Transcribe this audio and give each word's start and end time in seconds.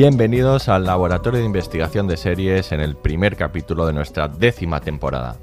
Bienvenidos 0.00 0.68
al 0.68 0.84
Laboratorio 0.84 1.40
de 1.40 1.46
Investigación 1.46 2.06
de 2.06 2.16
Series 2.16 2.70
en 2.70 2.78
el 2.78 2.94
primer 2.94 3.34
capítulo 3.34 3.84
de 3.84 3.92
nuestra 3.92 4.28
décima 4.28 4.80
temporada. 4.80 5.38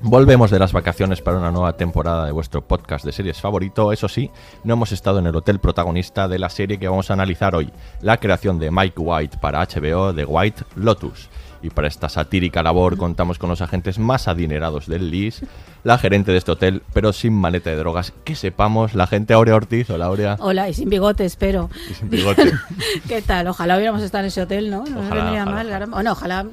Volvemos 0.00 0.52
de 0.52 0.60
las 0.60 0.72
vacaciones 0.72 1.20
para 1.20 1.38
una 1.38 1.50
nueva 1.50 1.76
temporada 1.76 2.24
de 2.24 2.30
vuestro 2.30 2.62
podcast 2.62 3.04
de 3.04 3.10
series 3.10 3.40
favorito. 3.40 3.92
Eso 3.92 4.06
sí, 4.06 4.30
no 4.62 4.74
hemos 4.74 4.92
estado 4.92 5.18
en 5.18 5.26
el 5.26 5.34
hotel 5.34 5.58
protagonista 5.58 6.28
de 6.28 6.38
la 6.38 6.48
serie 6.48 6.78
que 6.78 6.86
vamos 6.86 7.10
a 7.10 7.14
analizar 7.14 7.56
hoy, 7.56 7.72
la 8.00 8.18
creación 8.18 8.60
de 8.60 8.70
Mike 8.70 9.00
White 9.00 9.38
para 9.38 9.66
HBO 9.66 10.12
de 10.12 10.24
White 10.24 10.62
Lotus. 10.76 11.28
Y 11.62 11.70
para 11.70 11.88
esta 11.88 12.08
satírica 12.08 12.62
labor 12.62 12.96
contamos 12.96 13.38
con 13.38 13.48
los 13.50 13.60
agentes 13.60 13.98
más 13.98 14.28
adinerados 14.28 14.86
del 14.86 15.10
LIS, 15.10 15.42
la 15.84 15.98
gerente 15.98 16.30
de 16.32 16.38
este 16.38 16.52
hotel, 16.52 16.82
pero 16.92 17.12
sin 17.12 17.32
maleta 17.34 17.70
de 17.70 17.76
drogas. 17.76 18.12
Que 18.24 18.36
sepamos, 18.36 18.94
la 18.94 19.06
gente 19.06 19.34
Aurea 19.34 19.56
Ortiz. 19.56 19.90
Hola 19.90 20.06
Aurea. 20.06 20.36
Hola, 20.40 20.68
y 20.68 20.74
sin 20.74 20.88
bigote, 20.88 21.24
espero. 21.24 21.68
Y 21.90 21.94
sin 21.94 22.10
bigote. 22.10 22.52
¿Qué 23.08 23.22
tal? 23.22 23.48
Ojalá 23.48 23.76
hubiéramos 23.76 24.02
estado 24.02 24.22
en 24.24 24.28
ese 24.28 24.42
hotel, 24.42 24.70
¿no? 24.70 24.84
No 24.86 25.00
Ojalá, 25.00 25.14
vendría 25.24 25.42
ojalá, 25.42 25.44
mal. 25.44 25.54
ojalá. 25.66 25.70
caramba. 25.70 25.94
Bueno, 25.96 26.12
ojalá 26.12 26.46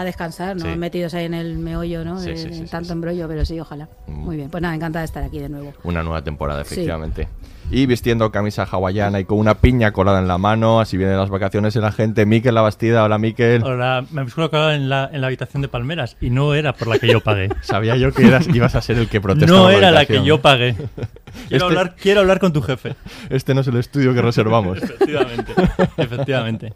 a 0.00 0.04
descansar, 0.04 0.56
¿no? 0.56 0.62
Sí. 0.72 0.76
Metidos 0.78 1.14
ahí 1.14 1.24
en 1.26 1.34
el 1.34 1.56
meollo, 1.58 2.04
¿no? 2.04 2.18
Sí, 2.20 2.30
de, 2.30 2.36
sí, 2.36 2.48
sí, 2.52 2.64
tanto 2.70 2.86
sí. 2.88 2.92
embrollo, 2.92 3.26
pero 3.28 3.44
sí, 3.44 3.58
ojalá. 3.60 3.88
Mm. 4.06 4.12
Muy 4.12 4.36
bien. 4.36 4.50
Pues 4.50 4.62
nada, 4.62 4.74
encantada 4.74 5.00
de 5.02 5.06
estar 5.06 5.22
aquí 5.24 5.38
de 5.38 5.48
nuevo. 5.48 5.72
Una 5.84 6.02
nueva 6.02 6.22
temporada, 6.22 6.64
Sí. 6.64 6.74
efectivamente. 6.74 7.28
Y 7.70 7.86
vistiendo 7.86 8.30
camisa 8.30 8.64
hawaiana 8.70 9.20
y 9.20 9.24
con 9.24 9.38
una 9.38 9.54
piña 9.54 9.90
colada 9.92 10.18
en 10.20 10.28
la 10.28 10.36
mano, 10.36 10.80
así 10.80 10.98
vienen 10.98 11.16
las 11.16 11.30
vacaciones 11.30 11.74
el 11.76 11.84
agente 11.84 12.26
Miquel 12.26 12.54
Labastida. 12.54 13.02
Hola 13.02 13.16
Miquel. 13.16 13.62
Ahora 13.62 14.04
me 14.10 14.20
habéis 14.20 14.34
colocado 14.34 14.70
en 14.70 14.90
la, 14.90 15.08
en 15.10 15.22
la 15.22 15.28
habitación 15.28 15.62
de 15.62 15.68
Palmeras 15.68 16.18
y 16.20 16.28
no 16.28 16.52
era 16.54 16.74
por 16.74 16.88
la 16.88 16.98
que 16.98 17.08
yo 17.08 17.20
pagué. 17.22 17.48
Sabía 17.62 17.96
yo 17.96 18.12
que 18.12 18.26
eras, 18.26 18.46
ibas 18.48 18.74
a 18.74 18.82
ser 18.82 18.98
el 18.98 19.08
que 19.08 19.18
protesta. 19.18 19.50
no 19.50 19.62
por 19.62 19.72
era 19.72 19.90
la 19.90 20.00
habitación. 20.00 20.24
que 20.24 20.28
yo 20.28 20.42
pagué. 20.42 20.74
Quiero, 21.48 21.48
Este- 21.50 21.64
hablar, 21.64 21.96
quiero 22.00 22.20
hablar 22.20 22.38
con 22.38 22.52
tu 22.52 22.60
jefe. 22.62 22.94
Este 23.28 23.54
no 23.54 23.62
es 23.62 23.66
el 23.66 23.76
estudio 23.76 24.14
que 24.14 24.22
reservamos. 24.22 24.78
Efectivamente. 24.82 25.52
Efectivamente. 25.96 26.72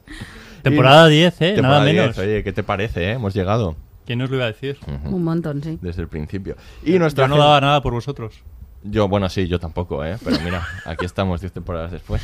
Temporada 0.62 1.06
10, 1.08 1.34
¿eh? 1.42 1.52
Temporada 1.54 1.80
Nada 1.80 1.84
10. 1.90 1.96
menos. 2.02 2.18
Oye, 2.18 2.42
¿qué 2.44 2.52
te 2.52 2.62
parece? 2.62 3.04
eh? 3.04 3.12
Hemos 3.12 3.34
llegado 3.34 3.76
¿Quién 4.06 4.22
os 4.22 4.30
lo 4.30 4.36
iba 4.36 4.46
a 4.46 4.48
decir? 4.48 4.78
Un 5.04 5.22
montón, 5.22 5.62
sí. 5.62 5.78
desde 5.82 6.00
el 6.00 6.08
principio. 6.08 6.56
Y 6.82 6.98
nuestra 6.98 7.26
Yo 7.26 7.34
no 7.34 7.38
daba 7.38 7.60
nada 7.60 7.82
por 7.82 7.92
vosotros. 7.92 8.34
Yo, 8.82 9.06
bueno, 9.06 9.28
sí, 9.28 9.48
yo 9.48 9.58
tampoco, 9.58 10.02
¿eh? 10.02 10.16
Pero 10.24 10.38
mira, 10.40 10.66
aquí 10.86 11.04
estamos 11.04 11.40
10 11.42 11.52
temporadas 11.52 11.92
después. 11.92 12.22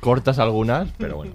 Cortas 0.00 0.38
algunas, 0.38 0.88
pero 0.96 1.16
bueno. 1.16 1.32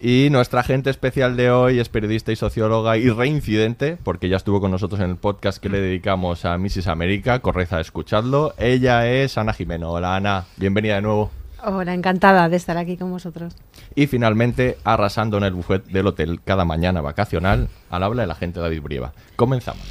Y 0.00 0.28
nuestra 0.30 0.60
agente 0.60 0.88
especial 0.90 1.36
de 1.36 1.50
hoy 1.50 1.80
es 1.80 1.88
periodista 1.88 2.30
y 2.32 2.36
socióloga 2.36 2.96
y 2.96 3.10
reincidente, 3.10 3.98
porque 4.04 4.28
ya 4.30 4.36
estuvo 4.36 4.60
con 4.60 4.70
nosotros 4.70 5.00
en 5.00 5.10
el 5.10 5.16
podcast 5.16 5.60
que 5.60 5.68
le 5.68 5.80
dedicamos 5.80 6.44
a 6.44 6.56
Mrs. 6.56 6.86
América. 6.86 7.40
Correza, 7.40 7.80
escuchadlo. 7.80 8.54
Ella 8.56 9.10
es 9.10 9.36
Ana 9.36 9.52
Jimeno. 9.52 9.90
Hola, 9.90 10.16
Ana. 10.16 10.44
Bienvenida 10.56 10.94
de 10.94 11.02
nuevo. 11.02 11.30
Hola, 11.64 11.92
encantada 11.94 12.48
de 12.48 12.56
estar 12.56 12.76
aquí 12.76 12.96
con 12.96 13.10
vosotros. 13.10 13.54
Y 13.94 14.06
finalmente, 14.06 14.78
arrasando 14.84 15.38
en 15.38 15.44
el 15.44 15.54
buffet 15.54 15.84
del 15.86 16.06
hotel 16.06 16.40
cada 16.44 16.64
mañana 16.64 17.00
vacacional, 17.00 17.68
al 17.90 18.02
habla 18.02 18.24
el 18.24 18.30
agente 18.30 18.60
David 18.60 18.82
Brieva. 18.82 19.12
Comenzamos. 19.36 19.82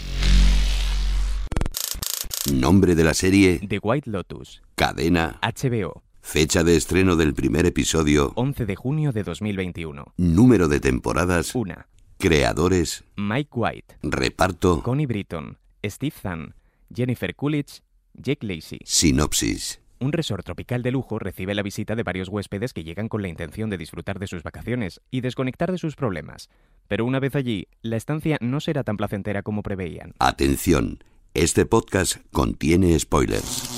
Nombre 2.54 2.96
de 2.96 3.04
la 3.04 3.14
serie, 3.14 3.60
The 3.68 3.80
White 3.82 4.10
Lotus, 4.10 4.62
cadena, 4.76 5.38
HBO, 5.42 6.04
fecha 6.22 6.64
de 6.64 6.78
estreno 6.78 7.18
del 7.18 7.34
primer 7.34 7.66
episodio, 7.66 8.32
11 8.36 8.66
de 8.66 8.76
junio 8.78 9.12
de 9.12 9.24
2021. 9.24 10.14
número 10.16 10.70
de 10.70 10.80
temporadas, 10.80 11.54
Una, 11.56 11.88
creadores, 12.18 13.04
Mike 13.18 13.50
White, 13.52 13.98
reparto, 14.02 14.82
Connie 14.82 15.06
Britton, 15.06 15.58
Steve 15.84 16.16
Zahn, 16.22 16.56
Jennifer 16.96 17.36
Coolidge, 17.36 17.82
Jake 18.14 18.48
Lacey. 18.48 18.80
sinopsis. 18.86 19.82
Un 20.00 20.14
resort 20.14 20.46
tropical 20.46 20.84
de 20.84 20.92
lujo 20.92 21.18
recibe 21.18 21.56
la 21.56 21.64
visita 21.64 21.96
de 21.96 22.04
varios 22.04 22.30
huéspedes 22.30 22.72
que 22.74 22.84
llegan 22.84 23.10
con 23.10 23.24
la 23.24 23.30
intención 23.30 23.70
de 23.70 23.78
disfrutar 23.78 24.20
de 24.20 24.28
sus 24.28 24.44
vacaciones 24.44 25.02
y 25.10 25.22
desconectar 25.22 25.72
de 25.72 25.80
sus 25.80 25.96
problemas. 25.96 26.50
Pero 26.88 27.04
una 27.06 27.20
vez 27.20 27.36
allí, 27.36 27.68
la 27.82 27.98
estancia 27.98 28.38
no 28.40 28.60
será 28.60 28.84
tan 28.84 28.98
placentera 28.98 29.42
como 29.42 29.64
preveían. 29.64 30.14
Atención, 30.20 31.04
este 31.34 31.66
podcast 31.66 32.18
contiene 32.32 32.98
spoilers. 33.00 33.77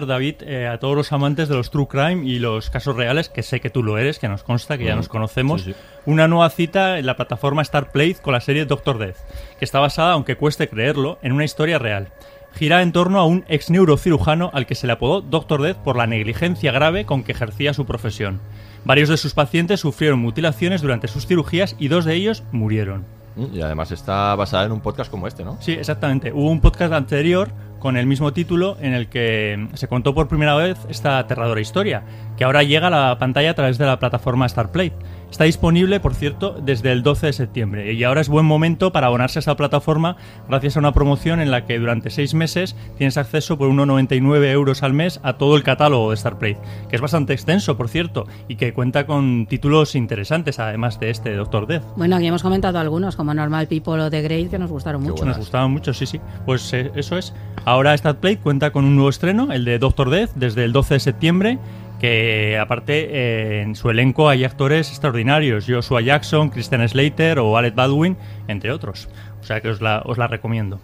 Recomendar, 0.00 0.06
David, 0.06 0.34
eh, 0.42 0.66
a 0.66 0.78
todos 0.78 0.96
los 0.96 1.12
amantes 1.12 1.48
de 1.48 1.54
los 1.54 1.70
true 1.70 1.86
crime 1.86 2.26
y 2.26 2.38
los 2.38 2.70
casos 2.70 2.96
reales, 2.96 3.28
que 3.28 3.42
sé 3.42 3.60
que 3.60 3.70
tú 3.70 3.82
lo 3.82 3.98
eres, 3.98 4.18
que 4.18 4.28
nos 4.28 4.42
consta, 4.42 4.78
que 4.78 4.84
ya 4.84 4.96
nos 4.96 5.08
conocemos, 5.08 5.62
sí, 5.62 5.72
sí. 5.72 5.78
una 6.06 6.28
nueva 6.28 6.50
cita 6.50 6.98
en 6.98 7.06
la 7.06 7.16
plataforma 7.16 7.64
Starplay 7.64 8.14
con 8.14 8.32
la 8.32 8.40
serie 8.40 8.64
Doctor 8.66 8.98
Death, 8.98 9.16
que 9.58 9.64
está 9.64 9.80
basada, 9.80 10.12
aunque 10.12 10.36
cueste 10.36 10.68
creerlo, 10.68 11.18
en 11.22 11.32
una 11.32 11.44
historia 11.44 11.78
real. 11.78 12.08
Gira 12.54 12.82
en 12.82 12.92
torno 12.92 13.18
a 13.18 13.24
un 13.26 13.44
ex 13.48 13.68
neurocirujano 13.70 14.50
al 14.54 14.66
que 14.66 14.76
se 14.76 14.86
le 14.86 14.92
apodó 14.92 15.20
Doctor 15.22 15.60
Death 15.62 15.78
por 15.78 15.96
la 15.96 16.06
negligencia 16.06 16.70
grave 16.70 17.04
con 17.04 17.24
que 17.24 17.32
ejercía 17.32 17.74
su 17.74 17.84
profesión. 17.84 18.40
Varios 18.84 19.08
de 19.08 19.16
sus 19.16 19.34
pacientes 19.34 19.80
sufrieron 19.80 20.20
mutilaciones 20.20 20.80
durante 20.82 21.08
sus 21.08 21.26
cirugías 21.26 21.74
y 21.78 21.88
dos 21.88 22.04
de 22.04 22.14
ellos 22.14 22.44
murieron. 22.52 23.04
Mm, 23.34 23.56
Y 23.56 23.60
además 23.62 23.90
está 23.90 24.34
basada 24.36 24.66
en 24.66 24.72
un 24.72 24.80
podcast 24.80 25.10
como 25.10 25.26
este, 25.26 25.44
¿no? 25.44 25.56
Sí, 25.60 25.72
exactamente. 25.72 26.32
Hubo 26.32 26.48
un 26.50 26.60
podcast 26.60 26.92
anterior 26.92 27.50
con 27.84 27.98
el 27.98 28.06
mismo 28.06 28.32
título 28.32 28.78
en 28.80 28.94
el 28.94 29.08
que 29.08 29.68
se 29.74 29.88
contó 29.88 30.14
por 30.14 30.26
primera 30.26 30.54
vez 30.54 30.78
esta 30.88 31.18
aterradora 31.18 31.60
historia, 31.60 32.02
que 32.34 32.44
ahora 32.44 32.62
llega 32.62 32.86
a 32.86 32.90
la 32.90 33.18
pantalla 33.18 33.50
a 33.50 33.54
través 33.54 33.76
de 33.76 33.84
la 33.84 33.98
plataforma 33.98 34.48
Starplay. 34.48 34.90
Está 35.34 35.46
disponible, 35.46 35.98
por 35.98 36.14
cierto, 36.14 36.54
desde 36.62 36.92
el 36.92 37.02
12 37.02 37.26
de 37.26 37.32
septiembre 37.32 37.92
y 37.92 38.04
ahora 38.04 38.20
es 38.20 38.28
buen 38.28 38.46
momento 38.46 38.92
para 38.92 39.08
abonarse 39.08 39.36
a 39.36 39.40
esta 39.40 39.56
plataforma 39.56 40.16
gracias 40.48 40.76
a 40.76 40.78
una 40.78 40.92
promoción 40.92 41.40
en 41.40 41.50
la 41.50 41.66
que 41.66 41.76
durante 41.80 42.10
seis 42.10 42.34
meses 42.34 42.76
tienes 42.96 43.16
acceso 43.16 43.58
por 43.58 43.68
1,99 43.68 44.52
euros 44.52 44.84
al 44.84 44.92
mes 44.92 45.18
a 45.24 45.32
todo 45.32 45.56
el 45.56 45.64
catálogo 45.64 46.12
de 46.12 46.18
Starplay, 46.18 46.56
que 46.88 46.94
es 46.94 47.02
bastante 47.02 47.32
extenso, 47.32 47.76
por 47.76 47.88
cierto, 47.88 48.28
y 48.46 48.54
que 48.54 48.72
cuenta 48.72 49.06
con 49.06 49.46
títulos 49.46 49.96
interesantes, 49.96 50.60
además 50.60 51.00
de 51.00 51.10
este, 51.10 51.34
Doctor 51.34 51.66
Death. 51.66 51.82
Bueno, 51.96 52.14
aquí 52.14 52.28
hemos 52.28 52.44
comentado 52.44 52.78
algunos, 52.78 53.16
como 53.16 53.34
Normal 53.34 53.66
People 53.66 54.02
o 54.02 54.10
The 54.10 54.22
Great, 54.22 54.50
que 54.50 54.58
nos 54.60 54.70
gustaron 54.70 55.02
mucho. 55.02 55.24
Nos 55.24 55.38
gustaban 55.38 55.72
mucho, 55.72 55.92
sí, 55.92 56.06
sí. 56.06 56.20
Pues 56.46 56.72
eh, 56.72 56.92
eso 56.94 57.18
es. 57.18 57.34
Ahora 57.64 57.98
Starplay 57.98 58.36
cuenta 58.36 58.70
con 58.70 58.84
un 58.84 58.94
nuevo 58.94 59.10
estreno, 59.10 59.50
el 59.50 59.64
de 59.64 59.80
Doctor 59.80 60.10
Death, 60.10 60.30
desde 60.36 60.62
el 60.62 60.72
12 60.72 60.94
de 60.94 61.00
septiembre 61.00 61.58
que 62.00 62.58
aparte 62.58 63.08
eh, 63.10 63.62
en 63.62 63.74
su 63.74 63.90
elenco 63.90 64.28
hay 64.28 64.44
actores 64.44 64.90
extraordinarios, 64.90 65.64
Joshua 65.66 66.00
Jackson, 66.00 66.50
Christian 66.50 66.86
Slater 66.88 67.38
o 67.38 67.56
Alec 67.56 67.74
Baldwin, 67.74 68.16
entre 68.48 68.72
otros. 68.72 69.08
O 69.40 69.44
sea 69.44 69.60
que 69.60 69.68
os 69.68 69.80
la, 69.80 70.02
os 70.04 70.18
la 70.18 70.26
recomiendo. 70.26 70.80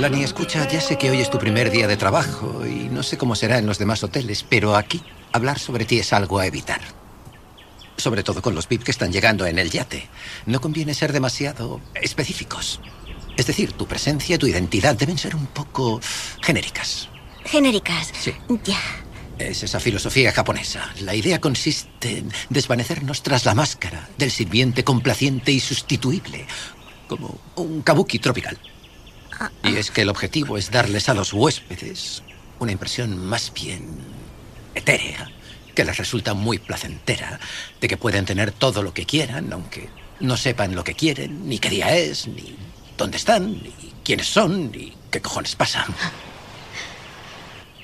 Lani, 0.00 0.22
escucha, 0.22 0.66
ya 0.66 0.80
sé 0.80 0.96
que 0.96 1.10
hoy 1.10 1.20
es 1.20 1.28
tu 1.28 1.38
primer 1.38 1.70
día 1.70 1.86
de 1.86 1.98
trabajo 1.98 2.64
y 2.66 2.88
no 2.88 3.02
sé 3.02 3.18
cómo 3.18 3.34
será 3.34 3.58
en 3.58 3.66
los 3.66 3.78
demás 3.78 4.02
hoteles, 4.02 4.46
pero 4.48 4.74
aquí 4.74 5.02
hablar 5.30 5.58
sobre 5.58 5.84
ti 5.84 5.98
es 5.98 6.14
algo 6.14 6.38
a 6.38 6.46
evitar. 6.46 6.80
Sobre 7.98 8.22
todo 8.22 8.40
con 8.40 8.54
los 8.54 8.66
VIP 8.66 8.84
que 8.84 8.92
están 8.92 9.12
llegando 9.12 9.44
en 9.44 9.58
el 9.58 9.70
yate. 9.70 10.08
No 10.46 10.62
conviene 10.62 10.94
ser 10.94 11.12
demasiado 11.12 11.82
específicos. 11.94 12.80
Es 13.36 13.46
decir, 13.46 13.72
tu 13.72 13.86
presencia 13.86 14.36
y 14.36 14.38
tu 14.38 14.46
identidad 14.46 14.96
deben 14.96 15.18
ser 15.18 15.36
un 15.36 15.44
poco 15.48 16.00
genéricas. 16.40 17.10
Genéricas. 17.44 18.10
Sí. 18.18 18.32
Ya. 18.64 18.80
Es 19.38 19.62
esa 19.62 19.80
filosofía 19.80 20.32
japonesa. 20.32 20.94
La 21.02 21.14
idea 21.14 21.42
consiste 21.42 22.20
en 22.20 22.32
desvanecernos 22.48 23.22
tras 23.22 23.44
la 23.44 23.54
máscara 23.54 24.08
del 24.16 24.30
sirviente 24.30 24.82
complaciente 24.82 25.52
y 25.52 25.60
sustituible, 25.60 26.46
como 27.06 27.38
un 27.56 27.82
kabuki 27.82 28.18
tropical. 28.18 28.58
Y 29.64 29.76
es 29.76 29.90
que 29.90 30.02
el 30.02 30.08
objetivo 30.08 30.58
es 30.58 30.70
darles 30.70 31.08
a 31.08 31.14
los 31.14 31.32
huéspedes 31.32 32.22
una 32.58 32.72
impresión 32.72 33.16
más 33.16 33.52
bien 33.54 33.98
etérea, 34.74 35.30
que 35.74 35.84
les 35.84 35.96
resulta 35.96 36.34
muy 36.34 36.58
placentera, 36.58 37.40
de 37.80 37.88
que 37.88 37.96
pueden 37.96 38.26
tener 38.26 38.52
todo 38.52 38.82
lo 38.82 38.92
que 38.92 39.06
quieran, 39.06 39.52
aunque 39.52 39.88
no 40.20 40.36
sepan 40.36 40.74
lo 40.74 40.84
que 40.84 40.94
quieren, 40.94 41.48
ni 41.48 41.58
qué 41.58 41.70
día 41.70 41.96
es, 41.96 42.26
ni 42.26 42.56
dónde 42.98 43.16
están, 43.16 43.52
ni 43.52 43.72
quiénes 44.04 44.26
son, 44.26 44.70
ni 44.70 44.94
qué 45.10 45.20
cojones 45.20 45.56
pasan. 45.56 45.86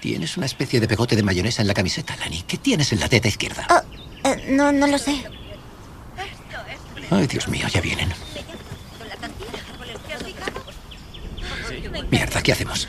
Tienes 0.00 0.36
una 0.36 0.46
especie 0.46 0.78
de 0.78 0.86
pegote 0.86 1.16
de 1.16 1.22
mayonesa 1.22 1.62
en 1.62 1.68
la 1.68 1.74
camiseta, 1.74 2.14
Lani. 2.16 2.44
¿Qué 2.46 2.58
tienes 2.58 2.92
en 2.92 3.00
la 3.00 3.08
teta 3.08 3.28
izquierda? 3.28 3.66
Oh, 3.70 4.28
eh, 4.28 4.44
no, 4.50 4.70
no 4.70 4.86
lo 4.86 4.98
sé. 4.98 5.24
Ay, 7.10 7.26
Dios 7.26 7.48
mío, 7.48 7.66
ya 7.68 7.80
vienen. 7.80 8.12
Mierda, 12.10 12.42
¿qué 12.42 12.52
hacemos? 12.52 12.88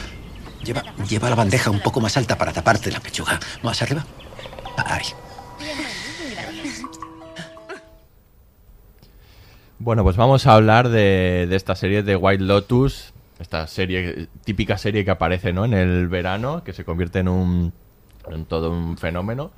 Lleva, 0.63 0.83
lleva 1.07 1.29
la 1.29 1.35
bandeja 1.35 1.69
un 1.69 1.79
poco 1.79 2.01
más 2.01 2.17
alta 2.17 2.37
para 2.37 2.51
taparte 2.51 2.91
la 2.91 2.99
pechuga. 2.99 3.39
¿Más 3.63 3.81
arriba? 3.81 4.05
Ahí. 4.85 5.05
Bueno, 9.79 10.03
pues 10.03 10.17
vamos 10.17 10.45
a 10.47 10.53
hablar 10.53 10.89
de, 10.89 11.47
esta 11.51 11.75
serie 11.75 12.03
de 12.03 12.15
White 12.15 12.43
Lotus, 12.43 13.13
esta 13.39 13.67
serie, 13.67 14.27
típica 14.43 14.77
serie 14.77 15.05
que 15.05 15.11
aparece 15.11 15.53
¿no? 15.53 15.65
en 15.65 15.73
el 15.73 16.07
verano, 16.07 16.63
que 16.63 16.73
se 16.73 16.83
convierte 16.83 17.19
en 17.19 17.27
un 17.27 17.73
en 18.29 18.45
todo 18.45 18.71
un 18.71 18.97
fenómeno. 18.97 19.51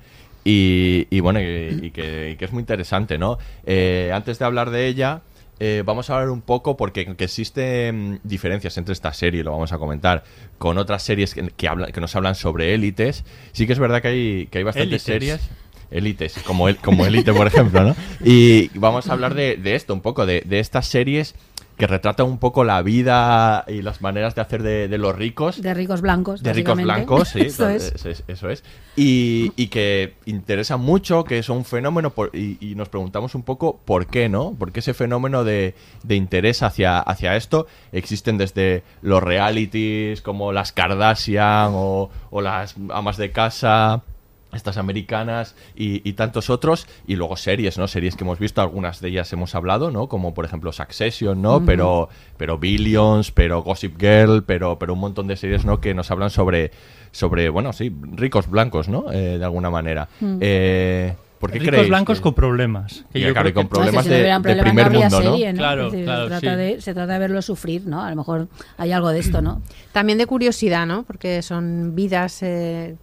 Y, 0.44 1.08
y 1.10 1.20
bueno, 1.20 1.40
y, 1.42 1.92
que, 1.92 2.36
que 2.38 2.46
es 2.46 2.52
muy 2.52 2.62
interesante, 2.62 3.18
¿no? 3.18 3.38
Eh, 3.66 4.12
antes 4.14 4.40
de 4.40 4.46
hablar 4.46 4.70
de 4.70 4.88
ella, 4.88 5.22
eh, 5.60 5.84
vamos 5.86 6.10
a 6.10 6.16
hablar 6.16 6.30
un 6.30 6.42
poco 6.42 6.78
porque 6.78 7.06
que 7.16 7.24
existen 7.24 8.20
diferencias 8.24 8.78
entre 8.78 8.94
esta 8.94 9.14
serie, 9.14 9.44
lo 9.44 9.52
vamos 9.52 9.72
a 9.74 9.78
comentar, 9.78 10.24
con 10.58 10.78
otras 10.78 11.04
series 11.04 11.34
que, 11.34 11.50
que, 11.50 11.68
hablan, 11.68 11.92
que 11.92 12.02
nos 12.02 12.16
hablan 12.16 12.36
sobre 12.36 12.74
élites. 12.74 13.26
Sí 13.52 13.68
que 13.68 13.74
es 13.74 13.80
verdad 13.80 14.02
que 14.02 14.08
hay, 14.08 14.48
que 14.48 14.60
hay 14.60 14.64
bastantes 14.64 15.08
Élites. 15.08 15.42
series. 15.42 15.50
Élites, 15.92 16.36
como, 16.46 16.70
el, 16.70 16.78
como 16.78 17.06
Élite, 17.06 17.34
por 17.34 17.48
ejemplo, 17.48 17.84
¿no? 17.84 17.96
Y 18.24 18.70
vamos 18.76 19.10
a 19.10 19.14
hablar 19.14 19.34
de, 19.34 19.58
de 19.58 19.74
esto 19.76 19.94
un 19.94 20.02
poco, 20.02 20.26
de, 20.28 20.44
de 20.46 20.60
estas 20.60 20.86
series 20.86 21.34
que 21.80 21.88
retratan 21.88 22.26
un 22.28 22.38
poco 22.40 22.66
la 22.66 22.82
vida 22.82 23.64
y 23.68 23.82
las 23.82 24.02
maneras 24.02 24.36
de 24.36 24.42
hacer 24.42 24.62
de, 24.64 24.90
de 24.90 24.98
los 24.98 25.16
ricos. 25.16 25.62
De 25.62 25.74
ricos 25.74 26.02
blancos. 26.02 26.44
De 26.44 26.52
ricos 26.52 26.76
blancos, 26.76 27.30
sí. 27.30 27.40
Eso 27.48 27.70
es. 27.70 27.94
es- 27.96 28.06
es- 28.06 28.24
eso 28.28 28.50
es. 28.50 28.66
Y, 28.98 29.54
y 29.56 29.68
que 29.68 30.16
interesa 30.26 30.76
mucho, 30.76 31.24
que 31.24 31.38
es 31.40 31.48
un 31.48 31.64
fenómeno, 31.64 32.10
por- 32.10 32.32
y, 32.36 32.58
y 32.60 32.76
nos 32.76 32.90
preguntamos 32.90 33.34
un 33.34 33.44
poco 33.44 33.80
por 33.86 34.08
qué, 34.08 34.28
¿no? 34.28 34.52
¿Por 34.60 34.74
qué 34.74 34.82
ese 34.82 34.94
fenómeno 34.94 35.46
de, 35.46 35.74
de 36.04 36.16
interés 36.16 36.64
hacia, 36.64 37.00
hacia 37.00 37.38
esto 37.38 37.66
existen 37.94 38.38
desde 38.38 38.84
los 39.02 39.24
realities 39.24 40.22
como 40.22 40.52
las 40.52 40.74
Kardashian 40.74 41.72
o, 41.74 42.10
o 42.30 42.42
las 42.42 42.76
amas 42.94 43.16
de 43.16 43.32
casa 43.32 44.04
estas 44.54 44.78
americanas 44.78 45.56
y, 45.76 46.08
y 46.08 46.14
tantos 46.14 46.50
otros 46.50 46.88
y 47.06 47.16
luego 47.16 47.38
series, 47.38 47.78
¿no? 47.78 47.88
Series 47.88 48.16
que 48.16 48.24
hemos 48.24 48.40
visto, 48.40 48.62
algunas 48.62 49.00
de 49.02 49.10
ellas 49.10 49.32
hemos 49.34 49.54
hablado, 49.56 49.92
¿no? 49.92 50.08
Como 50.08 50.34
por 50.34 50.46
ejemplo 50.46 50.72
Succession, 50.72 51.42
¿no? 51.42 51.64
Pero 51.66 52.10
pero 52.38 52.58
Billions, 52.58 53.32
pero 53.32 53.62
Gossip 53.62 54.00
Girl, 54.00 54.44
pero 54.44 54.80
pero 54.80 54.94
un 54.94 55.00
montón 55.00 55.28
de 55.28 55.36
series, 55.38 55.66
¿no? 55.66 55.80
Que 55.80 55.94
nos 55.94 56.10
hablan 56.12 56.30
sobre 56.32 56.72
sobre 57.12 57.50
bueno, 57.50 57.74
sí, 57.74 57.94
ricos 58.14 58.50
blancos, 58.50 58.88
¿no? 58.90 59.12
Eh, 59.12 59.38
de 59.38 59.44
alguna 59.46 59.70
manera. 59.70 60.08
Eh, 60.22 61.14
¿Por 61.40 61.52
qué 61.52 61.60
Ricos 61.60 61.70
creéis 61.72 61.88
blancos 61.90 62.18
que- 62.18 62.24
con 62.24 62.34
problemas. 62.34 63.06
que 63.14 63.22
Ya, 63.22 63.28
yo 63.30 63.34
claro, 63.34 63.46
creo 63.46 63.50
y 63.50 63.54
con 63.54 63.64
que- 63.64 63.70
problemas 63.70 64.04
que 64.04 64.04
si 64.04 64.10
no 64.10 64.16
de, 64.16 64.22
hubieran 64.22 64.42
de 64.42 64.50
problemas, 64.56 64.74
primer 64.74 64.92
no 64.92 65.00
mundo, 65.00 65.22
¿no? 65.22 65.32
serie, 65.32 65.54
¿no? 65.54 65.58
Claro, 65.58 65.86
decir, 65.90 66.04
claro, 66.04 66.24
se, 66.24 66.30
trata 66.30 66.52
sí. 66.52 66.58
de, 66.60 66.82
se 66.82 66.94
trata 66.94 67.14
de 67.14 67.20
verlo 67.20 67.42
sufrir, 67.42 67.88
¿no? 67.88 68.04
A 68.04 68.10
lo 68.10 68.16
mejor 68.18 68.48
hay 68.78 68.92
algo 68.92 69.10
de 69.10 69.20
esto, 69.20 69.42
¿no? 69.42 69.62
También 69.94 70.18
de 70.18 70.26
curiosidad, 70.26 70.86
¿no? 70.86 71.04
Porque 71.04 71.42
son 71.42 71.96
vidas 71.96 72.44
eh, 72.44 72.98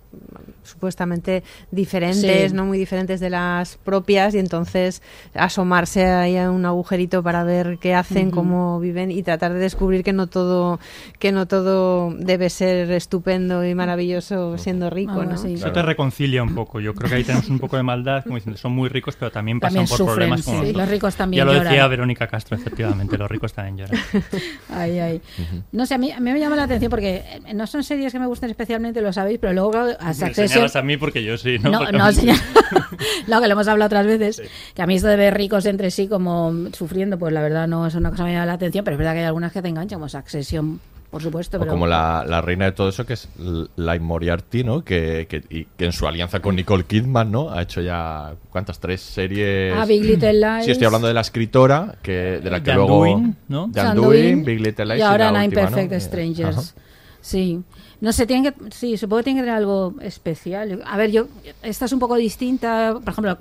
supuestamente 0.63 1.43
diferentes, 1.71 2.51
Sí. 2.51 2.57
no 2.57 2.65
muy 2.67 2.79
diferentes 2.79 3.21
de 3.21 3.31
las 3.31 3.77
propias 3.77 4.35
y 4.35 4.39
entonces 4.39 5.03
asomarse 5.35 6.07
ahí 6.07 6.37
a 6.37 6.51
un 6.51 6.65
agujerito 6.67 7.23
para 7.23 7.45
ver 7.45 7.79
qué 7.81 7.95
hacen, 7.95 8.31
cómo 8.31 8.81
viven 8.81 9.11
y 9.11 9.23
tratar 9.23 9.53
de 9.53 9.61
descubrir 9.61 10.03
que 10.03 10.13
no 10.13 10.27
todo 10.27 10.79
que 11.19 11.33
no 11.33 11.47
todo 11.47 12.13
debe 12.19 12.51
ser 12.51 12.91
estupendo 12.91 13.65
y 13.65 13.75
maravilloso 13.75 14.59
siendo 14.59 14.91
rico, 14.91 15.25
¿no? 15.25 15.35
Eso 15.35 15.73
te 15.73 15.83
reconcilia 15.83 16.43
un 16.43 16.55
poco. 16.55 16.81
Yo 16.81 16.95
creo 16.95 17.09
que 17.11 17.17
ahí 17.17 17.25
tenemos 17.25 17.49
un 17.49 17.59
poco 17.59 17.77
de 17.77 17.83
maldad, 17.83 18.23
como 18.25 18.37
diciendo, 18.37 18.59
son 18.59 18.73
muy 18.73 18.89
ricos, 18.89 19.17
pero 19.19 19.31
también 19.31 19.61
pasan 19.61 19.75
También 19.87 19.89
por 19.89 19.99
sufren, 19.99 20.17
problemas 20.17 20.43
como 20.45 20.65
sí, 20.65 20.73
los 20.73 20.89
ricos 20.89 21.15
también 21.15 21.39
Ya 21.41 21.45
lo 21.45 21.53
decía 21.53 21.71
lloran. 21.73 21.91
Verónica 21.91 22.27
Castro, 22.27 22.57
efectivamente, 22.57 23.17
los 23.19 23.31
ricos 23.31 23.53
también 23.53 23.77
lloran. 23.79 24.01
Ay, 24.71 24.99
ay. 24.99 25.21
No 25.73 25.87
sé, 25.87 25.95
a 25.95 25.99
mí, 25.99 26.11
a 26.11 26.21
mí 26.21 26.33
me 26.33 26.39
llama 26.41 26.57
la 26.57 26.65
atención 26.65 26.91
porque 26.91 27.23
eh, 27.47 27.55
no 27.55 27.67
son 27.67 27.85
series 27.85 28.13
que 28.13 28.19
me 28.19 28.27
gusten 28.27 28.51
especialmente, 28.51 29.01
lo 29.01 29.13
sabéis, 29.13 29.39
pero 29.39 29.53
luego 29.53 29.73
claro, 30.13 30.27
a 30.27 30.29
Me 30.29 30.35
Succession... 30.35 30.49
señalas 30.49 30.77
a 30.77 30.83
mí 30.83 30.97
porque 30.97 31.23
yo 31.25 31.37
sí, 31.37 31.59
¿no? 31.59 31.71
No, 31.71 31.81
no, 31.93 32.05
que 33.41 33.47
lo 33.47 33.53
hemos 33.53 33.69
hablado 33.69 33.87
otras 33.87 34.07
veces. 34.07 34.43
Que 34.75 34.83
a 34.83 34.87
mí 34.87 34.97
esto 34.97 35.09
de 35.09 35.17
ver 35.17 35.35
ricos 35.35 35.67
entre 35.67 35.91
sí 35.91 36.09
como 36.09 36.53
sufriendo, 36.73 37.19
pues 37.19 37.33
la 37.33 37.43
verdad 37.43 37.67
no 37.69 37.87
es 37.87 37.95
una 37.95 38.11
cosa 38.11 38.23
que 38.25 38.29
me 38.29 38.33
llama 38.35 38.47
la 38.47 38.53
atención, 38.55 38.85
pero 38.85 38.95
es 38.95 38.99
verdad 38.99 39.13
que 39.15 39.21
hay 39.21 39.27
algunas 39.27 39.53
que 39.53 39.63
te 39.63 39.69
enganchan, 39.69 39.99
como 39.99 40.09
Succession, 40.09 40.81
por 41.11 41.23
supuesto. 41.23 41.59
O 41.61 41.67
como 41.67 41.87
la, 41.87 42.25
la 42.27 42.41
reina 42.41 42.65
de 42.67 42.73
todo 42.73 42.89
eso, 42.89 43.07
que 43.07 43.13
es 43.15 43.29
L- 43.39 43.67
Live 43.77 44.01
Moriarty, 44.01 44.65
¿no? 44.65 44.85
Que, 44.85 45.27
que, 45.29 45.43
y 45.49 45.65
que 45.65 45.85
en 45.87 45.93
su 45.93 46.07
alianza 46.07 46.41
con 46.41 46.57
Nicole 46.57 46.85
Kidman, 46.85 47.31
¿no? 47.31 47.51
Ha 47.51 47.63
hecho 47.63 47.81
ya, 47.81 48.35
¿cuántas? 48.51 48.81
Tres 48.81 49.01
series. 49.01 49.73
Ah, 49.77 49.87
Big 49.87 50.03
Little 50.05 50.33
Lies. 50.35 50.65
Sí, 50.65 50.73
estoy 50.73 50.87
hablando 50.87 51.07
de 51.09 51.15
la 51.15 51.21
escritora, 51.21 51.95
que, 52.03 52.41
de 52.43 52.51
la 52.51 52.59
que 52.59 52.71
The 52.73 52.75
luego. 52.75 53.01
Undoing, 53.03 53.37
¿no? 53.49 53.65
Undoing, 53.67 53.89
Undoing, 53.89 54.45
Big 54.45 54.61
Little 54.61 54.85
Lies. 54.87 54.99
Y 54.99 55.03
ahora 55.03 55.31
la 55.31 55.43
Nine. 55.43 55.55
Perfect 55.55 55.93
Eh, 55.93 56.01
Strangers. 56.01 56.57
ajá. 56.59 56.67
Sí. 57.21 57.61
No 58.01 58.13
sé, 58.13 58.27
tienen 58.27 58.53
que, 58.53 58.71
sí, 58.71 58.97
supongo 58.97 59.19
que 59.19 59.25
tiene 59.25 59.41
que 59.41 59.45
tener 59.45 59.57
algo 59.57 59.95
especial. 60.01 60.83
A 60.85 60.97
ver, 60.97 61.11
yo, 61.11 61.29
esta 61.63 61.87
es 61.87 61.93
un 61.93 61.99
poco 61.99 62.17
distinta. 62.17 62.95
Por 63.03 63.13
ejemplo, 63.13 63.39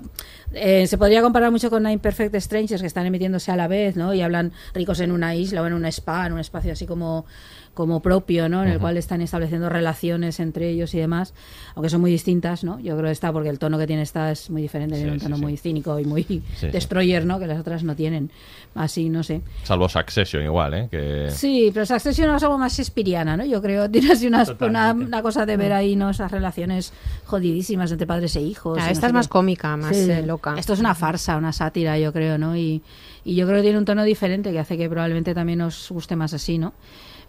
eh, 0.52 0.86
se 0.86 0.96
podría 0.98 1.22
comparar 1.22 1.50
mucho 1.50 1.70
con 1.70 1.82
Nine 1.82 1.98
Perfect 1.98 2.34
Strangers, 2.36 2.80
que 2.80 2.86
están 2.86 3.06
emitiéndose 3.06 3.50
a 3.52 3.56
la 3.56 3.68
vez, 3.68 3.96
¿no? 3.96 4.14
Y 4.14 4.22
hablan 4.22 4.52
ricos 4.74 5.00
en 5.00 5.12
una 5.12 5.34
isla 5.34 5.62
o 5.62 5.66
en 5.66 5.72
un 5.72 5.84
spa, 5.86 6.26
en 6.26 6.32
un 6.32 6.38
espacio 6.40 6.72
así 6.72 6.86
como, 6.86 7.26
como 7.74 8.00
propio, 8.00 8.48
¿no? 8.48 8.62
En 8.62 8.68
el 8.68 8.76
Ujú. 8.76 8.82
cual 8.82 8.96
están 8.96 9.20
estableciendo 9.20 9.68
relaciones 9.68 10.40
entre 10.40 10.70
ellos 10.70 10.94
y 10.94 10.98
demás, 10.98 11.34
aunque 11.74 11.90
son 11.90 12.00
muy 12.00 12.10
distintas, 12.10 12.64
¿no? 12.64 12.78
Yo 12.80 12.94
creo 12.96 13.06
que 13.08 13.12
está, 13.12 13.32
porque 13.32 13.48
el 13.50 13.58
tono 13.58 13.78
que 13.78 13.86
tiene 13.86 14.02
esta 14.02 14.30
es 14.30 14.48
muy 14.48 14.62
diferente, 14.62 14.96
tiene 14.96 15.12
un 15.12 15.18
sí, 15.18 15.24
tono 15.24 15.36
sí. 15.36 15.42
muy 15.42 15.56
cínico 15.56 15.98
y 16.00 16.04
muy 16.04 16.22
sí. 16.56 16.68
destroyer, 16.70 17.26
¿no? 17.26 17.38
Que 17.38 17.46
las 17.46 17.58
otras 17.60 17.82
no 17.82 17.94
tienen. 17.96 18.30
Así, 18.74 19.08
no 19.08 19.22
sé. 19.22 19.42
Salvo 19.64 19.88
Succession, 19.88 20.42
igual, 20.44 20.74
¿eh? 20.74 20.88
Que... 20.90 21.28
Sí, 21.30 21.70
pero 21.74 21.84
Succession 21.86 22.34
es 22.34 22.42
algo 22.42 22.56
más 22.56 22.72
shakespeariana, 22.74 23.36
¿no? 23.36 23.44
Yo 23.44 23.60
creo 23.60 23.90
tiene 23.90 24.12
así 24.12 24.26
unas- 24.26 24.54
una, 24.60 24.92
una 24.92 25.22
cosa 25.22 25.44
de 25.44 25.56
ver 25.56 25.72
ahí, 25.72 25.96
¿no? 25.96 26.08
Esas 26.10 26.30
relaciones 26.30 26.92
jodidísimas 27.26 27.90
entre 27.92 28.06
padres 28.06 28.36
e 28.36 28.40
hijos. 28.42 28.78
No 28.78 28.84
esta 28.84 29.00
sé 29.00 29.06
es 29.08 29.12
más 29.12 29.28
cómica, 29.28 29.76
más 29.76 29.94
Sí. 29.96 30.10
eh, 30.10 30.22
loca. 30.36 30.54
Esto 30.58 30.72
es 30.74 30.80
una 30.80 30.94
farsa, 30.94 31.36
una 31.36 31.52
sátira, 31.52 31.98
yo 31.98 32.12
creo, 32.12 32.38
¿no? 32.38 32.56
Y, 32.56 32.82
y 33.24 33.34
yo 33.34 33.46
creo 33.46 33.58
que 33.58 33.62
tiene 33.62 33.78
un 33.78 33.84
tono 33.84 34.04
diferente 34.04 34.52
que 34.52 34.58
hace 34.58 34.76
que 34.76 34.88
probablemente 34.88 35.34
también 35.34 35.60
os 35.62 35.88
guste 35.90 36.16
más 36.16 36.32
así, 36.34 36.58
¿no? 36.58 36.72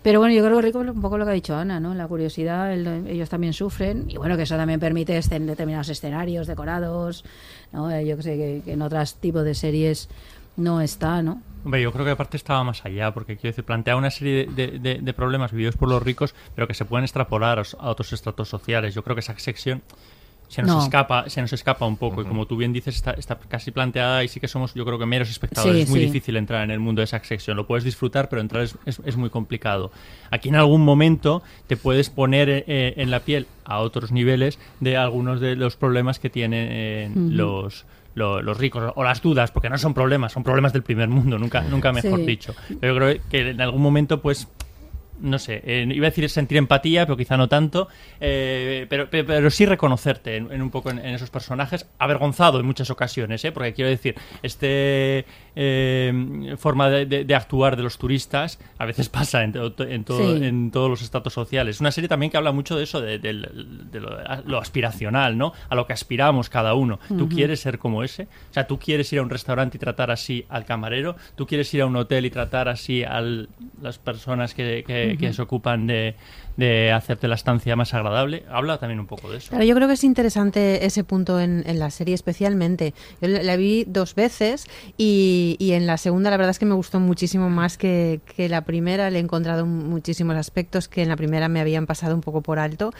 Pero 0.04 0.20
bueno, 0.20 0.34
yo 0.36 0.44
creo 0.44 0.56
que 0.58 0.62
rico 0.62 0.82
es 0.84 0.90
un 0.90 1.02
poco 1.02 1.18
lo 1.18 1.26
que 1.26 1.32
ha 1.32 1.34
dicho 1.34 1.56
Ana, 1.56 1.80
¿no? 1.80 1.94
La 1.96 2.08
curiosidad, 2.08 2.72
el- 2.72 3.08
ellos 3.08 3.30
también 3.30 3.52
sufren 3.54 4.06
y 4.10 4.16
bueno, 4.18 4.38
que 4.38 4.44
eso 4.44 4.56
también 4.56 4.80
permite 4.80 5.18
escen- 5.18 5.46
determinados 5.46 5.90
escenarios 5.90 6.46
decorados, 6.48 7.26
¿no? 7.74 7.90
Eh, 7.92 8.06
Yo 8.06 8.16
que 8.16 8.24
sé, 8.24 8.38
que, 8.38 8.62
que 8.64 8.74
en 8.74 8.82
otros 8.84 9.16
tipos 9.16 9.44
de 9.44 9.56
series 9.56 10.08
no 10.56 10.82
está, 10.82 11.22
¿no? 11.24 11.42
Hombre, 11.66 11.82
yo 11.82 11.92
creo 11.92 12.06
que 12.06 12.12
aparte 12.12 12.38
estaba 12.38 12.64
más 12.64 12.86
allá, 12.86 13.12
porque 13.14 13.36
quiero 13.36 13.50
decir, 13.54 13.66
plantea 13.66 13.96
una 13.98 14.10
serie 14.12 14.46
de, 14.46 14.68
de- 14.68 14.80
de- 14.80 15.00
de 15.02 15.14
problemas 15.14 15.52
vividos 15.52 15.76
por 15.76 15.90
los 15.90 16.02
ricos, 16.02 16.34
pero 16.56 16.68
que 16.68 16.74
se 16.76 16.86
pueden 16.86 17.04
extrapolar 17.04 17.60
a, 17.60 17.64
a 17.80 17.90
otros 17.90 18.14
estratos 18.14 18.48
sociales. 18.48 18.94
Yo 18.96 19.04
creo 19.04 19.16
que 19.16 19.20
esa 19.22 19.38
sección 19.38 19.82
se 20.48 20.62
nos 20.62 20.72
No. 20.72 20.84
escapa 20.84 21.30
se 21.30 21.42
nos 21.42 21.52
escapa 21.52 21.86
un 21.86 21.98
poco 21.98 22.22
y 22.22 22.26
como 22.26 22.46
tú 22.46 22.56
bien 22.56 22.72
dices 22.72 22.96
está, 22.96 23.12
está 23.12 23.38
casi 23.38 23.72
planteada 23.72 24.24
y 24.24 24.28
sí 24.30 24.40
que 24.40 24.48
somos 24.48 24.74
yo 24.74 24.86
creo 24.86 24.98
que 24.98 25.06
meros 25.06 25.30
espectadores 25.30 25.76
Sí, 25.76 25.82
es 25.84 25.90
muy 25.90 26.00
sí. 26.00 26.06
difícil 26.06 26.38
entrar 26.38 26.64
en 26.64 26.72
el 26.72 26.80
mundo 26.80 27.02
de 27.02 27.04
esa 27.04 27.22
sección 27.24 27.58
lo 27.58 27.68
puedes 27.68 27.84
disfrutar 27.84 28.30
pero 28.30 28.42
entrar 28.42 28.64
es, 28.64 28.78
es- 28.86 29.02
es 29.06 29.18
muy 29.18 29.30
complicado 29.30 29.92
aquí 30.32 30.50
en 30.50 30.56
algún 30.56 30.86
momento 30.86 31.44
te 31.68 31.76
puedes 31.76 32.10
poner 32.10 32.50
eh, 32.50 32.94
en 32.98 33.12
la 33.12 33.20
piel 33.22 33.46
a 33.66 33.80
otros 33.80 34.12
niveles 34.14 34.58
de 34.80 34.96
algunos 34.96 35.42
de 35.42 35.56
los 35.58 35.76
problemas 35.76 36.20
que 36.20 36.30
tienen 36.30 36.68
eh, 36.72 37.12
los 37.16 37.86
lo- 38.16 38.42
los 38.42 38.58
ricos 38.58 38.94
o 38.96 39.04
las 39.04 39.22
dudas 39.22 39.52
porque 39.52 39.70
no 39.70 39.78
son 39.78 39.94
problemas 39.94 40.32
son 40.32 40.44
problemas 40.44 40.72
del 40.74 40.82
primer 40.84 41.10
mundo 41.10 41.38
nunca 41.38 41.62
nunca 41.62 41.92
mejor 41.92 42.20
Sí. 42.20 42.26
dicho 42.26 42.56
pero 42.80 42.94
yo 42.94 43.00
creo 43.00 43.22
que 43.30 43.50
en 43.52 43.62
algún 43.62 43.82
momento 43.82 44.22
pues 44.22 44.48
no 45.20 45.40
sé, 45.40 45.62
eh, 45.66 45.88
iba 45.90 46.08
a 46.08 46.10
decir 46.10 46.30
sentir 46.30 46.58
empatía, 46.58 47.06
pero 47.06 47.18
quizá 47.18 47.38
no 47.38 47.48
tanto, 47.50 47.88
eh, 48.20 48.86
pero, 48.90 49.10
pero, 49.10 49.26
pero 49.26 49.50
sí 49.50 49.66
reconocerte 49.66 50.36
en, 50.38 50.52
en 50.52 50.62
un 50.62 50.70
poco 50.70 50.90
en, 50.92 51.00
en 51.00 51.16
esos 51.16 51.30
personajes, 51.30 51.88
avergonzado 52.00 52.60
en 52.60 52.66
muchas 52.66 52.90
ocasiones, 52.90 53.44
¿eh? 53.46 53.52
porque 53.52 53.74
quiero 53.74 53.90
decir, 53.90 54.16
este 54.44 55.26
eh, 55.56 56.56
forma 56.58 56.90
de, 56.90 57.06
de- 57.06 57.26
de 57.26 57.36
actuar 57.36 57.76
de 57.78 57.84
los 57.84 57.98
turistas 57.98 58.60
a 58.78 58.86
veces 58.86 59.10
pasa 59.18 59.44
en, 59.44 59.54
to- 59.54 59.74
en, 59.88 60.04
todo- 60.04 60.18
Sí. 60.38 60.46
en 60.46 60.72
todos 60.72 60.90
los 60.90 61.02
estratos 61.02 61.34
sociales. 61.34 61.78
Es 61.78 61.82
una 61.82 61.92
serie 61.92 62.08
también 62.08 62.32
que 62.32 62.38
habla 62.38 62.52
mucho 62.52 62.76
de 62.78 62.84
eso, 62.84 63.02
de, 63.02 63.20
de 63.20 63.34
lo, 63.34 64.18
lo 64.46 64.58
aspiracional, 64.60 65.38
¿no? 65.38 65.54
A 65.70 65.76
lo 65.76 65.86
que 65.88 65.94
aspiramos 65.94 66.50
cada 66.50 66.74
uno. 66.74 67.00
¿Tú 67.08 67.28
quieres 67.30 67.60
ser 67.60 67.78
como 67.80 68.04
ese? 68.04 68.24
O 68.24 68.54
sea, 68.54 68.68
¿tú 68.68 68.80
quieres 68.80 69.12
ir 69.14 69.20
a 69.20 69.22
un 69.22 69.30
restaurante 69.30 69.78
y 69.78 69.80
tratar 69.80 70.12
así 70.12 70.46
al 70.50 70.66
camarero? 70.66 71.16
¿Tú 71.36 71.46
quieres 71.48 71.74
ir 71.74 71.82
a 71.82 71.86
un 71.86 71.96
hotel 71.96 72.26
y 72.26 72.30
tratar 72.30 72.68
así 72.70 73.04
a 73.04 73.22
las 73.82 73.98
personas 74.00 74.54
que, 74.54 74.84
que- 74.86 75.07
que 75.16 75.32
se 75.32 75.42
ocupan 75.42 75.88
de, 75.88 76.16
de 76.58 76.92
hacerte 76.92 77.28
la 77.30 77.36
estancia 77.36 77.76
más 77.76 77.94
agradable? 77.94 78.44
Habla 78.50 78.78
también 78.80 79.00
un 79.00 79.08
poco 79.08 79.30
de 79.32 79.38
eso. 79.38 79.50
Claro, 79.50 79.64
yo 79.64 79.74
creo 79.76 79.88
que 79.88 79.94
es 79.94 80.04
interesante 80.04 80.86
ese 80.86 81.04
punto 81.06 81.40
en, 81.40 81.64
en 81.66 81.80
la 81.80 81.90
serie 81.92 82.14
especialmente. 82.16 82.94
Yo 83.22 83.30
la 83.30 83.44
la 83.44 83.56
vi 83.56 83.86
dos 83.88 84.14
veces 84.16 84.66
y, 84.98 85.56
y 85.60 85.72
en 85.72 85.88
la 85.88 85.98
segunda 85.98 86.30
la 86.30 86.38
verdad 86.38 86.52
es 86.52 86.60
que 86.60 86.66
me 86.66 86.74
gustó 86.76 87.00
muchísimo 87.00 87.50
más 87.50 87.78
que, 87.78 88.20
que 88.36 88.50
la 88.50 88.62
primera. 88.66 89.10
Le 89.10 89.20
he 89.20 89.22
encontrado 89.22 89.66
muchísimos 89.66 90.36
aspectos 90.36 90.88
que 90.88 91.04
en 91.04 91.10
la 91.10 91.16
primera 91.16 91.48
me 91.48 91.62
habían 91.62 91.86
pasado 91.86 92.16
un 92.16 92.22
poco 92.22 92.42
por 92.42 92.60
alto. 92.60 92.92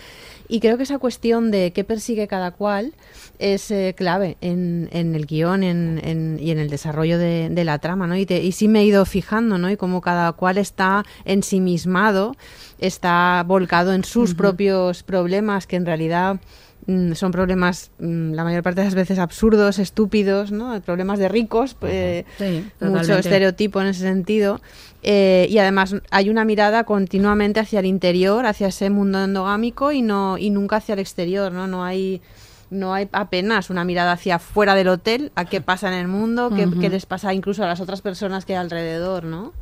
Y 0.48 0.60
creo 0.62 0.78
que 0.78 0.84
esa 0.84 1.00
cuestión 1.00 1.52
de 1.52 1.74
qué 1.74 1.84
persigue 1.84 2.28
cada 2.28 2.52
cual 2.52 2.94
es 3.40 3.70
eh, 3.72 3.94
clave 3.98 4.38
en, 4.40 4.88
en 4.94 5.14
el 5.16 5.26
guion 5.26 5.64
en- 5.64 6.00
en- 6.04 6.38
y 6.40 6.52
en 6.52 6.60
el 6.60 6.70
desarrollo 6.70 7.18
de, 7.18 7.50
de 7.50 7.64
la 7.66 7.80
trama, 7.80 8.08
¿no? 8.08 8.16
Y, 8.16 8.26
te- 8.26 8.42
y 8.44 8.52
sí 8.54 8.68
me 8.68 8.80
he 8.82 8.86
ido 8.86 9.04
fijando, 9.06 9.58
¿no? 9.58 9.70
Y 9.70 9.76
cómo 9.78 10.00
cada 10.00 10.32
cual 10.34 10.58
está 10.58 11.04
ensimismado, 11.26 12.36
está 12.80 13.44
volcado 13.48 13.94
en 13.94 14.04
sus 14.04 14.36
propios 14.36 15.04
problemas 15.04 15.68
que 15.68 15.76
en 15.76 15.86
realidad 15.86 16.40
mm, 16.86 17.14
son 17.14 17.32
problemas 17.32 17.92
mm, 18.00 18.34
la 18.34 18.44
mayor 18.44 18.64
parte 18.64 18.82
de 18.82 18.86
las 18.86 18.96
veces 18.96 19.20
absurdos, 19.20 19.80
estúpidos, 19.80 20.52
¿no? 20.52 20.80
Problemas 20.82 21.20
de 21.20 21.30
ricos, 21.30 21.76
eh, 21.82 22.26
Sí, 22.38 22.70
mucho 22.82 23.18
estereotipo 23.18 23.82
en 23.82 23.88
ese 23.88 24.02
sentido. 24.02 24.62
Eh, 25.04 25.48
y 25.50 25.58
además 25.60 25.96
hay 26.12 26.30
una 26.30 26.44
mirada 26.44 26.84
continuamente 26.84 27.60
hacia 27.60 27.80
el 27.80 27.86
interior, 27.86 28.46
hacia 28.46 28.68
ese 28.68 28.90
mundo 28.90 29.24
endogámico 29.24 29.92
y 29.92 30.02
no 30.02 30.38
y 30.38 30.50
nunca 30.50 30.78
hacia 30.78 30.94
el 30.94 31.00
exterior, 31.00 31.52
¿no? 31.52 31.68
No 31.68 31.86
hay 31.86 32.22
no 32.70 32.94
hay 32.94 33.08
apenas 33.12 33.70
una 33.70 33.86
mirada 33.86 34.12
hacia 34.12 34.40
fuera 34.40 34.76
del 34.76 34.90
hotel, 34.90 35.32
a 35.36 35.46
qué 35.46 35.62
pasa 35.62 35.88
en 35.88 35.94
el 35.94 36.08
mundo, 36.08 36.52
qué 36.54 36.90
les 36.90 37.06
pasa 37.06 37.34
incluso 37.34 37.64
a 37.64 37.68
las 37.68 37.80
otras 37.80 38.02
personas 38.02 38.46
que 38.46 38.54
hay 38.54 38.60
alrededor, 38.60 39.24
¿no? 39.24 39.54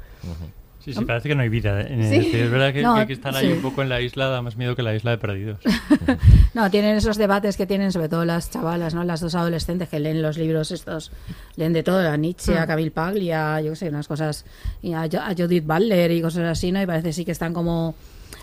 Sí, 0.86 0.94
sí, 0.94 1.04
parece 1.04 1.30
que 1.30 1.34
no 1.34 1.42
hay 1.42 1.50
vida. 1.50 1.82
en 1.82 2.00
el 2.00 2.22
Sí. 2.22 2.32
Es 2.32 2.52
verdad 2.52 2.72
que, 2.72 2.84
No, 2.84 3.08
que 3.08 3.14
están 3.14 3.36
ahí 3.36 3.48
sí. 3.48 3.54
un 3.54 3.62
poco 3.64 3.82
en 3.82 3.90
la 3.90 4.02
isla, 4.02 4.28
da 4.28 4.44
más 4.44 4.56
miedo 4.56 4.76
que 4.76 4.84
la 4.84 4.94
isla 4.96 5.10
de 5.12 5.18
perdidos. 5.18 5.60
No, 6.54 6.70
tienen 6.72 6.96
esos 6.96 7.18
debates 7.18 7.58
que 7.58 7.66
tienen 7.66 7.92
sobre 7.92 8.08
todo 8.08 8.24
las 8.24 8.50
chavalas, 8.50 8.94
¿no? 8.94 9.04
Las 9.04 9.20
dos 9.20 9.36
adolescentes 9.36 9.90
que 9.90 10.00
leen 10.00 10.22
los 10.22 10.38
libros 10.38 10.72
estos, 10.72 11.12
leen 11.58 11.74
de 11.74 11.84
todo, 11.84 12.08
a 12.08 12.16
Nietzsche, 12.16 12.58
a. 12.58 12.66
Camille 12.66 12.92
Paglia, 12.92 13.60
yo 13.60 13.72
qué 13.72 13.76
sé, 13.76 13.90
unas 13.90 14.08
cosas, 14.08 14.46
y 14.82 14.94
a 14.94 15.10
Judith 15.38 15.66
Butler 15.66 16.12
y 16.12 16.22
cosas 16.22 16.44
así, 16.44 16.72
¿no? 16.72 16.82
Y 16.82 16.86
parece 16.86 17.12
sí 17.14 17.26
que 17.26 17.32
están 17.32 17.54
como... 17.54 17.96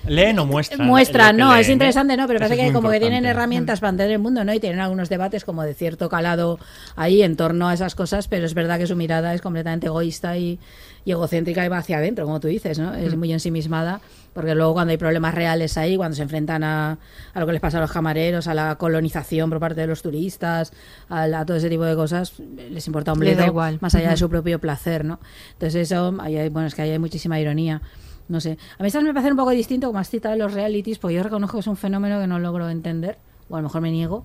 ¿Leen 0.07 0.39
o 0.41 0.47
muestran? 0.47 0.87
Muestran, 0.87 1.37
no, 1.37 1.55
es 1.55 1.69
¿eh? 1.69 1.73
interesante, 1.73 2.17
¿no? 2.17 2.27
Pero 2.27 2.41
parece 2.41 2.57
que 2.57 2.73
como 2.73 2.91
que 2.91 2.99
tienen 2.99 3.25
herramientas 3.25 3.79
para 3.81 3.91
entender 3.91 4.15
el 4.15 4.19
mundo, 4.19 4.45
¿no? 4.45 4.53
Y 4.53 4.59
tienen 4.59 4.81
algunos 4.81 5.09
debates 5.09 5.45
como 5.45 5.63
de 5.63 5.75
cierto 5.75 6.09
calado 6.09 6.59
ahí 6.97 7.23
en 7.23 7.37
torno 7.37 7.69
a 7.69 7.75
esas 7.75 7.95
cosas, 7.95 8.27
pero 8.27 8.45
es 8.47 8.55
verdad 8.55 8.79
que 8.79 8.87
su 8.89 8.97
mirada 8.97 9.33
es 9.33 9.41
completamente 9.41 9.87
egoísta 9.87 10.37
y, 10.37 10.59
y 11.05 11.13
egocéntrica 11.13 11.65
y 11.65 11.69
va 11.69 11.79
hacia 11.79 11.99
adentro, 11.99 12.25
como 12.25 12.41
tú 12.41 12.49
dices, 12.49 12.79
¿no? 12.81 12.95
Es 12.95 13.15
Mm. 13.15 13.19
muy 13.19 13.33
ensimismada, 13.33 14.01
porque 14.35 14.55
luego 14.57 14.73
cuando 14.73 14.91
hay 14.91 14.97
problemas 14.97 15.35
reales 15.35 15.79
ahí, 15.79 15.97
cuando 15.97 16.17
se 16.17 16.23
enfrentan 16.23 16.65
a, 16.65 16.99
a 17.35 17.41
lo 17.41 17.47
que 17.47 17.53
les 17.53 17.61
pasa 17.61 17.79
a 17.79 17.81
los 17.83 17.93
camareros, 17.93 18.49
a 18.49 18.55
la 18.55 18.75
colonización 18.77 19.51
por 19.51 19.61
parte 19.61 19.83
de 19.83 19.87
los 19.87 20.03
turistas, 20.03 20.73
a, 21.11 21.29
la- 21.29 21.41
a 21.41 21.47
todo 21.47 21.57
ese 21.59 21.69
tipo 21.71 21.85
de 21.85 21.95
cosas, 21.95 22.33
les 22.71 22.87
importa 22.89 23.13
un 23.13 23.21
bledo, 23.21 23.45
igual. 23.47 23.79
más 23.81 23.95
allá 23.95 24.11
de 24.11 24.17
su 24.17 24.29
propio 24.29 24.59
placer, 24.59 25.05
¿no? 25.05 25.21
Entonces 25.53 25.93
eso, 25.93 26.13
ahí 26.21 26.37
hay, 26.39 26.49
bueno, 26.49 26.67
es 26.67 26.75
que 26.75 26.83
ahí 26.83 26.91
hay 26.91 26.99
muchísima 26.99 27.39
ironía. 27.39 27.83
No 28.29 28.41
sé. 28.41 28.59
A 28.79 28.83
mí 28.83 28.87
estas 28.87 29.03
me 29.03 29.13
parece 29.13 29.31
un 29.31 29.37
poco 29.37 29.51
distinto, 29.51 29.87
como 29.89 29.99
has 29.99 30.09
citado, 30.09 30.37
los 30.37 30.53
realities, 30.53 30.99
porque 30.99 31.17
yo 31.17 31.23
reconozco 31.23 31.57
que 31.57 31.61
es 31.61 31.67
un 31.67 31.77
fenómeno 31.77 32.21
que 32.21 32.27
no 32.27 32.39
logro 32.39 32.69
entender, 32.69 33.19
o 33.49 33.57
a 33.57 33.59
lo 33.59 33.65
mejor 33.65 33.81
me 33.83 33.91
niego. 33.91 34.25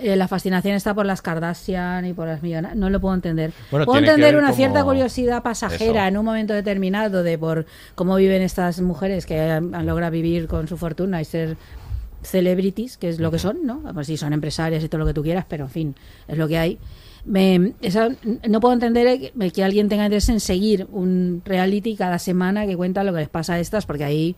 Eh, 0.00 0.16
la 0.16 0.28
fascinación 0.28 0.74
está 0.74 0.94
por 0.94 1.06
las 1.06 1.22
Kardashian 1.22 2.04
y 2.06 2.12
por 2.12 2.28
las 2.28 2.42
millonarias. 2.42 2.78
No 2.78 2.90
lo 2.90 3.00
puedo 3.00 3.14
entender. 3.14 3.52
Bueno, 3.70 3.86
puedo 3.86 3.98
entender 3.98 4.36
una 4.36 4.52
cierta 4.52 4.84
curiosidad 4.84 5.42
pasajera 5.42 6.02
Eso. 6.02 6.08
en 6.08 6.16
un 6.18 6.24
momento 6.24 6.54
determinado 6.54 7.22
de 7.22 7.38
por 7.38 7.66
cómo 7.94 8.16
viven 8.16 8.42
estas 8.42 8.80
mujeres 8.80 9.26
que 9.26 9.40
han, 9.40 9.74
han 9.74 9.86
logrado 9.86 10.12
vivir 10.12 10.46
con 10.46 10.68
su 10.68 10.76
fortuna 10.76 11.20
y 11.20 11.24
ser 11.24 11.56
celebrities, 12.22 12.96
que 12.98 13.08
es 13.08 13.20
lo 13.20 13.30
que 13.30 13.38
son, 13.38 13.64
¿no? 13.64 13.82
Pues 13.94 14.06
sí, 14.06 14.16
son 14.16 14.32
empresarias 14.32 14.82
y 14.84 14.88
todo 14.88 15.00
lo 15.00 15.06
que 15.06 15.14
tú 15.14 15.22
quieras, 15.22 15.46
pero 15.48 15.64
en 15.64 15.70
fin, 15.70 15.94
es 16.26 16.38
lo 16.38 16.48
que 16.48 16.58
hay. 16.58 16.78
Me, 17.28 17.74
esa- 17.82 18.08
no 18.48 18.60
puedo 18.60 18.72
entender 18.72 19.20
que, 19.38 19.50
que 19.50 19.62
alguien 19.62 19.88
tenga 19.90 20.04
interés 20.06 20.28
en 20.30 20.40
seguir 20.40 20.86
un 20.90 21.42
reality 21.44 21.94
cada 21.94 22.18
semana 22.18 22.66
que 22.66 22.74
cuenta 22.76 23.04
lo 23.04 23.12
que 23.12 23.18
les 23.20 23.28
pasa 23.28 23.54
a 23.54 23.60
estas, 23.60 23.84
porque 23.84 24.04
ahí, 24.04 24.34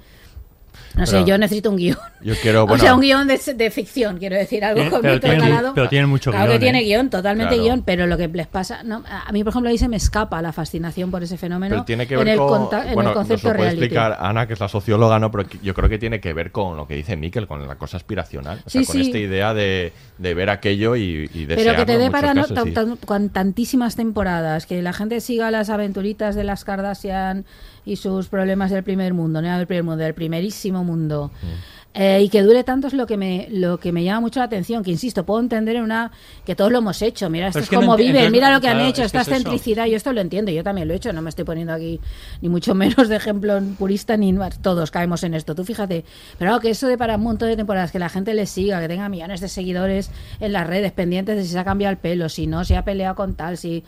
no 0.94 1.06
sé, 1.06 1.25
yo 1.25 1.38
necesito 1.38 1.70
un 1.70 1.76
guion. 1.76 1.96
Yo 2.22 2.34
quiero, 2.42 2.66
bueno, 2.66 2.75
o 2.82 2.84
sea, 2.84 2.94
un 2.94 3.00
guion 3.00 3.26
de, 3.28 3.38
de 3.54 3.70
ficción, 3.70 4.18
quiero 4.18 4.37
decir, 4.37 4.64
algo 4.64 4.90
con 4.90 5.00
pero 5.02 5.20
tiene- 5.20 5.62
pero 5.75 5.88
tiene 5.88 6.06
mucho 6.06 6.30
Claro 6.30 6.46
guion, 6.46 6.58
que 6.58 6.64
tiene 6.64 6.80
¿eh? 6.80 6.84
guion, 6.84 7.10
totalmente 7.10 7.54
Claro. 7.54 7.62
guion, 7.64 7.82
pero 7.82 8.06
lo 8.06 8.16
que 8.16 8.28
les 8.28 8.46
pasa, 8.46 8.82
no, 8.82 9.02
a 9.08 9.30
mí, 9.32 9.42
por 9.44 9.50
ejemplo, 9.52 9.70
ahí 9.70 9.78
se 9.78 9.88
me 9.88 9.96
escapa 9.96 10.42
la 10.42 10.52
fascinación 10.52 11.10
por 11.10 11.22
ese 11.22 11.37
fenómeno 11.38 11.75
Pero 11.75 11.84
tiene 11.84 12.06
que 12.06 12.14
en 12.14 12.20
ver 12.20 12.28
el, 12.30 12.38
con. 12.38 12.49
conta- 12.49 12.88
en 12.88 12.94
bueno, 12.94 13.10
el 13.10 13.14
nos 13.16 13.26
concepto 13.26 13.49
lo 13.49 13.54
puede 13.54 13.70
reality. 13.70 13.84
explicar 13.84 14.16
Ana, 14.20 14.46
que 14.46 14.52
es 14.54 14.60
la 14.60 14.68
socióloga, 14.68 15.18
¿no? 15.18 15.30
Pero 15.30 15.49
yo 15.62 15.75
creo 15.75 15.88
que 15.88 15.99
tiene 15.99 16.20
que 16.20 16.32
ver 16.32 16.52
con 16.52 16.76
lo 16.76 16.87
que 16.87 16.94
dice 16.94 17.16
Miquel, 17.16 17.46
con 17.46 17.66
la 17.66 17.76
cosa 17.76 17.96
aspiracional. 17.96 18.60
O 18.66 18.70
sea, 18.70 18.80
Sí, 18.82 18.87
con 18.87 18.96
sí. 18.96 19.02
esta 19.02 19.18
idea 19.18 19.54
de, 19.54 19.92
de 20.18 20.34
ver 20.34 20.50
aquello 20.50 20.96
y, 20.96 21.30
y 21.32 21.46
Pero 21.46 21.75
que 21.76 21.87
te 21.87 21.99
dé 21.99 22.10
para 22.10 22.34
no, 22.34 22.46
tan- 22.46 22.96
con 22.96 23.28
tantísimas 23.30 23.96
temporadas, 23.96 24.66
que 24.66 24.82
la 24.82 24.92
gente 24.92 25.20
siga 25.20 25.50
las 25.50 25.70
aventuritas 25.70 26.34
de 26.34 26.44
las 26.44 26.64
Kardashian 26.64 27.44
y 27.84 27.96
sus 27.96 28.28
problemas 28.28 28.70
del 28.70 28.82
primer 28.84 29.14
mundo, 29.14 29.40
no 29.40 29.56
del 29.56 29.66
primer 29.66 29.84
mundo, 29.84 30.04
del 30.04 30.14
primerísimo 30.14 30.70
mundo. 30.79 31.31
Mm. 31.43 31.79
Eh, 31.92 32.23
y 32.23 32.28
que 32.28 32.42
dure 32.42 32.62
tanto 32.62 32.87
es 32.87 32.92
lo 32.94 33.04
que 33.04 33.16
me 33.16 33.49
lo 33.50 33.80
que 33.80 33.90
me 33.90 34.04
llama 34.04 34.20
mucho 34.20 34.38
la 34.38 34.44
atención 34.47 34.85
que 34.85 34.92
insisto 34.92 35.26
puedo 35.26 35.40
entender 35.40 35.75
en 35.75 35.82
una 35.82 36.12
que 36.47 36.54
todos 36.54 36.70
lo 36.70 36.78
hemos 36.78 37.02
hecho 37.02 37.28
mira 37.28 37.49
esto 37.49 37.59
es, 37.59 37.64
es 37.64 37.68
que 37.68 37.75
no 37.78 37.82
enti- 37.97 37.97
viven 38.06 38.30
mira 38.30 38.49
lo 38.52 38.61
que 38.61 38.68
han 38.68 38.78
hecho 38.78 39.00
es 39.02 39.06
esta 39.06 39.23
es 39.23 39.26
eso. 39.26 39.35
excentricidad 39.37 39.87
yo 39.87 39.97
esto 39.97 40.12
lo 40.12 40.20
entiendo 40.20 40.52
yo 40.52 40.62
también 40.62 40.87
lo 40.87 40.94
he 40.94 40.99
hecho 40.99 41.12
no 41.12 41.20
me 41.20 41.30
estoy 41.30 41.44
poniendo 41.44 41.73
aquí 41.73 41.99
ni 42.42 42.49
mucho 42.49 42.75
menos 42.76 43.09
de 43.09 43.16
ejemplo 43.16 43.61
purista 43.76 44.16
ni 44.16 44.32
todos 44.62 44.92
caemos 44.92 45.25
en 45.25 45.35
esto 45.35 45.56
tú 45.56 45.64
fíjate 45.64 46.04
pero 46.38 46.50
claro, 46.50 46.61
que 46.61 46.70
eso 46.70 46.87
de 46.87 46.97
para 46.97 47.16
un 47.16 47.23
montón 47.25 47.49
de 47.49 47.56
temporadas 47.56 47.90
que 47.90 47.99
la 47.99 48.09
gente 48.09 48.35
le 48.35 48.47
siga 48.47 48.80
que 48.80 48.87
tenga 48.87 49.09
millones 49.09 49.40
de 49.40 49.49
seguidores 49.49 50.12
en 50.38 50.52
las 50.52 50.68
redes 50.68 50.92
pendientes 50.92 51.35
de 51.38 51.42
si 51.42 51.49
se 51.49 51.59
ha 51.59 51.64
cambiado 51.64 51.90
el 51.90 51.99
pelo 51.99 52.28
si 52.28 52.47
no 52.47 52.64
si 52.64 52.75
ha 52.75 52.85
peleado 52.85 53.16
con 53.16 53.35
tal 53.35 53.56
si 53.56 53.82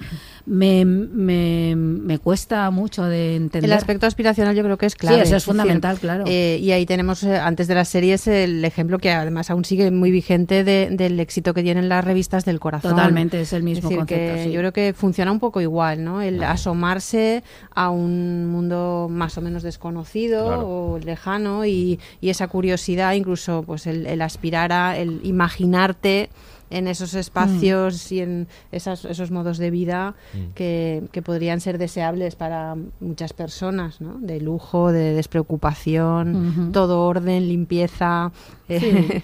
me, 0.44 0.84
me, 0.84 1.76
me 1.76 2.18
cuesta 2.18 2.68
mucho 2.70 3.04
de 3.04 3.36
entender 3.36 3.70
El 3.70 3.76
aspecto 3.76 4.06
aspiracional 4.06 4.56
yo 4.56 4.64
creo 4.64 4.76
que 4.76 4.86
es 4.86 4.96
clave. 4.96 5.18
Sí, 5.18 5.22
eso 5.22 5.36
es 5.36 5.44
fundamental, 5.44 5.98
claro. 6.00 6.24
eh, 6.26 6.58
y 6.60 6.72
ahí 6.72 6.84
tenemos, 6.84 7.22
eh, 7.22 7.36
antes 7.36 7.68
de 7.68 7.76
las 7.76 7.91
serie 7.92 8.14
es 8.14 8.26
el 8.26 8.64
ejemplo 8.64 8.98
que 8.98 9.10
además 9.12 9.50
aún 9.50 9.64
sigue 9.64 9.90
muy 9.90 10.10
vigente 10.10 10.64
de- 10.64 10.88
del 10.90 11.20
éxito 11.20 11.54
que 11.54 11.62
tienen 11.62 11.88
las 11.88 12.04
revistas 12.04 12.44
del 12.44 12.58
corazón. 12.58 12.92
Totalmente, 12.92 13.40
es 13.40 13.52
el 13.52 13.62
mismo 13.62 13.88
decir, 13.88 13.98
concepto, 13.98 14.34
que 14.36 14.44
sí. 14.44 14.50
Yo 14.52 14.60
creo 14.60 14.72
que 14.72 14.94
funciona 14.94 15.30
un 15.30 15.38
poco 15.40 15.60
igual, 15.60 16.02
¿no? 16.02 16.22
El 16.22 16.42
asomarse 16.42 17.42
a 17.74 17.90
un 17.90 18.46
mundo 18.46 19.08
más 19.10 19.36
o 19.38 19.40
menos 19.40 19.62
desconocido 19.62 20.46
Claro. 20.46 20.66
o 20.68 20.98
lejano 20.98 21.64
y, 21.66 22.00
y 22.20 22.30
esa 22.30 22.48
curiosidad, 22.48 23.12
incluso 23.12 23.62
pues 23.62 23.86
el, 23.86 24.06
el 24.06 24.22
aspirar 24.22 24.72
a 24.72 24.96
el 24.96 25.20
imaginarte 25.24 26.30
en 26.72 26.88
esos 26.88 27.14
espacios 27.14 28.10
y 28.12 28.20
en 28.20 28.48
esas- 28.72 29.04
esos 29.04 29.30
modos 29.30 29.58
de 29.58 29.70
vida 29.70 30.14
Mm. 30.34 30.52
que, 30.54 31.02
que 31.12 31.22
podrían 31.22 31.60
ser 31.60 31.78
deseables 31.78 32.34
para 32.34 32.76
muchas 33.00 33.32
personas, 33.32 34.00
¿no? 34.00 34.18
De 34.20 34.40
lujo, 34.40 34.90
de 34.92 35.12
despreocupación, 35.14 36.70
todo 36.72 37.04
orden, 37.06 37.48
limpieza, 37.48 38.32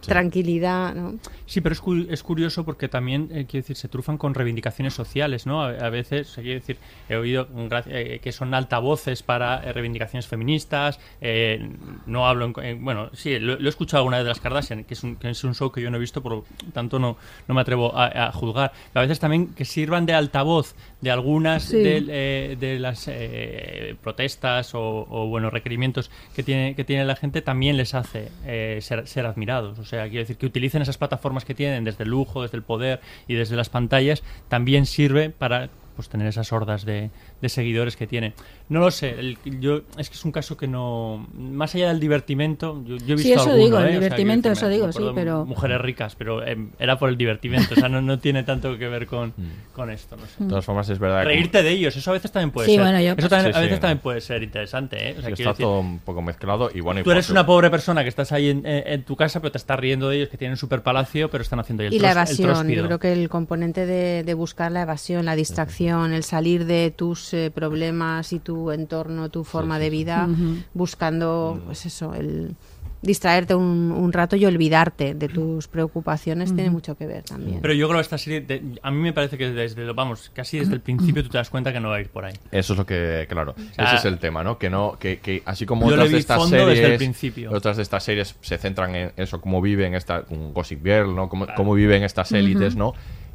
Sí. 0.00 0.08
tranquilidad, 0.08 0.94
¿no? 0.94 1.18
Sí, 1.44 1.60
pero 1.60 1.74
es, 1.74 1.80
cu- 1.82 2.06
es 2.08 2.22
curioso 2.22 2.64
porque 2.64 2.88
también, 2.88 3.24
eh, 3.32 3.44
quiero 3.46 3.62
decir, 3.64 3.76
se 3.76 3.86
trufan 3.88 4.16
con 4.16 4.32
reivindicaciones 4.32 4.94
sociales, 4.94 5.44
¿no? 5.44 5.60
A, 5.62 5.68
a 5.72 5.90
veces, 5.90 6.32
quiero 6.36 6.54
decir, 6.58 6.78
he 7.10 7.16
oído 7.16 7.46
eh, 7.86 8.18
que 8.22 8.32
son 8.32 8.54
altavoces 8.54 9.22
para 9.22 9.62
eh, 9.62 9.74
reivindicaciones 9.74 10.26
feministas, 10.26 10.98
eh, 11.20 11.68
no 12.06 12.26
hablo, 12.26 12.46
en, 12.46 12.64
en- 12.64 12.82
bueno, 12.82 13.10
sí, 13.12 13.38
lo, 13.38 13.58
lo 13.58 13.66
he 13.66 13.68
escuchado 13.68 13.98
alguna 13.98 14.16
vez 14.16 14.24
de 14.24 14.30
las 14.30 14.40
Kardashian, 14.40 14.84
que 14.84 14.94
es, 14.94 15.02
un, 15.04 15.16
que 15.16 15.28
es 15.28 15.44
un 15.44 15.54
show 15.54 15.70
que 15.70 15.82
yo 15.82 15.90
no 15.90 15.98
he 15.98 16.00
visto, 16.00 16.22
por 16.22 16.32
lo 16.32 16.44
tanto 16.72 16.98
no, 16.98 17.18
no 17.46 17.54
me 17.54 17.60
atrevo 17.60 17.94
a, 17.94 18.06
a 18.28 18.32
juzgar. 18.32 18.72
Pero 18.94 19.00
a 19.02 19.06
veces 19.06 19.20
también 19.20 19.48
que 19.48 19.66
sirvan 19.66 20.06
de 20.06 20.14
altavoz 20.14 20.74
de 21.00 21.10
algunas 21.10 21.64
Sí. 21.64 21.78
de, 21.82 22.04
eh, 22.08 22.56
de 22.58 22.78
las 22.78 23.08
eh, 23.08 23.94
protestas 24.02 24.74
o, 24.74 25.06
o, 25.08 25.26
bueno, 25.28 25.50
requerimientos 25.50 26.10
que 26.34 26.42
tiene, 26.42 26.74
que 26.74 26.84
tiene 26.84 27.04
la 27.04 27.16
gente, 27.16 27.42
también 27.42 27.76
les 27.76 27.94
hace 27.94 28.28
eh, 28.44 28.78
ser, 28.82 29.06
ser 29.06 29.26
admirados. 29.26 29.78
O 29.78 29.84
sea, 29.84 30.04
quiero 30.08 30.20
decir 30.20 30.36
que 30.36 30.46
utilicen 30.46 30.82
esas 30.82 30.98
plataformas 30.98 31.44
que 31.44 31.54
tienen 31.54 31.84
desde 31.84 32.04
el 32.04 32.10
lujo, 32.10 32.42
desde 32.42 32.56
el 32.56 32.62
poder 32.62 33.00
y 33.28 33.34
desde 33.34 33.56
las 33.56 33.68
pantallas, 33.68 34.22
también 34.48 34.86
sirve 34.86 35.30
para 35.30 35.70
pues 35.96 36.08
tener 36.08 36.26
esas 36.28 36.52
hordas 36.52 36.84
de, 36.84 37.10
de 37.40 37.48
seguidores 37.48 37.96
que 37.96 38.06
tiene. 38.06 38.34
No 38.68 38.80
lo 38.80 38.90
sé, 38.90 39.10
el- 39.10 39.38
yo 39.60 39.82
es 39.98 40.08
que 40.10 40.14
es 40.16 40.24
un 40.24 40.30
caso 40.32 40.56
que 40.56 40.68
no 40.68 41.26
más 41.34 41.74
allá 41.74 41.88
del 41.88 41.98
divertimento, 42.00 42.82
yo, 42.84 42.96
yo 42.98 43.14
he 43.14 43.16
visto 43.16 43.22
Sí, 43.22 43.32
eso 43.32 43.40
alguno, 43.50 43.64
digo, 43.64 43.78
el 43.78 43.84
¿eh? 43.84 43.86
O 43.88 43.90
sea, 43.90 44.00
divertimento, 44.00 44.50
eso 44.52 44.66
me- 44.66 44.72
digo, 44.72 44.86
me 44.86 44.92
sí, 44.92 45.02
pero- 45.14 45.44
mujeres 45.46 45.80
ricas, 45.80 46.14
pero 46.16 46.46
em, 46.46 46.70
era 46.78 46.98
por 46.98 47.08
el 47.08 47.16
divertimento, 47.16 47.74
o 47.74 47.76
sea, 47.76 47.88
no, 47.88 48.00
no 48.02 48.18
tiene 48.18 48.42
tanto 48.44 48.76
que 48.78 48.88
ver 48.88 49.06
con, 49.06 49.32
con 49.74 49.90
esto, 49.90 50.16
no 50.16 50.22
sé. 50.26 50.44
De 50.44 50.48
todas 50.48 50.64
formas, 50.64 50.88
es 50.88 50.98
verdad 50.98 51.22
que- 51.22 51.28
Reírte 51.28 51.62
de 51.62 51.70
ellos, 51.70 51.96
eso 51.96 52.10
a 52.10 52.14
veces 52.14 52.30
también 52.30 52.50
puede 52.50 52.66
Sí, 52.68 52.74
ser. 52.74 52.82
bueno, 52.82 53.00
yo- 53.00 53.14
eso 53.16 53.28
también, 53.28 53.52
Sí, 53.52 53.58
a 53.58 53.62
veces 53.62 53.76
sí. 53.76 53.80
también 53.80 53.98
puede 53.98 54.20
ser 54.20 54.42
interesante, 54.42 54.96
¿eh? 54.96 55.14
O 55.18 55.20
sea, 55.22 55.30
está 55.30 55.44
decir, 55.50 55.64
todo 55.64 55.80
un 55.80 55.98
poco 56.00 56.22
mezclado 56.22 56.70
y 56.72 56.80
bueno. 56.80 57.00
y 57.00 57.02
Tú 57.02 57.10
eres 57.10 57.28
una 57.30 57.44
pobre 57.46 57.70
persona 57.70 58.02
que 58.02 58.08
estás 58.08 58.30
ahí 58.32 58.50
en, 58.50 58.64
en- 58.66 58.86
en 58.86 59.02
tu 59.04 59.16
casa, 59.16 59.40
pero 59.40 59.50
te 59.52 59.58
estás 59.58 59.78
riendo 59.80 60.08
de 60.08 60.16
ellos 60.16 60.28
que 60.28 60.36
tienen 60.36 60.56
super 60.56 60.82
palacio, 60.82 61.30
pero 61.30 61.42
están 61.42 61.58
haciendo 61.60 61.82
el 61.82 61.92
y 61.94 61.98
la 61.98 62.12
tros- 62.14 62.38
el 62.38 62.44
evasión, 62.44 62.68
yo 62.70 62.86
creo 62.86 62.98
que 62.98 63.12
el 63.12 63.28
componente 63.28 63.86
de, 63.86 64.22
de 64.22 64.34
buscar 64.34 64.70
la 64.70 64.82
evasión, 64.82 65.24
la 65.24 65.34
distracción, 65.34 66.12
el 66.12 66.22
salir 66.22 66.66
de 66.66 66.90
tus 66.90 67.29
eh, 67.34 67.50
problemas 67.54 68.32
y 68.32 68.38
tu 68.38 68.70
entorno, 68.70 69.28
tu 69.28 69.44
forma 69.44 69.78
de 69.78 69.90
vida, 69.90 70.28
buscando, 70.74 71.60
pues 71.66 71.86
eso, 71.86 72.14
el 72.14 72.54
distraerte 73.02 73.54
un, 73.54 73.92
un 73.96 74.12
rato 74.12 74.36
y 74.36 74.44
olvidarte 74.44 75.14
de 75.14 75.28
tus 75.30 75.68
preocupaciones 75.68 76.54
tiene 76.54 76.68
mucho 76.68 76.96
que 76.98 77.06
ver 77.06 77.22
también. 77.22 77.60
Pero 77.62 77.72
yo 77.72 77.88
creo 77.88 77.96
que 77.98 78.02
esta 78.02 78.18
serie, 78.18 78.42
de- 78.42 78.78
a 78.82 78.90
mí 78.90 78.98
me 78.98 79.14
parece 79.14 79.38
que 79.38 79.50
desde, 79.50 79.86
lo- 79.86 79.94
vamos, 79.94 80.30
casi 80.34 80.58
desde 80.58 80.74
el 80.74 80.80
principio 80.82 81.22
tú 81.22 81.30
te 81.30 81.38
das 81.38 81.48
cuenta 81.48 81.72
que 81.72 81.80
no 81.80 81.88
va 81.88 81.96
a 81.96 82.00
ir 82.02 82.10
por 82.10 82.26
ahí. 82.26 82.34
Eso 82.52 82.74
es 82.74 82.78
lo 82.78 82.84
que, 82.84 83.26
claro, 83.30 83.54
sea, 83.74 83.86
ese 83.86 83.96
es 83.96 84.04
el 84.04 84.18
tema, 84.18 84.44
¿no? 84.44 84.58
Que 84.58 84.68
no, 84.68 84.98
que, 85.00 85.18
que 85.18 85.42
así 85.46 85.64
como 85.64 85.86
otras 85.86 86.10
de 86.10 86.18
estas 86.18 86.46
series, 86.50 86.78
el 86.80 86.96
principio. 86.98 87.50
otras 87.52 87.78
de 87.78 87.84
estas 87.84 88.04
series 88.04 88.36
se 88.42 88.58
centran 88.58 88.94
en 88.94 89.12
eso, 89.16 89.40
cómo 89.40 89.62
viven 89.62 89.94
esta, 89.94 90.24
un 90.28 90.52
Gossip 90.52 90.84
Girl, 90.84 91.14
¿no? 91.14 91.30
Cómo, 91.30 91.46
cómo 91.56 91.72
viven 91.72 92.02
estas 92.02 92.32
élites, 92.32 92.76
¿no? 92.76 92.92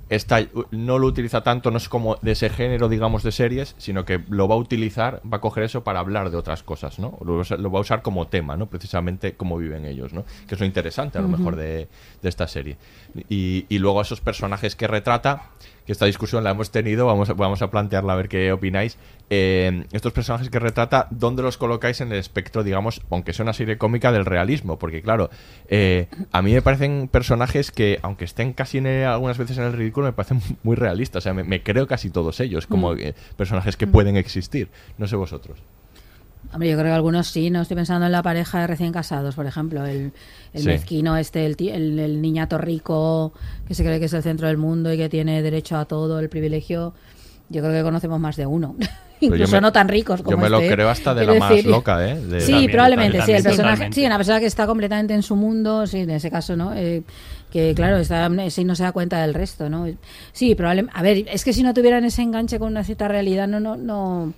Esta 0.08 0.40
no 0.70 1.00
lo 1.00 1.08
utiliza 1.08 1.42
tanto, 1.42 1.72
no 1.72 1.78
es 1.78 1.90
como 1.90 2.18
de 2.22 2.34
ese 2.34 2.50
género, 2.50 2.90
digamos, 2.90 3.24
de 3.24 3.32
series, 3.32 3.74
sino 3.80 4.06
que 4.06 4.24
lo 4.30 4.48
va 4.48 4.54
a 4.54 4.58
utilizar, 4.60 5.20
va 5.32 5.38
a 5.38 5.42
coger 5.42 5.64
eso 5.64 5.84
para 5.84 6.00
hablar 6.00 6.30
de 6.30 6.38
otras 6.38 6.62
cosas, 6.62 7.00
¿no? 7.00 7.18
Lo, 7.26 7.34
va 7.34 7.40
a 7.40 7.42
usar- 7.42 7.60
lo 7.60 7.72
va 7.72 7.80
a 7.80 7.82
usar 7.82 8.04
como 8.04 8.28
tema, 8.28 8.56
¿no? 8.56 8.68
Precisamente 8.68 9.34
cómo 9.34 9.58
viven 9.58 9.86
ellos, 9.86 10.14
¿no? 10.14 10.24
Que 10.48 10.54
es 10.54 10.60
lo 10.60 10.66
interesante, 10.68 11.18
a 11.18 11.22
lo 11.22 11.28
mejor, 11.28 11.56
de, 11.56 11.88
de 12.22 12.30
esta 12.30 12.48
serie. 12.48 12.78
Y, 13.30 13.66
y 13.68 13.80
luego 13.80 14.00
esos 14.02 14.22
personajes 14.22 14.76
que 14.76 14.86
retrata, 14.88 15.50
que 15.86 15.92
esta 15.92 16.06
discusión 16.06 16.44
la 16.44 16.52
hemos 16.52 16.72
tenido, 16.72 17.06
vamos 17.06 17.30
a, 17.30 17.34
vamos 17.34 17.62
a 17.62 17.70
plantearla 17.70 18.14
a 18.14 18.16
ver 18.16 18.28
qué 18.30 18.52
opináis. 18.52 18.98
Eh, 19.30 19.86
estos 19.92 20.14
personajes 20.14 20.50
que 20.50 20.60
retrata, 20.60 21.08
¿dónde 21.12 21.42
los 21.44 21.58
colocáis 21.58 22.02
en 22.02 22.12
el 22.12 22.18
espectro, 22.20 22.64
digamos, 22.64 23.02
aunque 23.10 23.34
sea 23.34 23.44
una 23.44 23.54
serie 23.54 23.78
cómica, 23.78 24.12
del 24.12 24.26
realismo? 24.26 24.78
Porque 24.80 25.02
claro, 25.02 25.30
eh, 25.68 26.08
a 26.32 26.42
mí 26.42 26.54
me 26.54 26.62
parecen 26.62 27.08
personajes 27.12 27.72
que, 27.72 28.00
aunque 28.02 28.26
estén 28.26 28.54
casi 28.54 28.80
en 28.80 28.88
el- 28.88 29.06
algunas 29.08 29.38
veces 29.38 29.58
en 29.58 29.64
el 29.66 29.74
ridículo, 29.74 30.08
me 30.08 30.14
parecen 30.14 30.42
muy 30.64 30.76
realistas. 30.76 31.22
O 31.22 31.24
sea, 31.24 31.34
me, 31.34 31.44
me 31.44 31.62
creo 31.64 31.88
casi 31.88 32.10
todos 32.10 32.40
ellos 32.40 32.68
como 32.68 32.94
Mm. 32.94 33.00
eh, 33.00 33.14
personajes 33.38 33.78
que 33.78 33.88
pueden 33.88 34.18
existir. 34.18 34.70
No 34.98 35.08
sé 35.08 35.16
vosotros. 35.16 35.60
Hombre, 36.54 36.70
yo 36.70 36.78
creo 36.78 36.90
que 36.92 36.96
algunos 36.96 37.28
sí, 37.28 37.50
no 37.50 37.62
estoy 37.62 37.76
pensando 37.76 38.06
en 38.06 38.12
la 38.12 38.24
pareja 38.24 38.62
de 38.62 38.68
recién 38.68 38.92
casados, 38.94 39.36
por 39.36 39.46
ejemplo, 39.46 39.86
el, 39.86 40.12
el 40.54 40.62
Sí. 40.62 40.68
mezquino 40.68 41.18
este, 41.18 41.46
el, 41.46 41.56
el, 41.60 42.00
el 42.00 42.22
niñato 42.22 42.58
rico 42.58 43.34
que 43.68 43.74
se 43.76 43.84
cree 43.84 44.00
que 44.00 44.06
es 44.06 44.14
el 44.14 44.24
centro 44.24 44.48
del 44.48 44.58
mundo 44.58 44.92
y 44.94 44.98
que 44.98 45.10
tiene 45.10 45.42
derecho 45.42 45.78
a 45.78 45.86
todo, 45.86 46.20
el 46.20 46.30
privilegio. 46.30 46.94
Yo 47.50 47.62
creo 47.62 47.74
que 47.74 47.84
conocemos 47.84 48.20
más 48.20 48.36
de 48.38 48.46
uno. 48.46 48.76
Incluso 49.22 49.56
me- 49.56 49.62
no 49.62 49.72
tan 49.72 49.88
ricos 49.88 50.22
como 50.22 50.32
Yo 50.32 50.38
me 50.38 50.50
lo 50.50 50.60
este, 50.60 50.74
creo 50.74 50.90
hasta 50.90 51.14
de 51.14 51.26
la 51.26 51.36
más 51.36 51.64
loca, 51.66 52.06
¿eh? 52.08 52.16
De- 52.20 52.42
Sí, 52.42 52.52
También, 52.52 52.72
probablemente, 52.72 53.22
sí. 53.22 53.32
El 53.32 53.44
personaje, 53.44 53.72
totalmente. 53.74 53.96
sí, 54.02 54.06
una 54.06 54.18
persona 54.18 54.40
que 54.40 54.46
está 54.46 54.68
completamente 54.68 55.14
en 55.14 55.24
su 55.24 55.36
mundo, 55.36 55.88
sí, 55.88 56.00
en 56.00 56.10
ese 56.10 56.30
caso, 56.30 56.56
¿no? 56.56 56.74
Eh, 56.74 57.04
que 57.52 57.74
claro, 57.76 57.98
está, 57.98 58.30
sí 58.50 58.66
no 58.66 58.76
se 58.76 58.84
da 58.84 58.92
cuenta 58.92 59.22
del 59.22 59.34
resto, 59.34 59.70
¿no? 59.70 59.88
Sí, 60.34 60.54
probablemente. 60.56 61.00
A 61.00 61.02
ver, 61.02 61.26
es 61.32 61.46
que 61.46 61.54
si 61.54 61.64
no 61.64 61.74
tuvieran 61.74 62.04
ese 62.04 62.22
enganche 62.24 62.60
con 62.60 62.70
una 62.72 62.84
cierta 62.84 63.08
realidad, 63.08 63.48
no, 63.48 63.60
no, 63.62 63.78
no. 63.78 64.34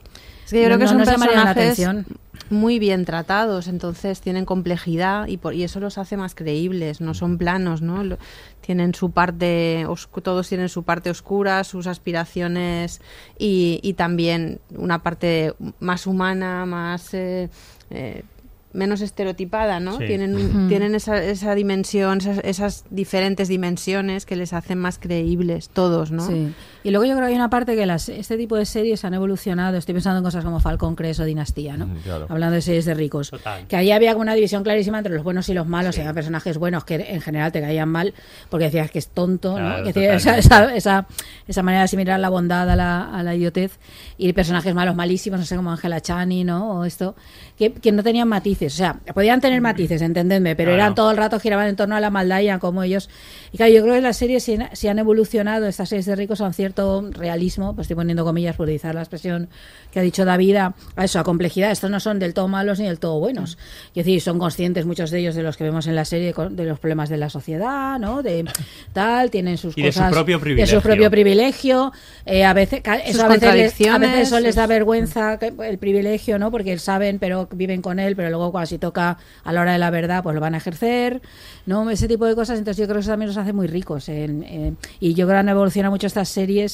Es 0.47 0.51
que 0.51 0.61
yo 0.61 0.65
creo 0.65 0.77
no- 0.77 0.79
que 0.79 0.83
no 0.85 0.89
son 0.89 0.97
la 0.99 1.05
personajes 1.05 1.49
atención. 1.51 2.05
muy 2.49 2.79
bien 2.79 3.03
tratados, 3.03 3.67
entonces 3.67 4.21
tienen 4.21 4.45
complejidad 4.45 5.27
y, 5.27 5.35
por, 5.37 5.53
y 5.53 5.63
eso 5.63 5.79
los 5.81 5.97
hace 5.97 6.15
más 6.15 6.33
creíbles, 6.35 7.01
no 7.01 7.13
son 7.13 7.37
planos, 7.37 7.81
¿no? 7.81 8.03
Lo- 8.03 8.17
tienen 8.61 8.93
su 8.95 9.11
parte, 9.11 9.85
oscu- 9.87 10.21
todos 10.23 10.47
tienen 10.47 10.69
su 10.69 10.83
parte 10.83 11.09
oscura, 11.09 11.63
sus 11.65 11.85
aspiraciones 11.87 13.01
y, 13.37 13.79
y 13.83 13.93
también 13.93 14.59
una 14.75 15.03
parte 15.03 15.53
más 15.79 16.07
humana, 16.07 16.65
más... 16.65 17.13
eh, 17.13 17.49
eh, 17.89 18.23
menos 18.73 19.01
estereotipada, 19.01 19.79
¿no? 19.79 19.97
Sí. 19.97 20.05
Tienen, 20.05 20.67
tienen 20.67 20.93
esa, 20.93 21.23
esa 21.23 21.55
dimensión, 21.55 22.19
esas, 22.19 22.39
esas 22.43 22.85
diferentes 22.91 23.47
dimensiones 23.47 24.25
que 24.27 24.35
les 24.35 24.53
hacen 24.53 24.77
más 24.77 24.99
creíbles 24.99 25.69
todos, 25.69 26.11
¿no? 26.11 26.27
Sí. 26.27 26.53
Y 26.87 26.91
luego 26.91 27.03
yo 27.03 27.15
creo 27.15 27.25
que 27.27 27.31
hay 27.31 27.35
una 27.35 27.49
parte 27.49 27.75
que 27.75 27.85
las, 27.85 28.07
este 28.07 28.37
tipo 28.37 28.55
de 28.55 28.65
series 28.65 29.03
han 29.03 29.13
evolucionado. 29.13 29.75
Estoy 29.75 29.91
pensando 29.93 30.19
en 30.19 30.23
cosas 30.23 30.45
como 30.45 30.61
Falcon 30.61 30.95
Crest 30.95 31.19
o 31.19 31.25
Dinastía, 31.25 31.75
¿no? 31.75 31.89
Claro. 32.01 32.27
Hablando 32.29 32.55
de 32.55 32.61
series 32.61 32.85
de 32.85 32.93
ricos. 32.93 33.29
Total. 33.29 33.67
Que 33.67 33.75
ahí 33.75 33.91
había 33.91 34.15
una 34.15 34.33
división 34.35 34.63
clarísima 34.63 34.99
entre 34.99 35.13
los 35.13 35.21
buenos 35.21 35.49
y 35.49 35.53
los 35.53 35.67
malos. 35.67 35.97
Y 35.97 35.99
había 35.99 36.13
personajes 36.13 36.57
buenos 36.57 36.85
que 36.85 36.95
en 36.95 37.19
general 37.19 37.51
te 37.51 37.59
caían 37.59 37.89
mal 37.89 38.13
porque 38.49 38.65
decías 38.67 38.89
que 38.89 38.99
es 38.99 39.09
tonto, 39.09 39.55
Claro, 39.55 39.83
¿no? 39.85 39.91
Que 39.91 40.15
esa, 40.15 40.37
esa, 40.37 40.73
esa, 40.73 41.07
esa 41.45 41.61
manera 41.61 41.81
de 41.81 41.85
asimilar 41.85 42.21
la 42.21 42.29
bondad 42.29 42.69
a 42.69 42.75
la, 42.77 43.03
a 43.13 43.21
la 43.21 43.35
idiotez. 43.35 43.79
Y 44.17 44.31
personajes 44.31 44.73
malos 44.73 44.95
malísimos, 44.95 45.41
no 45.41 45.45
sé, 45.45 45.57
como 45.57 45.71
Angela 45.71 45.99
Chani, 45.99 46.45
¿no? 46.45 46.79
O 46.79 46.85
esto, 46.85 47.17
que, 47.57 47.73
que 47.73 47.91
no 47.91 48.01
tenían 48.01 48.29
matices. 48.29 48.73
O 48.75 48.77
sea, 48.77 48.93
podían 49.13 49.41
tener 49.41 49.59
matices, 49.59 50.01
entendedme, 50.01 50.55
pero 50.55 50.69
Claro. 50.69 50.83
eran 50.83 50.95
todo 50.95 51.11
el 51.11 51.17
rato 51.17 51.37
giraban 51.41 51.67
en 51.67 51.75
torno 51.75 51.97
a 51.97 51.99
la 51.99 52.11
maldad 52.11 52.39
y 52.39 52.47
a 52.47 52.59
cómo 52.59 52.81
ellos. 52.83 53.09
Y 53.51 53.57
claro, 53.57 53.73
yo 53.73 53.81
creo 53.83 53.95
que 53.95 54.01
las 54.01 54.15
series, 54.15 54.41
si, 54.43 54.53
han- 54.53 54.69
si 54.71 54.87
han 54.87 54.99
evolucionado, 54.99 55.65
estas 55.67 55.89
series 55.89 56.05
de 56.05 56.15
ricos, 56.15 56.39
a 56.39 56.45
un 56.45 56.53
cierto 56.77 57.09
realismo, 57.19 57.73
pues 57.73 57.85
estoy 57.85 57.95
poniendo 57.95 58.23
comillas 58.23 58.55
por 58.55 58.65
utilizar 58.65 58.93
la 58.93 59.01
expresión 59.01 59.49
que 59.91 59.99
ha 59.99 60.03
dicho 60.03 60.25
David, 60.25 60.55
a, 60.57 60.73
eso, 61.03 61.19
a 61.19 61.23
complejidad. 61.23 61.71
Estos 61.71 61.89
no 61.89 61.99
son 61.99 62.19
del 62.19 62.33
todo 62.33 62.47
malos 62.47 62.79
ni 62.79 62.85
del 62.85 62.99
todo 62.99 63.19
buenos. 63.19 63.57
Es 63.89 64.05
decir, 64.05 64.21
son 64.21 64.37
conscientes 64.37 64.85
muchos 64.85 65.09
de 65.09 65.19
ellos 65.19 65.33
de 65.35 65.41
los 65.43 65.57
que 65.57 65.63
vemos 65.63 65.87
en 65.87 65.95
la 65.95 66.05
serie, 66.05 66.33
de 66.51 66.63
los 66.65 66.79
problemas 66.79 67.09
de 67.09 67.17
la 67.17 67.29
sociedad, 67.29 67.97
¿no? 67.99 68.21
De 68.21 68.45
tal, 68.93 69.31
tienen 69.31 69.57
sus 69.57 69.75
Y 69.77 69.81
de 69.81 69.91
su 69.91 69.99
cosas. 69.99 70.11
propio 70.13 70.35
De 70.37 70.39
su 70.39 70.43
privilegio. 70.43 70.81
propio 70.81 71.09
privilegio. 71.11 71.91
Eh, 72.25 72.45
a 72.45 72.53
veces, 72.53 72.81
eso 73.05 73.25
a 73.25 73.27
veces, 73.27 73.53
les, 73.55 73.87
a 73.89 73.97
veces 73.97 74.27
eso 74.27 74.39
les 74.39 74.55
da 74.55 74.67
vergüenza 74.67 75.39
que- 75.39 75.53
el 75.67 75.77
privilegio, 75.79 76.37
¿no? 76.37 76.51
Porque 76.51 76.77
saben, 76.77 77.17
pero 77.19 77.47
viven 77.53 77.81
con 77.81 77.99
él, 77.99 78.15
pero 78.15 78.29
luego 78.29 78.51
cuando 78.51 78.67
si 78.67 78.77
toca 78.77 79.17
a 79.43 79.51
la 79.53 79.61
hora 79.61 79.73
de 79.73 79.79
la 79.79 79.89
verdad, 79.89 80.21
pues 80.21 80.35
lo 80.35 80.41
van 80.41 80.53
a 80.53 80.57
ejercer, 80.57 81.21
¿no? 81.65 81.89
Ese 81.89 82.07
tipo 82.07 82.25
de 82.25 82.35
cosas. 82.35 82.59
Entonces 82.59 82.77
yo 82.79 82.85
creo 82.85 82.97
que 82.97 83.01
eso 83.01 83.09
también 83.11 83.27
los 83.29 83.37
hace 83.37 83.53
muy 83.53 83.65
ricos. 83.67 84.09
en- 84.09 84.43
en- 84.43 84.77
y 84.99 85.13
yo 85.13 85.25
creo 85.25 85.37
que 85.37 85.39
han 85.39 85.49
evolucionado 85.49 85.91
mucho 85.91 86.07
estas 86.07 86.29
series 86.29 86.66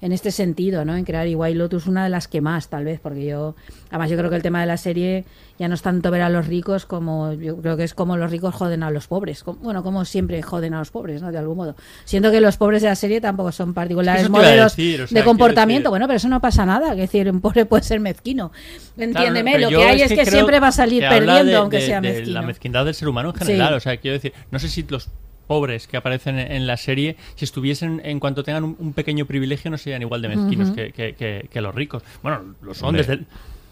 en 0.00 0.10
este 0.12 0.32
sentido, 0.32 0.84
¿no? 0.84 0.96
En 0.96 1.04
crear 1.04 1.28
y 1.28 1.36
White 1.36 1.56
Lotus 1.56 1.86
una 1.86 2.02
de 2.02 2.10
las 2.10 2.26
que 2.26 2.40
más, 2.40 2.68
tal 2.68 2.84
vez, 2.84 2.98
porque 3.00 3.24
yo, 3.24 3.54
además 3.88 4.10
yo 4.10 4.16
creo 4.16 4.30
que 4.30 4.36
el 4.36 4.42
tema 4.42 4.60
de 4.60 4.66
la 4.66 4.76
serie 4.76 5.24
ya 5.60 5.68
no 5.68 5.74
es 5.76 5.82
tanto 5.82 6.10
ver 6.10 6.22
a 6.22 6.28
los 6.28 6.48
ricos 6.48 6.86
como, 6.86 7.32
yo 7.34 7.56
creo 7.58 7.76
que 7.76 7.84
es 7.84 7.94
como 7.94 8.16
los 8.16 8.30
ricos 8.32 8.52
joden 8.52 8.82
a 8.82 8.90
los 8.90 9.06
pobres, 9.06 9.44
como- 9.44 9.58
bueno, 9.60 9.84
como 9.84 10.04
siempre 10.04 10.42
joden 10.42 10.74
a 10.74 10.80
los 10.80 10.90
pobres, 10.90 11.22
¿no? 11.22 11.30
De 11.30 11.38
algún 11.38 11.56
modo. 11.56 11.76
Siento 12.04 12.32
que 12.32 12.40
los 12.40 12.56
pobres 12.56 12.82
de 12.82 12.88
la 12.88 12.96
serie 12.96 13.20
tampoco 13.20 13.52
son 13.52 13.74
particulares 13.74 14.28
modelos 14.28 14.74
decir, 14.74 15.02
o 15.02 15.06
sea, 15.06 15.20
de 15.20 15.24
comportamiento, 15.24 15.84
decir- 15.84 15.90
bueno, 15.90 16.06
pero 16.08 16.16
eso 16.16 16.28
no 16.28 16.40
pasa 16.40 16.66
nada, 16.66 16.96
que 16.96 17.02
decir, 17.02 17.30
un 17.30 17.40
pobre 17.40 17.64
puede 17.64 17.84
ser 17.84 18.00
mezquino, 18.00 18.50
entiéndeme, 18.98 19.52
Claro, 19.52 19.70
lo 19.70 19.78
que 19.78 19.84
hay 19.84 20.02
es 20.02 20.12
que, 20.12 20.26
siempre 20.26 20.58
va 20.58 20.68
a 20.68 20.72
salir 20.72 21.04
perdiendo 21.08 21.44
de- 21.44 21.54
aunque 21.54 21.76
de- 21.76 21.86
sea 21.86 22.00
de 22.00 22.08
mezquino. 22.10 22.40
la 22.40 22.42
mezquindad 22.42 22.84
del 22.84 22.94
ser 22.94 23.06
humano 23.08 23.30
en 23.30 23.36
Sí. 23.38 23.44
general. 23.46 23.74
O 23.74 23.80
sea, 23.80 23.96
quiero 23.98 24.14
decir, 24.14 24.32
no 24.50 24.58
sé 24.58 24.66
si 24.68 24.82
los 24.88 25.08
pobres 25.46 25.86
que 25.86 25.96
aparecen 25.96 26.38
en, 26.38 26.52
en 26.52 26.66
la 26.66 26.76
serie, 26.76 27.16
si 27.34 27.44
estuviesen, 27.44 28.00
en 28.04 28.20
cuanto 28.20 28.42
tengan 28.42 28.64
un, 28.64 28.76
un 28.78 28.92
pequeño 28.92 29.26
privilegio, 29.26 29.70
no 29.70 29.78
serían 29.78 30.02
igual 30.02 30.22
de 30.22 30.28
mezquinos 30.28 30.70
que, 30.70 30.92
que- 30.92 31.14
que- 31.14 31.48
que 31.50 31.60
los 31.60 31.74
ricos. 31.74 32.02
Bueno, 32.22 32.54
lo 32.62 32.74
son 32.74 32.90
Hombre, 32.90 33.04
desde 33.04 33.24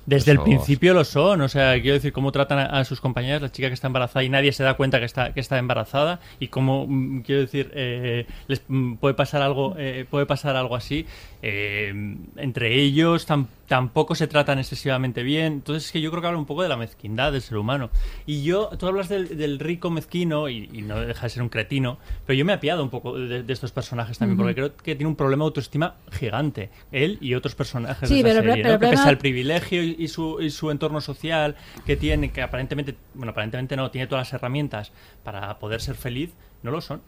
el, 0.06 0.10
desde 0.16 0.32
el 0.32 0.36
eso- 0.38 0.44
principio 0.44 0.94
lo 0.94 1.04
son. 1.04 1.40
O 1.42 1.48
sea, 1.48 1.80
quiero 1.80 1.94
decir, 1.94 2.12
cómo 2.12 2.32
tratan 2.32 2.58
a, 2.58 2.64
a 2.66 2.84
sus 2.84 3.00
compañeras, 3.00 3.42
la 3.42 3.52
chica 3.52 3.68
que 3.68 3.74
está 3.74 3.86
embarazada 3.86 4.22
y 4.24 4.28
nadie 4.28 4.52
se 4.52 4.62
da 4.62 4.74
cuenta 4.74 4.98
que 4.98 5.04
está, 5.06 5.32
que 5.32 5.40
está 5.40 5.58
embarazada 5.58 6.20
y 6.38 6.48
cómo, 6.48 6.86
mm, 6.88 7.20
quiero 7.22 7.40
decir, 7.42 7.70
eh, 7.74 8.26
les 8.48 8.62
mm, 8.68 8.94
puede 8.94 9.14
pasar 9.14 9.42
algo, 9.42 9.74
eh, 9.78 10.04
puede 10.10 10.26
pasar 10.26 10.56
algo 10.56 10.76
así. 10.76 11.06
Eh, 11.42 11.92
entre 12.36 12.74
ellos 12.80 13.26
tam- 13.28 13.46
tampoco 13.66 14.14
se 14.14 14.26
tratan 14.26 14.58
excesivamente 14.58 15.22
bien. 15.22 15.54
Entonces 15.54 15.86
es 15.86 15.92
que 15.92 16.00
yo 16.00 16.10
creo 16.10 16.20
que 16.20 16.26
habla 16.28 16.38
un 16.38 16.44
poco 16.46 16.62
de 16.62 16.68
la 16.68 16.76
mezquindad 16.76 17.32
del 17.32 17.40
ser 17.40 17.56
humano. 17.56 17.90
Y 18.26 18.42
yo, 18.42 18.68
tú 18.78 18.86
hablas 18.86 19.08
del, 19.08 19.36
del 19.38 19.58
rico 19.58 19.90
mezquino 19.90 20.48
y, 20.48 20.68
y 20.72 20.82
no 20.82 21.00
deja 21.00 21.22
de 21.22 21.30
ser 21.30 21.42
un 21.42 21.48
cretino, 21.48 21.98
pero 22.26 22.36
yo 22.38 22.44
me 22.44 22.52
he 22.52 22.56
apiado 22.56 22.82
un 22.82 22.90
poco 22.90 23.16
de, 23.18 23.42
de 23.42 23.52
estos 23.52 23.72
personajes 23.72 24.18
también, 24.18 24.36
Ujú. 24.38 24.42
porque 24.44 24.54
creo 24.54 24.76
que 24.76 24.94
tiene 24.96 25.08
un 25.08 25.16
problema 25.16 25.44
de 25.44 25.48
autoestima 25.48 25.94
gigante. 26.12 26.70
Él 26.92 27.16
y 27.20 27.34
otros 27.34 27.54
personajes 27.54 28.08
Sí, 28.08 28.22
de 28.22 28.30
esa 28.30 28.40
pero- 28.40 28.52
serie, 28.52 28.62
pero 28.64 28.68
¿no? 28.68 28.74
el 28.74 28.80
que 28.80 28.86
pese 28.86 28.96
problema- 28.96 29.08
al 29.08 29.18
privilegio 29.18 29.82
y, 29.84 29.89
y 29.98 30.08
su, 30.08 30.40
y 30.40 30.50
su 30.50 30.70
entorno 30.70 31.00
social 31.00 31.56
que 31.86 31.96
tiene, 31.96 32.32
que 32.32 32.42
aparentemente, 32.42 32.96
bueno, 33.14 33.32
aparentemente 33.32 33.76
no, 33.76 33.90
tiene 33.90 34.06
todas 34.06 34.28
las 34.28 34.32
herramientas 34.34 34.92
para 35.22 35.58
poder 35.58 35.80
ser 35.80 35.96
feliz, 35.96 36.32
no 36.62 36.70
lo 36.70 36.80
son. 36.80 37.02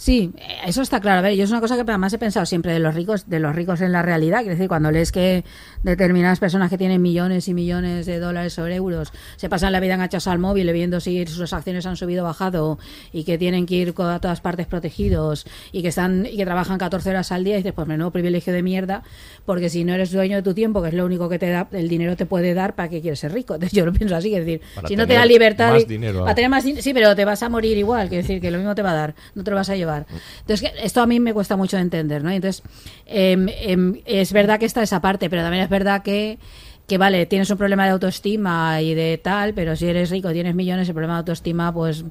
Sí, 0.00 0.32
eh, 0.38 0.42
eso 0.66 0.80
está 0.80 0.98
claro. 0.98 1.18
A 1.18 1.20
ver, 1.20 1.34
yo 1.34 1.44
es 1.44 1.50
una 1.50 1.60
cosa 1.60 1.74
que 1.74 1.82
además 1.82 2.10
he 2.14 2.16
pensado 2.18 2.46
siempre 2.46 2.72
de 2.72 2.78
los 2.78 2.94
ricos, 2.94 3.28
de 3.28 3.38
los 3.38 3.54
ricos 3.54 3.82
en 3.82 3.92
la 3.92 4.00
realidad. 4.00 4.38
Quiero 4.38 4.54
decir, 4.54 4.66
cuando 4.66 4.90
lees 4.90 5.12
que 5.12 5.44
determinadas 5.82 6.38
personas 6.38 6.70
que 6.70 6.78
tienen 6.78 7.02
millones 7.02 7.48
y 7.48 7.52
millones 7.52 8.06
de 8.06 8.18
dólares 8.18 8.58
o 8.58 8.66
euros 8.66 9.12
se 9.36 9.50
pasan 9.50 9.72
la 9.72 9.80
vida 9.80 9.92
enganchados 9.94 10.26
al 10.26 10.38
móvil 10.38 10.72
viendo 10.72 11.00
si 11.00 11.26
sus 11.26 11.52
acciones 11.52 11.84
han 11.84 11.96
subido 11.96 12.24
o 12.24 12.26
bajado 12.28 12.78
y 13.12 13.24
que 13.24 13.36
tienen 13.36 13.66
que 13.66 13.74
ir 13.74 13.94
a 13.98 14.20
todas 14.20 14.40
partes 14.40 14.66
protegidos 14.66 15.44
y 15.70 15.82
que 15.82 15.88
están 15.88 16.24
y 16.24 16.38
que 16.38 16.46
trabajan 16.46 16.78
14 16.78 17.10
horas 17.10 17.30
al 17.30 17.44
día 17.44 17.56
y 17.56 17.56
dices, 17.58 17.74
pues 17.74 17.86
menudo 17.86 18.10
privilegio 18.10 18.54
de 18.54 18.62
mierda, 18.62 19.02
porque 19.44 19.68
si 19.68 19.84
no 19.84 19.92
eres 19.92 20.12
dueño 20.12 20.36
de 20.36 20.42
tu 20.42 20.54
tiempo, 20.54 20.80
que 20.80 20.88
es 20.88 20.94
lo 20.94 21.04
único 21.04 21.28
que 21.28 21.38
te 21.38 21.50
da, 21.50 21.68
el 21.72 21.90
dinero 21.90 22.16
te 22.16 22.24
puede 22.24 22.54
dar, 22.54 22.74
¿para 22.74 22.88
qué 22.88 23.02
quieres 23.02 23.18
ser 23.20 23.34
rico? 23.34 23.52
Entonces 23.60 23.76
yo 23.76 23.84
lo 23.84 23.92
pienso 23.92 24.16
así, 24.16 24.34
es 24.34 24.46
decir, 24.46 24.62
Para 24.74 24.88
si 24.88 24.96
no 24.96 25.06
te 25.06 25.12
da 25.12 25.26
libertad 25.26 25.74
más 25.74 25.82
y- 25.82 25.84
dinero, 25.84 26.20
para 26.20 26.32
ah. 26.32 26.34
tener 26.34 26.48
más 26.48 26.64
din- 26.64 26.80
sí, 26.80 26.94
pero 26.94 27.14
te 27.14 27.26
vas 27.26 27.42
a 27.42 27.50
morir 27.50 27.76
igual, 27.76 28.08
quiero 28.08 28.22
decir 28.22 28.40
que 28.40 28.50
lo 28.50 28.56
mismo 28.56 28.74
te 28.74 28.80
va 28.80 28.92
a 28.92 28.94
dar, 28.94 29.14
no 29.34 29.44
te 29.44 29.50
lo 29.50 29.56
vas 29.58 29.68
a 29.68 29.76
llevar. 29.76 29.89
Entonces, 29.98 30.72
esto 30.82 31.00
a 31.00 31.06
mí 31.06 31.20
me 31.20 31.34
cuesta 31.34 31.56
mucho 31.56 31.76
de 31.76 31.82
entender, 31.82 32.22
¿no? 32.22 32.30
Entonces, 32.30 32.62
em, 33.06 33.48
em, 33.48 34.00
es 34.04 34.32
verdad 34.32 34.58
que 34.58 34.66
está 34.66 34.82
esa 34.82 35.00
parte, 35.00 35.30
pero 35.30 35.42
también 35.42 35.64
es 35.64 35.70
verdad 35.70 36.02
que 36.02 36.38
que 36.86 36.98
vale, 36.98 37.24
tienes 37.26 37.48
un 37.48 37.56
problema 37.56 37.84
de 37.84 37.90
autoestima 37.90 38.82
y 38.82 38.94
de 38.94 39.16
tal, 39.16 39.54
pero 39.54 39.76
si 39.76 39.86
eres 39.86 40.10
rico, 40.10 40.32
tienes 40.32 40.56
millones, 40.56 40.88
el 40.88 40.94
problema 40.94 41.14
de 41.14 41.18
autoestima, 41.18 41.72
pues 41.72 42.04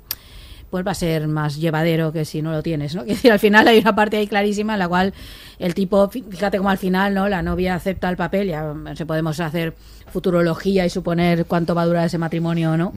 pues 0.70 0.86
va 0.86 0.92
a 0.92 0.96
ser 0.96 1.28
más 1.28 1.58
llevadero 1.58 2.12
que 2.14 2.26
si 2.26 2.42
no 2.42 2.52
lo 2.52 2.62
tienes, 2.64 2.96
¿no? 2.96 3.04
Que 3.06 3.12
decir, 3.14 3.32
al 3.32 3.40
final 3.40 3.68
hay 3.68 3.80
una 3.80 3.96
parte 3.96 4.18
ahí 4.18 4.28
clarísima 4.28 4.74
en 4.74 4.80
la 4.80 4.88
cual 4.88 5.14
el 5.60 5.74
tipo, 5.74 6.10
fí- 6.10 6.24
fíjate 6.30 6.58
como 6.58 6.70
al 6.70 6.78
final, 6.78 7.14
¿no? 7.14 7.28
La 7.28 7.42
novia 7.42 7.76
acepta 7.76 8.10
el 8.10 8.16
papel, 8.18 8.48
ya 8.50 8.74
se 8.96 9.06
podemos 9.06 9.40
hacer 9.40 9.74
futurología 10.12 10.86
y 10.86 10.90
suponer 10.90 11.46
cuánto 11.46 11.76
va 11.76 11.84
a 11.84 11.86
durar 11.86 12.06
ese 12.08 12.18
matrimonio 12.18 12.72
o 12.72 12.78
no, 12.78 12.94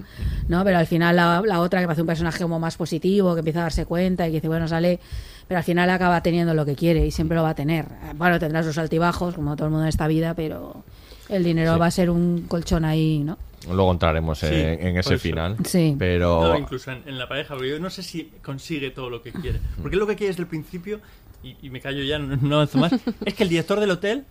¿no? 0.48 0.64
Pero 0.64 0.78
al 0.78 0.86
final 0.86 1.16
la, 1.16 1.42
la 1.44 1.60
otra 1.60 1.80
que 1.80 1.86
parece 1.86 2.00
un 2.00 2.06
personaje 2.06 2.42
como 2.42 2.58
más 2.58 2.76
positivo, 2.76 3.34
que 3.34 3.40
empieza 3.40 3.60
a 3.60 3.62
darse 3.64 3.84
cuenta 3.84 4.26
y 4.26 4.30
que 4.30 4.36
dice, 4.38 4.48
bueno, 4.48 4.66
sale, 4.66 4.98
pero 5.46 5.58
al 5.58 5.64
final 5.64 5.90
acaba 5.90 6.22
teniendo 6.22 6.54
lo 6.54 6.64
que 6.64 6.74
quiere 6.74 7.04
y 7.06 7.10
siempre 7.10 7.36
lo 7.36 7.42
va 7.42 7.50
a 7.50 7.54
tener. 7.54 7.84
Bueno, 8.16 8.38
tendrá 8.38 8.62
sus 8.62 8.78
altibajos, 8.78 9.34
como 9.34 9.56
todo 9.56 9.66
el 9.66 9.70
mundo 9.72 9.84
en 9.84 9.88
esta 9.90 10.06
vida, 10.06 10.32
pero 10.34 10.84
el 11.28 11.44
dinero 11.44 11.74
Sí. 11.74 11.78
va 11.80 11.86
a 11.86 11.90
ser 11.90 12.08
un 12.08 12.46
colchón 12.48 12.84
ahí, 12.86 13.18
¿no? 13.18 13.36
Luego 13.66 13.92
entraremos 13.92 14.42
en, 14.42 14.48
Sí, 14.50 14.86
en 14.86 14.96
ese 14.96 15.02
por 15.10 15.12
eso. 15.14 15.22
final. 15.22 15.56
Sí. 15.64 15.94
Pero 15.98 16.40
No, 16.42 16.58
incluso 16.58 16.90
en, 16.90 17.02
en 17.06 17.18
la 17.18 17.28
pareja, 17.28 17.54
porque 17.54 17.70
yo 17.70 17.78
no 17.80 17.90
sé 17.90 18.02
si 18.02 18.30
consigue 18.42 18.90
todo 18.90 19.10
lo 19.10 19.22
que 19.22 19.32
quiere. 19.32 19.60
Porque 19.80 19.96
lo 19.96 20.06
que 20.06 20.16
quiere 20.16 20.30
desde 20.32 20.42
el 20.42 20.48
principio, 20.48 21.00
y, 21.42 21.56
y 21.62 21.70
me 21.70 21.80
callo 21.80 22.02
ya, 22.02 22.18
no, 22.18 22.36
no 22.36 22.54
avanzo 22.56 22.78
más, 22.78 22.92
es 23.24 23.34
que 23.34 23.42
el 23.42 23.48
director 23.48 23.78
del 23.80 23.90
hotel 23.90 24.24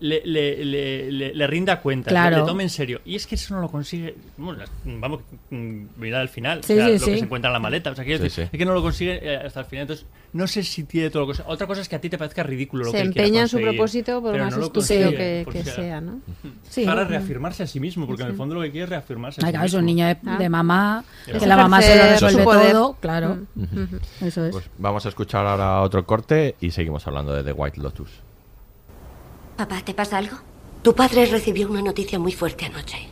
le, 0.00 0.22
le, 0.26 0.64
le, 0.64 1.10
le- 1.12 1.34
le 1.34 1.46
rinda 1.46 1.80
cuenta, 1.80 2.10
Claro. 2.10 2.36
le, 2.36 2.42
le 2.42 2.46
tome 2.48 2.62
en 2.64 2.70
serio. 2.70 3.00
Y 3.04 3.16
es 3.16 3.26
que 3.26 3.34
eso 3.36 3.54
no 3.54 3.60
lo 3.62 3.68
consigue. 3.70 4.14
Bueno, 4.36 4.64
vamos, 4.84 5.20
mm, 5.50 5.82
mirad 5.96 6.20
al 6.20 6.28
final, 6.28 6.62
Sí, 6.64 6.74
o 6.74 6.76
sea, 6.76 6.86
sí, 6.86 6.92
lo 6.92 6.98
sí. 6.98 7.04
que 7.12 7.18
se 7.18 7.24
encuentra 7.24 7.48
en 7.48 7.52
la 7.54 7.58
maleta. 7.60 7.90
O 7.90 7.94
sea, 7.94 8.04
decir, 8.04 8.30
sí. 8.30 8.42
es 8.42 8.50
que 8.50 8.64
no 8.64 8.74
lo 8.74 8.82
consigue 8.82 9.18
eh, 9.22 9.36
hasta 9.36 9.60
el 9.60 9.66
final. 9.66 9.82
Entonces, 9.82 10.06
no 10.32 10.46
sé 10.46 10.62
si 10.64 10.84
tiene 10.84 11.08
todo 11.08 11.26
lo 11.26 11.32
que. 11.32 11.42
Otra 11.46 11.66
cosa 11.66 11.80
es 11.80 11.88
que 11.88 11.96
a 11.96 12.00
ti 12.00 12.10
te 12.10 12.18
parezca 12.18 12.42
ridículo 12.42 12.84
lo 12.84 12.90
Se 12.90 12.98
que 12.98 13.02
quiera 13.10 13.26
empeña 13.26 13.42
en 13.42 13.48
su 13.48 13.58
propósito 13.58 14.20
por 14.20 14.32
pero 14.32 14.44
más 14.44 14.52
no 14.52 14.58
lo 14.60 14.66
estúpido 14.66 15.10
que, 15.10 15.46
que 15.50 15.64
sea- 15.64 15.74
sea, 15.74 16.00
¿no? 16.02 16.20
Sí. 16.68 16.84
Para 16.84 17.04
reafirmarse 17.04 17.62
a 17.62 17.66
sí 17.66 17.80
mismo, 17.80 18.06
porque 18.06 18.22
en 18.22 18.28
el 18.28 18.34
fondo 18.34 18.54
lo 18.54 18.60
que 18.62 18.70
quiere 18.70 18.84
es 18.84 18.90
reafirmarse 18.90 19.40
a 19.40 19.46
sí 19.46 19.50
claro, 19.50 19.66
es 19.66 19.72
un 19.72 19.84
mismo. 19.84 19.96
niño 19.96 20.06
de, 20.08 20.16
Ah. 20.26 20.36
de 20.38 20.48
mamá, 20.50 21.04
Es 21.26 21.38
que 21.38 21.46
la 21.46 21.56
mamá 21.56 21.80
se 21.80 21.96
lo 21.96 22.02
resuelve 22.10 22.44
todo, 22.72 22.96
claro. 23.00 23.38
Eso 24.20 24.44
es. 24.44 24.52
pues 24.52 24.70
vamos 24.78 25.06
a 25.06 25.08
escuchar 25.08 25.46
ahora 25.46 25.80
otro 25.80 26.04
corte 26.04 26.54
y 26.60 26.70
seguimos 26.70 27.06
hablando 27.06 27.32
de 27.32 27.42
The 27.42 27.52
White 27.52 27.80
Lotus. 27.80 28.10
Papá, 29.56 29.80
¿te 29.84 29.94
pasa 29.94 30.18
algo? 30.18 30.36
Tu 30.82 30.94
padre 30.94 31.26
recibió 31.26 31.68
una 31.68 31.82
noticia 31.82 32.18
muy 32.18 32.32
fuerte 32.32 32.66
anoche. 32.66 33.08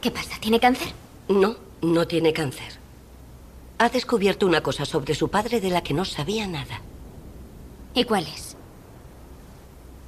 ¿Qué 0.00 0.10
pasa? 0.10 0.36
¿Tiene 0.40 0.60
cáncer? 0.60 0.92
No, 1.28 1.56
no 1.82 2.06
tiene 2.06 2.32
cáncer. 2.32 2.78
Ha 3.78 3.88
descubierto 3.88 4.46
una 4.46 4.62
cosa 4.62 4.84
sobre 4.84 5.14
su 5.14 5.28
padre 5.28 5.60
de 5.60 5.70
la 5.70 5.82
que 5.82 5.94
no 5.94 6.04
sabía 6.04 6.46
nada. 6.46 6.80
¿Y 7.92 8.04
cuál 8.04 8.26
es? 8.26 8.56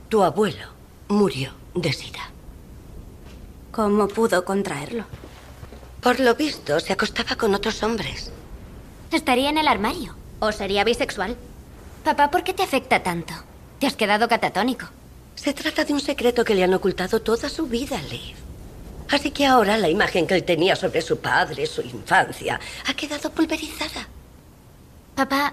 Tu 0.09 0.23
abuelo 0.23 0.69
murió 1.09 1.53
de 1.75 1.93
sida. 1.93 2.31
¿Cómo 3.73 4.07
pudo 4.09 4.45
contraerlo? 4.45 5.05
Por 6.01 6.21
lo 6.21 6.35
visto, 6.35 6.79
se 6.81 6.93
acostaba 6.93 7.37
con 7.37 7.55
otros 7.55 7.83
hombres. 7.83 8.31
Estaría 9.11 9.51
en 9.51 9.59
el 9.59 9.69
armario. 9.69 10.15
¿O 10.41 10.53
sería 10.53 10.85
bisexual? 10.85 11.37
Papá, 12.05 12.31
¿por 12.31 12.45
qué 12.45 12.53
te 12.53 12.63
afecta 12.63 13.03
tanto? 13.03 13.33
Te 13.79 13.87
has 13.87 13.97
quedado 13.97 14.29
catatónico. 14.29 14.87
Se 15.35 15.53
trata 15.53 15.85
de 15.85 15.93
un 15.93 16.01
secreto 16.01 16.45
que 16.45 16.55
le 16.55 16.65
han 16.65 16.75
ocultado 16.75 17.21
toda 17.21 17.49
su 17.49 17.67
vida, 17.67 18.01
Liv. 18.11 18.37
Así 19.11 19.31
que 19.31 19.45
ahora 19.47 19.77
la 19.77 19.89
imagen 19.89 20.27
que 20.27 20.35
él 20.35 20.45
tenía 20.45 20.77
sobre 20.77 21.03
su 21.03 21.19
padre, 21.19 21.67
su 21.67 21.83
infancia, 21.83 22.59
ha 22.87 22.95
quedado 22.95 23.31
pulverizada. 23.31 24.09
Papá, 25.15 25.53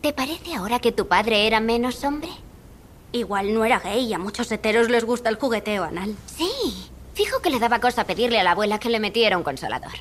¿te 0.00 0.12
parece 0.12 0.54
ahora 0.54 0.80
que 0.80 0.92
tu 0.92 1.06
padre 1.06 1.46
era 1.46 1.60
menos 1.60 2.02
hombre? 2.02 2.30
Igual 3.12 3.54
no 3.54 3.64
era 3.64 3.78
gay 3.78 4.06
y 4.06 4.12
a 4.14 4.18
muchos 4.18 4.50
heteros 4.50 4.90
les 4.90 5.04
gusta 5.04 5.28
el 5.28 5.36
jugueteo 5.36 5.84
anal. 5.84 6.16
Sí, 6.36 6.50
fijo 7.14 7.40
que 7.40 7.50
le 7.50 7.58
daba 7.58 7.80
cosa 7.80 8.04
pedirle 8.04 8.40
a 8.40 8.44
la 8.44 8.50
abuela 8.50 8.80
que 8.80 8.90
le 8.90 9.00
metiera 9.00 9.38
un 9.38 9.44
consolador. 9.44 9.92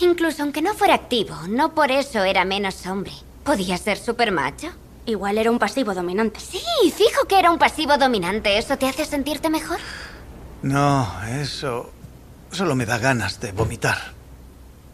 Incluso 0.00 0.42
aunque 0.42 0.62
no 0.62 0.74
fuera 0.74 0.94
activo, 0.94 1.34
no 1.48 1.74
por 1.74 1.90
eso 1.90 2.24
era 2.24 2.44
menos 2.44 2.86
hombre. 2.86 3.12
Podía 3.44 3.76
ser 3.76 3.96
súper 3.96 4.32
macho. 4.32 4.68
Igual 5.06 5.38
era 5.38 5.50
un 5.50 5.58
pasivo 5.58 5.94
dominante. 5.94 6.40
Sí, 6.40 6.60
fijo 6.94 7.26
que 7.26 7.38
era 7.38 7.50
un 7.50 7.58
pasivo 7.58 7.96
dominante. 7.96 8.58
¿Eso 8.58 8.76
te 8.76 8.88
hace 8.88 9.04
sentirte 9.04 9.50
mejor? 9.50 9.78
No, 10.62 11.10
eso 11.24 11.90
solo 12.50 12.74
me 12.74 12.86
da 12.86 12.98
ganas 12.98 13.40
de 13.40 13.52
vomitar. 13.52 13.98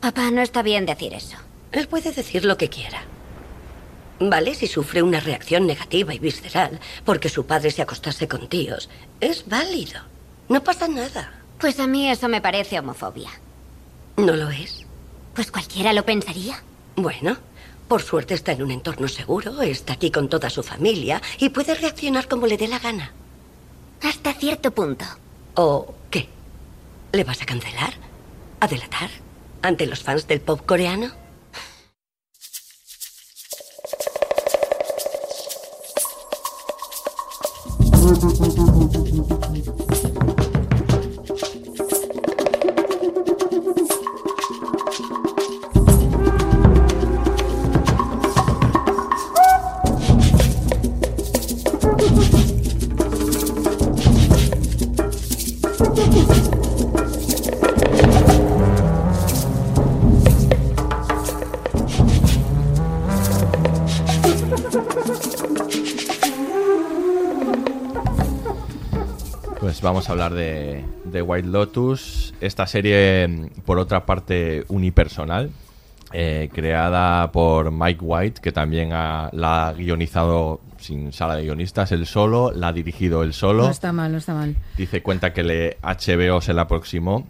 Papá, 0.01 0.31
no 0.31 0.43
está 0.43 0.63
bien 0.63 0.87
decir 0.87 1.15
eso. 1.15 1.37
Él 1.73 1.89
puede 1.89 2.13
decir 2.13 2.45
lo 2.45 2.57
que 2.57 2.69
quiera. 2.69 3.03
Vale, 4.21 4.55
si 4.55 4.67
sufre 4.67 5.03
una 5.03 5.21
reacción 5.21 5.67
negativa 5.67 6.15
y 6.15 6.19
visceral 6.19 6.81
porque 7.05 7.29
su 7.29 7.45
padre 7.45 7.71
se 7.71 7.83
acostase 7.83 8.29
con 8.29 8.49
tíos, 8.49 8.89
es 9.21 9.47
válido. 9.47 10.01
No 10.49 10.63
pasa 10.63 10.89
nada. 10.89 11.33
Pues 11.59 11.81
a 11.81 11.87
mí 11.87 12.09
eso 12.09 12.29
me 12.29 12.41
parece 12.41 12.79
homofobia. 12.79 13.31
¿No 14.17 14.35
lo 14.35 14.51
es? 14.51 14.87
Pues 15.35 15.51
cualquiera 15.51 15.93
lo 15.93 16.05
pensaría. 16.05 16.63
Bueno, 16.95 17.37
por 17.89 18.03
suerte 18.03 18.35
está 18.35 18.53
en 18.53 18.63
un 18.63 18.71
entorno 18.73 19.07
seguro, 19.07 19.63
está 19.63 19.93
aquí 19.93 20.11
con 20.11 20.29
toda 20.29 20.51
su 20.51 20.63
familia 20.63 21.23
y 21.39 21.51
puede 21.51 21.75
reaccionar 21.75 22.27
como 22.27 22.47
le 22.47 22.57
dé 22.57 22.67
la 22.67 22.81
gana. 22.81 23.13
Hasta 24.03 24.35
cierto 24.35 24.73
punto. 24.73 25.05
¿O 25.55 25.95
qué? 26.11 26.29
¿Le 27.13 27.23
vas 27.23 27.41
a 27.43 27.47
cancelar? 27.47 27.95
¿A 28.61 28.67
delatar? 28.67 29.11
¿Ante 29.63 29.87
los 29.87 30.03
fans 30.03 30.27
del 30.27 30.41
pop 30.41 30.61
coreano? 30.67 31.13
vamos 70.09 70.21
a 70.23 70.25
hablar 70.25 70.39
de, 70.39 70.85
de 71.05 71.23
White 71.23 71.49
Lotus. 71.49 72.35
Esta 72.41 72.67
serie, 72.67 73.27
mm, 73.29 73.61
por 73.65 73.79
otra 73.79 74.07
parte, 74.07 74.65
unipersonal, 74.69 75.51
eh, 76.13 76.49
creada 76.53 77.31
por 77.33 77.73
Mike 77.73 78.01
White, 78.03 78.41
que 78.41 78.53
también 78.53 78.91
ha- 78.93 79.31
la 79.33 79.69
ha 79.69 79.73
guionizado 79.73 80.61
sin 80.79 81.13
sala 81.13 81.35
de 81.37 81.43
guionistas 81.45 81.91
él 81.93 82.07
solo, 82.07 82.53
la 82.55 82.69
ha 82.69 82.73
dirigido 82.73 83.23
él 83.25 83.33
solo. 83.33 83.65
No 83.65 83.71
está 83.71 83.93
mal, 83.93 84.13
no 84.13 84.19
está 84.19 84.35
mal. 84.35 84.55
Dice 84.77 85.03
cuenta 85.03 85.33
que 85.33 85.43
le 85.43 85.79
HBO 85.83 86.41
se 86.41 86.53
la 86.55 86.63
aproximó 86.63 87.27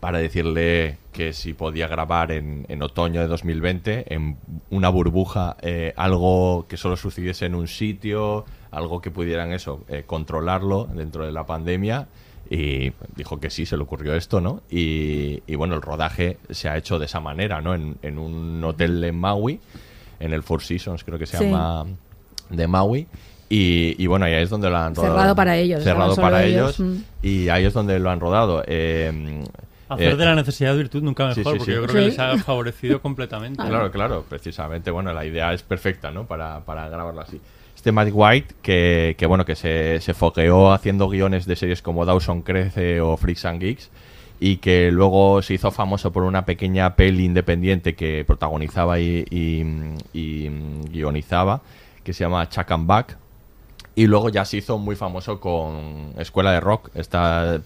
para 0.00 0.18
decirle 0.18 0.96
que 1.12 1.32
si 1.32 1.52
podía 1.54 1.88
grabar 1.88 2.30
en, 2.32 2.64
en 2.68 2.82
otoño 2.82 3.20
de 3.20 3.26
2020 3.26 4.14
en 4.14 4.36
una 4.70 4.88
burbuja 4.88 5.56
eh, 5.60 5.92
algo 5.96 6.66
que 6.68 6.76
solo 6.76 6.96
sucediese 6.96 7.46
en 7.46 7.54
un 7.56 7.66
sitio, 7.66 8.44
algo 8.70 9.00
que 9.00 9.10
pudieran 9.10 9.52
eso, 9.52 9.84
eh, 9.88 10.04
controlarlo 10.06 10.88
dentro 10.92 11.24
de 11.24 11.32
la 11.32 11.44
pandemia. 11.44 12.08
Y 12.50 12.92
dijo 13.14 13.38
que 13.40 13.50
sí, 13.50 13.66
se 13.66 13.76
le 13.76 13.82
ocurrió 13.82 14.14
esto, 14.14 14.40
¿no? 14.40 14.62
Y, 14.70 15.42
y 15.46 15.54
bueno, 15.56 15.74
el 15.74 15.82
rodaje 15.82 16.38
se 16.48 16.68
ha 16.70 16.78
hecho 16.78 16.98
de 16.98 17.04
esa 17.04 17.20
manera, 17.20 17.60
¿no? 17.60 17.74
En, 17.74 17.96
en 18.02 18.18
un 18.18 18.64
hotel 18.64 19.04
en 19.04 19.18
Maui, 19.20 19.60
en 20.18 20.32
el 20.32 20.42
Four 20.42 20.62
Seasons 20.62 21.04
creo 21.04 21.18
que 21.18 21.26
se 21.26 21.36
Sí. 21.36 21.44
llama, 21.44 21.84
de 22.48 22.66
Maui. 22.66 23.06
Y, 23.50 23.94
y 24.02 24.06
bueno, 24.06 24.24
ahí 24.26 24.32
es 24.34 24.48
donde 24.50 24.70
lo 24.70 24.76
han 24.78 24.94
rodado. 24.94 25.14
Cerrado 25.14 25.34
para 25.34 25.56
ellos, 25.58 25.82
Cerrado 25.84 26.16
para 26.16 26.44
ellos, 26.44 26.80
mm. 26.80 26.96
Y 27.22 27.48
ahí 27.50 27.64
es 27.66 27.72
donde 27.74 27.98
lo 27.98 28.10
han 28.10 28.20
rodado. 28.20 28.62
Eh, 28.66 29.42
Hacer 29.88 30.08
eh, 30.12 30.16
de 30.16 30.24
la 30.24 30.34
necesidad 30.34 30.72
de 30.72 30.78
virtud 30.78 31.02
nunca 31.02 31.26
mejor, 31.26 31.34
sí, 31.36 31.42
porque 31.44 31.64
sí. 31.64 31.70
yo 31.72 31.82
creo 31.84 31.94
que 31.94 32.00
les 32.08 32.18
ha 32.18 32.36
favorecido 32.38 33.00
completamente. 33.00 33.62
Claro, 33.62 33.90
claro, 33.90 34.24
precisamente, 34.28 34.90
bueno, 34.90 35.12
la 35.12 35.24
idea 35.24 35.52
es 35.52 35.62
perfecta, 35.62 36.10
¿no? 36.10 36.24
Para, 36.26 36.60
para 36.60 36.88
grabarlo 36.88 37.20
así. 37.20 37.40
Este 37.74 37.92
Matt 37.92 38.08
White, 38.12 38.54
que, 38.60 39.14
que 39.16 39.26
bueno, 39.26 39.44
que 39.44 39.54
se, 39.56 40.00
se 40.00 40.12
fogueó 40.12 40.72
haciendo 40.72 41.08
guiones 41.08 41.46
de 41.46 41.54
series 41.56 41.80
como 41.80 42.04
Dawson 42.04 42.42
Crece 42.42 43.00
o 43.00 43.16
Freaks 43.16 43.44
and 43.44 43.60
Geeks, 43.60 43.90
y 44.40 44.56
que 44.58 44.90
luego 44.92 45.42
se 45.42 45.54
hizo 45.54 45.70
famoso 45.70 46.12
por 46.12 46.22
una 46.24 46.44
pequeña 46.44 46.94
peli 46.94 47.24
independiente 47.24 47.94
que 47.94 48.24
protagonizaba 48.26 48.98
y, 49.00 49.24
y- 49.30 49.64
y 50.12 50.48
guionizaba, 50.90 51.62
que 52.04 52.12
se 52.12 52.24
llama 52.24 52.48
Chuck 52.48 52.70
and 52.70 52.86
Back, 52.86 53.16
y 53.98 54.06
luego 54.06 54.28
ya 54.28 54.44
se 54.44 54.58
hizo 54.58 54.78
muy 54.78 54.94
famoso 54.94 55.40
con 55.40 56.12
Escuela 56.18 56.52
de 56.52 56.60
Rock, 56.60 56.90
esta 56.94 57.60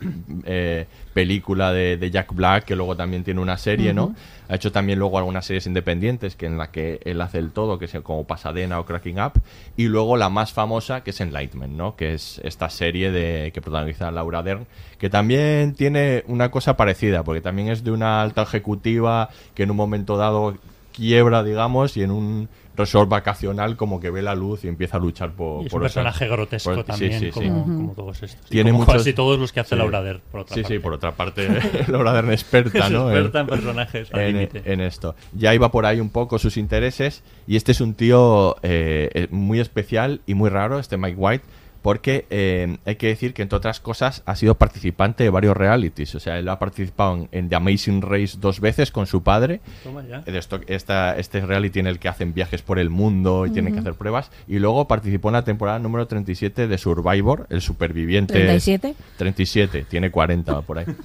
eh, 0.47 0.87
película 1.13 1.75
de, 1.75 1.99
de 1.99 2.11
Jack 2.11 2.33
Black, 2.33 2.65
que 2.65 2.75
luego 2.75 2.97
también 2.97 3.23
tiene 3.23 3.39
una 3.39 3.59
serie, 3.59 3.93
¿no? 3.93 4.15
Ha 4.49 4.55
hecho 4.55 4.73
también 4.73 4.99
luego 4.99 5.19
algunas 5.19 5.45
series 5.45 5.67
independientes, 5.67 6.35
que 6.35 6.47
en 6.47 6.57
la 6.57 6.71
que 6.71 7.01
él 7.05 7.21
hace 7.21 7.37
el 7.37 7.51
todo, 7.51 7.79
que 7.79 7.85
es 7.85 7.93
como 8.03 8.27
Pasadena 8.27 8.81
o 8.81 8.87
Cracking 8.87 9.21
Up. 9.21 9.43
Y 9.77 9.89
luego 9.89 10.17
la 10.17 10.31
más 10.31 10.55
famosa, 10.55 11.03
que 11.03 11.11
es 11.11 11.21
Enlightenment, 11.21 11.75
¿no? 11.75 11.97
Que 11.97 12.15
es 12.15 12.41
esta 12.45 12.71
serie 12.71 13.11
de, 13.11 13.51
que 13.53 13.61
protagoniza 13.61 14.11
Laura 14.11 14.43
Dern, 14.43 14.67
que 14.97 15.11
también 15.11 15.75
tiene 15.75 16.25
una 16.29 16.51
cosa 16.51 16.79
parecida, 16.79 17.25
porque 17.25 17.43
también 17.43 17.69
es 17.69 17.85
de 17.85 17.91
una 17.91 18.23
alta 18.23 18.41
ejecutiva 18.41 19.29
que 19.55 19.65
en 19.65 19.71
un 19.71 19.77
momento 19.77 20.17
dado 20.17 20.57
quiebra, 20.93 21.43
digamos, 21.43 21.97
y 21.99 22.03
en 22.03 22.11
un 22.11 22.49
resort 22.77 23.09
vacacional 23.09 23.77
como 23.77 24.01
que 24.01 24.11
ve 24.11 24.23
la 24.23 24.35
luz 24.35 24.65
y 24.65 24.69
empieza 24.69 24.97
a 24.97 25.01
luchar 25.01 25.33
por... 25.33 25.63
Y 25.63 25.67
es 25.67 25.73
por 25.73 25.81
un 25.83 25.87
esa- 25.87 26.03
personaje 26.03 26.29
grotesco 26.29 26.75
por- 26.75 26.85
también, 26.85 27.31
como- 27.31 27.65
como 27.65 27.93
todos 27.95 28.23
estos. 28.23 28.49
Tiene 28.49 28.71
como 28.71 28.85
muchos... 28.85 28.95
casi 28.97 29.13
todos 29.13 29.39
los 29.39 29.53
que 29.53 29.61
hace 29.61 29.77
Laura 29.77 30.03
Dern, 30.03 30.21
por 30.31 30.41
otra 30.41 30.55
sí, 30.55 30.63
parte. 30.63 30.75
sí, 30.75 30.81
por 30.81 30.93
otra 30.95 31.13
parte, 31.13 31.49
Laura 31.89 32.13
Dern 32.15 32.33
experta, 32.33 32.87
Es 32.87 32.91
¿no? 32.91 33.11
experta 33.11 33.41
en 33.41 33.47
personajes 33.47 34.15
al 34.15 34.21
en, 34.21 34.33
límite. 34.35 34.63
en 34.73 34.81
esto. 34.81 35.15
Ya 35.35 35.55
iba 35.55 35.71
por 35.71 35.85
ahí 35.87 36.01
un 36.01 36.11
poco 36.11 36.39
sus 36.39 36.57
intereses 36.57 37.23
y 37.47 37.57
este 37.57 37.73
es 37.73 37.81
un 37.81 37.95
tío 37.95 38.57
eh, 38.63 39.11
eh, 39.15 39.29
muy 39.31 39.61
especial 39.61 40.21
y 40.27 40.35
muy 40.35 40.49
raro, 40.51 40.79
este 40.79 40.97
Mike 40.97 41.17
White, 41.19 41.45
porque 41.83 42.27
eh, 42.31 42.79
hay 42.87 42.97
que 42.97 43.09
decir 43.09 43.35
que 43.35 43.43
entre 43.43 43.57
otras 43.57 43.81
cosas 43.81 44.23
ha 44.25 44.37
sido 44.37 44.55
participante 44.55 45.25
de 45.25 45.31
varios 45.31 45.57
realities, 45.57 46.15
o 46.15 46.21
sea, 46.21 46.39
él 46.39 46.49
ha 46.49 46.59
participado 46.59 47.17
en, 47.17 47.29
en 47.33 47.49
The 47.49 47.57
Amazing 47.57 48.03
Race 48.03 48.39
dos 48.41 48.61
veces 48.61 48.91
con 48.91 49.07
su 49.07 49.23
padre, 49.23 49.61
Toma 49.83 50.05
ya. 50.09 50.21
de 50.21 50.39
esto, 50.39 50.61
esta, 50.69 51.17
este 51.19 51.41
reality 51.41 51.81
en 51.81 51.89
el 51.89 51.99
que 51.99 52.09
hacen 52.09 52.33
viajes 52.33 52.63
por 52.63 52.79
el 52.79 52.89
mundo 52.89 53.47
y 53.47 53.51
tienen 53.51 53.75
que 53.75 53.81
hacer 53.81 53.95
pruebas, 53.95 54.31
y 54.47 54.59
luego 54.59 54.87
participó 54.89 55.29
en 55.29 55.35
la 55.35 55.45
temporada 55.45 55.79
número 55.79 56.07
37 56.07 56.69
de 56.69 56.79
Survivor, 56.79 57.47
el 57.51 57.61
superviviente. 57.61 58.49
¿37? 58.57 58.95
37, 59.19 59.87
tiene 59.89 60.11
40 60.11 60.53
va 60.53 60.63
por 60.63 60.79
ahí. 60.79 60.87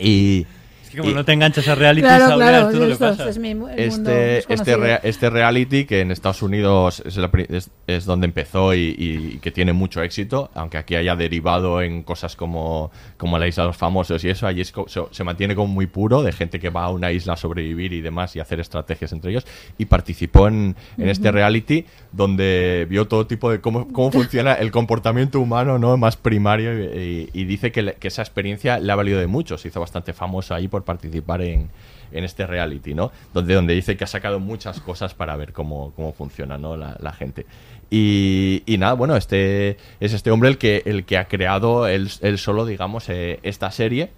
Y, 0.00 0.46
que 0.92 0.98
como 0.98 1.10
y- 1.10 1.14
no 1.14 1.24
te 1.24 1.32
enganchas 1.32 1.66
a 1.68 1.74
reality, 1.74 2.02
Claro, 2.06 2.28
sabrás 2.28 2.48
claro, 2.50 2.70
tú 2.70 2.78
lo 2.78 2.86
que 2.86 2.92
esto 2.92 3.08
pasa. 3.08 3.28
es 3.28 3.38
mi- 3.38 3.50
el 3.50 3.56
mundo 3.56 3.72
este, 4.10 4.52
este, 4.54 4.76
rea- 4.76 5.00
este 5.02 5.30
reality 5.30 5.84
que 5.84 6.00
en 6.00 6.10
Estados 6.10 6.42
Unidos 6.42 7.02
es, 7.04 7.16
la 7.16 7.30
es- 7.48 7.70
es 7.86 8.04
donde 8.04 8.26
empezó 8.26 8.74
y, 8.74 8.94
y 8.98 9.38
que 9.40 9.50
tiene 9.50 9.72
mucho 9.72 10.02
éxito, 10.02 10.50
aunque 10.54 10.78
aquí 10.78 10.94
haya 10.94 11.16
derivado 11.16 11.82
en 11.82 12.02
cosas 12.02 12.36
como, 12.36 12.90
como 13.16 13.38
la 13.38 13.46
isla 13.48 13.64
de 13.64 13.68
los 13.68 13.76
famosos 13.76 14.22
y 14.24 14.28
eso, 14.30 14.46
allí 14.46 14.60
es 14.60 14.72
se, 14.86 15.02
se 15.10 15.24
mantiene 15.24 15.54
como 15.54 15.72
muy 15.72 15.86
puro 15.86 16.22
de 16.22 16.32
gente 16.32 16.60
que 16.60 16.70
va 16.70 16.84
a 16.84 16.90
una 16.90 17.10
isla 17.12 17.32
a 17.34 17.36
sobrevivir 17.36 17.92
y 17.92 18.00
demás 18.00 18.36
y 18.36 18.40
hacer 18.40 18.60
estrategias 18.60 19.12
entre 19.12 19.30
ellos 19.30 19.46
y 19.78 19.86
participó 19.86 20.48
en, 20.48 20.76
en 20.98 21.08
este 21.08 21.28
Ujú. 21.28 21.36
reality 21.36 21.84
donde 22.12 22.86
vio 22.88 23.06
todo 23.08 23.26
tipo 23.26 23.50
de 23.50 23.60
cómo, 23.60 23.88
cómo 23.88 24.12
funciona 24.12 24.54
el 24.54 24.70
comportamiento 24.70 25.40
humano 25.40 25.78
no 25.78 25.96
más 25.96 26.16
primario 26.16 26.78
y, 26.78 27.28
y- 27.32 27.40
y 27.42 27.44
dice 27.44 27.72
que, 27.72 27.82
le- 27.82 27.94
que 27.94 28.08
esa 28.08 28.22
experiencia 28.22 28.78
le 28.78 28.92
ha 28.92 28.94
valido 28.94 29.18
de 29.18 29.26
mucho, 29.26 29.58
se 29.58 29.68
hizo 29.68 29.80
bastante 29.80 30.12
famoso 30.12 30.54
ahí 30.54 30.68
por 30.68 30.81
participar 30.84 31.42
en, 31.42 31.70
en 32.12 32.24
este 32.24 32.46
reality, 32.46 32.94
¿no? 32.94 33.10
Donde, 33.32 33.54
donde 33.54 33.74
dice 33.74 33.96
que 33.96 34.04
ha 34.04 34.08
sacado 34.08 34.40
muchas 34.40 34.80
cosas 34.80 35.14
para 35.14 35.36
ver 35.36 35.52
cómo, 35.52 35.92
cómo 35.96 36.12
funciona, 36.12 36.58
¿no? 36.58 36.76
La, 36.76 37.12
gente. 37.12 37.46
Y, 37.90 38.62
y 38.66 38.78
nada, 38.78 38.94
bueno, 38.94 39.16
este 39.16 39.76
es 40.00 40.12
este 40.12 40.30
hombre 40.30 40.48
el 40.48 40.58
que, 40.58 40.82
el 40.86 41.04
que 41.04 41.18
ha 41.18 41.26
creado 41.26 41.86
él, 41.86 42.10
él 42.20 42.38
solo, 42.38 42.64
digamos, 42.64 43.08
eh, 43.08 43.40
esta 43.42 43.70
serie, 43.70 44.10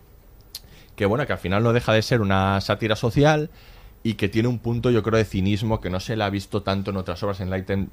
que 0.97 1.07
bueno, 1.07 1.27
que 1.27 1.33
al 1.33 1.39
final 1.39 1.63
no 1.63 1.73
deja 1.73 1.93
de 1.93 2.03
ser 2.03 2.21
una 2.21 2.61
sátira 2.61 2.97
social 2.97 3.51
y 4.03 4.15
que 4.15 4.29
tiene 4.29 4.49
un 4.49 4.59
punto, 4.59 4.91
yo 4.91 5.03
creo, 5.03 5.19
de 5.19 5.25
cinismo 5.25 5.81
que 5.81 5.91
no 5.91 5.99
se 5.99 6.17
le 6.17 6.25
ha 6.25 6.31
visto 6.31 6.63
tanto 6.63 6.91
en 6.91 6.99
otras 6.99 7.23
obras. 7.23 7.41
En 7.41 7.51
Lighten 7.51 7.91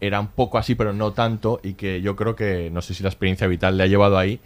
era 0.00 0.20
un 0.20 0.28
poco 0.28 0.58
así, 0.58 0.74
pero 0.74 0.92
no 0.92 1.12
tanto, 1.12 1.60
y 1.62 1.74
que 1.74 2.02
yo 2.02 2.16
creo 2.16 2.34
que, 2.34 2.70
no 2.70 2.82
sé 2.82 2.92
si 2.92 3.02
la 3.02 3.08
experiencia 3.08 3.46
vital 3.46 3.78
le 3.78 3.84
ha 3.84 3.86
llevado 3.86 4.18
ahí, 4.18 4.40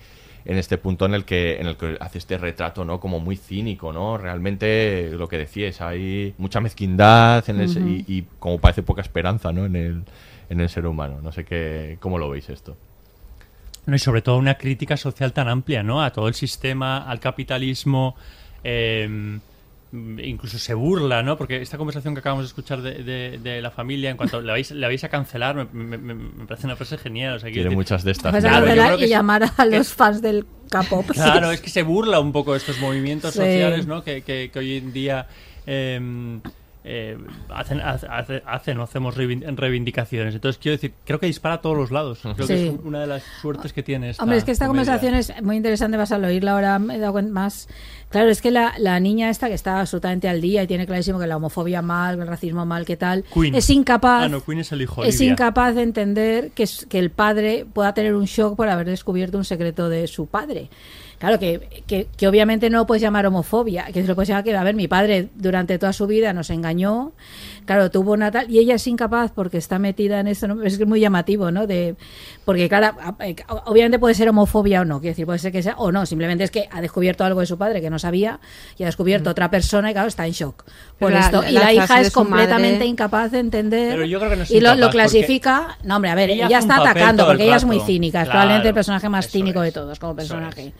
en 0.46 0.58
este 0.58 0.78
punto 0.78 1.06
en 1.06 1.14
el 1.14 1.24
que 1.24 1.60
en 1.60 1.66
el 1.66 1.76
que 1.76 1.96
hace 2.00 2.18
este 2.18 2.38
retrato 2.38 2.84
no 2.84 3.00
como 3.00 3.18
muy 3.20 3.36
cínico 3.36 3.92
no 3.92 4.16
realmente 4.16 5.10
lo 5.12 5.28
que 5.28 5.38
decías 5.38 5.80
hay 5.80 6.34
mucha 6.38 6.60
mezquindad 6.60 7.48
en 7.50 7.60
ese- 7.60 7.80
Ujú. 7.80 7.88
y, 7.88 8.04
y 8.08 8.22
como 8.38 8.58
parece 8.58 8.82
poca 8.82 9.02
esperanza 9.02 9.52
no 9.52 9.64
en 9.66 9.76
el 9.76 10.02
en 10.48 10.60
el 10.60 10.68
ser 10.68 10.86
humano. 10.86 11.18
No 11.22 11.32
sé 11.32 11.44
qué 11.44 11.98
cómo 12.00 12.18
lo 12.18 12.30
veis 12.30 12.48
esto 12.48 12.76
No, 13.86 13.94
y 13.96 13.98
sobre 13.98 14.22
todo 14.22 14.36
una 14.38 14.54
crítica 14.54 14.96
social 14.96 15.32
tan 15.32 15.48
amplia, 15.48 15.82
¿no? 15.82 16.02
A 16.02 16.10
todo 16.12 16.28
el 16.28 16.34
sistema, 16.34 16.98
al 17.08 17.18
capitalismo, 17.20 18.14
eh, 18.64 19.38
incluso 20.22 20.58
se 20.58 20.74
burla, 20.74 21.22
¿no? 21.22 21.36
Porque 21.36 21.60
esta 21.62 21.78
conversación 21.78 22.14
que 22.14 22.20
acabamos 22.20 22.44
de 22.44 22.48
escuchar 22.48 22.82
de, 22.82 23.02
de- 23.02 23.38
de 23.42 23.62
la 23.62 23.70
familia, 23.70 24.10
en 24.10 24.16
cuanto 24.16 24.40
le 24.40 24.52
vais, 24.52 24.70
le 24.70 24.86
vais 24.86 25.02
a 25.04 25.08
cancelar, 25.08 25.54
me, 25.72 25.96
me- 25.96 25.96
me- 26.14 26.46
parece 26.46 26.66
una 26.66 26.76
frase 26.76 26.98
genial. 26.98 27.36
O 27.36 27.38
sea, 27.40 27.50
quiero 27.50 27.64
Tiene 27.68 27.76
muchas 27.76 28.04
de 28.04 28.12
estas 28.12 28.32
Vas 28.32 28.44
a 28.44 28.50
cancelar 28.50 28.98
y 29.00 29.04
es- 29.04 29.10
llamar 29.10 29.42
a 29.56 29.64
los 29.66 29.88
fans 29.92 30.22
del 30.22 30.46
K-pop. 30.70 31.06
Claro, 31.12 31.50
es 31.50 31.60
que 31.62 31.70
se 31.70 31.82
burla 31.82 32.20
un 32.20 32.32
poco 32.32 32.52
de 32.52 32.58
estos 32.58 32.78
movimientos 32.80 33.32
Sí. 33.32 33.38
sociales, 33.40 33.86
¿no? 33.86 34.02
Que, 34.02 34.22
que- 34.22 34.50
que 34.52 34.58
hoy 34.58 34.76
en 34.76 34.92
día 34.92 35.26
eh, 35.66 36.40
eh, 36.88 37.18
hacen, 37.48 37.80
hace- 37.80 38.42
hacen 38.46 38.78
o 38.78 38.82
hacemos 38.84 39.16
reivin- 39.16 39.56
reivindicaciones. 39.56 40.36
Entonces, 40.36 40.60
quiero 40.62 40.76
decir, 40.76 40.92
creo 41.04 41.18
que 41.18 41.26
dispara 41.26 41.56
a 41.56 41.60
todos 41.60 41.76
los 41.76 41.90
lados. 41.90 42.20
Creo 42.22 42.46
que 42.46 42.68
es 42.68 42.74
una 42.84 43.00
de 43.00 43.08
las 43.08 43.24
suertes 43.42 43.72
que 43.72 43.82
tiene 43.82 44.10
esta 44.10 44.22
Hombre, 44.22 44.38
es 44.38 44.44
que 44.44 44.52
esta 44.52 44.68
comedia. 44.68 44.92
conversación 44.96 45.14
es 45.36 45.42
muy 45.42 45.56
interesante, 45.56 45.96
vas 45.96 46.12
a 46.12 46.18
oírla 46.18 46.52
ahora, 46.52 46.78
me 46.78 46.94
he 46.94 46.98
dado 47.00 47.12
cuenta 47.14 47.32
más. 47.32 47.68
Claro, 48.16 48.30
es 48.30 48.40
que 48.40 48.50
la, 48.50 48.72
la 48.78 48.98
niña 48.98 49.28
esta 49.28 49.46
que 49.48 49.52
está 49.52 49.78
absolutamente 49.78 50.26
al 50.26 50.40
día 50.40 50.62
y 50.62 50.66
tiene 50.66 50.86
clarísimo 50.86 51.18
que 51.18 51.26
la 51.26 51.36
homofobia 51.36 51.82
mal, 51.82 52.18
el 52.18 52.26
racismo 52.26 52.64
mal, 52.64 52.86
qué 52.86 52.96
tal, 52.96 53.24
Queen. 53.24 53.54
es 53.54 53.68
incapaz, 53.68 54.22
Ah, 54.24 54.28
no, 54.30 54.42
Queen 54.42 54.60
es 54.60 54.72
el 54.72 54.80
hijo, 54.80 55.04
es 55.04 55.20
incapaz 55.20 55.74
de 55.74 55.82
entender 55.82 56.50
que, 56.52 56.66
que 56.88 56.98
el 56.98 57.10
padre 57.10 57.66
pueda 57.70 57.92
tener 57.92 58.14
un 58.14 58.24
shock 58.24 58.56
por 58.56 58.70
haber 58.70 58.86
descubierto 58.86 59.36
un 59.36 59.44
secreto 59.44 59.90
de 59.90 60.06
su 60.06 60.28
padre. 60.28 60.70
Claro, 61.18 61.38
que, 61.38 61.82
que, 61.86 62.08
que 62.14 62.28
obviamente 62.28 62.68
no 62.68 62.76
lo 62.76 62.86
puedes 62.86 63.00
llamar 63.00 63.24
homofobia, 63.26 63.86
que 63.86 64.02
se 64.02 64.06
lo 64.06 64.14
puedes 64.14 64.28
llamar 64.28 64.44
que, 64.44 64.54
a 64.54 64.62
ver, 64.62 64.74
mi 64.74 64.86
padre 64.86 65.30
durante 65.34 65.78
toda 65.78 65.94
su 65.94 66.06
vida 66.06 66.34
nos 66.34 66.50
engañó, 66.50 67.12
claro, 67.64 67.90
tuvo 67.90 68.12
una 68.12 68.30
tal, 68.30 68.50
y 68.50 68.58
ella 68.58 68.74
es 68.74 68.86
incapaz 68.86 69.32
porque 69.32 69.56
está 69.56 69.78
metida 69.78 70.20
en 70.20 70.26
esto, 70.26 70.46
¿no? 70.46 70.62
es 70.62 70.76
que 70.76 70.84
muy 70.84 71.00
llamativo, 71.00 71.50
¿no? 71.50 71.66
De, 71.66 71.96
porque, 72.44 72.68
claro, 72.68 72.98
obviamente 73.64 73.98
puede 73.98 74.14
ser 74.14 74.28
homofobia 74.28 74.82
o 74.82 74.84
no, 74.84 75.00
quiero 75.00 75.12
decir, 75.12 75.24
puede 75.24 75.38
ser 75.38 75.52
que 75.52 75.62
sea, 75.62 75.76
o 75.78 75.90
no, 75.90 76.04
simplemente 76.04 76.44
es 76.44 76.50
que 76.50 76.68
ha 76.70 76.82
descubierto 76.82 77.24
algo 77.24 77.40
de 77.40 77.46
su 77.46 77.56
padre 77.56 77.80
que 77.80 77.88
no 77.88 77.98
sabía, 78.06 78.38
y 78.78 78.82
ha 78.84 78.86
descubierto 78.86 79.30
otra 79.30 79.50
persona 79.50 79.90
y, 79.90 79.92
claro, 79.94 80.08
está 80.08 80.26
en 80.26 80.32
shock 80.32 80.64
por 80.98 81.12
la- 81.12 81.20
esto. 81.20 81.42
la- 81.42 81.50
y 81.50 81.54
la 81.54 81.72
hija 81.72 82.00
es 82.00 82.10
completamente 82.12 82.74
madre- 82.78 82.86
incapaz 82.86 83.30
de 83.32 83.38
entender, 83.40 83.90
Pero 83.94 84.04
yo 84.04 84.18
creo 84.18 84.30
que 84.30 84.36
no 84.36 84.42
es 84.44 84.50
y 84.50 84.60
lo, 84.60 84.74
lo 84.74 84.90
clasifica, 84.90 85.76
no, 85.84 85.96
hombre, 85.96 86.10
a 86.10 86.14
ver, 86.14 86.30
ella 86.30 86.46
ella, 86.46 86.58
está 86.58 86.76
atacando 86.76 87.26
porque 87.26 87.44
ella 87.44 87.56
es 87.56 87.64
muy 87.64 87.80
cínica, 87.80 88.20
es 88.20 88.24
Claro, 88.24 88.30
probablemente 88.32 88.68
el 88.68 88.74
personaje 88.74 89.08
más 89.08 89.28
cínico 89.28 89.60
de 89.60 89.72
todos 89.72 89.98
como 89.98 90.14
personaje. 90.16 90.72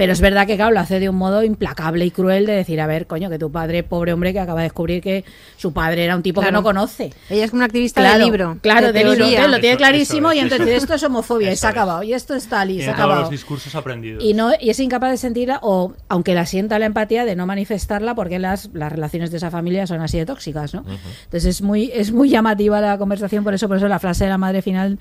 Pero 0.00 0.14
es 0.14 0.22
verdad 0.22 0.46
que, 0.46 0.56
claro, 0.56 0.70
lo 0.70 0.80
hace 0.80 0.98
de 0.98 1.10
un 1.10 1.16
modo 1.16 1.42
implacable 1.42 2.06
y 2.06 2.10
cruel 2.10 2.46
de 2.46 2.54
decir, 2.54 2.80
a 2.80 2.86
ver, 2.86 3.06
coño, 3.06 3.28
que 3.28 3.38
tu 3.38 3.52
padre, 3.52 3.82
pobre 3.82 4.14
hombre, 4.14 4.32
que 4.32 4.40
acaba 4.40 4.60
de 4.60 4.64
descubrir 4.64 5.02
que 5.02 5.26
su 5.58 5.74
padre 5.74 6.06
era 6.06 6.16
un 6.16 6.22
tipo 6.22 6.40
que 6.40 6.50
no 6.50 6.62
conoce. 6.62 7.12
Ella 7.28 7.44
es 7.44 7.50
como 7.50 7.58
una 7.58 7.66
activista 7.66 8.00
Claro, 8.00 8.16
del 8.16 8.24
libro. 8.24 8.56
Claro, 8.62 8.92
de 8.94 9.04
libro. 9.04 9.48
lo 9.48 9.60
tiene 9.60 9.76
clarísimo 9.76 10.32
y 10.32 10.38
es, 10.38 10.44
entonces 10.44 10.68
esto 10.82 10.94
es 10.94 11.02
homofobia 11.02 11.52
y 11.52 11.56
se 11.56 11.66
ha 11.66 11.68
acabado. 11.68 12.02
Y 12.02 12.14
esto 12.14 12.34
es 12.34 12.46
tal 12.46 12.70
y 12.70 12.80
se 12.80 12.88
ha 12.88 12.94
acabado. 12.94 13.20
los 13.20 13.30
discursos 13.30 13.74
aprendidos. 13.74 14.24
Y, 14.24 14.32
no, 14.32 14.52
y 14.58 14.70
es 14.70 14.80
incapaz 14.80 15.10
de 15.10 15.16
sentirla, 15.18 15.60
o 15.62 15.92
aunque 16.08 16.32
la 16.32 16.46
sienta 16.46 16.78
la 16.78 16.86
empatía, 16.86 17.26
de 17.26 17.36
no 17.36 17.44
manifestarla 17.44 18.14
porque 18.14 18.38
las, 18.38 18.70
las 18.72 18.90
relaciones 18.90 19.30
de 19.30 19.36
esa 19.36 19.50
familia 19.50 19.86
son 19.86 20.00
así 20.00 20.16
de 20.16 20.24
tóxicas, 20.24 20.72
¿no? 20.72 20.82
Entonces 21.24 21.44
es 21.44 21.60
muy, 21.60 21.90
es 21.92 22.10
muy 22.10 22.30
llamativa 22.30 22.80
la 22.80 22.96
conversación, 22.96 23.44
por 23.44 23.52
eso, 23.52 23.68
por 23.68 23.76
eso 23.76 23.86
la 23.86 23.98
frase 23.98 24.24
de 24.24 24.30
la 24.30 24.38
madre 24.38 24.62
final 24.62 24.98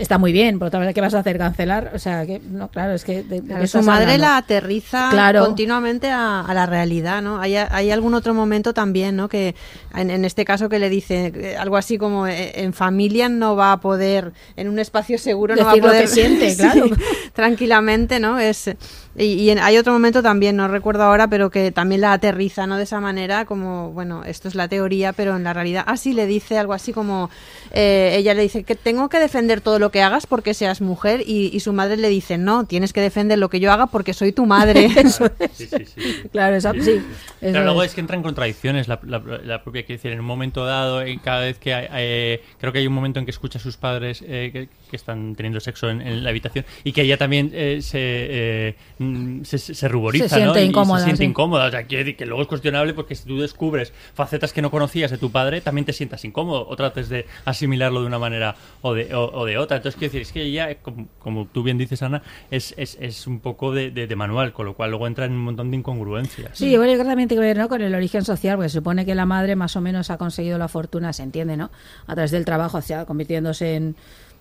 está 0.00 0.18
muy 0.18 0.32
bien. 0.32 0.58
Por 0.58 0.68
otra 0.68 0.80
vez, 0.80 0.94
¿qué 0.94 1.00
vas 1.00 1.14
a 1.14 1.20
hacer? 1.20 1.38
¿Cancelar? 1.38 1.92
O 1.94 1.98
sea, 1.98 2.26
que 2.26 2.40
no, 2.40 2.68
claro, 2.68 2.92
es 2.94 3.04
que. 3.04 3.22
de- 3.22 3.40
de 3.40 3.46
Claro, 3.46 3.66
su 3.66 3.82
madre 3.82 4.02
hablando? 4.12 4.22
la 4.22 4.36
aterriza 4.38 5.08
Claro. 5.10 5.44
continuamente 5.46 6.10
a, 6.10 6.40
a 6.40 6.54
la 6.54 6.66
realidad, 6.66 7.22
¿no? 7.22 7.40
Hay, 7.40 7.56
hay 7.56 7.90
algún 7.90 8.14
otro 8.14 8.34
momento 8.34 8.72
también, 8.74 9.16
¿no? 9.16 9.28
Que 9.28 9.54
en, 9.94 10.10
en 10.10 10.24
este 10.24 10.44
caso 10.44 10.68
que 10.68 10.78
le 10.78 10.88
dice 10.88 11.56
algo 11.58 11.76
así 11.76 11.98
como 11.98 12.26
eh, 12.26 12.52
en 12.62 12.72
familia 12.72 13.28
no 13.28 13.56
va 13.56 13.72
a 13.72 13.80
poder, 13.80 14.32
en 14.56 14.68
un 14.68 14.78
espacio 14.78 15.18
seguro 15.18 15.54
no 15.56 15.64
va 15.64 15.70
a 15.70 15.74
Decir 15.74 15.82
lo 15.84 15.88
poder 15.90 16.02
que 16.04 16.08
siente, 16.08 16.50
Sí, 16.54 16.56
claro. 16.56 16.86
tranquilamente, 17.34 18.20
¿no? 18.20 18.38
Es 18.38 18.70
y, 19.16 19.24
y 19.24 19.50
en- 19.50 19.58
hay 19.58 19.76
otro 19.76 19.92
momento 19.92 20.22
también, 20.22 20.56
no 20.56 20.68
recuerdo 20.68 21.02
ahora, 21.02 21.28
pero 21.28 21.50
que 21.50 21.72
también 21.72 22.00
la 22.02 22.12
aterriza, 22.12 22.66
¿no? 22.66 22.76
De 22.76 22.84
esa 22.84 23.00
manera, 23.00 23.44
como, 23.44 23.90
bueno, 23.92 24.22
esto 24.24 24.48
es 24.48 24.54
la 24.54 24.68
teoría, 24.68 25.12
pero 25.12 25.36
en 25.36 25.44
la 25.44 25.52
realidad, 25.52 25.84
así 25.86 26.12
le 26.12 26.26
dice 26.26 26.58
algo 26.58 26.72
así 26.72 26.92
como, 26.92 27.28
eh, 27.72 28.14
ella 28.16 28.34
le 28.34 28.42
dice 28.42 28.62
que 28.62 28.74
tengo 28.76 29.08
que 29.08 29.18
defender 29.18 29.60
todo 29.60 29.78
lo 29.78 29.89
que 29.90 30.02
hagas 30.02 30.26
porque 30.26 30.54
seas 30.54 30.80
mujer 30.80 31.22
y, 31.26 31.50
y 31.54 31.60
su 31.60 31.72
madre 31.72 31.96
le 31.96 32.08
dice, 32.08 32.38
no, 32.38 32.64
tienes 32.64 32.92
que 32.92 33.00
defender 33.00 33.38
lo 33.38 33.48
que 33.50 33.60
yo 33.60 33.72
haga 33.72 33.86
porque 33.86 34.14
soy 34.14 34.32
tu 34.32 34.46
madre. 34.46 34.86
Eso 34.96 35.26
es. 35.38 35.50
Sí, 35.52 35.66
sí, 35.66 35.84
sí. 35.86 36.00
Claro, 36.32 36.56
esa- 36.56 36.72
sí. 36.74 36.90
eso 36.90 37.04
Pero 37.40 37.64
luego 37.64 37.82
es. 37.82 37.90
es 37.90 37.94
que 37.94 38.00
entra 38.00 38.16
en 38.16 38.22
contradicciones 38.22 38.88
la, 38.88 38.98
la- 39.04 39.18
la 39.44 39.62
propia, 39.62 39.84
quiero 39.84 39.98
decir, 39.98 40.12
en 40.12 40.20
un 40.20 40.26
momento 40.26 40.64
dado, 40.64 41.02
en 41.02 41.18
cada 41.18 41.40
vez 41.40 41.58
que 41.58 41.74
hay, 41.74 41.86
eh, 41.92 42.42
creo 42.58 42.72
que 42.72 42.78
hay 42.80 42.86
un 42.86 42.92
momento 42.92 43.18
en 43.18 43.24
que 43.24 43.30
escucha 43.30 43.58
a 43.58 43.62
sus 43.62 43.76
padres 43.76 44.22
eh, 44.26 44.50
que, 44.52 44.68
que 44.90 44.96
están 44.96 45.34
teniendo 45.34 45.60
sexo 45.60 45.88
en, 45.90 46.00
en 46.00 46.22
la 46.24 46.30
habitación 46.30 46.64
y 46.84 46.92
que 46.92 47.02
ella 47.02 47.16
también 47.18 47.50
eh, 47.52 47.80
se, 47.82 47.98
eh, 48.00 48.74
mm, 48.98 49.42
se, 49.44 49.58
se 49.58 49.88
ruboriza, 49.88 50.28
Se 50.28 50.36
¿no? 50.36 50.52
siente 50.54 50.60
Y- 50.60 50.64
y 50.64 50.68
incómoda, 50.68 50.98
se 51.00 51.04
siente 51.06 51.22
sí. 51.24 51.28
incómoda. 51.30 51.66
O 51.66 51.70
sea, 51.70 51.82
decir 51.82 52.16
que 52.16 52.26
luego 52.26 52.42
es 52.42 52.48
cuestionable 52.48 52.94
porque 52.94 53.14
si 53.14 53.24
tú 53.26 53.38
descubres 53.40 53.92
facetas 54.14 54.52
que 54.52 54.62
no 54.62 54.70
conocías 54.70 55.10
de 55.10 55.18
tu 55.18 55.30
padre, 55.30 55.60
también 55.60 55.84
te 55.84 55.92
sientas 55.92 56.24
incómodo 56.24 56.66
o 56.68 56.76
trates 56.76 57.08
de 57.08 57.26
asimilarlo 57.44 58.00
de 58.00 58.06
una 58.06 58.18
manera 58.18 58.54
o 58.82 58.94
de, 58.94 59.14
o, 59.14 59.24
o 59.32 59.44
de 59.46 59.58
otra. 59.58 59.69
Entonces, 59.76 59.98
quiero 59.98 60.12
decir, 60.12 60.22
es 60.22 60.32
que 60.32 60.42
ella, 60.42 60.74
como, 60.82 61.08
como 61.18 61.46
tú 61.46 61.62
bien 61.62 61.78
dices, 61.78 62.02
Ana, 62.02 62.22
es, 62.50 62.74
es, 62.76 62.96
es 63.00 63.26
un 63.26 63.40
poco 63.40 63.72
de, 63.72 63.90
de- 63.90 64.06
de 64.06 64.16
manual, 64.16 64.52
con 64.52 64.66
lo 64.66 64.74
cual 64.74 64.90
luego 64.90 65.06
entra 65.06 65.24
en 65.26 65.32
un 65.32 65.44
montón 65.44 65.70
de 65.70 65.76
incongruencias. 65.76 66.56
Sí, 66.58 66.76
bueno, 66.76 66.92
yo 66.92 66.98
creo 66.98 67.04
que 67.04 67.08
también 67.10 67.28
tiene 67.28 67.42
que 67.42 67.46
ver 67.48 67.58
¿no? 67.58 67.68
con 67.68 67.80
el 67.82 67.94
origen 67.94 68.24
social, 68.24 68.56
porque 68.56 68.68
se 68.68 68.78
supone 68.78 69.04
que 69.06 69.14
la 69.14 69.26
madre 69.26 69.56
más 69.56 69.76
o 69.76 69.80
menos 69.80 70.10
ha 70.10 70.18
conseguido 70.18 70.58
la 70.58 70.68
fortuna, 70.68 71.12
se 71.12 71.22
entiende, 71.22 71.56
¿no? 71.56 71.70
A 72.06 72.14
través 72.14 72.30
del 72.30 72.44
trabajo, 72.44 72.78
hacia, 72.78 73.04
convirtiéndose 73.06 73.74
en 73.76 73.96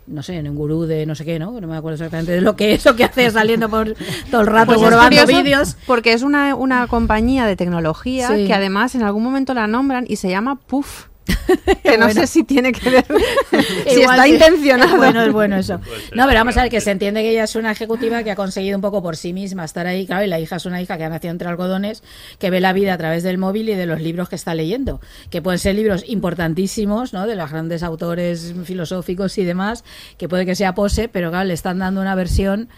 no 0.07 0.23
sé, 0.23 0.37
en 0.37 0.49
un 0.49 0.55
gurú 0.55 0.85
de 0.85 1.05
no 1.05 1.13
sé 1.13 1.23
qué, 1.23 1.37
¿no? 1.37 1.61
No 1.61 1.67
me 1.67 1.77
acuerdo 1.77 1.93
exactamente 1.93 2.31
de 2.31 2.41
lo 2.41 2.55
que 2.55 2.73
es, 2.73 2.83
lo 2.83 2.95
que 2.95 3.03
hace 3.03 3.29
saliendo 3.29 3.69
por 3.69 3.93
todo 4.31 4.41
el 4.41 4.47
rato 4.47 4.65
Pues 4.73 4.81
es 4.81 4.87
grabando 4.87 5.21
curioso 5.21 5.43
vídeos. 5.43 5.77
Porque 5.85 6.13
es 6.13 6.23
una, 6.23 6.55
una 6.55 6.87
compañía 6.87 7.45
de 7.45 7.55
tecnología 7.55 8.27
Sí. 8.29 8.47
que 8.47 8.53
además 8.55 8.95
en 8.95 9.03
algún 9.03 9.21
momento 9.23 9.53
la 9.53 9.67
nombran 9.67 10.05
y 10.07 10.15
se 10.15 10.27
llama 10.29 10.55
Puff. 10.55 11.09
Que 11.83 11.97
no 11.97 12.05
Bueno. 12.05 12.21
sé 12.21 12.27
si 12.27 12.43
tiene 12.43 12.71
que 12.71 12.89
ver, 12.89 13.05
si 13.87 14.01
está 14.01 14.27
intencionado. 14.27 14.91
Es 14.93 14.97
bueno, 14.97 15.23
es 15.23 15.31
bueno 15.31 15.57
eso. 15.57 15.79
No, 16.13 16.25
pero 16.27 16.39
vamos 16.39 16.57
a 16.57 16.63
ver 16.63 16.71
que 16.71 16.81
se 16.81 16.91
entiende 16.91 17.21
que 17.21 17.31
ella 17.31 17.43
es 17.43 17.55
una 17.55 17.71
ejecutiva 17.71 18.23
que 18.23 18.31
ha 18.31 18.35
conseguido 18.35 18.77
un 18.77 18.81
poco 18.81 19.01
por 19.01 19.15
sí 19.17 19.33
misma 19.33 19.65
estar 19.65 19.87
ahí, 19.87 20.05
claro, 20.05 20.23
y 20.23 20.27
la 20.27 20.39
hija 20.39 20.57
es 20.57 20.65
una 20.65 20.81
hija 20.81 20.97
que 20.97 21.03
ha 21.05 21.09
nacido 21.09 21.31
entre 21.31 21.47
algodones, 21.47 22.03
que 22.37 22.49
ve 22.49 22.59
la 22.59 22.73
vida 22.73 22.93
a 22.93 22.97
través 22.97 23.23
del 23.23 23.37
móvil 23.37 23.69
y 23.69 23.75
de 23.75 23.85
los 23.85 24.01
libros 24.01 24.29
que 24.29 24.35
está 24.35 24.53
leyendo, 24.53 25.01
que 25.29 25.41
pueden 25.41 25.59
ser 25.59 25.75
libros 25.75 26.03
importantísimos, 26.07 27.13
¿no? 27.13 27.27
De 27.27 27.35
los 27.35 27.49
grandes 27.49 27.83
autores 27.83 28.53
filosóficos 28.65 29.37
y 29.37 29.45
demás, 29.45 29.83
que 30.17 30.29
puede 30.29 30.45
que 30.45 30.55
sea 30.55 30.73
pose, 30.75 31.07
pero 31.07 31.29
claro, 31.29 31.45
le 31.47 31.53
están 31.53 31.79
dando 31.79 32.01
una 32.01 32.15
versión 32.15 32.69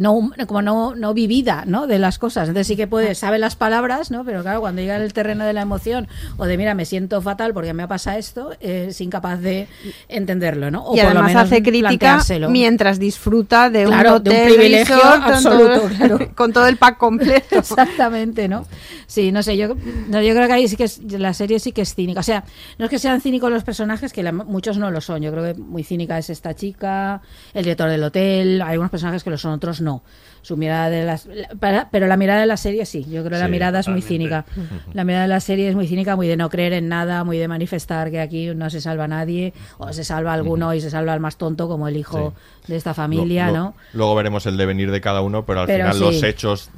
no 0.00 0.30
como 0.46 0.62
no, 0.62 0.94
no 0.96 1.14
vivida 1.14 1.64
¿no? 1.66 1.86
de 1.86 1.98
las 1.98 2.18
cosas 2.18 2.48
entonces 2.48 2.66
sí 2.66 2.74
que 2.76 2.86
puede 2.86 3.14
sabe 3.14 3.38
las 3.38 3.54
palabras 3.54 4.10
no 4.10 4.24
pero 4.24 4.42
claro 4.42 4.60
cuando 4.60 4.80
llega 4.80 4.96
el 4.96 5.12
terreno 5.12 5.44
de 5.44 5.52
la 5.52 5.60
emoción 5.62 6.08
o 6.36 6.46
de 6.46 6.56
mira 6.56 6.74
me 6.74 6.84
siento 6.84 7.20
fatal 7.22 7.52
porque 7.54 7.74
me 7.74 7.82
ha 7.82 7.88
pasado 7.88 8.18
esto 8.18 8.50
es 8.60 9.00
incapaz 9.00 9.40
de 9.40 9.68
entenderlo 10.08 10.70
no 10.70 10.84
o 10.84 10.96
y 10.96 11.00
por 11.00 11.04
lo 11.14 11.20
además 11.20 11.26
menos 11.34 11.42
hace 11.44 11.62
crítica 11.62 12.20
mientras 12.48 12.98
disfruta 12.98 13.70
de 13.70 13.84
Claro, 13.84 14.16
un 14.16 14.22
de 14.24 14.30
un 14.30 14.36
hotel 14.36 14.52
privilegio 14.54 14.96
con 15.00 15.22
absoluto, 15.22 15.74
todo- 15.80 15.88
claro. 15.96 16.18
con 16.34 16.52
todo 16.52 16.66
el 16.66 16.76
pack 16.76 16.96
completo 16.98 17.58
Exactamente, 17.58 18.48
¿no? 18.48 18.66
Sí, 19.06 19.32
no 19.32 19.42
sé, 19.42 19.56
yo, 19.56 19.68
yo 19.68 19.74
creo 20.10 20.46
que 20.46 20.52
ahí 20.52 20.66
sí 20.68 20.76
que 20.76 20.84
es, 20.84 21.00
la 21.12 21.34
serie 21.34 21.58
sí 21.60 21.72
que 21.72 21.82
es 21.82 21.94
cínica. 21.94 22.20
O 22.20 22.22
sea, 22.22 22.44
no 22.78 22.86
es 22.86 22.90
que 22.90 22.98
sean 22.98 23.20
cínicos 23.20 23.50
los 23.50 23.62
personajes, 23.64 24.12
que 24.12 24.22
la- 24.22 24.32
muchos 24.32 24.78
no 24.78 24.90
lo 24.90 25.00
son. 25.00 25.22
Yo 25.22 25.30
creo 25.30 25.44
que 25.54 25.60
muy 25.60 25.84
cínica 25.84 26.18
es 26.18 26.30
esta 26.30 26.54
chica, 26.54 27.20
el 27.52 27.64
director 27.64 27.90
del 27.90 28.02
hotel, 28.02 28.62
hay 28.62 28.72
algunos 28.72 28.90
personajes 28.90 29.22
que 29.22 29.30
lo 29.30 29.36
son, 29.38 29.52
otros 29.52 29.73
no. 29.80 30.02
Su 30.44 30.58
mirada 30.58 30.90
de 30.90 31.04
las... 31.06 31.26
para- 31.58 31.88
pero 31.90 32.06
la 32.06 32.18
mirada 32.18 32.40
de 32.40 32.46
la 32.46 32.58
serie 32.58 32.84
sí, 32.84 33.02
yo 33.08 33.24
creo 33.24 33.38
que 33.38 33.42
la 33.42 33.48
mirada 33.48 33.80
es 33.80 33.88
muy 33.88 34.02
cínica. 34.02 34.44
La 34.92 35.02
mirada 35.02 35.22
de 35.22 35.28
la 35.28 35.40
serie 35.40 35.70
es 35.70 35.74
muy 35.74 35.86
cínica, 35.88 36.16
muy 36.16 36.28
de 36.28 36.36
no 36.36 36.50
creer 36.50 36.74
en 36.74 36.86
nada, 36.88 37.24
muy 37.24 37.38
de 37.38 37.48
manifestar 37.48 38.10
que 38.10 38.20
aquí 38.20 38.48
no 38.54 38.68
se 38.68 38.82
salva 38.82 39.08
nadie, 39.08 39.54
o 39.78 39.90
se 39.94 40.04
salva 40.04 40.34
alguno 40.34 40.74
y 40.74 40.82
se 40.82 40.90
salva 40.90 41.14
al 41.14 41.20
más 41.20 41.38
tonto 41.38 41.66
como 41.66 41.88
el 41.88 41.96
hijo 41.96 42.34
de 42.66 42.76
esta 42.76 42.92
familia, 42.92 43.46
Lo- 43.46 43.52
lo- 43.52 43.58
¿no? 43.58 43.74
Luego 43.94 44.14
veremos 44.14 44.44
el 44.44 44.56
devenir 44.58 44.90
de 44.90 45.00
cada 45.00 45.22
uno, 45.22 45.46
pero 45.46 45.60
al 45.60 45.66
Pero 45.66 45.84
final 45.92 46.00
los 46.00 46.22
hechos 46.22 46.70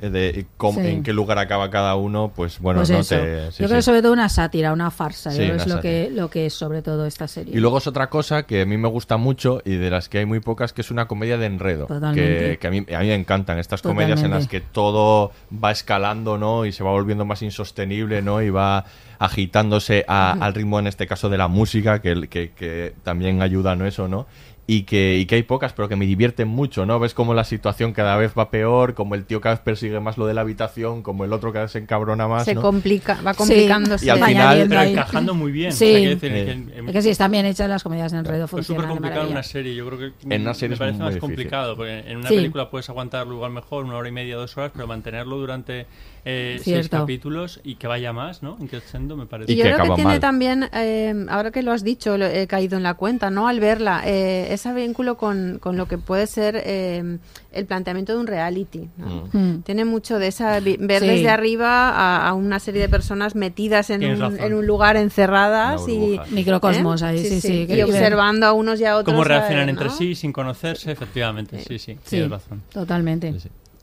de 0.00 0.46
cómo- 0.56 0.80
en 0.80 1.02
qué 1.02 1.12
lugar 1.12 1.38
acaba 1.38 1.70
cada 1.70 1.94
uno, 1.96 2.32
pues 2.34 2.58
bueno, 2.58 2.80
Pues 2.80 2.90
no 2.90 3.02
te. 3.02 3.48
yo 3.58 3.68
creo 3.68 3.82
sobre 3.82 4.02
todo 4.02 4.12
una 4.12 4.28
sátira, 4.28 4.72
una 4.72 4.90
farsa. 4.90 5.30
Yo 5.30 5.38
creo 5.38 5.56
es 5.56 5.66
lo 5.66 5.80
que, 5.80 6.10
lo 6.12 6.30
que 6.30 6.46
es 6.46 6.54
sobre 6.54 6.82
todo 6.82 7.06
esta 7.06 7.28
serie. 7.28 7.54
Y 7.56 7.60
luego 7.60 7.78
es 7.78 7.86
otra 7.86 8.08
cosa 8.08 8.44
que 8.44 8.62
a 8.62 8.66
mí 8.66 8.76
me 8.76 8.88
gusta 8.88 9.16
mucho 9.16 9.60
y 9.64 9.76
de 9.76 9.90
las 9.90 10.08
que 10.08 10.18
hay 10.18 10.26
muy 10.26 10.40
pocas, 10.40 10.72
que 10.72 10.80
es 10.82 10.90
una 10.90 11.06
comedia 11.06 11.38
de 11.38 11.46
enredo. 11.46 11.86
Totalmente. 11.86 12.50
Que, 12.52 12.58
que 12.58 12.66
a, 12.66 12.70
mí, 12.70 12.78
a 12.94 13.00
mí 13.00 13.05
me 13.06 13.14
encantan 13.14 13.58
estas 13.58 13.80
comedias 13.90 14.20
en 14.22 14.30
las 14.30 14.48
que 14.48 14.60
todo 14.60 15.32
va 15.52 15.70
escalando, 15.70 16.38
¿no? 16.38 16.64
Y 16.66 16.72
se 16.72 16.84
va 16.84 16.90
volviendo 16.90 17.24
más 17.24 17.42
insostenible, 17.42 18.22
¿no? 18.22 18.42
Y 18.42 18.50
va 18.50 18.84
agitándose 19.18 20.04
a- 20.08 20.32
al 20.40 20.54
ritmo, 20.54 20.78
en 20.78 20.86
este 20.86 21.06
caso, 21.06 21.28
de 21.28 21.38
la 21.38 21.48
música, 21.48 22.00
que, 22.00 22.28
que, 22.28 22.52
que 22.52 22.94
también 23.02 23.42
ayuda 23.42 23.72
en 23.72 23.82
eso, 23.86 24.08
¿no? 24.08 24.26
Y 24.68 24.82
que, 24.82 25.16
y 25.18 25.26
que 25.26 25.36
hay 25.36 25.44
pocas, 25.44 25.72
pero 25.72 25.88
que 25.88 25.94
me 25.94 26.06
divierten 26.06 26.48
mucho, 26.48 26.86
¿no? 26.86 26.98
Ves 26.98 27.14
como 27.14 27.34
la 27.34 27.44
situación 27.44 27.92
cada 27.92 28.16
vez 28.16 28.32
va 28.36 28.50
peor, 28.50 28.94
como 28.94 29.14
el 29.14 29.24
tío 29.24 29.40
cada 29.40 29.54
vez 29.54 29.62
persigue 29.62 30.00
más 30.00 30.18
lo 30.18 30.26
de 30.26 30.34
la 30.34 30.40
habitación, 30.40 31.02
como 31.04 31.24
el 31.24 31.32
otro 31.32 31.52
cada 31.52 31.66
vez 31.66 31.70
se 31.72 31.78
encabrona 31.78 32.26
más, 32.26 32.46
se 32.46 32.54
¿no? 32.56 32.62
complica 32.62 33.20
va 33.24 33.32
complicándose 33.34 34.06
Y 34.06 34.08
al 34.08 34.20
final- 34.24 34.66
Pero 34.68 34.82
encajando 34.82 35.34
muy 35.34 35.52
bien. 35.52 35.70
Sí. 35.70 35.84
O 35.84 35.88
sea, 35.88 36.08
decir 36.08 36.32
Eh. 36.32 36.44
que 36.44 36.50
en- 36.50 36.72
en- 36.74 36.86
Es 36.88 36.92
que 36.94 37.02
sí, 37.02 37.10
están 37.10 37.30
bien 37.30 37.46
hechas 37.46 37.68
las 37.68 37.84
comedias 37.84 38.10
de 38.10 38.18
enredo, 38.18 38.46
Es 38.46 38.66
súper 38.66 38.86
complicado 38.88 39.26
en 39.26 39.30
una 39.32 39.44
serie. 39.44 39.72
Yo 39.72 39.86
creo 39.86 39.98
que 40.00 40.34
En 40.34 40.42
una 40.42 40.52
serie 40.54 40.70
me 40.70 40.74
es 40.74 40.78
parece 40.80 40.96
muy 40.98 41.04
más 41.04 41.14
difícil. 41.14 41.20
complicado. 41.20 41.76
Porque 41.76 41.98
en 42.00 42.16
una 42.16 42.28
Sí. 42.28 42.34
película 42.34 42.68
puedes 42.68 42.88
aguantarlo 42.88 43.34
igual 43.34 43.52
mejor, 43.52 43.84
una 43.84 43.96
hora 43.98 44.08
y 44.08 44.12
media, 44.12 44.34
dos 44.34 44.56
horas, 44.56 44.72
pero 44.74 44.88
mantenerlo 44.88 45.36
durante 45.36 45.86
eh, 46.28 46.54
seis 46.56 46.64
Cierto. 46.64 46.96
capítulos 46.98 47.60
y 47.62 47.76
que 47.76 47.86
vaya 47.86 48.12
más, 48.12 48.42
¿no? 48.42 48.56
En 48.60 48.66
crescendo 48.66 49.16
me 49.16 49.26
parece. 49.26 49.52
Y 49.52 49.54
Y 49.54 49.58
yo 49.58 49.62
que 49.64 49.72
creo 49.74 49.84
que 49.86 49.94
tiene 49.94 50.10
mal. 50.10 50.20
también, 50.20 50.68
eh, 50.72 51.14
ahora 51.28 51.52
que 51.52 51.62
lo 51.62 51.70
has 51.70 51.84
dicho, 51.84 52.18
lo- 52.18 52.26
he 52.26 52.48
caído 52.48 52.76
en 52.76 52.82
la 52.82 52.94
cuenta, 52.94 53.30
¿no? 53.30 53.46
Al 53.46 53.60
verla, 53.60 54.02
eh, 54.04 54.48
ese 54.50 54.72
vínculo 54.74 55.16
con, 55.16 55.58
con 55.60 55.76
lo 55.76 55.86
que 55.86 55.98
puede 55.98 56.26
ser 56.26 56.60
eh, 56.64 57.18
el 57.52 57.66
planteamiento 57.66 58.12
de 58.12 58.18
un 58.18 58.26
reality. 58.26 58.88
¿no? 58.96 59.28
Mm. 59.32 59.62
Tiene 59.62 59.84
mucho 59.84 60.18
de 60.18 60.26
esa, 60.26 60.58
ver 60.58 61.00
Sí. 61.00 61.06
desde 61.06 61.28
arriba 61.30 61.90
a, 61.90 62.28
a 62.28 62.34
una 62.34 62.58
serie 62.58 62.80
de 62.82 62.88
personas 62.88 63.36
metidas 63.36 63.88
en 63.90 64.04
un, 64.04 64.36
en 64.40 64.52
un 64.52 64.66
lugar 64.66 64.96
encerradas 64.96 65.88
y. 65.88 66.18
Microcosmos 66.30 67.02
¿eh? 67.02 67.06
ahí, 67.06 67.24
sí, 67.24 67.40
sí. 67.40 67.66
y 67.70 67.82
observando 67.82 68.46
a 68.46 68.52
unos 68.52 68.80
y 68.80 68.84
a 68.84 68.96
otros. 68.96 69.12
Cómo 69.14 69.22
reaccionan 69.22 69.68
entre 69.68 69.90
sí 69.90 70.14
sin 70.16 70.32
conocerse, 70.32 70.90
efectivamente. 70.90 71.58
Sí, 71.60 71.78
sí, 71.78 71.92
Sí, 71.94 71.98
tienes 72.10 72.30
razón. 72.30 72.62
totalmente. 72.72 73.32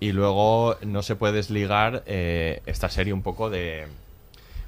Y 0.03 0.11
luego 0.11 0.75
no 0.85 1.01
se 1.01 1.15
puede 1.15 1.33
desligar 1.33 2.03
eh, 2.07 2.61
esta 2.65 2.89
serie 2.89 3.13
un 3.13 3.21
poco 3.21 3.49
de 3.49 3.85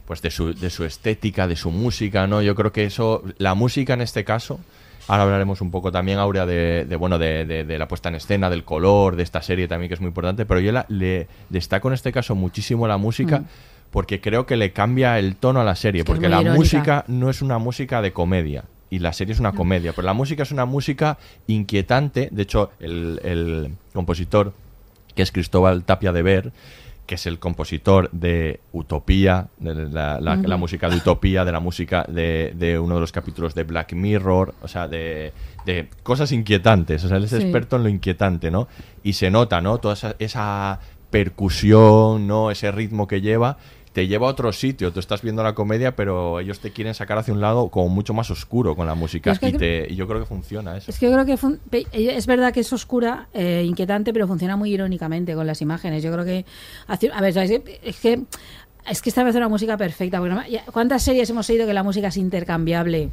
pues 0.07 0.21
de 0.21 0.29
su, 0.31 0.53
de 0.53 0.69
su 0.69 0.85
estética, 0.85 1.47
de 1.47 1.55
su 1.55 1.71
música, 1.71 2.27
¿no? 2.27 2.41
Yo 2.41 2.53
creo 2.55 2.71
que 2.71 2.85
eso, 2.85 3.23
la 3.39 3.55
música 3.55 3.95
en 3.95 4.01
este 4.01 4.23
caso, 4.23 4.59
ahora 5.07 5.23
hablaremos 5.23 5.61
un 5.61 5.71
poco 5.71 5.91
también, 5.91 6.19
Aurea, 6.19 6.45
de, 6.45 6.85
de, 6.85 6.95
bueno, 6.95 7.17
de, 7.17 7.43
de- 7.45 7.63
de 7.63 7.77
la 7.79 7.87
puesta 7.87 8.09
en 8.09 8.15
escena, 8.15 8.49
del 8.51 8.63
color, 8.63 9.15
de 9.15 9.23
esta 9.23 9.41
serie 9.41 9.67
también 9.67 9.87
que 9.89 9.95
es 9.95 10.01
muy 10.01 10.09
importante, 10.09 10.45
pero 10.45 10.59
yo 10.59 10.71
la- 10.71 10.85
le 10.89 11.27
destaco 11.49 11.87
en 11.87 11.95
este 11.95 12.11
caso 12.11 12.35
muchísimo 12.35 12.87
la 12.87 12.97
música 12.97 13.39
Mm. 13.39 13.45
porque 13.91 14.21
creo 14.21 14.45
que 14.45 14.57
le 14.57 14.71
cambia 14.73 15.17
el 15.19 15.35
tono 15.37 15.59
a 15.59 15.63
la 15.63 15.75
serie, 15.75 16.01
Es 16.01 16.05
que 16.05 16.11
es 16.11 16.15
porque 16.17 16.29
la 16.29 16.41
irónica. 16.41 16.55
música 16.59 17.03
no 17.07 17.29
es 17.31 17.41
una 17.41 17.57
música 17.57 18.01
de 18.03 18.13
comedia. 18.13 18.63
Y 18.91 18.99
la 18.99 19.11
serie 19.11 19.33
es 19.33 19.39
una 19.39 19.51
comedia, 19.53 19.91
pero 19.93 20.05
la 20.05 20.13
música 20.13 20.43
es 20.43 20.51
una 20.51 20.65
música 20.65 21.17
inquietante. 21.47 22.29
De 22.31 22.43
hecho, 22.43 22.71
el, 22.79 23.19
el 23.23 23.71
compositor, 23.93 24.53
que 25.15 25.23
es 25.23 25.31
Cristóbal 25.31 25.83
Tapia 25.83 26.11
de 26.11 26.21
Ver, 26.21 26.51
que 27.05 27.15
es 27.15 27.25
el 27.27 27.37
compositor 27.37 28.09
de 28.11 28.59
Utopía, 28.73 29.47
de 29.59 29.75
la, 29.89 30.19
la- 30.19 30.33
Ujú. 30.39 30.47
la 30.47 30.57
música 30.57 30.89
de 30.89 30.95
Utopía, 30.97 31.45
de 31.45 31.51
la 31.51 31.59
música 31.59 32.03
de, 32.09 32.53
de 32.57 32.79
uno 32.79 32.95
de 32.95 33.01
los 33.01 33.11
capítulos 33.11 33.53
de 33.53 33.63
Black 33.63 33.93
Mirror, 33.93 34.55
o 34.63 34.67
sea, 34.67 34.87
de, 34.87 35.31
de 35.67 35.87
cosas 36.01 36.31
inquietantes. 36.31 37.03
O 37.03 37.07
sea, 37.07 37.17
él 37.17 37.25
es 37.25 37.29
Sí. 37.29 37.35
experto 37.37 37.75
en 37.75 37.83
lo 37.83 37.89
inquietante, 37.89 38.49
¿no? 38.49 38.67
Y 39.03 39.13
se 39.13 39.29
nota, 39.29 39.61
¿no? 39.61 39.77
Toda 39.77 39.93
esa, 39.93 40.15
esa 40.17 40.79
percusión, 41.11 42.27
¿no? 42.27 42.49
Ese 42.51 42.71
ritmo 42.71 43.07
que 43.07 43.21
lleva. 43.21 43.57
Te 43.95 44.07
lleva 44.07 44.27
a 44.27 44.29
otro 44.31 44.51
sitio, 44.51 44.91
tú 44.91 44.99
estás 44.99 45.21
viendo 45.21 45.41
la 45.41 45.55
comedia, 45.55 45.95
pero 45.95 46.41
ellos 46.41 46.59
te 46.59 46.71
quieren 46.71 46.93
sacar 46.93 47.17
hacia 47.17 47.33
un 47.33 47.39
lado 47.39 47.69
como 47.69 47.87
mucho 47.87 48.13
más 48.13 48.29
oscuro 48.29 48.75
con 48.75 48.85
la 48.87 48.93
música. 48.93 49.31
Es 49.31 49.39
que 49.39 49.47
y, 49.47 49.51
cre- 49.53 49.57
te- 49.57 49.87
y 49.89 49.95
yo 49.95 50.05
creo 50.05 50.19
que 50.19 50.25
funciona 50.25 50.75
eso. 50.75 50.91
Es 50.91 50.99
que 50.99 51.05
yo 51.05 51.13
creo 51.13 51.25
que 51.25 51.37
fun- 51.37 51.61
pe- 51.69 51.87
es 51.93 52.27
verdad 52.27 52.51
que 52.53 52.59
es 52.59 52.73
oscura, 52.73 53.29
eh, 53.33 53.63
inquietante, 53.65 54.11
pero 54.11 54.27
funciona 54.27 54.57
muy 54.57 54.73
irónicamente 54.73 55.33
con 55.33 55.47
las 55.47 55.61
imágenes. 55.61 56.03
Yo 56.03 56.11
creo 56.11 56.25
que 56.25 56.45
a 56.89 57.21
ver, 57.21 57.33
¿sabes? 57.33 57.51
es 57.83 57.99
que 58.01 58.21
es 58.87 59.01
que 59.01 59.09
esta 59.09 59.23
vez 59.23 59.33
una 59.35 59.47
música 59.47 59.77
perfecta. 59.77 60.19
Porque 60.19 60.61
¿Cuántas 60.73 61.01
series 61.01 61.29
hemos 61.29 61.49
oído 61.49 61.65
que 61.65 61.73
la 61.73 61.81
música 61.83 62.09
es 62.09 62.17
intercambiable? 62.17 63.09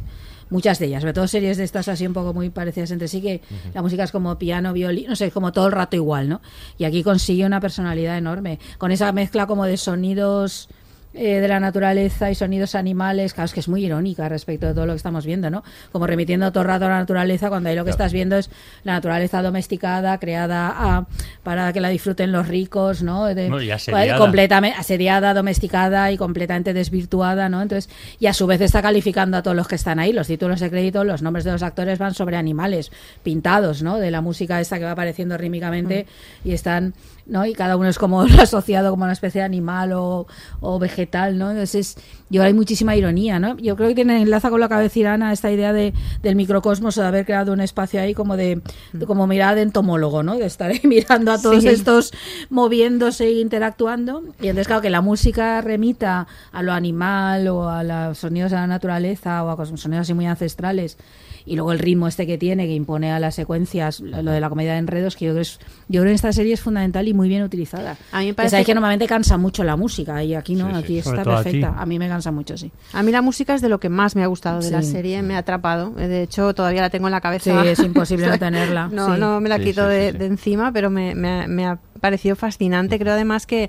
Muchas 0.52 0.78
de 0.78 0.84
ellas, 0.84 1.00
sobre 1.00 1.14
todo 1.14 1.26
series 1.26 1.56
de 1.56 1.64
estas 1.64 1.88
así 1.88 2.06
un 2.06 2.12
poco 2.12 2.34
muy 2.34 2.50
parecidas 2.50 2.90
entre 2.90 3.08
sí, 3.08 3.22
que 3.22 3.40
la 3.72 3.80
música 3.80 4.04
es 4.04 4.12
como 4.12 4.38
piano, 4.38 4.74
violín, 4.74 5.06
no 5.08 5.16
sé, 5.16 5.30
como 5.30 5.50
todo 5.50 5.66
el 5.66 5.72
rato 5.72 5.96
igual, 5.96 6.28
¿no? 6.28 6.42
Y 6.76 6.84
aquí 6.84 7.02
consigue 7.02 7.46
una 7.46 7.58
personalidad 7.58 8.18
enorme, 8.18 8.58
con 8.76 8.92
esa 8.92 9.10
mezcla 9.12 9.46
como 9.46 9.64
de 9.64 9.78
sonidos 9.78 10.68
eh, 11.14 11.40
de 11.40 11.48
la 11.48 11.60
naturaleza 11.60 12.30
y 12.30 12.34
sonidos 12.34 12.74
animales, 12.74 13.34
claro, 13.34 13.46
es 13.46 13.52
que 13.54 13.60
es 13.60 13.68
muy 13.68 13.84
irónica 13.84 14.28
respecto 14.28 14.66
de 14.66 14.74
todo 14.74 14.86
lo 14.86 14.92
que 14.94 14.96
estamos 14.96 15.26
viendo, 15.26 15.50
¿no? 15.50 15.62
Como 15.92 16.06
remitiendo 16.06 16.50
todo 16.52 16.62
el 16.62 16.68
rato 16.68 16.86
a 16.86 16.88
la 16.88 16.98
naturaleza, 16.98 17.48
cuando 17.50 17.68
ahí 17.68 17.74
lo 17.76 17.82
que 17.84 17.90
Claro. 17.90 18.04
estás 18.04 18.12
viendo 18.12 18.36
es 18.36 18.50
la 18.84 18.92
naturaleza 18.94 19.42
domesticada, 19.42 20.18
creada 20.18 20.74
a- 20.74 21.06
para 21.42 21.72
que 21.72 21.80
la 21.80 21.88
disfruten 21.90 22.32
los 22.32 22.48
ricos, 22.48 23.02
¿no? 23.02 23.26
De- 23.26 23.48
No, 23.50 23.60
y 23.60 23.70
asediada. 23.70 24.16
completamente 24.18 24.78
asediada, 24.78 25.34
domesticada 25.34 26.10
y 26.12 26.16
completamente 26.16 26.72
desvirtuada, 26.72 27.48
¿no? 27.48 27.60
Entonces, 27.62 27.90
y 28.18 28.26
a 28.26 28.32
su 28.32 28.46
vez 28.46 28.60
está 28.62 28.80
calificando 28.82 29.36
a 29.36 29.42
todos 29.42 29.56
los 29.56 29.68
que 29.68 29.74
están 29.74 29.98
ahí. 29.98 30.12
Los 30.12 30.28
títulos 30.28 30.60
de 30.60 30.70
crédito, 30.70 31.04
los 31.04 31.20
nombres 31.22 31.44
de 31.44 31.52
los 31.52 31.62
actores 31.62 31.98
van 31.98 32.14
sobre 32.14 32.36
animales 32.36 32.90
pintados, 33.22 33.82
¿no? 33.82 33.98
De 33.98 34.10
la 34.10 34.20
música 34.20 34.60
esta 34.60 34.78
que 34.78 34.84
va 34.84 34.92
apareciendo 34.92 35.36
rítmicamente 35.36 36.06
y 36.44 36.52
están, 36.52 36.94
¿no? 37.26 37.44
Y 37.46 37.52
cada 37.52 37.76
uno 37.76 37.88
es 37.88 37.98
como 37.98 38.22
asociado 38.40 38.90
como 38.90 39.04
una 39.04 39.12
especie 39.12 39.40
de 39.40 39.44
animal 39.44 39.92
o, 39.92 40.26
o 40.60 40.78
vegetal, 40.78 41.01
¿no? 41.38 41.50
Entonces, 41.50 41.96
es- 41.96 42.04
yo 42.30 42.42
hay 42.42 42.54
muchísima 42.54 42.96
ironía, 42.96 43.38
¿no? 43.38 43.58
Yo 43.58 43.76
creo 43.76 43.88
que 43.90 43.94
tiene 43.94 44.22
enlaza 44.22 44.48
con 44.48 44.58
la 44.58 44.68
cabecirana 44.68 45.32
esta 45.32 45.50
idea 45.52 45.72
de, 45.74 45.92
del 46.22 46.34
microcosmos 46.34 46.96
o 46.96 47.02
de 47.02 47.06
haber 47.08 47.26
creado 47.26 47.52
un 47.52 47.60
espacio 47.60 48.00
ahí 48.00 48.14
como 48.14 48.36
de, 48.38 48.62
de 48.94 49.06
como 49.06 49.26
mirada 49.26 49.56
de 49.56 49.62
entomólogo, 49.62 50.22
¿no? 50.22 50.36
De 50.36 50.46
estar 50.46 50.70
ahí 50.70 50.80
mirando 50.84 51.30
a 51.32 51.40
todos 51.40 51.62
Sí. 51.62 51.68
estos 51.68 52.12
moviéndose 52.48 53.24
e 53.26 53.40
interactuando. 53.40 54.22
Y 54.40 54.48
entonces, 54.48 54.66
claro, 54.66 54.82
que 54.82 54.90
la 54.90 55.00
música 55.00 55.60
remita 55.60 56.26
a 56.52 56.62
lo 56.62 56.72
animal 56.72 57.48
o 57.48 57.68
a 57.68 57.82
los 57.82 58.18
sonidos 58.18 58.50
de 58.50 58.56
la 58.56 58.66
naturaleza 58.66 59.44
o 59.44 59.50
a 59.50 59.66
sonidos 59.76 60.02
así 60.02 60.14
muy 60.14 60.26
ancestrales. 60.26 60.96
Y 61.44 61.56
luego 61.56 61.72
el 61.72 61.78
ritmo 61.78 62.08
este 62.08 62.26
que 62.26 62.38
tiene, 62.38 62.66
que 62.66 62.74
impone 62.74 63.10
a 63.12 63.18
las 63.18 63.34
secuencias, 63.34 64.00
lo 64.00 64.22
lo 64.22 64.30
de 64.30 64.40
la 64.40 64.48
comedia 64.48 64.72
de 64.72 64.78
enredos, 64.78 65.16
que 65.16 65.24
yo 65.26 65.32
creo, 65.32 65.36
que 65.36 65.42
es- 65.42 65.58
yo 65.88 66.00
creo 66.00 66.04
que 66.04 66.08
en 66.10 66.14
esta 66.14 66.32
serie 66.32 66.54
es 66.54 66.60
fundamental 66.60 67.08
y 67.08 67.14
muy 67.14 67.28
bien 67.28 67.42
utilizada. 67.42 67.96
A 68.12 68.20
mí 68.20 68.26
me 68.26 68.34
parece 68.34 68.50
sabéis 68.52 68.66
que 68.66 68.70
que- 68.70 68.74
normalmente 68.74 69.06
cansa 69.06 69.36
mucho 69.38 69.64
la 69.64 69.76
música 69.76 70.22
y 70.22 70.34
aquí 70.34 70.54
no, 70.54 70.68
Sí, 70.70 70.76
aquí 70.76 70.98
está 70.98 71.24
perfecta. 71.24 71.74
A, 71.76 71.84
mí 71.86 71.98
me 71.98 72.08
cansa 72.08 72.30
mucho, 72.30 72.56
sí. 72.56 72.70
A 72.92 73.02
mí 73.02 73.10
la 73.12 73.22
música 73.22 73.54
es 73.54 73.60
de 73.62 73.68
lo 73.68 73.80
que 73.80 73.88
más 73.88 74.14
me 74.16 74.22
ha 74.22 74.26
gustado 74.26 74.60
de 74.60 74.70
la 74.70 74.82
serie, 74.82 75.22
me 75.22 75.34
ha 75.34 75.38
atrapado. 75.38 75.92
Eh, 75.98 76.08
De 76.08 76.22
hecho, 76.22 76.54
todavía 76.54 76.80
la 76.82 76.90
tengo 76.90 77.08
en 77.08 77.12
la 77.12 77.20
cabeza. 77.20 77.62
Sí, 77.62 77.68
es 77.68 77.80
imposible 77.80 78.26
no 78.28 78.38
tenerla, 78.38 78.88
No, 78.88 79.14
sí. 79.14 79.20
no 79.20 79.40
me 79.40 79.48
la 79.48 79.56
Sí, 79.58 79.64
quito 79.64 79.88
sí, 79.88 79.94
de, 79.96 80.12
de 80.12 80.26
encima, 80.26 80.72
pero 80.72 80.90
me, 80.90 81.14
me 81.14 81.66
ha 81.66 81.78
parecido 82.00 82.36
fascinante. 82.36 82.98
Creo 82.98 83.14
además 83.14 83.46
que 83.46 83.68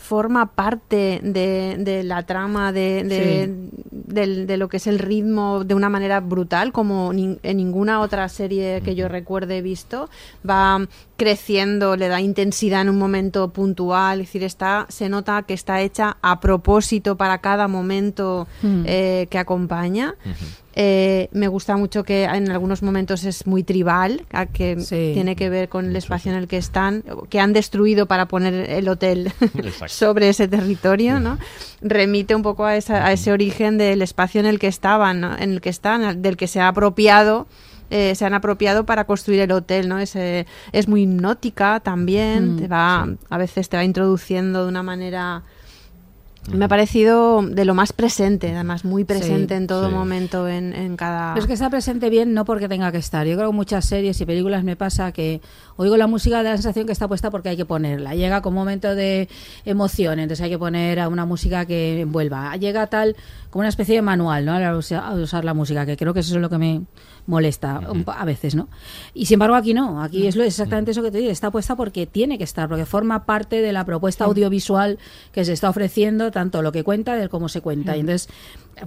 forma 0.00 0.46
parte 0.54 1.20
de, 1.22 1.76
de 1.78 2.02
la 2.02 2.22
trama, 2.24 2.72
de, 2.72 3.04
de, 3.04 4.56
lo 4.56 4.68
que 4.68 4.78
es 4.78 4.86
el 4.86 4.98
ritmo 4.98 5.62
de 5.62 5.74
una 5.74 5.88
manera 5.88 6.20
brutal, 6.20 6.72
como 6.72 7.12
en 7.12 7.38
ninguna 7.42 8.00
otra 8.00 8.28
serie 8.28 8.80
que 8.82 8.94
yo 8.94 9.08
recuerde 9.08 9.58
he 9.58 9.62
visto. 9.62 10.08
Va 10.48 10.80
creciendo, 11.16 11.96
le 11.96 12.08
da 12.08 12.20
intensidad 12.20 12.80
en 12.80 12.88
un 12.88 12.98
momento 12.98 13.50
puntual, 13.50 14.20
es 14.22 14.28
decir, 14.28 14.42
está, 14.42 14.86
se 14.88 15.08
nota 15.10 15.42
que 15.42 15.52
está 15.52 15.80
hecha 15.82 16.16
a 16.22 16.40
propósito 16.40 17.16
para 17.16 17.38
cada 17.38 17.68
momento 17.68 18.48
Mm. 18.62 18.84
eh, 18.86 19.26
que 19.30 19.38
acompaña. 19.38 20.14
Eh, 20.76 21.28
me 21.32 21.48
gusta 21.48 21.76
mucho 21.76 22.04
que 22.04 22.24
en 22.24 22.50
algunos 22.50 22.82
momentos 22.82 23.24
es 23.24 23.46
muy 23.46 23.64
tribal, 23.64 24.24
que 24.52 24.78
Sí. 24.80 25.10
tiene 25.14 25.34
que 25.34 25.50
ver 25.50 25.68
con 25.68 25.86
el 25.86 25.96
espacio 25.96 26.30
en 26.30 26.38
el 26.38 26.46
que 26.46 26.58
están, 26.58 27.02
que 27.28 27.40
han 27.40 27.52
destruido 27.52 28.06
para 28.06 28.26
poner 28.26 28.70
el 28.70 28.88
hotel 28.88 29.32
sobre 29.88 30.28
ese 30.28 30.46
territorio, 30.46 31.18
¿no? 31.18 31.38
Remite 31.80 32.34
un 32.36 32.42
poco 32.42 32.64
a, 32.66 32.76
esa- 32.76 33.04
a 33.04 33.12
ese 33.12 33.32
origen 33.32 33.78
del 33.78 34.00
espacio 34.00 34.40
en 34.40 34.46
el 34.46 34.58
que 34.60 34.68
estaban, 34.68 35.20
¿no? 35.20 35.36
en 35.36 35.50
el 35.54 35.60
que 35.60 35.70
están, 35.70 36.22
del 36.22 36.36
que 36.36 36.46
se 36.46 36.60
ha 36.60 36.68
apropiado. 36.68 37.48
eh, 37.92 38.14
se 38.14 38.24
han 38.24 38.34
apropiado 38.34 38.86
para 38.86 39.02
construir 39.04 39.40
el 39.40 39.50
hotel, 39.50 39.88
¿no? 39.88 39.98
Es, 39.98 40.14
eh, 40.14 40.46
es 40.70 40.86
muy 40.86 41.02
hipnótica 41.02 41.80
también, 41.80 42.54
Mm, 42.54 42.56
te 42.60 42.68
va, 42.68 43.08
a 43.28 43.36
veces 43.38 43.68
te 43.68 43.76
va 43.76 43.82
introduciendo 43.82 44.62
de 44.62 44.68
una 44.68 44.84
manera 44.84 45.42
me 46.48 46.64
ha 46.64 46.68
parecido 46.68 47.42
de 47.42 47.64
lo 47.64 47.74
más 47.74 47.92
presente, 47.92 48.52
además 48.52 48.84
muy 48.84 49.04
presente 49.04 49.54
en 49.54 49.66
todo 49.66 49.88
sí. 49.88 49.94
momento 49.94 50.48
en, 50.48 50.72
en 50.74 50.96
cada... 50.96 51.34
Pero 51.34 51.44
es 51.44 51.46
que 51.46 51.52
está 51.52 51.70
presente 51.70 52.10
bien 52.10 52.34
no 52.34 52.44
porque 52.44 52.68
tenga 52.68 52.90
que 52.90 52.98
estar. 52.98 53.26
Yo 53.26 53.36
creo 53.36 53.50
que 53.50 53.56
muchas 53.56 53.84
series 53.84 54.20
y 54.20 54.26
películas 54.26 54.64
me 54.64 54.74
pasa 54.74 55.12
que 55.12 55.40
oigo 55.76 55.96
la 55.96 56.06
música 56.06 56.38
de 56.38 56.44
la 56.44 56.56
sensación 56.56 56.86
que 56.86 56.92
está 56.92 57.06
puesta 57.08 57.30
porque 57.30 57.50
hay 57.50 57.56
que 57.56 57.66
ponerla. 57.66 58.14
Llega 58.14 58.40
con 58.40 58.52
un 58.52 58.58
momento 58.60 58.94
de 58.94 59.28
emoción, 59.64 60.18
entonces 60.18 60.42
hay 60.42 60.50
que 60.50 60.58
poner 60.58 60.98
a 60.98 61.08
una 61.08 61.26
música 61.26 61.66
que 61.66 62.00
envuelva. 62.00 62.56
Llega 62.56 62.86
tal 62.86 63.16
como 63.50 63.60
una 63.60 63.68
especie 63.68 63.94
de 63.96 64.02
manual, 64.02 64.44
¿no? 64.44 64.54
A 64.54 65.14
usar 65.14 65.44
la 65.44 65.54
música, 65.54 65.84
que 65.86 65.96
creo 65.96 66.14
que 66.14 66.20
eso 66.20 66.34
es 66.34 66.40
lo 66.40 66.48
que 66.48 66.58
me 66.58 66.82
molesta 67.26 67.80
a 68.06 68.24
veces, 68.24 68.54
¿no? 68.54 68.68
Y 69.14 69.26
sin 69.26 69.34
embargo 69.36 69.56
aquí 69.56 69.74
no, 69.74 70.02
aquí 70.02 70.26
es 70.26 70.36
lo 70.36 70.44
exactamente 70.44 70.90
eso 70.90 71.02
que 71.02 71.10
te 71.10 71.18
digo, 71.18 71.30
está 71.30 71.50
puesta 71.50 71.76
porque 71.76 72.06
tiene 72.06 72.38
que 72.38 72.44
estar, 72.44 72.68
porque 72.68 72.86
forma 72.86 73.24
parte 73.24 73.62
de 73.62 73.72
la 73.72 73.84
propuesta 73.84 74.24
audiovisual 74.24 74.98
que 75.32 75.44
se 75.44 75.52
está 75.52 75.70
ofreciendo, 75.70 76.30
tanto 76.30 76.62
lo 76.62 76.72
que 76.72 76.84
cuenta 76.84 77.14
de 77.14 77.28
cómo 77.28 77.48
se 77.48 77.60
cuenta. 77.60 77.96
Y 77.96 78.00
entonces, 78.00 78.28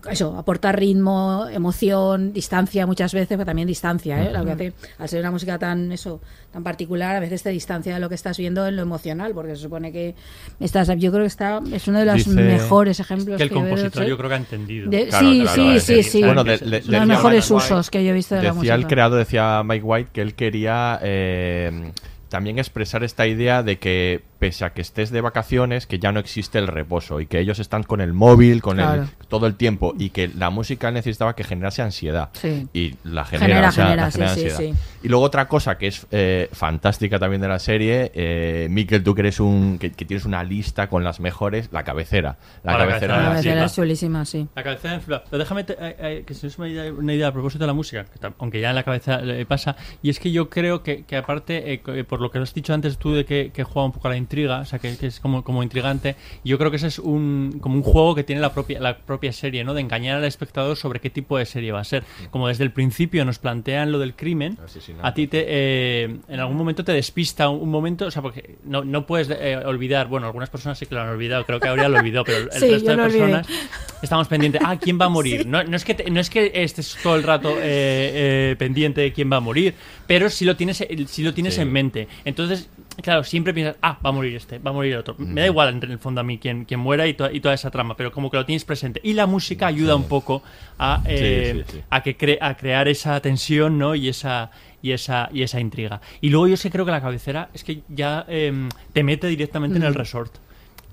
eso, 0.09 0.35
aporta 0.37 0.71
ritmo, 0.71 1.47
emoción, 1.51 2.33
distancia 2.33 2.85
muchas 2.85 3.13
veces, 3.13 3.29
pero 3.29 3.45
también 3.45 3.67
distancia, 3.67 4.21
¿eh? 4.23 4.31
Lo 4.33 4.43
que 4.45 4.51
hace, 4.51 4.73
al 4.97 5.09
ser 5.09 5.19
una 5.21 5.31
música 5.31 5.57
tan, 5.59 5.91
eso, 5.91 6.21
tan 6.51 6.63
particular, 6.63 7.15
a 7.15 7.19
veces 7.19 7.43
te 7.43 7.49
distancia 7.49 7.93
de 7.95 7.99
lo 7.99 8.09
que 8.09 8.15
estás 8.15 8.37
viendo 8.37 8.65
en 8.67 8.75
lo 8.75 8.81
emocional, 8.81 9.33
porque 9.33 9.55
se 9.55 9.61
supone 9.63 9.91
que 9.91 10.15
estás, 10.59 10.87
yo 10.97 11.11
creo 11.11 11.23
que 11.23 11.27
está, 11.27 11.61
es 11.71 11.87
uno 11.87 11.99
de 11.99 12.05
los 12.05 12.15
Dice- 12.15 12.31
mejores 12.31 12.99
ejemplos 12.99 13.37
que 13.37 13.43
el 13.43 13.49
yo 13.49 13.55
veo 13.55 13.63
de 13.65 13.69
compositor 13.71 14.05
yo 14.05 14.17
creo 14.17 14.29
que 14.29 14.35
ha 14.35 14.37
entendido. 14.37 14.89
De- 14.89 15.07
Claro, 15.07 15.25
sí, 15.29 15.41
claro, 15.41 15.55
sí, 15.55 15.61
claro, 15.63 15.79
sí, 15.79 16.03
sí. 16.03 16.23
Bueno, 16.23 16.43
de- 16.43 16.57
los 16.59 16.69
decía 16.87 17.05
mejores 17.05 17.51
White- 17.51 17.65
usos 17.65 17.89
que 17.89 18.03
yo 18.03 18.11
he 18.11 18.13
visto 18.13 18.35
de 18.35 18.41
la 18.41 18.49
Decía 18.49 18.53
música. 18.55 18.75
el 18.75 18.87
creador, 18.87 19.19
decía 19.19 19.61
Mike 19.63 19.83
White, 19.85 20.09
que 20.13 20.21
él 20.21 20.33
quería 20.35 20.99
eh, 21.01 21.91
también 22.29 22.57
expresar 22.59 23.03
esta 23.03 23.27
idea 23.27 23.61
de 23.63 23.77
que 23.77 24.23
pese 24.43 24.65
a 24.65 24.73
que 24.73 24.81
estés 24.81 25.09
de 25.09 25.21
vacaciones, 25.21 25.87
que 25.87 25.99
ya 25.99 26.11
no 26.11 26.19
existe 26.19 26.59
el 26.59 26.67
reposo 26.67 27.21
y 27.21 27.27
que 27.27 27.39
ellos 27.39 27.59
están 27.59 27.83
con 27.83 28.01
el 28.01 28.11
móvil, 28.11 28.61
con 28.61 28.75
Claro. 28.75 29.03
el 29.03 29.09
todo 29.29 29.47
el 29.47 29.55
tiempo 29.55 29.93
y 29.97 30.09
que 30.09 30.27
la 30.27 30.49
música 30.49 30.91
necesitaba 30.91 31.33
que 31.33 31.45
generase 31.45 31.81
ansiedad. 31.81 32.29
Sí. 32.33 32.67
Y 32.73 32.95
la 33.05 33.23
genera, 33.23 33.45
Genera, 33.47 33.69
o 33.69 33.71
sea, 33.71 33.83
genera, 33.85 34.03
la 34.03 34.11
sí, 34.11 34.17
genera 34.17 34.33
sí, 34.35 34.41
ansiedad. 34.45 34.75
sí. 34.75 34.97
Y 35.03 35.07
luego 35.07 35.23
otra 35.25 35.47
cosa 35.47 35.77
que 35.77 35.87
es 35.87 36.05
eh, 36.11 36.49
fantástica 36.51 37.19
también 37.19 37.41
de 37.41 37.47
la 37.47 37.57
serie, 37.59 38.11
eh, 38.13 38.67
Miquel, 38.69 39.01
tú 39.03 39.15
que 39.15 39.21
eres 39.21 39.39
un 39.39 39.77
que, 39.79 39.91
que 39.93 40.03
tienes 40.05 40.25
una 40.25 40.43
lista 40.43 40.87
con 40.89 41.03
las 41.05 41.19
mejores, 41.21 41.69
la 41.71 41.83
cabecera. 41.83 42.37
La 42.63 42.73
Ah, 42.73 42.77
la 42.79 42.85
cabecera 42.87 43.13
de 43.15 43.19
La 43.21 43.29
la 43.29 43.35
cabecera 43.35 43.65
es 43.65 43.75
chulísima, 43.75 44.25
sí. 44.25 44.47
La 44.55 44.63
cabecera. 44.63 45.01
Pero 45.07 45.37
déjame 45.37 45.63
te- 45.63 45.73
eh, 45.79 45.95
eh, 45.99 46.23
que 46.27 46.33
se 46.33 46.47
es 46.47 46.57
una 46.59 46.67
idea, 46.67 46.91
una 46.91 47.13
idea 47.13 47.27
a 47.29 47.31
propósito 47.31 47.63
de 47.63 47.67
la 47.67 47.73
música, 47.73 48.03
que 48.05 48.19
aunque 48.39 48.59
ya 48.59 48.69
en 48.69 48.75
la 48.75 48.83
cabeza 48.83 49.21
le 49.21 49.45
pasa, 49.45 49.75
y 50.01 50.09
es 50.09 50.19
que 50.19 50.31
yo 50.31 50.49
creo 50.49 50.83
que, 50.83 51.03
que 51.05 51.15
aparte, 51.17 51.73
eh, 51.73 51.81
eh, 51.87 52.03
por 52.03 52.19
lo 52.21 52.29
que 52.29 52.39
has 52.39 52.53
dicho 52.53 52.73
antes 52.73 52.97
tú 52.97 53.13
de 53.13 53.25
que, 53.25 53.51
que 53.53 53.63
juega 53.63 53.85
un 53.85 53.91
poco 53.93 54.07
a 54.07 54.11
la 54.11 54.17
intriga, 54.33 54.59
o 54.61 54.65
sea, 54.65 54.79
que, 54.79 54.97
que 54.97 55.05
es 55.07 55.19
como, 55.19 55.43
como 55.43 55.61
intrigante, 55.61 56.15
yo 56.43 56.57
creo 56.57 56.71
que 56.71 56.77
ese 56.77 56.87
es 56.87 56.97
un, 56.97 57.59
como 57.61 57.75
un 57.75 57.83
juego 57.83 58.15
que 58.15 58.23
tiene 58.23 58.41
la 58.41 58.51
propia, 58.53 58.79
la 58.79 58.97
propia 58.97 59.31
serie, 59.31 59.63
¿no? 59.63 59.73
De 59.75 59.81
engañar 59.81 60.17
al 60.17 60.23
espectador 60.23 60.75
sobre 60.75 60.99
qué 60.99 61.09
tipo 61.11 61.37
de 61.37 61.45
serie 61.45 61.71
va 61.71 61.79
a 61.81 61.83
ser. 61.83 62.03
Como 62.31 62.47
desde 62.47 62.63
el 62.63 62.71
principio 62.71 63.25
nos 63.25 63.37
plantean 63.37 63.91
lo 63.91 63.99
del 63.99 64.15
crimen, 64.15 64.57
Asesinato. 64.63 65.05
a 65.05 65.13
ti 65.13 65.27
te, 65.27 65.45
eh, 65.47 66.17
en 66.27 66.39
algún 66.39 66.57
momento 66.57 66.83
te 66.83 66.93
despista 66.93 67.47
un, 67.49 67.61
un 67.61 67.69
momento, 67.69 68.07
o 68.07 68.11
sea, 68.11 68.21
porque 68.23 68.55
no, 68.63 68.83
no 68.83 69.05
puedes 69.05 69.29
eh, 69.29 69.57
olvidar, 69.63 70.07
bueno, 70.07 70.25
algunas 70.25 70.49
personas 70.49 70.79
sí 70.79 70.87
que 70.87 70.95
lo 70.95 71.01
han 71.01 71.09
olvidado, 71.09 71.45
creo 71.45 71.59
que 71.59 71.67
Aurea 71.67 71.89
lo 71.89 71.99
olvidó, 71.99 72.23
pero 72.23 72.39
el 72.39 72.51
Sí, 72.51 72.69
resto 72.71 72.89
de 72.91 72.97
personas 72.97 73.47
estamos 74.01 74.27
pendientes. 74.27 74.61
Ah, 74.65 74.77
¿quién 74.79 74.99
va 74.99 75.05
a 75.05 75.09
morir? 75.09 75.45
No, 75.45 75.63
no 75.63 75.75
es 75.75 75.85
que 75.85 75.93
te- 75.93 76.09
no 76.09 76.19
es 76.19 76.29
que 76.31 76.51
estés 76.55 76.97
todo 77.03 77.15
el 77.15 77.21
rato 77.23 77.57
eh, 77.59 78.51
eh, 78.51 78.55
pendiente 78.57 79.01
de 79.01 79.13
quién 79.13 79.31
va 79.31 79.37
a 79.37 79.41
morir, 79.41 79.75
pero 80.07 80.29
sí 80.29 80.43
lo 80.45 80.55
tienes, 80.55 80.81
eh, 80.81 81.05
sí 81.07 81.21
lo 81.21 81.33
tienes 81.35 81.53
Sí. 81.55 81.61
en 81.61 81.71
mente. 81.71 82.07
Entonces, 82.25 82.69
claro, 83.01 83.23
siempre 83.23 83.53
piensas, 83.53 83.75
ah, 83.81 83.97
va 84.05 84.09
a 84.09 84.13
morir 84.13 84.35
este, 84.35 84.59
va 84.59 84.71
a 84.71 84.73
morir 84.73 84.93
el 84.93 84.99
otro. 84.99 85.15
Me 85.17 85.41
da 85.41 85.47
igual 85.47 85.69
en 85.81 85.91
el 85.91 85.99
fondo 85.99 86.21
a 86.21 86.23
mí 86.23 86.37
quién, 86.37 86.65
quién 86.65 86.79
muera 86.79 87.07
y, 87.07 87.13
to- 87.13 87.31
y 87.31 87.39
toda 87.39 87.53
esa 87.55 87.71
trama, 87.71 87.95
pero 87.97 88.11
como 88.11 88.29
que 88.29 88.37
lo 88.37 88.45
tienes 88.45 88.65
presente. 88.65 88.99
Y 89.03 89.13
la 89.13 89.25
música 89.25 89.67
ayuda 89.67 89.95
un 89.95 90.03
poco 90.07 90.43
a, 90.77 91.01
eh, 91.07 91.63
sí, 91.67 91.73
sí. 91.77 91.81
a 91.89 92.03
que 92.03 92.17
cre- 92.17 92.37
a 92.41 92.55
crear 92.55 92.87
esa 92.87 93.19
tensión, 93.21 93.77
¿no? 93.77 93.95
Y 93.95 94.09
esa 94.09 94.51
y 94.81 94.91
esa 94.91 95.29
y 95.33 95.43
esa 95.43 95.59
intriga. 95.59 96.01
Y 96.21 96.29
luego 96.29 96.47
yo 96.47 96.57
sí 96.57 96.69
creo 96.69 96.85
que 96.85 96.91
la 96.91 97.01
cabecera 97.01 97.49
es 97.53 97.63
que 97.63 97.81
ya 97.89 98.25
em, 98.27 98.69
te 98.91 99.03
mete 99.03 99.27
directamente 99.27 99.77
en 99.77 99.83
el 99.83 99.93
resort. 99.95 100.35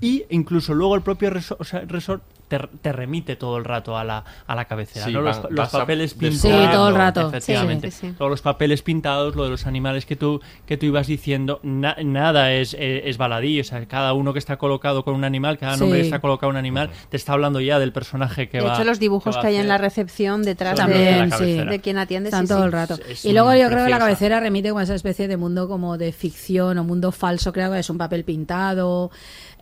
y 0.00 0.24
incluso 0.30 0.72
luego 0.74 0.94
el 0.94 1.02
propio 1.02 1.28
resort, 1.30 1.60
o 1.60 1.64
sea, 1.64 1.80
resort 1.86 2.22
te, 2.50 2.58
te 2.82 2.92
remite 2.92 3.36
todo 3.36 3.56
el 3.56 3.64
rato 3.64 3.96
a 3.96 4.04
la, 4.04 4.24
a 4.46 4.54
la 4.54 4.64
cabecera. 4.66 5.06
Sí, 5.06 5.12
¿no? 5.12 5.22
Los, 5.22 5.36
van- 5.40 5.46
los 5.52 5.56
vas 5.58 5.74
a- 5.74 5.78
papeles 5.78 6.10
Sí, 6.10 6.18
pintados. 6.18 6.70
todo 6.72 6.88
el 6.88 6.94
rato. 6.96 7.28
Efectivamente. 7.28 7.90
Sí, 7.90 7.96
sí, 8.00 8.06
sí. 8.08 8.14
Todos 8.18 8.30
los 8.30 8.42
papeles 8.42 8.82
pintados, 8.82 9.36
lo 9.36 9.44
de 9.44 9.50
los 9.50 9.66
animales 9.66 10.04
que 10.04 10.16
tú, 10.16 10.40
que 10.66 10.76
tú 10.76 10.86
ibas 10.86 11.06
diciendo, 11.06 11.60
na- 11.62 11.96
nada 12.04 12.52
es, 12.52 12.74
eh, 12.74 13.02
es 13.08 13.16
baladí. 13.16 13.60
O 13.60 13.64
sea, 13.64 13.86
cada 13.86 14.12
uno 14.12 14.32
que 14.32 14.38
está 14.40 14.58
colocado 14.58 15.04
con 15.04 15.14
un 15.14 15.24
animal, 15.24 15.56
cada 15.58 15.76
nombre 15.76 15.98
Sí. 15.98 16.02
que 16.02 16.06
está 16.08 16.18
colocado 16.20 16.48
con 16.48 16.56
un 16.56 16.58
animal, 16.58 16.90
te 17.08 17.16
está 17.16 17.32
hablando 17.32 17.60
ya 17.60 17.78
del 17.78 17.92
personaje 17.92 18.48
que 18.48 18.58
De 18.58 18.64
va 18.64 18.74
hecho, 18.74 18.84
los 18.84 18.98
dibujos 18.98 19.36
que 19.38 19.46
hay 19.46 19.56
en 19.56 19.68
la 19.68 19.78
recepción 19.78 20.42
detrás 20.42 20.76
de, 20.76 20.82
de 20.92 21.28
También, 21.28 21.32
sí. 21.38 21.64
de 21.64 21.80
quien 21.80 21.98
atiende. 21.98 22.30
Están 22.30 22.46
sí, 22.46 22.52
todo 22.52 22.60
sí. 22.60 22.66
el 22.66 22.72
rato. 22.72 22.94
Es- 22.94 23.08
es 23.10 23.24
y 23.24 23.32
luego 23.32 23.54
yo 23.54 23.68
creo 23.68 23.84
que 23.84 23.90
la 23.90 23.98
cabecera 24.00 24.40
remite 24.40 24.70
como 24.70 24.80
a 24.80 24.82
esa 24.82 24.94
especie 24.96 25.28
de 25.28 25.36
mundo 25.36 25.68
como 25.68 25.96
de 25.96 26.10
ficción 26.12 26.76
o 26.78 26.84
mundo 26.84 27.12
falso, 27.12 27.52
creo 27.52 27.70
que 27.72 27.78
es 27.78 27.90
un 27.90 27.98
papel 27.98 28.24
pintado. 28.24 29.10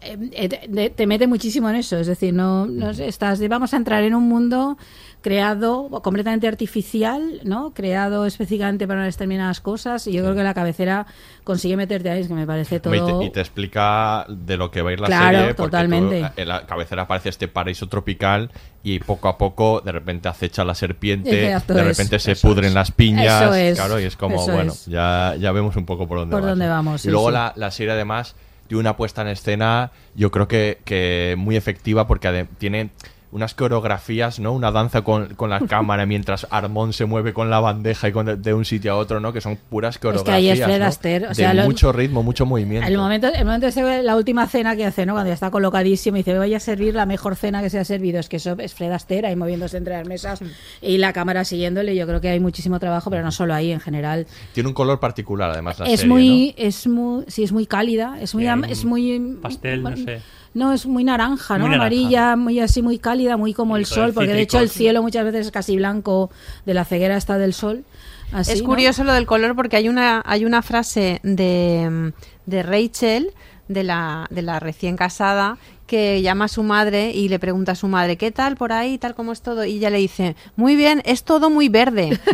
Eh, 0.03 0.16
eh, 0.32 0.49
te- 0.49 0.68
te, 0.68 0.90
te 0.90 1.07
mete 1.07 1.26
muchísimo 1.26 1.68
en 1.70 1.76
eso, 1.76 1.96
es 1.99 2.07
decir, 2.07 2.32
no, 2.34 2.66
estás, 2.90 3.46
vamos 3.49 3.74
a 3.74 3.76
entrar 3.76 4.03
en 4.05 4.14
un 4.14 4.28
mundo 4.28 4.76
creado 5.20 5.88
completamente 6.03 6.46
artificial, 6.46 7.40
¿no? 7.44 7.72
Creado 7.74 8.24
específicamente 8.24 8.86
para 8.86 9.01
unas 9.01 9.14
determinadas 9.14 9.61
cosas 9.61 10.07
y 10.07 10.12
yo 10.12 10.22
creo 10.22 10.34
que 10.36 10.44
la 10.44 10.55
cabecera 10.55 11.07
consigue 11.42 11.76
meterte 11.76 12.09
ahí, 12.11 12.20
es 12.20 12.28
que 12.28 12.34
me 12.34 12.46
parece 12.46 12.76
Y 12.76 12.80
todo 12.80 13.18
te, 13.18 13.24
y 13.26 13.30
te 13.30 13.40
explica 13.40 14.24
de 14.28 14.57
lo 14.57 14.70
que 14.70 14.80
va 14.82 14.90
a 14.90 14.92
ir 14.92 15.01
la 15.01 15.09
Claro, 15.09 15.38
serie. 15.38 15.55
porque 15.55 15.70
totalmente. 15.70 16.20
tú- 16.34 16.40
en 16.42 16.49
la 16.49 16.66
cabecera 16.66 17.03
aparece 17.03 17.30
este 17.30 17.49
paraíso 17.49 17.88
tropical 17.88 18.51
y 18.84 19.01
poco 19.01 19.28
a 19.28 19.36
poco 19.36 19.80
de 19.80 19.90
repente 19.92 20.28
acecha 20.28 20.64
la 20.64 20.74
serpiente, 20.76 21.30
de 21.34 21.53
es. 21.55 21.66
repente 21.66 22.18
se 22.20 22.36
pudren 22.36 22.66
es. 22.66 22.74
las 22.74 22.92
piñas. 22.92 23.42
Eso 23.42 23.55
es, 23.55 23.76
Claro, 23.76 23.99
y 24.01 24.05
es 24.05 24.16
como, 24.16 24.46
bueno, 24.46 24.72
ya, 24.86 25.34
ya 25.38 25.51
vemos 25.51 25.74
un 25.76 25.84
poco 25.84 26.07
por 26.07 26.18
dónde 26.18 26.32
Por 26.36 26.44
va 26.44 26.51
dónde 26.51 26.68
vamos, 26.68 27.05
Y 27.05 27.11
luego 27.11 27.28
sí. 27.28 27.32
La, 27.34 27.53
la 27.57 27.70
serie 27.72 27.92
además 27.92 28.36
tiene 28.68 28.80
una 28.80 28.96
puesta 28.96 29.22
en 29.22 29.28
escena, 29.28 29.90
yo 30.14 30.30
creo 30.30 30.46
que, 30.46 30.78
que 30.84 31.34
muy 31.36 31.56
efectiva 31.56 32.06
porque 32.06 32.46
tiene 32.58 32.90
unas 33.30 33.54
coreografías, 33.54 34.38
¿no? 34.40 34.52
Una 34.52 34.70
danza 34.72 35.02
con, 35.02 35.34
con 35.34 35.50
la 35.50 35.60
cámara 35.68 36.06
mientras 36.06 36.46
Armón 36.50 36.92
se 36.92 37.04
mueve 37.04 37.32
con 37.32 37.50
la 37.50 37.60
bandeja 37.60 38.08
y 38.08 38.12
con 38.12 38.26
de, 38.26 38.36
de 38.36 38.54
un 38.54 38.64
sitio 38.64 38.92
a 38.92 38.96
otro, 38.96 39.20
¿no? 39.20 39.32
Que 39.32 39.40
son 39.40 39.56
puras 39.68 39.98
que 39.98 40.02
coreografías. 40.08 40.36
ahí 40.36 40.48
es 40.50 40.64
Fred 40.64 40.80
¿no? 40.80 40.86
Astaire, 40.86 41.26
o 41.28 41.34
de 41.34 41.54
lo- 41.54 41.64
mucho 41.64 41.92
ritmo, 41.92 42.22
mucho 42.22 42.46
movimiento. 42.46 42.86
El 42.88 42.96
momento, 42.96 43.28
el 43.28 43.44
momento 43.44 43.66
ese, 43.66 44.02
la 44.02 44.16
última 44.16 44.46
cena 44.46 44.76
que 44.76 44.86
hace, 44.86 45.04
¿no? 45.04 45.12
Cuando 45.12 45.28
ya 45.28 45.34
está 45.34 45.50
colocadísimo 45.50 46.16
y 46.16 46.20
dice, 46.20 46.38
voy 46.38 46.54
a 46.54 46.60
servir 46.60 46.94
la 46.94 47.06
mejor 47.06 47.36
cena 47.36 47.60
que 47.62 47.70
se 47.70 47.78
ha 47.78 47.84
servido. 47.84 48.18
Es 48.18 48.28
que 48.28 48.36
eso 48.36 48.56
es 48.58 48.74
Fred 48.74 48.92
Astaire 48.92 49.26
ahí 49.28 49.36
moviéndose 49.36 49.76
entre 49.76 49.94
las 49.96 50.06
mesas 50.08 50.40
y 50.80 50.98
la 50.98 51.12
cámara 51.12 51.44
siguiéndole. 51.44 51.94
Yo 51.94 52.06
creo 52.06 52.20
que 52.20 52.30
hay 52.30 52.40
muchísimo 52.40 52.78
trabajo, 52.80 53.10
pero 53.10 53.22
no 53.22 53.30
solo 53.30 53.52
ahí, 53.54 53.72
en 53.72 53.80
general. 53.80 54.26
Tiene 54.54 54.68
un 54.68 54.74
color 54.74 55.00
particular, 55.00 55.50
además, 55.50 55.78
la 55.78 55.86
es 55.86 56.00
serie, 56.00 56.08
muy, 56.14 56.54
es 56.56 56.86
muy, 56.86 57.24
sí, 57.28 57.42
es 57.42 57.52
muy 57.52 57.66
cálida, 57.66 58.18
es 58.20 58.34
muy, 58.34 58.44
Sí, 58.44 58.50
es 58.72 58.84
muy 58.84 59.36
pastel, 59.42 59.82
no 59.82 59.96
sé. 59.96 60.20
No, 60.59 60.72
es 60.72 60.86
muy 60.86 61.04
naranja, 61.04 61.56
¿no? 61.56 61.66
Muy 61.66 61.76
naranja. 61.76 61.86
Amarilla, 61.86 62.36
muy 62.36 62.61
así, 62.61 62.82
muy 62.82 62.98
cálida, 62.98 63.36
muy 63.36 63.54
como 63.54 63.76
el 63.76 63.86
sol, 63.86 64.12
porque 64.12 64.32
de 64.32 64.42
hecho 64.42 64.59
el 64.59 64.68
cielo 64.68 65.02
muchas 65.02 65.24
veces 65.24 65.46
es 65.46 65.52
casi 65.52 65.76
blanco 65.76 66.30
de 66.66 66.74
la 66.74 66.84
ceguera 66.84 67.16
está 67.16 67.38
del 67.38 67.54
sol. 67.54 67.84
Así, 68.32 68.52
es 68.52 68.62
¿no? 68.62 68.68
curioso 68.68 69.04
lo 69.04 69.12
del 69.14 69.24
color 69.24 69.56
porque 69.56 69.76
hay 69.76 69.88
una 69.88 70.22
hay 70.26 70.44
una 70.44 70.61
frase 70.61 71.20
de, 71.22 72.12
de 72.44 72.62
Rachel 72.62 73.32
de 73.68 73.84
la 73.84 74.26
de 74.30 74.42
la 74.42 74.60
recién 74.60 74.96
casada 74.96 75.58
que 75.86 76.20
llama 76.20 76.44
a 76.46 76.48
su 76.48 76.62
madre 76.62 77.12
y 77.12 77.28
le 77.30 77.38
pregunta 77.38 77.72
a 77.72 77.74
su 77.74 77.88
madre 77.88 78.16
qué 78.18 78.30
tal 78.30 78.56
por 78.56 78.72
ahí 78.72 78.98
tal 78.98 79.14
como 79.14 79.32
es 79.32 79.40
todo 79.40 79.64
y 79.64 79.76
ella 79.76 79.88
le 79.88 79.96
dice 79.98 80.36
muy 80.56 80.76
bien 80.76 81.00
es 81.06 81.24
todo 81.24 81.48
muy 81.48 81.70
verde 81.70 82.18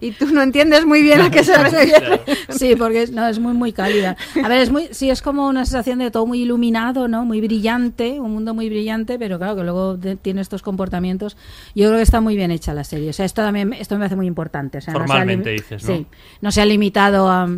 y, 0.00 0.06
y 0.06 0.10
tú 0.12 0.26
no 0.26 0.40
entiendes 0.42 0.86
muy 0.86 1.02
bien 1.02 1.20
a 1.20 1.30
qué 1.30 1.42
se 1.42 1.56
refiere 1.56 2.20
Sí, 2.48 2.76
porque 2.76 3.02
es, 3.02 3.10
no, 3.10 3.26
es 3.26 3.38
muy, 3.40 3.52
muy 3.52 3.72
cálida. 3.72 4.16
A 4.42 4.48
ver, 4.48 4.60
es 4.60 4.70
muy, 4.70 4.88
sí, 4.92 5.10
es 5.10 5.22
como 5.22 5.48
una 5.48 5.64
sensación 5.64 5.98
de 5.98 6.10
todo 6.12 6.24
muy 6.26 6.42
iluminado, 6.42 7.08
¿no? 7.08 7.24
Muy 7.24 7.40
brillante, 7.40 8.20
un 8.20 8.32
mundo 8.32 8.54
muy 8.54 8.68
brillante, 8.68 9.18
pero 9.18 9.38
claro, 9.38 9.56
que 9.56 9.62
luego 9.64 9.96
de- 9.96 10.14
tiene 10.16 10.40
estos 10.40 10.62
comportamientos. 10.62 11.36
Yo 11.74 11.86
creo 11.88 11.96
que 11.96 12.02
está 12.02 12.20
muy 12.20 12.36
bien 12.36 12.50
hecha 12.52 12.72
la 12.74 12.84
serie. 12.84 13.10
O 13.10 13.12
sea, 13.12 13.24
esto 13.26 13.42
también, 13.42 13.72
esto 13.72 13.96
me 13.96 14.00
parece 14.00 14.14
muy 14.16 14.26
importante. 14.26 14.78
O 14.78 14.80
sea, 14.80 14.92
no 14.94 14.98
se 15.00 15.04
ha 15.04 15.06
Formalmente 15.08 15.50
dices, 15.50 15.82
¿no? 15.84 15.96
Sí, 15.96 16.06
no 16.40 16.52
se 16.52 16.60
ha 16.62 16.66
limitado 16.66 17.28
a... 17.28 17.48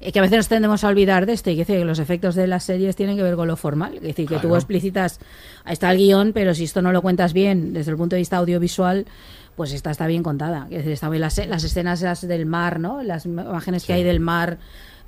eh, 0.00 0.12
que 0.12 0.18
a 0.18 0.22
veces 0.22 0.36
nos 0.36 0.48
tendemos 0.48 0.84
a 0.84 0.88
olvidar 0.88 1.26
de 1.26 1.32
esto 1.32 1.50
y 1.50 1.56
que, 1.56 1.64
que 1.64 1.84
los 1.84 1.98
efectos 1.98 2.34
de 2.34 2.46
las 2.46 2.64
series 2.64 2.96
tienen 2.96 3.16
que 3.16 3.22
ver 3.22 3.36
con 3.36 3.48
lo 3.48 3.56
formal. 3.56 3.96
Es 3.96 4.02
decir, 4.02 4.28
que 4.28 4.38
tú 4.38 4.54
explicitas, 4.54 5.18
ahí 5.64 5.72
está 5.72 5.90
el 5.90 5.98
guion, 5.98 6.32
pero 6.32 6.54
si 6.54 6.64
esto 6.64 6.82
no 6.82 6.92
lo 6.92 7.02
cuentas 7.02 7.32
bien 7.32 7.72
desde 7.72 7.90
el 7.90 7.96
punto 7.96 8.16
de 8.16 8.20
vista 8.20 8.36
audiovisual, 8.36 9.06
pues 9.56 9.72
esta 9.72 9.90
está 9.90 10.06
bien 10.06 10.22
contada. 10.22 10.66
Es 10.70 10.78
decir, 10.78 10.92
está 10.92 11.08
bien 11.08 11.20
las, 11.20 11.44
las 11.46 11.64
escenas 11.64 12.00
del 12.26 12.46
mar, 12.46 12.78
¿no? 12.78 13.02
Las 13.02 13.26
imágenes 13.26 13.84
que 13.84 13.92
hay 13.92 14.04
del 14.04 14.20
mar 14.20 14.58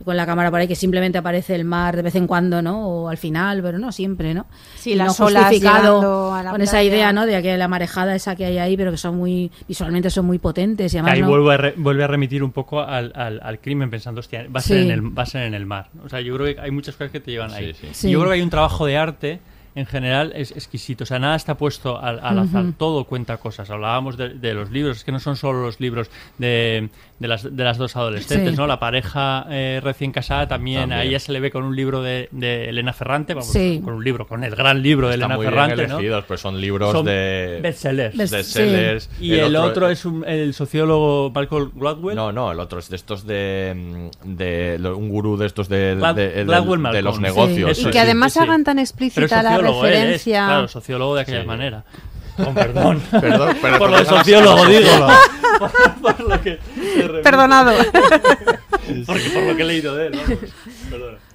con 0.04 0.16
la 0.16 0.24
cámara 0.26 0.50
por 0.50 0.60
ahí 0.60 0.66
que 0.68 0.74
simplemente 0.74 1.18
aparece 1.18 1.54
el 1.54 1.64
mar 1.64 1.94
de 1.96 2.02
vez 2.02 2.14
en 2.14 2.26
cuando, 2.26 2.62
¿no? 2.62 2.86
O 2.88 3.08
al 3.08 3.18
final, 3.18 3.62
pero 3.62 3.78
no 3.78 3.92
siempre, 3.92 4.32
¿no? 4.34 4.46
Sí, 4.76 4.92
Y 4.92 4.94
las 4.94 5.18
no 5.20 5.26
olas 5.26 5.44
justificado 5.44 6.00
llegando 6.00 6.34
a 6.34 6.42
la 6.42 6.50
con 6.52 6.60
esa 6.62 6.82
idea, 6.82 7.12
¿no? 7.12 7.26
De 7.26 7.40
que 7.42 7.56
la 7.56 7.68
marejada 7.68 8.14
esa 8.14 8.34
que 8.36 8.44
hay 8.46 8.58
ahí, 8.58 8.76
pero 8.76 8.90
que 8.90 8.96
son 8.96 9.16
muy 9.16 9.50
visualmente 9.68 10.08
son 10.10 10.26
muy 10.26 10.38
potentes 10.38 10.92
y 10.94 10.96
además 10.98 11.14
ahí 11.14 11.20
no- 11.22 11.28
vuelve, 11.28 11.54
a 11.54 11.56
re- 11.56 11.74
vuelve 11.76 12.04
a 12.04 12.06
remitir 12.06 12.42
un 12.42 12.52
poco 12.52 12.80
al, 12.80 13.12
al- 13.14 13.40
al 13.42 13.58
crimen 13.60 13.90
pensando, 13.90 14.20
hostia, 14.20 14.46
va 14.54 14.60
a, 14.60 14.62
ser 14.62 14.78
Sí. 14.78 14.84
en 14.86 14.90
el, 14.90 15.18
va 15.18 15.22
a 15.22 15.26
ser 15.26 15.42
en 15.42 15.54
el 15.54 15.66
mar. 15.66 15.88
O 16.04 16.08
sea, 16.08 16.20
yo 16.20 16.34
creo 16.36 16.54
que 16.54 16.60
hay 16.60 16.70
muchas 16.70 16.94
cosas 16.96 17.10
que 17.12 17.20
te 17.20 17.30
llevan 17.32 17.52
ahí. 17.52 17.74
sí. 17.92 18.10
Yo 18.10 18.18
creo 18.20 18.30
que 18.30 18.36
hay 18.36 18.42
un 18.42 18.50
trabajo 18.50 18.86
de 18.86 18.96
arte 18.96 19.40
en 19.76 19.86
general 19.86 20.32
es 20.34 20.50
exquisito. 20.50 21.04
O 21.04 21.06
sea, 21.06 21.20
nada 21.20 21.36
está 21.36 21.56
puesto 21.56 21.96
al, 22.02 22.18
al 22.24 22.40
azar. 22.40 22.64
Todo 22.76 23.04
cuenta 23.04 23.36
cosas. 23.36 23.70
Hablábamos 23.70 24.16
de, 24.16 24.30
de 24.30 24.52
los 24.52 24.68
libros. 24.72 24.96
Es 24.96 25.04
que 25.04 25.12
no 25.12 25.20
son 25.20 25.36
solo 25.36 25.62
los 25.62 25.78
libros 25.78 26.10
de, 26.38 26.88
de, 27.20 27.28
las, 27.28 27.54
de 27.54 27.64
las 27.64 27.78
dos 27.78 27.94
adolescentes, 27.96 28.50
Sí. 28.50 28.56
¿no? 28.56 28.66
La 28.66 28.80
pareja 28.80 29.46
eh, 29.50 29.80
recién 29.84 30.10
casada 30.10 30.48
también, 30.48 30.80
También. 30.80 30.98
A 31.00 31.04
ella 31.04 31.20
se 31.20 31.30
le 31.30 31.38
ve 31.38 31.50
con 31.52 31.62
un 31.62 31.76
libro 31.76 32.02
de, 32.02 32.28
de 32.32 32.68
Elena 32.70 32.92
Ferrante. 32.92 33.34
Vamos, 33.34 33.52
Sí. 33.52 33.80
con 33.84 33.94
un 33.94 34.02
libro, 34.02 34.26
con 34.26 34.42
el 34.42 34.56
gran 34.56 34.82
libro 34.82 35.06
de 35.08 35.14
Están 35.14 35.30
Elena 35.32 35.36
muy 35.36 35.44
bien 35.46 35.52
Ferrante, 35.54 35.86
¿no? 35.86 35.94
elegidos, 35.98 36.24
pues 36.26 36.40
son 36.40 36.60
libros 36.60 36.90
Son 36.92 37.04
de 37.04 37.60
bestsellers. 37.62 38.16
Best- 38.16 38.32
bestsellers. 38.32 39.10
Y 39.20 39.34
el, 39.34 39.54
otro, 39.54 39.88
es 39.90 40.04
un- 40.04 40.24
el 40.26 40.54
sociólogo 40.54 41.30
Malcolm 41.30 41.70
Gladwell. 41.74 42.16
No, 42.16 42.32
no, 42.32 42.50
el 42.52 42.58
otro 42.58 42.78
es 42.78 42.88
de 42.88 42.96
estos 42.96 43.26
de, 43.26 44.10
mm, 44.24 44.36
de 44.36 44.80
un 44.96 45.08
gurú 45.10 45.36
de 45.36 45.46
estos 45.46 45.68
de, 45.68 45.94
Glad- 45.96 46.14
de- 46.14 46.30
de- 46.30 46.44
Gladwell 46.44 46.82
de 46.90 47.02
los 47.02 47.20
negocios. 47.20 47.76
Sí, 47.76 47.86
y 47.86 47.90
que 47.90 48.00
además 48.00 48.32
sí. 48.32 48.38
hagan 48.38 48.64
tan 48.64 48.78
explícita 48.78 49.42
la 49.42 49.56
él 49.56 49.66
es, 49.66 49.70
referencia 49.74 50.46
claro, 50.46 50.68
sociólogo 50.68 51.14
de 51.16 51.20
aquella 51.20 51.42
Sí. 51.42 51.46
manera. 51.46 51.84
Con 52.36 52.54
perdón. 52.54 53.02
Perdón, 53.10 53.56
pero 53.60 53.78
por 53.78 53.90
lo 53.90 53.98
de 53.98 54.04
sociólogo, 54.04 54.66
digo. 54.66 54.90
por, 55.58 55.70
por 56.16 56.20
lo 56.20 56.40
que 56.40 56.58
perdonado 57.22 57.72
Porque 59.06 59.30
por 59.30 59.42
lo 59.42 59.56
que 59.56 59.62
he 59.62 59.64
leído 59.64 59.94
de 59.94 60.06
él, 60.08 60.12
vamos. 60.16 60.38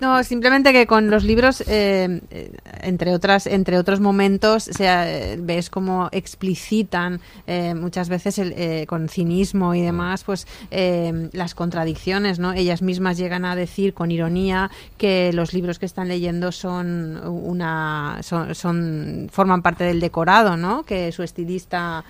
No, 0.01 0.23
simplemente 0.23 0.73
que 0.73 0.85
con 0.87 1.09
los 1.09 1.23
libros, 1.23 1.61
eh, 1.67 2.21
eh, 2.31 2.51
entre 2.81 3.13
otras, 3.13 3.47
entre 3.47 3.77
otros 3.77 3.99
momentos, 3.99 4.67
o 4.67 4.73
sea, 4.73 5.09
eh, 5.09 5.37
ves 5.39 5.69
cómo 5.69 6.09
explicitan 6.11 7.19
eh, 7.47 7.73
muchas 7.73 8.09
veces 8.09 8.37
el, 8.39 8.53
eh, 8.57 8.85
con 8.87 9.09
cinismo 9.09 9.73
y 9.73 9.81
demás, 9.81 10.23
pues 10.23 10.47
eh, 10.71 11.29
las 11.33 11.55
contradicciones, 11.55 12.39
¿no? 12.39 12.53
Ellas 12.53 12.81
mismas 12.81 13.17
llegan 13.17 13.45
a 13.45 13.55
decir 13.55 13.93
con 13.93 14.11
ironía 14.11 14.69
que 14.97 15.31
los 15.33 15.53
libros 15.53 15.79
que 15.79 15.85
están 15.85 16.07
leyendo 16.07 16.51
son 16.51 17.17
una, 17.25 18.19
son, 18.21 18.53
son- 18.55 19.29
forman 19.31 19.61
parte 19.61 19.83
del 19.85 19.99
decorado, 19.99 20.57
¿no? 20.57 20.83
Que 20.83 21.11
su 21.11 21.23
estilista 21.23 22.03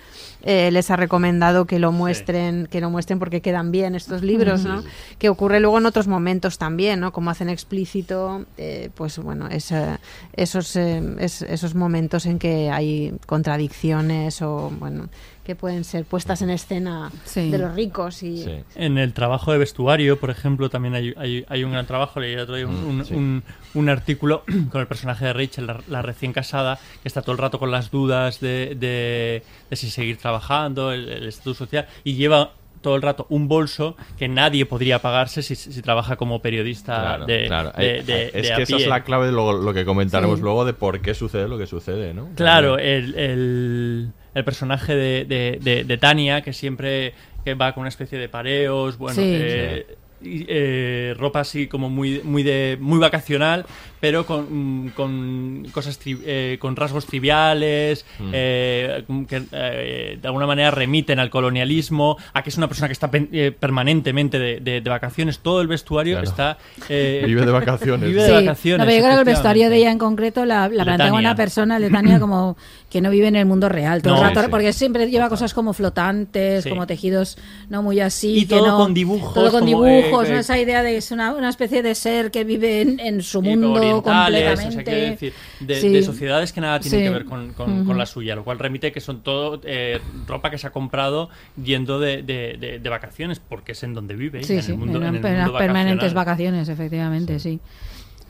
eh, 0.48 0.70
les 0.70 0.90
ha 0.90 0.96
recomendado 0.96 1.64
que 1.66 1.78
lo 1.80 1.90
muestren, 1.92 2.68
que 2.70 2.80
lo 2.80 2.88
muestren 2.88 3.18
porque 3.18 3.42
quedan 3.42 3.72
bien 3.72 3.94
estos 3.96 4.22
libros, 4.22 4.64
¿no? 4.64 4.82
Que 5.18 5.28
ocurre 5.28 5.58
luego 5.60 5.78
en 5.78 5.86
otros 5.86 6.06
momentos 6.06 6.56
también, 6.56 7.00
¿no? 7.00 7.12
Como 7.12 7.30
hacen 7.30 7.48
explícito, 7.48 8.44
eh, 8.56 8.90
pues 8.94 9.18
bueno, 9.18 9.48
es, 9.48 9.72
eh, 9.72 9.98
esos, 10.34 10.76
eh, 10.76 11.02
es- 11.18 11.42
esos 11.42 11.74
momentos 11.74 12.24
en 12.26 12.38
que 12.38 12.70
hay 12.70 13.12
contradicciones 13.26 14.40
o, 14.42 14.70
bueno, 14.78 15.08
que 15.46 15.54
pueden 15.54 15.84
ser 15.84 16.04
puestas 16.04 16.42
en 16.42 16.50
escena 16.50 17.10
Sí. 17.24 17.50
de 17.50 17.58
los 17.58 17.74
ricos 17.74 18.22
y... 18.22 18.42
Sí. 18.42 18.50
En 18.74 18.98
el 18.98 19.12
trabajo 19.12 19.52
de 19.52 19.58
vestuario, 19.58 20.18
por 20.18 20.30
ejemplo, 20.30 20.68
también 20.68 20.94
hay, 20.94 21.14
hay, 21.16 21.46
hay 21.48 21.64
un 21.64 21.70
gran 21.72 21.86
trabajo. 21.86 22.18
Leí 22.20 22.32
el 22.34 22.40
otro 22.40 22.56
día 22.56 22.66
un, 22.66 22.74
Mm, 22.84 22.88
un- 22.98 23.04
sí. 23.04 23.14
un- 23.14 23.42
un 23.74 23.88
artículo 23.88 24.42
con 24.72 24.80
el 24.80 24.86
personaje 24.88 25.24
de 25.24 25.32
Rachel, 25.32 25.66
la, 25.68 25.80
la 25.88 26.02
recién 26.02 26.32
casada, 26.32 26.78
que 27.02 27.08
está 27.08 27.22
todo 27.22 27.32
el 27.32 27.38
rato 27.38 27.58
con 27.58 27.70
las 27.70 27.90
dudas 27.90 28.40
de, 28.40 28.74
de- 28.78 29.42
de 29.70 29.76
si 29.76 29.88
seguir 29.90 30.16
trabajando, 30.18 30.92
el 30.92 31.08
el 31.08 31.28
estatus 31.28 31.56
social, 31.56 31.86
y 32.04 32.14
lleva 32.14 32.50
todo 32.82 32.94
el 32.94 33.02
rato 33.02 33.26
un 33.30 33.48
bolso 33.48 33.96
que 34.18 34.28
nadie 34.28 34.64
podría 34.66 35.00
pagarse 35.00 35.42
si, 35.42 35.54
si 35.56 35.82
trabaja 35.82 36.16
como 36.16 36.40
periodista 36.42 37.00
Claro, 37.00 37.26
de, 37.26 37.46
claro. 37.46 37.72
de- 37.76 37.98
Eh, 37.98 38.02
de- 38.02 38.26
es 38.26 38.32
de 38.48 38.52
a 38.52 38.56
que 38.56 38.62
esa 38.64 38.76
es 38.76 38.86
la 38.86 39.02
clave 39.02 39.26
de 39.26 39.32
lo, 39.32 39.52
lo 39.60 39.72
que 39.74 39.84
comentaremos 39.84 40.38
Sí. 40.38 40.42
luego 40.44 40.64
de 40.64 40.72
por 40.72 41.00
qué 41.00 41.14
sucede 41.14 41.48
lo 41.48 41.58
que 41.58 41.66
sucede, 41.66 42.14
¿no? 42.14 42.28
Claro, 42.36 42.78
el, 42.78 43.14
el- 43.16 44.12
el 44.36 44.44
personaje 44.44 44.94
de, 44.94 45.24
de- 45.24 45.58
de- 45.60 45.84
de 45.84 45.98
Tania, 45.98 46.42
que 46.42 46.52
siempre 46.52 47.12
que 47.44 47.54
va 47.54 47.72
con 47.72 47.80
una 47.82 47.88
especie 47.88 48.18
de 48.18 48.28
pareos, 48.28 48.98
bueno, 48.98 49.14
Sí. 49.16 49.22
eh, 49.24 49.86
eh, 50.22 51.14
ropa 51.18 51.40
así 51.40 51.66
como 51.66 51.88
muy 51.90 52.20
muy 52.24 52.42
de 52.42 52.76
muy 52.80 52.98
vacacional 52.98 53.66
pero 54.00 54.26
con, 54.26 54.92
con 54.94 55.66
cosas 55.72 56.00
tri- 56.00 56.20
eh, 56.24 56.56
con 56.60 56.76
rasgos 56.76 57.06
triviales 57.06 58.04
Mm. 58.18 58.30
eh, 58.32 59.04
que 59.28 59.42
eh, 59.52 60.18
de 60.20 60.28
alguna 60.28 60.46
manera 60.46 60.70
remiten 60.70 61.18
al 61.18 61.30
colonialismo 61.30 62.16
a 62.32 62.42
que 62.42 62.50
es 62.50 62.56
una 62.56 62.68
persona 62.68 62.88
que 62.88 62.92
está 62.92 63.10
pen- 63.10 63.28
eh, 63.32 63.52
permanentemente 63.58 64.38
de, 64.38 64.60
de- 64.60 64.80
de 64.80 64.90
vacaciones 64.90 65.40
todo 65.40 65.60
el 65.60 65.66
vestuario 65.68 66.14
Claro. 66.16 66.28
está 66.28 66.58
eh, 66.88 67.22
Vive 67.26 67.44
de 67.44 67.52
vacaciones. 67.52 68.08
vive 68.08 68.22
de 68.22 68.28
Sí. 68.28 68.34
vacaciones 68.34 68.78
No, 68.78 68.84
pero 68.84 68.96
yo 68.98 69.02
creo 69.04 69.14
que 69.14 69.20
el 69.20 69.24
vestuario 69.34 69.70
de 69.70 69.76
ella 69.76 69.90
en 69.92 69.98
concreto 69.98 70.44
la, 70.44 70.68
la 70.68 70.84
plantea 70.84 71.12
una 71.12 71.34
persona, 71.34 71.78
Letania, 71.78 72.18
como 72.20 72.56
que 72.90 73.00
no 73.00 73.10
vive 73.10 73.26
en 73.28 73.36
el 73.36 73.46
mundo 73.46 73.68
real. 73.68 74.00
Todo 74.02 74.16
el 74.16 74.20
rato, 74.22 74.40
Sí, 74.40 74.46
sí. 74.46 74.50
porque 74.50 74.72
siempre 74.72 75.10
lleva 75.10 75.28
cosas 75.28 75.52
como 75.52 75.72
flotantes, 75.72 76.64
Sí. 76.64 76.70
como 76.70 76.86
tejidos 76.86 77.36
no 77.68 77.82
muy 77.82 78.00
así. 78.00 78.38
Y 78.38 78.46
que 78.46 78.56
todo 78.56 78.66
no- 78.68 78.76
con 78.78 78.94
dibujos, 78.94 79.34
Todo 79.34 79.50
con 79.50 79.66
dibujos, 79.66 80.28
eh, 80.28 80.30
¿no? 80.30 80.36
eh, 80.36 80.40
esa 80.40 80.58
idea 80.58 80.82
de 80.82 80.92
que 80.92 80.96
es 80.98 81.10
una, 81.10 81.32
una 81.34 81.48
especie 81.48 81.82
de 81.82 81.94
ser 81.94 82.30
que 82.30 82.44
vive 82.44 82.80
en, 82.82 83.00
en 83.00 83.22
su 83.22 83.42
mundo 83.42 83.80
orientales, 83.92 84.64
o 84.66 84.70
sea, 84.72 84.84
quiero 84.84 85.00
decir, 85.10 85.32
de, 85.60 85.80
Sí. 85.80 85.88
de 85.90 86.02
sociedades 86.02 86.52
que 86.52 86.60
nada 86.60 86.80
tienen 86.80 87.00
Sí. 87.00 87.04
que 87.06 87.10
ver 87.10 87.24
con, 87.24 87.52
con- 87.52 87.96
la 87.96 88.06
suya, 88.06 88.34
lo 88.34 88.44
cual 88.44 88.58
remite 88.58 88.92
que 88.92 89.00
son 89.00 89.22
todo 89.22 89.60
eh, 89.64 90.00
ropa 90.26 90.50
que 90.50 90.58
se 90.58 90.66
ha 90.66 90.70
comprado 90.70 91.30
yendo 91.62 91.98
de, 91.98 92.22
de- 92.22 92.88
vacaciones, 92.88 93.40
porque 93.40 93.72
es 93.72 93.82
en 93.82 93.94
donde 93.94 94.14
vive, 94.14 94.42
Sí, 94.44 94.52
en 94.54 94.58
el 94.60 94.76
mundo, 94.76 94.98
en 94.98 95.14
el 95.16 95.22
mundo 95.22 95.58
permanentes 95.58 96.14
vacaciones, 96.14 96.68
efectivamente, 96.68 97.38
sí. 97.40 97.58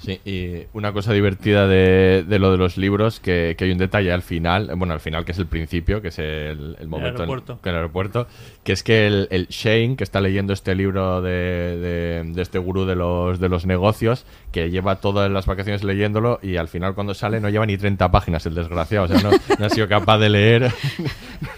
Sí, 0.06 0.20
y 0.24 0.66
una 0.72 0.92
cosa 0.92 1.12
divertida 1.12 1.66
de, 1.66 2.24
de 2.26 2.38
lo 2.38 2.52
de 2.52 2.58
los 2.58 2.76
libros, 2.78 3.18
que, 3.18 3.56
que 3.58 3.64
hay 3.64 3.72
un 3.72 3.78
detalle 3.78 4.12
al 4.12 4.22
final, 4.22 4.70
bueno, 4.76 4.94
al 4.94 5.00
final 5.00 5.24
que 5.24 5.32
es 5.32 5.38
el 5.38 5.46
principio, 5.46 6.00
que 6.00 6.08
es 6.08 6.18
el, 6.20 6.76
el 6.80 6.86
momento 6.88 7.08
en- 7.08 7.28
aeropuerto. 7.28 7.60
que 7.60 7.68
el 7.70 7.74
aeropuerto, 7.74 8.28
que 8.62 8.72
es 8.72 8.82
que 8.84 9.06
el, 9.08 9.26
el 9.32 9.48
Shane, 9.48 9.96
que 9.96 10.04
está 10.04 10.20
leyendo 10.20 10.52
este 10.52 10.74
libro 10.76 11.20
de, 11.22 11.30
de- 11.32 12.22
de 12.24 12.42
este 12.42 12.58
gurú 12.58 12.84
de 12.86 12.94
los, 12.94 13.40
de 13.40 13.48
los 13.48 13.66
negocios, 13.66 14.24
que 14.52 14.70
lleva 14.70 14.96
todas 15.00 15.30
las 15.30 15.46
vacaciones 15.46 15.82
leyéndolo 15.84 16.38
y 16.42 16.56
al 16.56 16.68
final 16.68 16.94
cuando 16.94 17.12
sale 17.12 17.40
no 17.40 17.48
lleva 17.48 17.66
ni 17.66 17.76
30 17.76 18.10
páginas 18.12 18.46
el 18.46 18.54
desgraciado, 18.54 19.06
o 19.06 19.08
sea, 19.08 19.20
no, 19.20 19.30
no 19.58 19.66
ha 19.66 19.70
sido 19.70 19.88
capaz 19.88 20.18
de 20.18 20.28
leer 20.30 20.70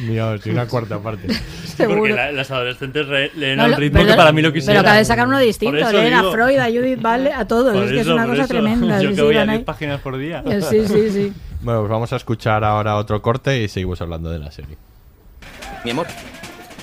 ni, 0.00 0.08
ni 0.10 0.18
una 0.50 0.66
cuarta 0.66 0.98
parte. 0.98 1.28
Porque 1.78 2.12
la- 2.12 2.32
las 2.32 2.50
adolescentes 2.50 3.06
leen 3.36 3.56
No, 3.56 3.64
al 3.64 3.76
ritmo 3.76 4.00
pero- 4.00 4.10
que 4.10 4.16
para 4.16 4.32
mí 4.32 4.42
lo 4.42 4.52
quisiera. 4.52 4.80
Pero 4.80 4.84
cada 4.84 4.98
vez 4.98 5.06
sacan 5.08 5.28
uno 5.28 5.38
distinto. 5.38 5.90
Leen 5.92 6.14
a. 6.14 6.30
Freud, 6.30 6.58
a 6.58 6.66
Judith 6.66 6.96
Butler, 7.00 7.32
a 7.34 7.46
todos. 7.52 7.74
Por 7.74 7.82
es 7.84 7.90
que 7.90 7.96
es 8.00 8.06
eso, 8.06 8.14
una 8.14 8.22
por 8.22 8.30
cosa 8.32 8.42
eso. 8.44 8.48
tremenda. 8.54 8.94
Yo 9.02 9.02
sí, 9.02 9.08
que 9.08 9.14
sí, 9.16 9.20
voy 9.22 9.34
a 9.36 9.38
van 9.40 9.48
10 9.48 9.58
ahí. 9.58 9.64
páginas 9.64 10.00
por 10.00 10.16
día. 10.16 10.42
Eh, 10.46 10.60
Sí, 10.62 10.86
sí, 10.86 11.10
sí. 11.10 11.32
Bueno, 11.62 11.80
pues 11.80 11.90
vamos 11.90 12.12
a 12.12 12.16
escuchar 12.16 12.64
ahora 12.64 12.96
otro 12.96 13.20
corte 13.22 13.62
y 13.62 13.68
seguimos 13.68 14.00
hablando 14.00 14.30
de 14.30 14.38
la 14.40 14.50
serie. 14.50 14.76
Mi 15.84 15.90
amor, 15.92 16.06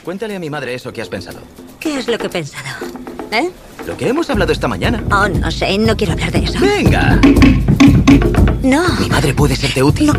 cuéntale 0.06 0.36
a 0.36 0.40
mi 0.40 0.50
madre 0.50 0.74
eso 0.74 0.94
que 0.94 1.02
has 1.02 1.10
pensado. 1.10 1.40
¿Qué 1.80 1.98
es 2.00 2.08
lo 2.08 2.18
que 2.18 2.28
he 2.28 2.30
pensado? 2.30 2.86
¿Eh? 3.32 3.50
Lo 3.88 3.98
que 3.98 4.08
hemos 4.08 4.30
hablado 4.30 4.52
esta 4.54 4.68
mañana. 4.70 5.04
Oh, 5.12 5.28
no 5.28 5.50
sé, 5.52 5.78
no 5.80 5.98
quiero 5.98 6.14
hablar 6.14 6.32
de 6.32 6.40
eso. 6.46 6.60
¡Venga! 6.62 7.20
No. 8.64 8.84
Mi 9.00 9.10
madre 9.10 9.34
puede 9.34 9.56
serte 9.56 9.82
útil. 9.84 10.12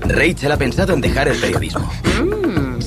Rachel 0.00 0.50
ha 0.52 0.56
pensado 0.56 0.94
en 0.94 1.00
dejar 1.00 1.28
el 1.28 1.38
periodismo. 1.38 1.88
Mm. 2.20 2.41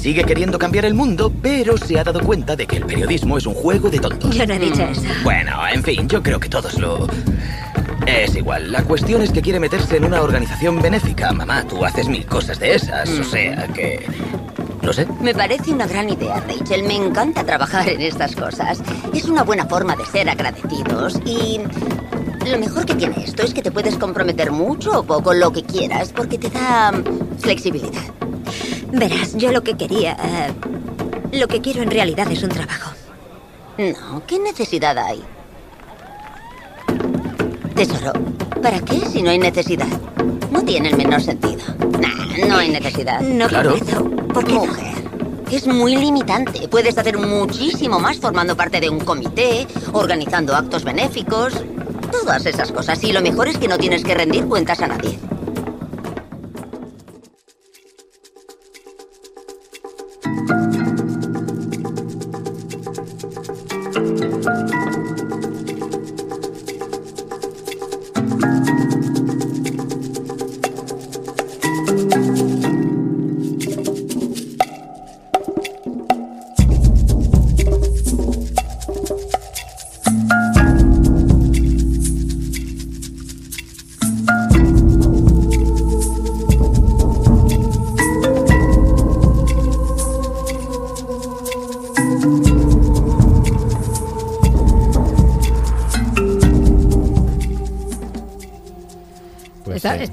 Sigue 0.06 0.24
queriendo 0.24 0.60
cambiar 0.60 0.86
el 0.86 0.94
mundo, 0.94 1.34
pero 1.42 1.78
se 1.78 2.00
ha 2.00 2.04
dado 2.04 2.20
cuenta 2.20 2.56
de 2.56 2.68
que 2.68 2.76
el 2.78 2.86
periodismo 2.86 3.40
es 3.40 3.48
un 3.48 3.56
juego 3.56 3.90
de 3.90 3.98
tontos. 3.98 4.36
Yo 4.36 4.46
no 4.46 4.54
he 4.54 4.60
dicho 4.60 4.84
eso. 4.84 5.02
Bueno, 5.24 5.68
en 5.68 5.84
fin, 5.84 6.08
yo 6.08 6.22
creo 6.22 6.40
que 6.40 6.48
todos 6.48 6.78
lo... 6.78 7.08
Es 8.06 8.36
igual, 8.36 8.72
la 8.72 8.84
cuestión 8.84 9.24
es 9.24 9.32
que 9.32 9.42
quiere 9.42 9.60
meterse 9.60 9.98
en 9.98 10.06
una 10.06 10.22
organización 10.22 10.80
benéfica. 10.80 11.32
Mamá, 11.34 11.66
tú 11.68 11.84
haces 11.84 12.08
mil 12.08 12.24
cosas 12.28 12.60
de 12.60 12.76
esas, 12.76 13.10
o 13.10 13.24
sea 13.24 13.68
que... 13.70 14.06
No 14.86 14.94
sé. 14.94 15.08
Me 15.20 15.34
parece 15.34 15.72
una 15.72 15.88
gran 15.88 16.08
idea, 16.10 16.40
Rachel. 16.48 16.84
Me 16.84 16.96
encanta 16.96 17.44
trabajar 17.44 17.90
en 17.90 18.02
estas 18.02 18.36
cosas. 18.36 18.80
Es 19.14 19.26
una 19.26 19.42
buena 19.44 19.66
forma 19.66 19.96
de 19.96 20.06
ser 20.06 20.30
agradecidos 20.30 21.20
y 21.26 21.60
lo 22.48 22.60
mejor 22.60 22.86
que 22.86 22.94
tiene 22.94 23.24
esto 23.24 23.42
es 23.42 23.54
que 23.54 23.64
te 23.64 23.72
puedes 23.72 23.98
comprometer 23.98 24.52
mucho 24.52 25.00
o 25.00 25.04
poco, 25.04 25.34
lo 25.34 25.52
que 25.52 25.64
quieras, 25.64 26.14
porque 26.14 26.38
te 26.38 26.52
da 26.52 26.92
mm, 26.92 27.40
flexibilidad. 27.40 28.04
Verás, 28.92 29.36
yo 29.36 29.52
lo 29.52 29.64
que 29.64 29.76
quería... 29.76 30.14
eh, 30.14 30.54
lo 31.32 31.48
que 31.48 31.60
quiero 31.62 31.82
en 31.82 31.90
realidad 31.90 32.32
es 32.32 32.44
un 32.44 32.50
trabajo. 32.50 32.92
No, 33.80 34.22
¿qué 34.28 34.38
necesidad 34.38 34.98
hay? 35.00 35.24
Tesoro, 37.76 38.14
¿para 38.62 38.80
qué 38.82 39.00
si 39.00 39.24
no 39.24 39.32
hay 39.32 39.40
necesidad? 39.40 39.88
Tiene 40.66 40.90
el 40.90 40.98
menor 40.98 41.22
sentido. 41.22 41.62
Nah, 42.00 42.48
no 42.48 42.58
hay 42.58 42.70
necesidad. 42.70 43.22
No 43.22 43.48
Claro. 43.48 43.76
¿Por 44.34 44.46
qué 44.46 44.54
mujer? 44.54 44.96
Es 45.52 45.68
muy 45.68 45.96
limitante. 45.96 46.68
Puedes 46.68 46.98
hacer 46.98 47.18
muchísimo 47.18 48.00
más 48.00 48.18
formando 48.18 48.58
parte 48.58 48.80
de 48.80 48.90
un 48.90 49.00
comité, 49.00 49.68
organizando 49.94 50.56
actos 50.56 50.84
benéficos, 50.84 51.54
todas 52.12 52.46
esas 52.46 52.72
cosas. 52.72 53.04
Y 53.04 53.14
lo 53.14 53.22
mejor 53.22 53.48
es 53.48 53.58
que 53.58 53.68
no 53.68 53.78
tienes 53.78 54.04
que 54.04 54.16
rendir 54.16 54.46
cuentas 54.46 54.82
a 54.82 54.88
nadie. 54.88 55.20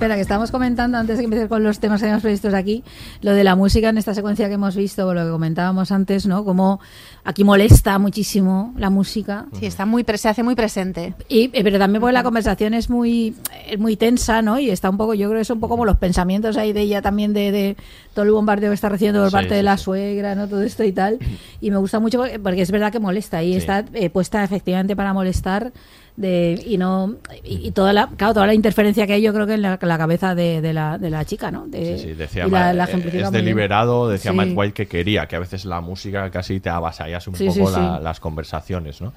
Espera, 0.02 0.16
que 0.16 0.22
estamos 0.22 0.50
comentando 0.50 0.98
antes 0.98 1.16
de 1.16 1.22
empezar 1.22 1.46
con 1.46 1.62
los 1.62 1.78
temas 1.78 2.00
que 2.00 2.06
habíamos 2.06 2.22
previstos 2.24 2.54
aquí, 2.54 2.82
lo 3.20 3.34
de 3.34 3.44
la 3.44 3.54
música 3.54 3.88
en 3.88 3.98
esta 3.98 4.14
secuencia 4.14 4.48
que 4.48 4.54
hemos 4.54 4.74
visto, 4.74 5.06
o 5.06 5.14
lo 5.14 5.24
que 5.24 5.30
comentábamos 5.30 5.92
antes, 5.92 6.26
¿no? 6.26 6.44
Como 6.44 6.80
aquí 7.22 7.44
molesta 7.44 8.00
muchísimo 8.00 8.74
la 8.76 8.90
música. 8.90 9.46
Sí, 9.60 9.66
está 9.66 9.86
muy 9.86 10.04
se 10.16 10.28
hace 10.28 10.42
muy 10.42 10.56
presente. 10.56 11.14
Y, 11.28 11.44
eh, 11.52 11.62
pero 11.62 11.78
también 11.78 12.00
porque 12.00 12.14
la 12.14 12.24
conversación 12.24 12.74
es 12.74 12.90
muy, 12.90 13.36
es 13.68 13.78
muy 13.78 13.96
tensa, 13.96 14.42
¿no? 14.42 14.58
Y 14.58 14.70
está 14.70 14.90
un 14.90 14.96
poco, 14.96 15.14
yo 15.14 15.28
creo 15.28 15.38
que 15.38 15.42
es 15.42 15.50
un 15.50 15.60
poco 15.60 15.74
como 15.74 15.84
los 15.84 15.98
pensamientos 15.98 16.56
ahí 16.56 16.72
de 16.72 16.80
ella 16.80 17.00
también, 17.00 17.32
de, 17.32 17.52
de 17.52 17.76
todo 18.12 18.24
el 18.24 18.32
bombardeo 18.32 18.70
que 18.70 18.74
está 18.74 18.88
recibiendo 18.88 19.20
por 19.20 19.28
Sí, 19.30 19.34
parte 19.36 19.54
de 19.54 19.60
sí, 19.60 19.64
la 19.64 19.76
suegra, 19.76 20.34
¿no? 20.34 20.48
Todo 20.48 20.62
esto 20.62 20.82
y 20.82 20.90
tal. 20.90 21.20
Y 21.60 21.70
me 21.70 21.76
gusta 21.76 22.00
mucho 22.00 22.18
porque, 22.18 22.40
porque 22.40 22.62
es 22.62 22.72
verdad 22.72 22.90
que 22.90 22.98
molesta 22.98 23.40
y 23.44 23.52
Sí. 23.52 23.58
está 23.58 23.84
eh, 23.94 24.10
puesta 24.10 24.42
efectivamente 24.42 24.96
para 24.96 25.12
molestar. 25.12 25.72
De, 26.14 26.62
y 26.66 26.76
no 26.76 27.14
y, 27.42 27.66
y 27.68 27.70
toda 27.70 27.94
la 27.94 28.06
claro, 28.08 28.34
toda 28.34 28.46
la 28.46 28.52
interferencia 28.52 29.06
que 29.06 29.14
hay 29.14 29.22
yo 29.22 29.32
creo 29.32 29.46
que 29.46 29.54
en 29.54 29.62
la, 29.62 29.78
la 29.80 29.96
cabeza 29.98 30.34
de, 30.34 30.60
de 30.60 30.74
la, 30.74 30.98
de 30.98 31.08
la 31.08 31.24
chica 31.24 31.50
no 31.50 31.66
De- 31.66 31.96
Sí, 31.96 32.08
sí, 32.08 32.12
decía 32.12 32.46
y 32.46 32.50
la, 32.50 32.74
la 32.74 32.84
eh, 32.84 32.88
es 32.92 33.12
bien. 33.12 33.30
deliberado, 33.32 34.10
decía 34.10 34.30
Sí. 34.32 34.36
Matt 34.36 34.48
White 34.54 34.74
que 34.74 34.86
quería, 34.86 35.26
que 35.26 35.36
a 35.36 35.38
veces 35.38 35.64
la 35.64 35.80
música 35.80 36.30
casi 36.30 36.60
te 36.60 36.68
avasallas 36.68 37.26
un 37.28 37.34
poco 37.34 37.70
las 38.02 38.20
conversaciones, 38.20 39.00
¿no? 39.00 39.14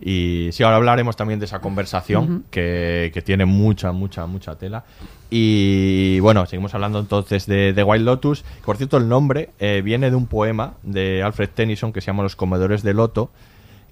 Y 0.00 0.48
sí, 0.52 0.62
ahora 0.62 0.76
hablaremos 0.76 1.16
también 1.16 1.38
de 1.40 1.46
esa 1.46 1.58
conversación 1.60 2.44
que, 2.50 3.10
que 3.12 3.20
tiene 3.20 3.44
mucha, 3.44 3.90
mucha, 3.92 4.26
mucha 4.26 4.54
tela. 4.54 4.84
Y 5.28 6.20
bueno, 6.20 6.46
seguimos 6.46 6.72
hablando 6.74 6.98
entonces 7.00 7.46
de, 7.46 7.72
de 7.72 7.82
Wild 7.82 8.04
Lotus. 8.04 8.44
Por 8.64 8.76
cierto, 8.76 8.96
el 8.96 9.08
nombre 9.08 9.50
eh, 9.58 9.82
viene 9.84 10.08
de 10.10 10.16
un 10.16 10.26
poema 10.26 10.74
de 10.82 11.22
Alfred 11.22 11.50
Tennyson 11.54 11.92
que 11.92 12.00
se 12.00 12.06
llama 12.06 12.22
Los 12.22 12.36
Comedores 12.36 12.82
de 12.82 12.94
Loto, 12.94 13.30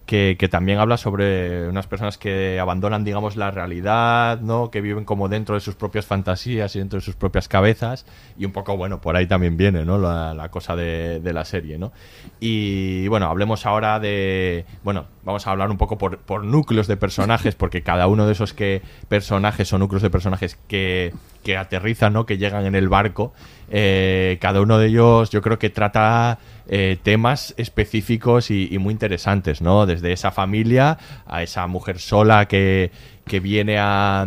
que, 0.07 0.49
también 0.51 0.79
habla 0.79 0.97
sobre 0.97 1.69
unas 1.69 1.87
personas 1.89 2.17
que 2.17 2.61
abandonan, 2.61 3.05
digamos, 3.05 3.37
la 3.37 3.51
realidad, 3.51 4.41
¿no? 4.41 4.71
Que 4.71 4.81
viven 4.81 5.05
como 5.05 5.29
dentro 5.29 5.57
de 5.57 5.61
sus 5.61 5.75
propias 5.75 6.07
fantasías 6.07 6.75
y 6.77 6.79
dentro 6.79 6.99
de 6.99 7.05
sus 7.05 7.17
propias 7.17 7.49
cabezas. 7.49 8.07
Y 8.39 8.45
un 8.45 8.53
poco, 8.53 8.77
bueno, 8.77 9.01
por 9.01 9.17
ahí 9.17 9.27
también 9.27 9.57
viene, 9.57 9.85
¿no? 9.85 9.99
La, 9.99 10.49
cosa 10.51 10.77
de, 10.77 11.21
de 11.21 11.33
la 11.33 11.45
serie, 11.45 11.77
¿no? 11.77 11.93
Y 12.39 13.09
bueno, 13.09 13.27
hablemos 13.27 13.67
ahora 13.67 13.99
de. 13.99 14.65
Bueno, 14.85 15.07
vamos 15.25 15.47
a 15.47 15.51
hablar 15.51 15.71
un 15.71 15.77
poco 15.77 15.99
por, 15.99 16.19
por 16.19 16.45
núcleos 16.45 16.87
de 16.87 16.97
personajes, 16.97 17.57
porque 17.57 17.83
cada 17.83 18.07
uno 18.07 18.27
de 18.27 18.33
esos 18.33 18.55
que 18.55 18.83
personajes 19.09 19.73
o 19.73 19.79
núcleos 19.79 20.03
de 20.03 20.11
personajes 20.11 20.57
que, 20.69 21.13
que 21.43 21.57
aterrizan, 21.57 22.13
¿no? 22.13 22.27
Que 22.27 22.39
llegan 22.39 22.65
en 22.65 22.77
el 22.77 22.89
barco, 22.89 23.33
eh, 23.71 24.39
cada 24.41 24.61
uno 24.61 24.79
de 24.79 24.89
ellos 24.89 25.31
yo 25.31 25.43
creo 25.43 25.59
que 25.59 25.71
trata 25.71 26.39
eh, 26.69 26.99
temas 27.03 27.55
específicos 27.57 28.51
y, 28.51 28.69
y 28.71 28.79
muy 28.79 28.93
interesantes, 28.93 29.61
¿no? 29.61 29.87
Desde 29.87 30.13
esa 30.13 30.31
familia 30.31 30.99
a 31.27 31.43
esa 31.43 31.67
mujer 31.67 31.99
sola 31.99 32.47
que, 32.47 32.91
que 33.27 33.41
viene 33.41 33.79
a, 33.79 34.27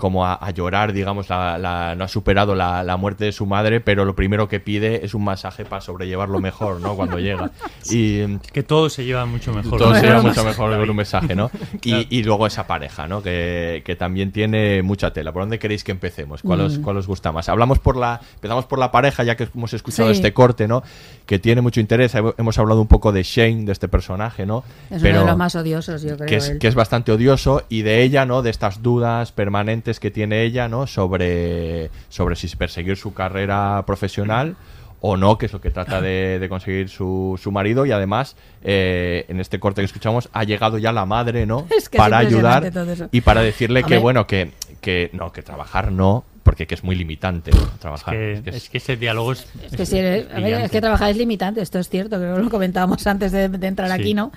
como 0.00 0.26
a, 0.26 0.34
a 0.34 0.50
llorar, 0.50 0.92
digamos, 0.92 1.28
la, 1.28 1.56
la- 1.58 1.94
no 1.94 2.02
ha 2.04 2.08
superado 2.08 2.56
la, 2.56 2.82
la 2.82 2.96
muerte 2.96 3.26
de 3.26 3.32
su 3.32 3.46
madre, 3.46 3.80
pero 3.80 4.04
lo 4.04 4.16
primero 4.16 4.48
que 4.48 4.58
pide 4.58 5.04
es 5.04 5.14
un 5.14 5.22
masaje 5.22 5.64
para 5.64 5.80
sobrellevarlo 5.80 6.40
mejor, 6.40 6.80
¿no? 6.80 6.96
Cuando 6.96 7.18
llega. 7.20 7.50
Y 7.88 8.38
Que 8.52 8.62
todo 8.64 8.88
se 8.90 9.04
lleva 9.04 9.26
mucho 9.26 9.52
mejor. 9.52 9.78
todo 9.78 9.94
se 9.94 10.02
lleva 10.06 10.22
mucho 10.22 10.42
mejor 10.44 10.76
con 10.76 10.90
un 10.90 10.96
mensaje, 10.96 11.34
¿no? 11.36 11.50
Y, 11.82 11.90
Claro. 11.90 12.04
y 12.10 12.22
luego 12.24 12.46
esa 12.46 12.66
pareja, 12.66 13.06
¿no? 13.06 13.22
Que, 13.22 13.82
que 13.84 13.94
también 13.96 14.32
tiene 14.32 14.82
mucha 14.82 15.12
tela. 15.12 15.32
¿Por 15.32 15.42
dónde 15.42 15.58
queréis 15.58 15.84
que 15.84 15.92
empecemos? 15.92 16.42
¿Cuál, 16.42 16.62
os, 16.62 16.78
Mm. 16.78 16.82
cuál 16.82 16.96
os 16.96 17.06
gusta 17.06 17.30
más? 17.32 17.48
Hablamos 17.48 17.78
por 17.78 17.96
la, 17.96 18.20
empezamos 18.34 18.64
por 18.64 18.78
la 18.78 18.90
pareja, 18.90 19.22
ya 19.24 19.36
que 19.36 19.48
hemos 19.54 19.72
escuchado 19.74 20.08
Sí. 20.10 20.16
este 20.16 20.32
corte, 20.32 20.66
¿no? 20.66 20.82
Que 21.26 21.38
tiene 21.38 21.60
mucho 21.60 21.80
interés. 21.80 22.14
Hemos- 22.14 22.58
hablado 22.58 22.80
un 22.80 22.88
poco 22.88 23.10
de 23.12 23.22
Shane, 23.22 23.64
de 23.64 23.72
este 23.72 23.88
personaje, 23.88 24.46
¿no? 24.46 24.64
Es 24.90 25.02
uno 25.02 25.20
de 25.20 25.26
los 25.26 25.36
más 25.36 25.54
odiosos, 25.56 26.02
yo 26.02 26.16
creo. 26.16 26.28
que 26.28 26.36
es, 26.36 26.48
él. 26.50 26.58
que 26.58 26.68
es 26.68 26.74
bastante 26.74 27.10
odioso 27.12 27.62
y 27.68 27.82
de 27.82 28.02
ella, 28.02 28.24
¿no? 28.26 28.42
De 28.42 28.50
estas 28.50 28.82
dudas 28.82 29.32
permanentes 29.32 29.89
que 29.98 30.10
tiene 30.10 30.42
ella, 30.42 30.68
¿no? 30.68 30.86
Sobre, 30.86 31.90
sobre 32.08 32.36
si 32.36 32.54
perseguir 32.54 32.96
su 32.96 33.14
carrera 33.14 33.82
profesional 33.86 34.56
o 35.00 35.16
no, 35.16 35.38
que 35.38 35.46
es 35.46 35.52
lo 35.52 35.60
que 35.60 35.70
trata 35.70 36.00
de, 36.00 36.38
de 36.38 36.48
conseguir 36.48 36.88
su, 36.88 37.38
su 37.42 37.50
marido 37.50 37.86
y 37.86 37.92
además 37.92 38.36
eh, 38.62 39.24
en 39.28 39.40
este 39.40 39.58
corte 39.58 39.80
que 39.80 39.86
escuchamos 39.86 40.28
ha 40.32 40.44
llegado 40.44 40.78
ya 40.78 40.92
la 40.92 41.06
madre, 41.06 41.46
¿no? 41.46 41.66
Es 41.76 41.88
que 41.88 41.96
es 41.96 42.02
para 42.02 42.18
ayudar 42.18 42.70
y 43.10 43.20
para 43.22 43.40
decirle 43.40 43.82
que 43.82 43.98
bueno, 43.98 44.26
que, 44.26 44.52
que 44.80 45.10
no, 45.12 45.32
que 45.32 45.42
trabajar 45.42 45.90
no, 45.90 46.24
porque 46.50 46.66
que 46.66 46.74
es 46.74 46.82
muy 46.82 46.96
limitante 46.96 47.52
trabajar. 47.78 48.12
Es 48.16 48.40
que 48.42 48.50
es- 48.50 48.56
es 48.56 48.68
que 48.70 48.78
ese 48.78 48.96
diálogo 48.96 49.30
es. 49.30 49.46
Es 49.70 49.88
que, 49.88 49.98
a 50.00 50.02
ver, 50.02 50.26
brillante. 50.34 50.64
es 50.64 50.70
que 50.72 50.80
trabajar 50.80 51.10
es 51.10 51.16
limitante, 51.16 51.60
esto 51.62 51.78
es 51.78 51.88
cierto, 51.88 52.16
creo 52.18 52.34
que 52.34 52.42
lo 52.42 52.50
comentábamos 52.50 53.06
antes 53.06 53.30
de, 53.30 53.48
de 53.48 53.66
entrar 53.68 53.88
Sí. 53.88 53.94
aquí, 53.94 54.14
¿no? 54.14 54.32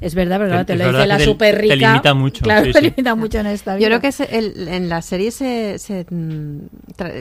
Es 0.00 0.14
verdad, 0.14 0.38
pero 0.38 0.48
claro, 0.48 0.64
te 0.64 0.72
Es 0.72 0.78
lo 0.78 0.92
dice 0.92 1.06
la 1.06 1.20
super 1.20 1.58
rica. 1.60 1.74
te 1.74 1.80
limita 1.80 2.14
mucho, 2.14 2.42
Claro, 2.42 2.64
sí, 2.64 2.72
te 2.72 2.78
sí. 2.78 2.84
limita 2.86 3.14
mucho 3.16 3.38
en 3.40 3.46
esta 3.48 3.76
vida. 3.76 3.82
Yo 3.82 3.88
creo 3.88 4.00
que 4.00 4.12
se- 4.12 4.38
el- 4.38 4.66
en 4.68 4.88
la 4.88 5.02
serie 5.02 5.30
se, 5.30 5.78
se, 5.78 6.06
mm, 6.08 6.58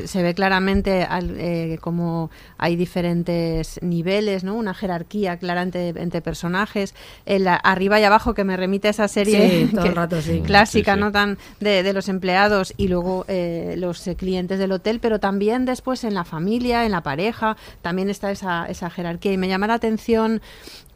se 0.05 0.23
ve 0.23 0.33
claramente 0.33 1.03
al- 1.03 1.35
eh, 1.37 1.77
como 1.81 2.31
hay 2.57 2.77
diferentes 2.77 3.79
niveles, 3.81 4.45
¿no? 4.45 4.55
Una 4.55 4.73
jerarquía 4.73 5.35
clara 5.37 5.61
entre, 5.61 5.89
entre 5.89 6.21
personajes. 6.21 6.95
El 7.25 7.49
a- 7.49 7.55
arriba 7.55 7.99
y 7.99 8.03
abajo 8.05 8.33
que 8.33 8.45
me 8.45 8.55
remite 8.55 8.87
a 8.87 8.91
esa 8.91 9.09
serie 9.09 9.65
Sí, 9.67 9.71
todo 9.73 9.83
que- 9.83 9.89
el 9.89 9.95
rato, 9.95 10.21
sí. 10.21 10.41
clásica, 10.45 10.93
Sí, 10.93 10.97
sí. 10.99 11.03
¿no? 11.03 11.11
Tan 11.11 11.37
de, 11.59 11.83
de 11.83 11.91
los 11.93 12.07
empleados 12.07 12.73
y 12.77 12.87
luego 12.87 13.25
eh, 13.27 13.75
los 13.77 14.07
eh, 14.07 14.15
del 14.45 14.71
hotel, 14.71 14.99
pero 14.99 15.19
también 15.19 15.65
después 15.65 16.03
en 16.03 16.13
la 16.13 16.23
familia, 16.23 16.85
en 16.85 16.91
la 16.91 17.01
pareja, 17.01 17.57
también 17.81 18.09
está 18.09 18.29
esa, 18.29 18.65
esa 18.67 18.89
jerarquía. 18.89 19.33
Y 19.33 19.37
me 19.37 19.47
llama 19.47 19.67
la 19.67 19.73
atención 19.73 20.41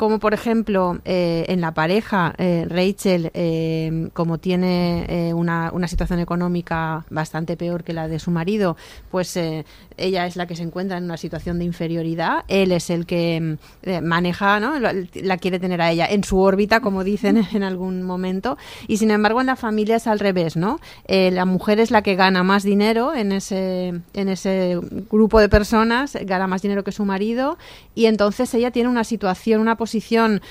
como, 0.01 0.17
por 0.17 0.33
ejemplo, 0.33 0.97
eh, 1.05 1.45
en 1.47 1.61
la 1.61 1.75
pareja, 1.75 2.33
eh, 2.39 2.65
Rachel, 2.67 3.29
eh, 3.35 4.09
como 4.13 4.39
tiene 4.39 5.31
una, 5.35 5.71
situación 5.87 6.19
económica 6.19 7.05
bastante 7.11 7.55
peor 7.55 7.83
que 7.83 7.93
la 7.93 8.07
de 8.07 8.17
su 8.17 8.31
marido, 8.31 8.77
pues 9.11 9.37
ella 9.97 10.25
es 10.25 10.35
la 10.37 10.47
que 10.47 10.55
se 10.55 10.63
encuentra 10.63 10.97
en 10.97 11.03
una 11.03 11.17
situación 11.17 11.59
de 11.59 11.65
inferioridad, 11.65 12.45
él 12.47 12.71
es 12.71 12.89
el 12.89 13.05
que 13.05 13.57
mm, 13.85 14.03
maneja, 14.03 14.59
¿no? 14.59 14.79
la, 14.79 15.37
quiere 15.37 15.59
tener 15.59 15.81
a 15.81 15.91
ella 15.91 16.07
en 16.07 16.23
su 16.23 16.39
órbita, 16.39 16.79
como 16.79 17.03
dicen 17.03 17.45
en 17.53 17.61
algún 17.61 18.01
momento, 18.01 18.57
y 18.87 18.97
sin 18.97 19.11
embargo 19.11 19.41
en 19.41 19.47
la 19.47 19.55
familia 19.55 19.97
es 19.97 20.07
al 20.07 20.17
revés, 20.17 20.55
¿no? 20.55 20.79
La 21.07 21.45
mujer 21.45 21.79
es 21.79 21.91
la 21.91 22.01
que 22.01 22.15
gana 22.15 22.41
más 22.41 22.63
dinero 22.63 23.13
en 23.13 23.30
ese, 23.31 23.93
en 24.13 24.29
ese 24.29 24.79
grupo 25.09 25.39
de 25.39 25.49
personas, 25.49 26.17
gana 26.25 26.47
más 26.47 26.61
dinero 26.61 26.83
que 26.83 26.91
su 26.91 27.05
marido, 27.05 27.57
y 27.95 28.05
entonces 28.05 28.53
ella 28.53 28.71
tiene 28.71 28.89
una 28.89 29.03
situación, 29.03 29.61
una 29.61 29.75
posición 29.77 30.41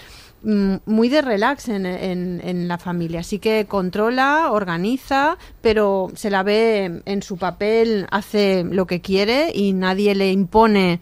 mm, 0.43 0.77
muy 0.87 1.09
de 1.09 1.23
relax 1.23 1.69
en, 1.69 1.85
en- 1.87 2.41
en 2.45 2.67
la 2.69 2.79
familia. 2.79 3.21
Así 3.21 3.39
que 3.39 3.67
controla, 3.67 4.51
organiza, 4.51 5.37
pero 5.61 6.11
se 6.15 6.31
la 6.31 6.43
ve 6.43 7.03
en 7.05 7.23
su 7.23 7.37
papel, 7.37 8.07
hace 8.11 8.65
lo 8.65 8.87
que 8.87 9.01
quiere 9.01 9.51
y 9.55 9.73
nadie 9.73 10.15
le 10.15 10.33
impone. 10.33 11.01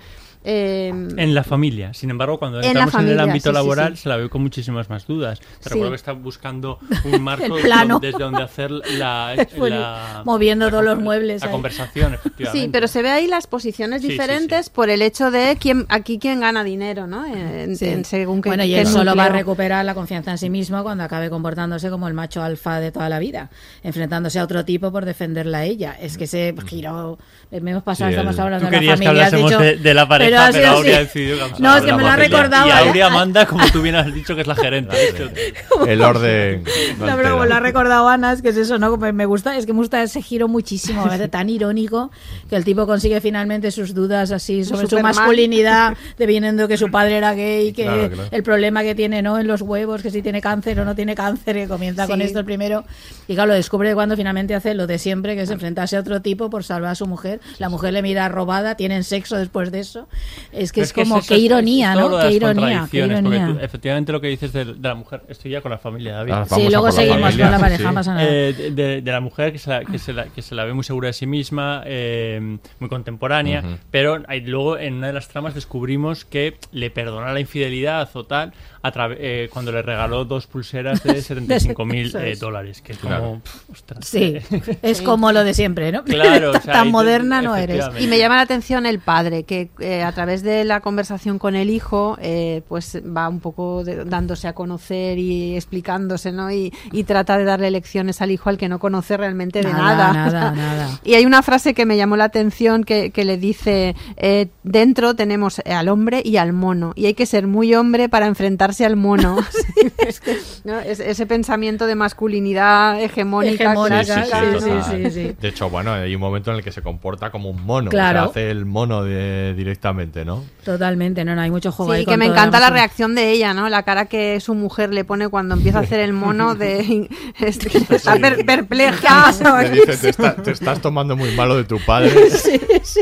Eh, 0.50 0.88
En 0.88 1.34
la 1.34 1.44
familia. 1.44 1.92
Sin 1.92 2.08
embargo, 2.10 2.38
cuando 2.38 2.60
entramos 2.62 2.86
en, 2.88 2.90
familia, 2.90 3.14
el 3.14 3.20
ámbito 3.28 3.50
sí, 3.50 3.54
laboral, 3.54 3.96
sí. 3.96 4.02
se 4.04 4.08
la 4.08 4.16
ve 4.16 4.28
con 4.30 4.40
muchísimas 4.42 4.88
más 4.88 5.06
dudas. 5.06 5.40
Te 5.40 5.46
Sí. 5.46 5.68
recuerdo 5.70 5.90
que 5.90 5.96
está 5.96 6.12
buscando 6.12 6.78
un 7.04 7.22
marco 7.22 7.54
plano. 7.58 7.98
desde 8.00 8.18
donde 8.18 8.42
hacer 8.42 8.70
la, 8.70 9.34
Bueno, 9.58 9.78
la- 9.80 10.22
moviendo 10.24 10.70
todos 10.70 10.84
los 10.84 10.98
muebles. 10.98 11.42
la 11.42 11.48
ahí. 11.48 11.52
conversación, 11.52 12.14
efectivamente. 12.14 12.66
Sí, 12.66 12.70
pero 12.72 12.88
se 12.88 13.02
ve 13.02 13.10
ahí 13.10 13.26
las 13.26 13.46
posiciones 13.46 14.00
Sí, 14.00 14.06
sí, 14.08 14.12
diferentes 14.14 14.70
por 14.70 14.88
el 14.90 15.02
hecho 15.02 15.30
de 15.30 15.56
quién 15.60 15.84
aquí 15.90 16.18
quién 16.18 16.40
gana 16.40 16.64
dinero, 16.64 17.06
¿no? 17.06 17.26
En, 17.26 17.76
Sí. 17.76 17.84
en 17.86 18.04
según 18.06 18.40
qué, 18.40 18.48
bueno, 18.48 18.64
y 18.64 18.74
él 18.74 18.86
solo 18.86 19.14
va 19.14 19.26
a 19.26 19.28
recuperar 19.28 19.84
la 19.84 19.94
confianza 19.94 20.30
en 20.30 20.38
sí 20.38 20.48
mismo 20.50 20.82
cuando 20.82 21.04
acabe 21.04 21.28
comportándose 21.30 21.90
como 21.90 22.08
el 22.08 22.14
macho 22.14 22.42
alfa 22.42 22.80
de 22.80 22.90
toda 22.90 23.08
la 23.08 23.18
vida, 23.18 23.50
enfrentándose 23.82 24.38
a 24.38 24.44
otro 24.44 24.64
tipo 24.64 24.90
por 24.90 25.04
defenderla 25.04 25.58
a 25.58 25.64
ella. 25.64 25.96
Es 26.00 26.16
que 26.16 26.24
ese 26.24 26.54
giro, 26.66 27.18
eh, 27.50 27.60
me 27.60 27.72
hemos 27.72 27.82
pasado, 27.82 28.10
Sí, 28.10 28.14
estamos 28.16 28.38
hablando 28.38 28.66
de 28.66 28.70
la 28.72 28.78
querías 28.78 28.98
que 29.00 29.06
familia. 29.06 29.26
has 29.26 29.32
hablásemos 29.34 29.50
dicho- 29.50 29.62
de, 29.62 29.76
de 29.82 29.94
la 29.94 30.08
pareja, 30.08 30.30
pero, 30.52 30.82
sido 31.06 31.44
así. 31.44 31.62
No, 31.62 31.76
es 31.76 31.84
que 31.84 31.92
me 31.92 32.02
la 32.02 32.08
lo 32.08 32.08
ha 32.08 32.16
recordado. 32.16 32.66
Y 32.66 32.70
¿eh? 32.70 32.88
Aurea 32.88 33.10
manda, 33.10 33.46
como 33.46 33.64
tú 33.70 33.82
bien 33.82 33.96
has 33.96 34.12
dicho, 34.12 34.34
que 34.34 34.42
es 34.42 34.46
la 34.46 34.54
gerente. 34.54 34.96
El 35.86 36.02
orden. 36.02 36.64
no 36.98 37.16
pero 37.16 37.32
como 37.32 37.44
lo 37.46 37.54
ha 37.54 37.60
recordado 37.60 38.08
Ana, 38.08 38.32
es 38.32 38.42
que 38.42 38.50
es 38.50 38.56
eso, 38.56 38.78
¿no? 38.78 38.96
Me 38.96 39.26
gusta, 39.26 39.56
es 39.56 39.66
que 39.66 39.72
me 39.72 39.78
gusta 39.78 40.02
ese 40.02 40.22
giro 40.22 40.48
muchísimo, 40.48 41.02
me 41.02 41.08
parece 41.08 41.28
tan 41.28 41.48
irónico 41.48 42.10
que 42.48 42.56
el 42.56 42.64
tipo 42.64 42.86
consigue 42.86 43.20
finalmente 43.20 43.70
sus 43.70 43.94
dudas 43.94 44.30
así 44.30 44.64
sobre 44.64 44.86
su 44.86 44.98
masculinidad, 45.00 45.96
debiendo 46.16 46.68
que 46.68 46.76
su 46.76 46.90
padre 46.90 47.18
era 47.18 47.34
gay, 47.34 47.72
que 47.72 47.88
Claro, 47.88 48.10
claro. 48.10 48.28
el 48.30 48.42
problema 48.42 48.82
que 48.82 48.94
tiene, 48.94 49.22
¿no? 49.22 49.38
En 49.38 49.46
los 49.46 49.62
huevos, 49.62 50.02
que 50.02 50.10
si 50.10 50.22
tiene 50.22 50.40
cáncer 50.40 50.78
o 50.80 50.84
no 50.84 50.94
tiene 50.94 51.14
cáncer, 51.14 51.56
que 51.56 51.68
comienza 51.68 52.06
con 52.06 52.20
esto 52.20 52.38
el 52.40 52.44
primero. 52.44 52.84
Y 53.26 53.34
claro, 53.34 53.48
lo 53.48 53.54
descubre 53.54 53.94
cuando 53.94 54.16
finalmente 54.16 54.54
hace 54.54 54.74
lo 54.74 54.86
de 54.86 54.98
siempre, 54.98 55.36
que 55.36 55.42
es 55.42 55.50
enfrentarse 55.50 55.96
a 55.96 56.00
otro 56.00 56.22
tipo 56.22 56.50
por 56.50 56.64
salvar 56.64 56.92
a 56.92 56.94
su 56.94 57.06
mujer. 57.06 57.40
La 57.58 57.68
mujer 57.68 57.92
le 57.92 58.02
mira 58.02 58.28
robada, 58.28 58.76
tienen 58.76 59.04
sexo 59.04 59.36
después 59.36 59.70
de 59.70 59.80
eso. 59.80 60.08
Es 60.52 60.72
que 60.72 60.80
Pero 60.80 60.84
es, 60.86 60.92
como, 60.92 61.18
eso 61.18 61.28
qué 61.28 61.34
es- 61.36 61.40
ironía, 61.42 61.92
es 61.92 61.98
¿no? 61.98 62.18
Qué 62.18 62.30
ironía, 62.32 62.88
qué 62.90 62.98
ironía. 62.98 63.46
tú- 63.46 63.58
efectivamente 63.60 64.12
lo 64.12 64.20
que 64.20 64.28
dices 64.28 64.52
de, 64.52 64.64
de 64.64 64.74
la 64.88 64.94
mujer, 64.94 65.22
estoy 65.28 65.50
ya 65.50 65.60
con 65.60 65.70
la 65.70 65.78
familia, 65.78 66.14
David. 66.14 66.32
Ah, 66.32 66.46
Sí, 66.48 66.68
luego 66.70 66.90
seguimos 66.90 67.20
familia, 67.20 67.44
con 67.46 67.52
la 67.52 67.58
pareja, 67.58 67.88
sí. 67.88 67.94
pasa 67.94 68.14
nada. 68.14 68.26
Eh, 68.28 68.52
de, 68.52 68.70
de- 68.70 69.02
de 69.02 69.12
la 69.12 69.20
mujer 69.20 69.52
que 69.52 69.58
se 69.58 69.70
la, 69.70 69.84
que 69.84 69.98
se 69.98 70.12
la, 70.12 70.24
que 70.26 70.42
se 70.42 70.54
la 70.54 70.64
ve 70.64 70.72
muy 70.74 70.84
segura 70.84 71.08
de 71.08 71.12
sí 71.12 71.26
misma, 71.26 71.82
eh, 71.86 72.58
muy 72.80 72.88
contemporánea, 72.88 73.60
Ujú. 73.60 73.76
pero 73.90 74.22
ahí 74.28 74.40
luego 74.40 74.78
en 74.78 74.94
una 74.94 75.08
de 75.08 75.12
las 75.12 75.28
tramas 75.28 75.54
descubrimos 75.54 76.24
que 76.24 76.56
le 76.72 76.90
perdona 76.90 77.32
la 77.32 77.40
infidelidad 77.40 78.08
o 78.14 78.24
tal 78.24 78.52
a 78.82 78.92
eh, 79.18 79.50
cuando 79.52 79.70
le 79.72 79.82
regaló 79.82 80.24
dos 80.24 80.46
pulseras 80.46 81.02
de 81.02 81.20
75 81.22 81.84
mil 81.84 82.14
es. 82.16 82.40
dólares, 82.40 82.80
que 82.80 82.92
es 82.92 82.98
Claro. 82.98 83.22
como... 83.22 83.40
pf, 83.40 83.58
ostras, 83.72 84.04
Sí, 84.06 84.36
eh, 84.50 84.78
es 84.82 85.02
como 85.02 85.30
lo 85.32 85.44
de 85.44 85.52
siempre, 85.52 85.92
¿no? 85.92 86.04
Claro, 86.04 86.50
o 86.50 86.52
sea, 86.60 86.72
tan 86.74 86.90
moderna 86.90 87.42
no 87.42 87.54
eres. 87.56 87.84
Y 88.00 88.06
me 88.06 88.18
llama 88.18 88.36
la 88.36 88.42
atención 88.42 88.86
el 88.86 88.98
padre, 89.00 89.42
que 89.42 89.68
eh, 89.80 90.02
a 90.08 90.12
través 90.12 90.42
de 90.42 90.64
la 90.64 90.80
conversación 90.80 91.38
con 91.38 91.54
el 91.54 91.70
hijo, 91.70 92.16
eh, 92.20 92.62
pues 92.68 93.00
va 93.04 93.28
un 93.28 93.40
poco 93.40 93.84
de- 93.84 94.04
dándose 94.04 94.48
a 94.48 94.54
conocer 94.54 95.18
y 95.18 95.54
explicándose, 95.56 96.32
¿no? 96.32 96.50
Y, 96.50 96.72
y 96.92 97.04
trata 97.04 97.38
de 97.38 97.44
darle 97.44 97.70
lecciones 97.70 98.20
al 98.22 98.30
hijo 98.30 98.48
al 98.48 98.58
que 98.58 98.68
no 98.68 98.78
conoce 98.78 99.16
realmente 99.16 99.60
de 99.62 99.72
Nada, 99.72 100.12
nada. 100.12 100.12
nada, 100.12 100.50
nada. 100.56 101.00
Y 101.04 101.14
hay 101.14 101.24
una 101.26 101.42
frase 101.42 101.74
que 101.74 101.86
me 101.86 101.96
llamó 101.96 102.16
la 102.16 102.24
atención 102.24 102.84
que, 102.84 103.10
que 103.10 103.24
le 103.24 103.36
dice, 103.38 103.94
eh, 104.16 104.48
dentro 104.62 105.14
tenemos 105.14 105.60
al 105.60 105.88
hombre 105.88 106.22
y 106.24 106.36
al 106.38 106.52
mono, 106.52 106.92
y 106.96 107.06
hay 107.06 107.14
que 107.14 107.26
ser 107.26 107.46
muy 107.46 107.74
hombre 107.74 108.08
para 108.08 108.26
enfrentarse 108.26 108.84
al 108.84 108.96
mono. 108.96 109.36
Es 109.98 110.20
que, 110.20 110.36
¿no? 110.64 110.78
Es- 110.80 111.00
ese 111.00 111.26
pensamiento 111.26 111.86
de 111.86 111.94
masculinidad 111.94 113.00
hegemónica, 113.00 113.64
Hegemónica, 113.72 114.04
clásica, 114.04 114.24
Sí, 114.40 114.44
sí, 114.46 114.52
¿no? 114.52 114.58
total. 114.58 114.84
sí, 114.84 115.04
sí, 115.04 115.10
sí. 115.10 115.36
De 115.40 115.48
hecho, 115.48 115.70
bueno, 115.70 115.92
hay 115.92 116.14
un 116.14 116.20
momento 116.20 116.50
en 116.50 116.58
el 116.58 116.64
que 116.64 116.72
se 116.72 116.82
comporta 116.82 117.30
como 117.30 117.50
un 117.50 117.64
mono. 117.64 117.90
Claro. 117.90 118.20
o 118.20 118.22
sea, 118.24 118.30
hace 118.30 118.50
el 118.50 118.64
mono 118.64 119.02
de- 119.04 119.54
directamente, 119.56 119.97
¿no? 120.24 120.44
Totalmente, 120.64 121.24
no, 121.24 121.34
no, 121.34 121.40
hay 121.42 121.50
mucho 121.50 121.72
juego 121.72 121.92
ahí 121.92 122.00
Sí, 122.00 122.04
con 122.06 122.14
que 122.14 122.18
me 122.18 122.26
encanta 122.26 122.60
la 122.60 122.70
reacción 122.70 123.14
de 123.14 123.30
ella, 123.32 123.52
¿no? 123.54 123.68
La 123.68 123.82
cara 123.82 124.06
que 124.06 124.40
su 124.40 124.54
mujer 124.54 124.92
le 124.94 125.04
pone 125.04 125.28
cuando 125.28 125.54
empieza 125.54 125.78
a 125.78 125.82
hacer 125.82 126.00
el 126.00 126.12
mono 126.12 126.54
de... 126.54 127.08
este, 127.40 127.76
está 127.94 128.16
per- 128.18 128.44
perpleja. 128.46 129.32
Le 129.62 129.70
dice, 129.70 129.96
te, 129.96 130.08
está- 130.10 130.36
te 130.36 130.50
estás 130.52 130.80
tomando 130.80 131.16
muy 131.16 131.34
malo 131.34 131.56
de 131.56 131.64
tu 131.64 131.78
padre. 131.80 132.10
Sí, 132.30 132.60
sí. 132.84 133.00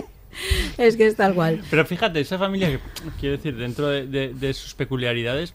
Es 0.77 0.97
que 0.97 1.07
es 1.07 1.17
tal 1.17 1.35
cual. 1.35 1.63
Pero 1.71 1.87
fíjate, 1.87 2.21
esa 2.21 2.39
familia 2.39 2.69
que, 2.69 2.79
quiero 3.21 3.37
decir, 3.37 3.57
dentro 3.57 3.89
de, 3.89 4.07
de- 4.07 4.35
de 4.35 4.53
sus 4.55 4.75
peculiaridades, 4.75 5.55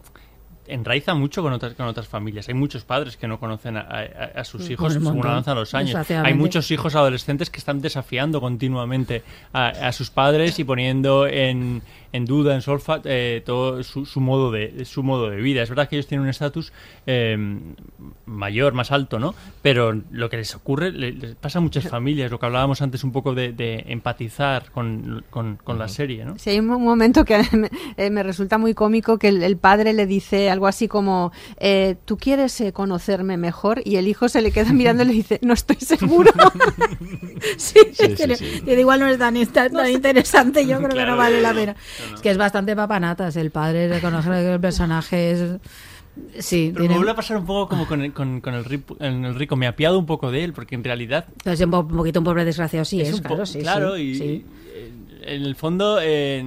enraiza 0.66 1.14
mucho 1.14 1.42
con 1.42 1.52
otras, 1.52 1.74
con 1.74 1.86
otras 1.86 2.06
familias. 2.06 2.48
Hay 2.48 2.54
muchos 2.54 2.84
padres 2.84 3.16
que 3.16 3.26
no 3.26 3.38
conocen 3.40 3.76
a, 3.76 3.80
a- 3.80 4.40
a 4.40 4.44
sus 4.44 4.68
Mm, 4.68 4.72
hijos 4.72 4.96
un 4.96 5.02
según 5.04 5.26
avanzan 5.26 5.56
los 5.56 5.74
años. 5.74 5.90
Hay 6.10 6.34
muchos 6.34 6.70
hijos 6.70 6.94
adolescentes 6.94 7.50
que 7.50 7.58
están 7.58 7.80
desafiando 7.80 8.40
continuamente 8.40 9.22
a, 9.52 9.68
a 9.68 9.92
sus 9.92 10.10
padres 10.10 10.58
y 10.58 10.64
poniendo 10.64 11.26
en, 11.26 11.82
en 12.12 12.24
duda, 12.26 12.54
en 12.54 12.62
solfa, 12.62 13.00
eh, 13.04 13.42
todo 13.44 13.82
su, 13.82 14.04
su 14.06 14.20
modo 14.20 14.50
de 14.50 14.84
su 14.84 15.02
modo 15.02 15.30
de 15.30 15.36
vida. 15.36 15.62
Es 15.62 15.68
verdad 15.68 15.88
que 15.88 15.96
ellos 15.96 16.06
tienen 16.06 16.24
un 16.24 16.28
estatus 16.30 16.72
eh, 17.06 17.36
mayor, 18.26 18.72
más 18.74 18.92
alto, 18.92 19.18
¿no? 19.18 19.34
Pero 19.62 19.92
lo 20.10 20.28
que 20.30 20.36
les 20.36 20.54
ocurre 20.54 20.92
le- 20.92 21.12
les 21.12 21.34
pasa 21.34 21.58
a 21.58 21.62
muchas 21.62 21.88
familias, 21.88 22.30
lo 22.30 22.38
que 22.38 22.46
hablábamos 22.46 22.82
antes 22.82 23.02
un 23.04 23.12
poco 23.12 23.34
de, 23.34 23.52
de 23.52 23.84
empatizar 23.88 24.70
con, 24.70 25.24
con- 25.30 25.56
con 25.56 25.78
la 25.78 25.88
serie, 25.88 26.24
¿no? 26.24 26.38
Sí, 26.38 26.50
hay 26.50 26.58
un 26.58 26.66
mo- 26.66 26.78
momento 26.78 27.24
que 27.24 27.38
me, 27.52 27.70
eh, 27.96 28.10
me 28.10 28.22
resulta 28.22 28.58
muy 28.58 28.74
cómico 28.74 29.18
que 29.18 29.28
el, 29.28 29.42
el 29.42 29.56
padre 29.56 29.92
le 29.92 30.06
dice 30.06 30.50
algo 30.50 30.66
así 30.66 30.88
como, 30.88 31.32
eh, 31.58 31.96
¿tú 32.04 32.16
quieres 32.18 32.60
eh, 32.60 32.72
conocerme 32.72 33.36
mejor? 33.36 33.80
Y 33.84 33.96
el 33.96 34.08
hijo 34.08 34.28
se 34.28 34.42
le 34.42 34.52
queda 34.52 34.72
mirando 34.72 35.02
y 35.02 35.06
le 35.06 35.12
dice, 35.12 35.38
no 35.42 35.54
estoy 35.54 35.76
seguro. 35.76 36.30
sí, 37.56 37.78
Sí, 37.92 38.04
es 38.04 38.14
que 38.20 38.36
sí, 38.36 38.44
sí. 38.64 38.70
igual 38.72 39.00
no 39.00 39.06
es 39.06 39.18
tan, 39.18 39.34
tan- 39.52 39.90
interesante, 39.90 40.66
yo 40.66 40.78
creo 40.78 40.90
que 40.90 41.04
no 41.06 41.16
vale 41.16 41.40
la 41.40 41.52
no. 42.10 42.14
Es 42.16 42.20
que 42.20 42.30
es 42.30 42.38
bastante 42.38 42.74
papanatas, 42.76 43.36
el 43.36 43.50
padre 43.50 43.88
reconoce 43.88 44.28
que 44.28 44.54
el 44.54 44.60
personaje 44.60 45.30
es... 45.32 45.56
Sí, 46.40 46.70
Pero 46.74 46.82
me 46.82 46.88
tiene... 46.88 46.94
vuelve 46.96 47.12
a 47.12 47.14
pasar 47.14 47.38
un 47.38 47.46
poco 47.46 47.70
como 47.70 47.86
con 47.86 48.02
el, 48.02 48.12
con, 48.12 48.42
con 48.42 48.52
el, 48.52 48.82
en 49.00 49.24
el 49.24 49.34
rico. 49.34 49.56
Me 49.56 49.66
apiado 49.66 49.98
un 49.98 50.04
poco 50.04 50.30
de 50.30 50.44
él, 50.44 50.52
porque 50.52 50.74
en 50.74 50.84
realidad 50.84 51.24
Es 51.44 51.58
un, 51.62 51.70
po- 51.70 51.80
un 51.80 51.88
poquito 51.96 52.20
un 52.20 52.24
pobre 52.24 52.44
desgraciado, 52.44 52.84
sí, 52.84 53.00
es, 53.00 53.14
un 53.14 53.22
po- 53.22 53.28
claro, 53.28 53.46
sí, 53.46 53.58
claro, 53.60 53.96
sí, 53.96 54.02
y 54.02 54.14
sí. 54.16 54.44
en 55.22 55.42
el 55.42 55.56
fondo 55.56 55.98
eh, 56.02 56.44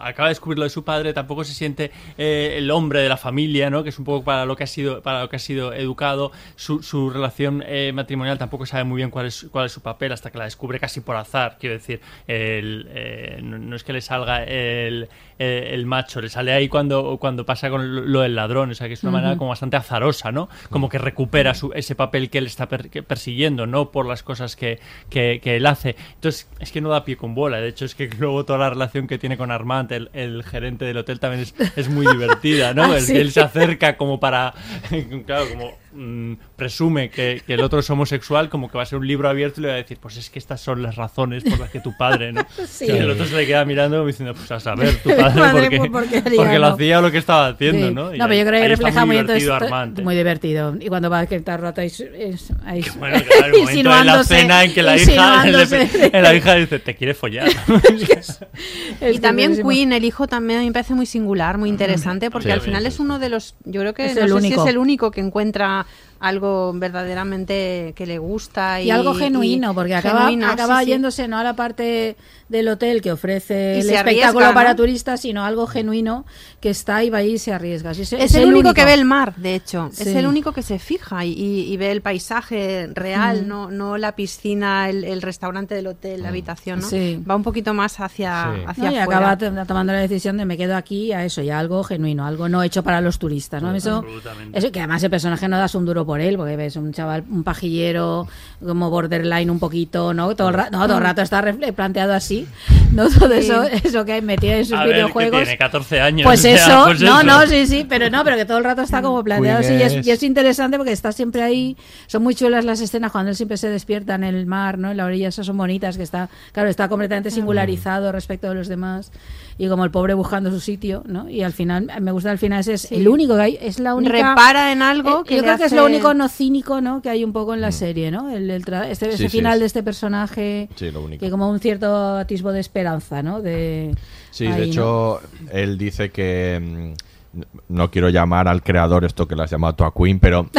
acaba 0.00 0.28
de 0.28 0.32
descubrir 0.32 0.58
lo 0.58 0.64
de 0.64 0.70
su 0.70 0.84
padre, 0.84 1.12
tampoco 1.12 1.44
se 1.44 1.54
siente 1.54 1.90
eh, 2.18 2.54
el 2.58 2.70
hombre 2.70 3.00
de 3.00 3.08
la 3.08 3.16
familia, 3.16 3.70
¿no? 3.70 3.82
Que 3.82 3.88
es 3.90 3.98
un 3.98 4.04
poco 4.04 4.24
para 4.24 4.44
lo 4.46 4.56
que 4.56 4.64
ha 4.64 4.66
sido, 4.66 5.02
para 5.02 5.20
lo 5.22 5.28
que 5.28 5.36
ha 5.36 5.40
sido 5.40 5.72
educado. 5.72 6.32
Su, 6.56 6.82
su 6.82 7.10
relación 7.10 7.62
eh, 7.66 7.92
matrimonial 7.94 8.38
tampoco 8.38 8.66
sabe 8.66 8.84
muy 8.84 8.96
bien 8.98 9.10
cuál 9.10 9.26
es, 9.26 9.46
cuál 9.50 9.66
es 9.66 9.72
su 9.72 9.80
papel 9.80 10.12
hasta 10.12 10.30
que 10.30 10.38
la 10.38 10.44
descubre 10.44 10.78
casi 10.80 11.00
por 11.00 11.16
azar. 11.16 11.56
Quiero 11.60 11.74
decir, 11.74 12.00
el, 12.26 12.86
eh, 12.90 13.40
no, 13.42 13.58
no 13.58 13.76
es 13.76 13.84
que 13.84 13.92
le 13.92 14.00
salga 14.00 14.42
el, 14.44 15.08
eh, 15.38 15.70
el 15.72 15.86
macho, 15.86 16.20
le 16.20 16.28
sale 16.28 16.52
ahí 16.52 16.68
cuando, 16.68 17.16
cuando 17.18 17.44
pasa 17.46 17.70
con 17.70 18.12
lo 18.12 18.20
del 18.20 18.34
ladrón, 18.34 18.70
o 18.70 18.74
sea 18.74 18.88
que 18.88 18.94
es 18.94 19.02
una 19.02 19.10
Ujú. 19.10 19.16
manera 19.20 19.36
como 19.36 19.50
bastante 19.50 19.76
azarosa, 19.76 20.32
¿no? 20.32 20.48
Como 20.70 20.88
que 20.88 20.98
recupera 20.98 21.54
su, 21.54 21.72
ese 21.74 21.94
papel 21.94 22.30
que 22.30 22.38
él 22.38 22.46
está 22.46 22.68
per- 22.68 22.90
que 22.90 23.02
persiguiendo, 23.02 23.66
no 23.66 23.90
por 23.90 24.06
las 24.06 24.22
cosas 24.22 24.56
que, 24.56 24.78
que, 25.10 25.40
que 25.42 25.56
él 25.56 25.66
hace. 25.66 25.96
Entonces, 26.14 26.48
es 26.60 26.72
que 26.72 26.80
no 26.80 26.88
da 26.88 27.04
pie 27.04 27.16
con 27.16 27.34
bola. 27.34 27.58
De 27.60 27.68
hecho, 27.68 27.84
es 27.84 27.94
que 27.94 28.08
luego 28.18 28.44
toda 28.44 28.58
la 28.58 28.70
relación 28.70 29.06
que 29.06 29.18
tiene 29.18 29.36
con 29.36 29.50
El, 29.90 30.10
el 30.12 30.42
gerente 30.42 30.84
del 30.84 30.96
hotel, 30.96 31.20
también 31.20 31.42
es, 31.42 31.54
es 31.76 31.88
muy 31.88 32.06
divertida, 32.06 32.72
¿no? 32.74 32.84
Ah, 32.94 32.98
el 32.98 33.02
sí. 33.02 33.12
que 33.14 33.20
él 33.20 33.32
se 33.32 33.40
acerca 33.40 33.96
como 33.96 34.20
para, 34.20 34.54
claro, 35.26 35.48
como 35.48 35.72
mm, 35.94 36.34
presume 36.56 37.08
que, 37.10 37.42
que 37.46 37.54
el 37.54 37.60
otro 37.62 37.78
es 37.78 37.88
homosexual, 37.90 38.48
como 38.48 38.70
que 38.70 38.76
va 38.76 38.82
a 38.82 38.86
ser 38.86 38.98
un 38.98 39.06
libro 39.06 39.28
abierto 39.28 39.60
y 39.60 39.62
le 39.62 39.68
va 39.68 39.74
a 39.74 39.78
decir, 39.78 39.98
pues 40.00 40.16
es 40.16 40.28
que 40.30 40.38
estas 40.38 40.60
son 40.60 40.82
las 40.82 40.96
razones 40.96 41.44
por 41.44 41.58
las 41.58 41.70
que 41.70 41.80
tu 41.80 41.96
padre, 41.96 42.32
¿no? 42.32 42.44
Sí. 42.66 42.86
Y 42.86 42.90
el 42.90 43.10
otro 43.10 43.26
se 43.26 43.36
le 43.36 43.46
queda 43.46 43.64
mirando 43.64 43.96
como 43.98 44.08
diciendo, 44.08 44.34
pues 44.34 44.50
a 44.50 44.58
saber, 44.60 44.96
tu 44.96 45.08
padre, 45.16 45.70
porque, 45.78 45.90
¿por 45.90 46.06
qué 46.08 46.18
haría, 46.18 46.36
porque 46.36 46.58
lo 46.58 46.66
hacía 46.66 46.98
o 46.98 47.02
lo 47.02 47.10
que 47.12 47.18
estaba 47.18 47.48
haciendo, 47.48 47.88
Sí. 47.88 47.94
¿no? 47.94 48.14
Y 48.14 48.18
No, 48.18 48.26
pero 48.28 48.40
yo 48.40 48.46
creo 48.46 48.60
que 48.62 48.68
refleja 48.68 49.06
muy, 49.06 49.16
divertido 49.16 49.58
¿eh? 49.58 50.02
muy 50.02 50.14
divertido. 50.16 50.76
Y 50.80 50.88
cuando 50.88 51.08
va 51.10 51.26
que 51.26 51.36
está 51.36 51.56
rato 51.56 51.80
ahí, 51.80 51.86
es, 51.88 52.52
ahí 52.64 52.84
Bueno, 52.98 53.18
claro, 53.26 53.54
el 53.54 53.60
momento 53.62 53.90
de 53.96 54.04
la 54.04 54.24
cena 54.24 54.64
en 54.64 54.72
que 54.74 54.82
la 54.82 54.96
hija, 54.96 55.44
le- 55.46 56.10
la 56.22 56.34
hija 56.34 56.54
dice, 56.54 56.78
te 56.78 56.94
quiere 56.96 57.14
follar. 57.14 57.48
y 59.12 59.18
también 59.18 59.50
buenísimo. 59.50 59.70
Queen, 59.70 59.92
el 59.92 60.04
hijo, 60.04 60.26
también 60.26 60.60
a 60.60 60.62
me 60.62 60.72
parece 60.72 60.94
muy 60.94 61.06
singular, 61.06 61.58
muy 61.58 61.68
interesante, 61.68 62.30
porque 62.30 62.48
Sí, 62.48 62.52
al 62.52 62.60
sí, 62.60 62.66
final 62.66 62.82
sí, 62.82 62.88
es 62.88 62.98
uno 63.00 63.18
de 63.18 63.28
los, 63.28 63.54
yo 63.64 63.80
creo 63.80 63.94
que 63.94 64.06
Es 64.06 64.14
no 64.16 64.22
el 64.22 64.28
sé 64.28 64.34
único. 64.34 64.62
si 64.62 64.68
es 64.68 64.74
el 64.74 64.78
único 64.78 65.10
que 65.10 65.20
encuentra 65.20 65.83
algo 66.24 66.72
verdaderamente 66.74 67.92
que 67.96 68.06
le 68.06 68.18
gusta. 68.18 68.80
Y, 68.80 68.86
Y 68.86 68.90
algo 68.90 69.14
genuino, 69.14 69.72
y 69.72 69.74
porque 69.74 69.94
acaba, 69.94 70.20
genuino, 70.26 70.48
acaba 70.48 70.78
sí, 70.80 70.84
sí. 70.86 70.90
yéndose 70.92 71.28
no 71.28 71.38
a 71.38 71.44
la 71.44 71.54
parte 71.54 72.16
del 72.48 72.68
hotel 72.68 73.00
que 73.00 73.12
ofrece 73.12 73.76
Y 73.76 73.80
el 73.80 73.90
espectáculo 73.90 74.40
arriesga, 74.46 74.54
para 74.54 74.70
¿no? 74.70 74.76
turistas, 74.76 75.20
sino 75.20 75.44
algo 75.44 75.66
genuino 75.66 76.24
que 76.60 76.70
está 76.70 77.02
y 77.04 77.10
va 77.10 77.18
ahí 77.18 77.32
y 77.34 77.38
se 77.38 77.52
arriesga. 77.52 77.90
Es, 77.92 78.12
el, 78.34 78.52
único, 78.54 78.74
que 78.74 78.84
ve 78.84 78.94
el 78.94 79.04
mar, 79.04 79.34
de 79.36 79.54
hecho. 79.54 79.90
Es 79.92 80.06
el 80.06 80.26
único 80.26 80.52
que 80.52 80.62
se 80.62 80.78
fija 80.78 81.24
y, 81.24 81.76
ve 81.76 81.90
el 81.92 82.00
paisaje 82.02 82.88
real, 82.94 83.42
Mm. 83.44 83.48
no, 83.48 83.70
no 83.70 83.98
la 83.98 84.14
piscina, 84.16 84.88
el, 84.88 85.04
el 85.04 85.22
restaurante 85.22 85.74
del 85.74 85.86
hotel, 85.86 86.22
la 86.22 86.28
habitación, 86.28 86.80
¿no? 86.80 86.88
Sí. 86.88 87.22
Va 87.28 87.34
un 87.36 87.42
poquito 87.42 87.74
más 87.74 87.98
hacia, 88.00 88.52
Sí. 88.54 88.60
hacia 88.66 88.84
No, 88.84 88.92
y 88.92 88.98
afuera. 88.98 89.18
acaba 89.32 89.38
to- 89.38 89.66
tomando 89.66 89.92
la 89.92 90.00
decisión 90.00 90.36
de 90.36 90.44
me 90.44 90.56
quedo 90.56 90.76
aquí 90.76 91.12
a 91.12 91.24
eso, 91.24 91.42
y 91.42 91.50
a 91.50 91.58
algo 91.58 91.82
genuino, 91.84 92.24
algo 92.26 92.48
no 92.48 92.62
hecho 92.62 92.82
para 92.82 93.00
los 93.00 93.18
turistas, 93.18 93.62
¿no? 93.62 93.74
Eso, 93.74 93.96
Absolutamente. 93.96 94.58
eso 94.58 94.70
que 94.72 94.80
además 94.80 95.02
el 95.02 95.10
personaje 95.10 95.48
no 95.48 95.58
das 95.58 95.74
un 95.74 95.84
duro 95.84 96.04
por 96.06 96.13
él, 96.20 96.36
porque 96.36 96.56
ves 96.56 96.76
un 96.76 96.92
chaval, 96.92 97.24
un 97.30 97.42
pajillero, 97.44 98.26
como 98.64 98.90
borderline 98.90 99.50
un 99.50 99.58
poquito, 99.58 100.14
¿no? 100.14 100.34
Todo 100.36 100.48
el, 100.48 100.54
ra- 100.54 100.70
no, 100.70 100.86
todo 100.86 100.98
el 100.98 101.02
rato 101.02 101.22
está 101.22 101.42
planteado 101.74 102.12
así, 102.14 102.46
¿no? 102.96 103.08
Todo 103.08 103.30
Sí. 103.34 103.38
eso, 103.38 103.62
eso 103.64 104.04
que 104.04 104.12
hay 104.14 104.22
metido 104.22 104.54
en 104.54 104.64
sus 104.64 104.74
A 104.74 104.80
ver, 104.84 104.88
que 104.88 104.94
videojuegos. 104.94 105.42
tiene 105.42 105.58
14 105.58 106.00
años. 106.00 106.24
Pues 106.24 106.40
o 106.40 106.42
sea, 106.42 106.54
eso, 106.54 106.84
pues 106.86 107.00
no, 107.00 107.18
eso. 107.20 107.26
no, 107.26 107.46
sí, 107.46 107.66
sí, 107.66 107.86
pero 107.88 108.10
no, 108.10 108.22
pero 108.24 108.36
que 108.36 108.44
todo 108.44 108.58
el 108.58 108.64
rato 108.64 108.82
está 108.82 109.02
como 109.02 109.22
planteado 109.24 109.60
así 109.60 109.74
y 109.74 109.82
es, 109.82 110.06
y 110.06 110.10
es 110.10 110.22
interesante 110.22 110.76
porque 110.76 110.92
está 110.92 111.12
siempre 111.12 111.42
ahí, 111.42 111.76
son 112.06 112.22
muy 112.22 112.34
chulas 112.34 112.64
las 112.64 112.80
escenas 112.80 113.12
cuando 113.12 113.30
él 113.30 113.36
siempre 113.36 113.56
se 113.56 113.68
despierta 113.68 114.14
en 114.14 114.24
el 114.24 114.46
mar, 114.46 114.78
¿no? 114.78 114.90
En 114.90 114.96
la 114.96 115.04
orilla, 115.06 115.28
esas 115.28 115.46
son 115.46 115.56
bonitas, 115.56 115.96
que 115.96 116.02
está, 116.02 116.28
claro, 116.52 116.68
está 116.68 116.88
completamente 116.88 117.30
singularizado 117.30 118.12
respecto 118.12 118.48
de 118.48 118.54
los 118.54 118.68
demás 118.68 119.10
y 119.56 119.68
como 119.68 119.84
el 119.84 119.90
pobre 119.90 120.14
buscando 120.14 120.50
su 120.50 120.58
sitio, 120.60 121.02
¿no? 121.06 121.28
Y 121.28 121.42
al 121.42 121.52
final, 121.52 121.88
me 122.00 122.10
gusta 122.12 122.30
al 122.30 122.38
final, 122.38 122.60
ese 122.60 122.74
es 122.74 122.82
Sí. 122.82 122.96
el 122.96 123.08
único 123.08 123.36
que 123.36 123.42
hay, 123.42 123.58
es 123.60 123.78
la 123.78 123.94
única... 123.94 124.12
Repara 124.12 124.72
en 124.72 124.82
algo 124.82 125.20
Eh, 125.20 125.24
que 125.28 125.36
yo 125.36 125.42
creo 125.42 125.56
que 125.56 125.62
es 125.64 125.72
hace- 125.72 125.76
lo 125.76 125.86
único 125.86 126.12
no 126.14 126.28
cínico, 126.28 126.80
¿no? 126.80 127.00
Que 127.02 127.08
hay 127.10 127.22
un 127.24 127.32
poco 127.32 127.54
en 127.54 127.60
la 127.60 127.70
serie, 127.72 128.10
¿no? 128.10 128.30
El, 128.30 128.50
el 128.50 128.64
tra- 128.64 128.88
este, 128.88 129.06
Sí, 129.06 129.14
ese 129.14 129.22
sí, 129.24 129.28
final 129.38 129.54
es- 129.54 129.60
de 129.60 129.66
este 129.66 129.82
personaje 129.82 130.68
Sí, 130.74 130.90
lo 130.90 131.02
único. 131.02 131.24
que 131.24 131.30
como 131.30 131.48
un 131.50 131.60
cierto 131.60 132.16
atisbo 132.18 132.52
de 132.52 132.60
esperanza, 132.60 132.83
¿no? 133.22 133.40
De, 133.42 133.94
Sí, 134.30 134.46
ahí, 134.46 134.52
de 134.52 134.58
¿no? 134.58 134.64
hecho, 134.64 135.20
él 135.52 135.78
dice 135.78 136.10
que. 136.10 136.94
mm, 137.34 137.40
No 137.68 137.90
quiero 137.90 138.08
llamar 138.10 138.46
al 138.48 138.62
creador 138.62 139.04
esto 139.04 139.26
que 139.26 139.34
lo 139.36 139.42
has 139.42 139.50
llamado 139.50 139.74
tú 139.74 139.84
a 139.84 139.92
Queen, 139.94 140.18
pero. 140.20 140.48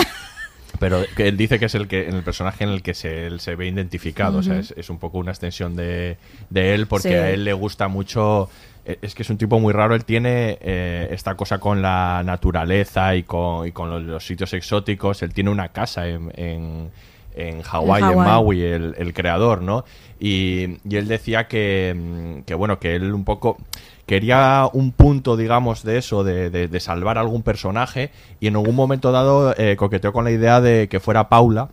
Pero 0.77 0.99
que 1.15 1.29
él 1.29 1.37
dice 1.37 1.57
que 1.57 1.67
es 1.67 1.75
el 1.75 1.87
que 1.87 2.09
en 2.09 2.15
el 2.15 2.23
personaje 2.23 2.65
en 2.65 2.69
el 2.69 2.81
que 2.81 2.93
se, 2.93 3.27
él 3.27 3.39
se 3.39 3.55
ve 3.55 3.65
identificado. 3.67 4.39
O 4.39 4.43
sea, 4.43 4.59
es, 4.59 4.73
es 4.75 4.89
un 4.89 4.99
poco 4.99 5.19
una 5.19 5.31
extensión 5.31 5.73
de, 5.77 6.17
de 6.49 6.73
él, 6.75 6.85
porque 6.87 7.07
Sí. 7.07 7.13
a 7.13 7.29
él 7.29 7.45
le 7.45 7.53
gusta 7.53 7.87
mucho. 7.87 8.49
eh, 8.83 8.99
Es 9.01 9.15
que 9.15 9.23
es 9.23 9.29
un 9.29 9.37
tipo 9.37 9.57
muy 9.61 9.71
raro. 9.71 9.95
Él 9.95 10.03
tiene 10.03 10.57
eh, 10.59 11.07
esta 11.11 11.35
cosa 11.35 11.59
con 11.59 11.81
la 11.81 12.23
naturaleza 12.25 13.15
y 13.15 13.23
con, 13.23 13.65
y 13.65 13.71
con 13.71 13.89
los, 13.89 14.03
los 14.03 14.25
sitios 14.27 14.51
exóticos. 14.51 15.23
Él 15.23 15.33
tiene 15.33 15.49
una 15.49 15.69
casa 15.69 16.09
en, 16.09 16.29
en, 16.35 16.89
en 17.37 17.61
Hawái, 17.61 18.03
en. 18.03 18.17
Maui, 18.17 18.61
el, 18.61 18.95
el 18.97 19.13
creador, 19.13 19.61
¿no? 19.61 19.85
Y, 20.19 20.77
y 20.89 20.95
él 20.95 21.07
decía 21.07 21.47
que, 21.47 21.93
mm, 21.95 22.41
que, 22.43 22.53
bueno, 22.55 22.79
que 22.79 22.95
él 22.95 23.13
un 23.13 23.25
poco 23.25 23.57
quería 24.05 24.69
un 24.71 24.91
punto, 24.91 25.35
digamos, 25.35 25.83
de 25.83 25.97
eso, 25.97 26.23
de, 26.23 26.49
de- 26.49 26.67
de 26.67 26.79
salvar 26.79 27.17
a 27.17 27.21
algún 27.21 27.41
personaje, 27.43 28.11
y 28.39 28.47
en 28.47 28.55
algún 28.55 28.75
momento 28.75 29.11
dado 29.11 29.53
eh, 29.57 29.75
coqueteó 29.75 30.13
con 30.13 30.23
la 30.25 30.31
idea 30.31 30.61
de 30.61 30.87
que 30.87 30.99
fuera 30.99 31.27
Paula, 31.27 31.69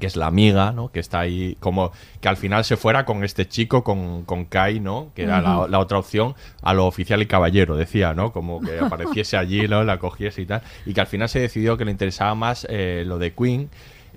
que 0.00 0.06
es 0.06 0.16
la 0.16 0.26
amiga, 0.26 0.72
¿no? 0.72 0.90
Que 0.90 0.98
está 0.98 1.20
ahí, 1.20 1.56
como 1.60 1.92
que 2.22 2.28
al 2.28 2.38
final 2.38 2.64
se 2.64 2.76
fuera 2.78 3.04
con 3.04 3.22
este 3.22 3.46
chico, 3.46 3.84
con, 3.84 4.24
con 4.24 4.46
Kai, 4.46 4.80
¿no? 4.80 5.08
Que 5.14 5.24
era 5.24 5.42
la, 5.68 5.78
otra 5.78 5.98
opción, 5.98 6.34
a 6.62 6.72
lo 6.72 6.86
oficial 6.86 7.20
y 7.20 7.26
caballero, 7.26 7.76
decía, 7.76 8.14
¿no? 8.14 8.32
Como 8.32 8.60
que 8.62 8.78
apareciese 8.80 9.36
allí, 9.36 9.68
¿no? 9.68 9.84
La 9.84 9.98
cogiese 9.98 10.40
y 10.42 10.46
tal. 10.46 10.62
Y 10.86 10.94
que 10.94 11.02
al 11.02 11.06
final 11.06 11.28
se 11.28 11.40
decidió 11.40 11.76
que 11.76 11.84
le 11.84 11.90
interesaba 11.90 12.34
más 12.34 12.66
eh, 12.70 13.04
lo 13.06 13.18
de 13.18 13.32
Queen, 13.34 13.68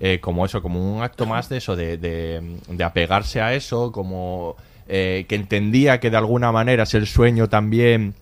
eh, 0.06 0.20
como 0.20 0.44
eso, 0.44 0.60
como 0.60 0.96
un 0.96 1.02
acto 1.02 1.24
más 1.24 1.48
de 1.48 1.56
eso, 1.56 1.76
de, 1.76 1.96
de, 1.96 2.84
apegarse 2.84 3.40
a 3.40 3.54
eso, 3.54 3.90
como 3.90 4.54
eh, 4.86 5.24
que 5.26 5.34
entendía 5.34 5.98
que 5.98 6.10
de 6.10 6.18
alguna 6.18 6.52
manera 6.52 6.82
es 6.82 6.92
el 6.92 7.06
sueño 7.06 7.48
también. 7.48 8.12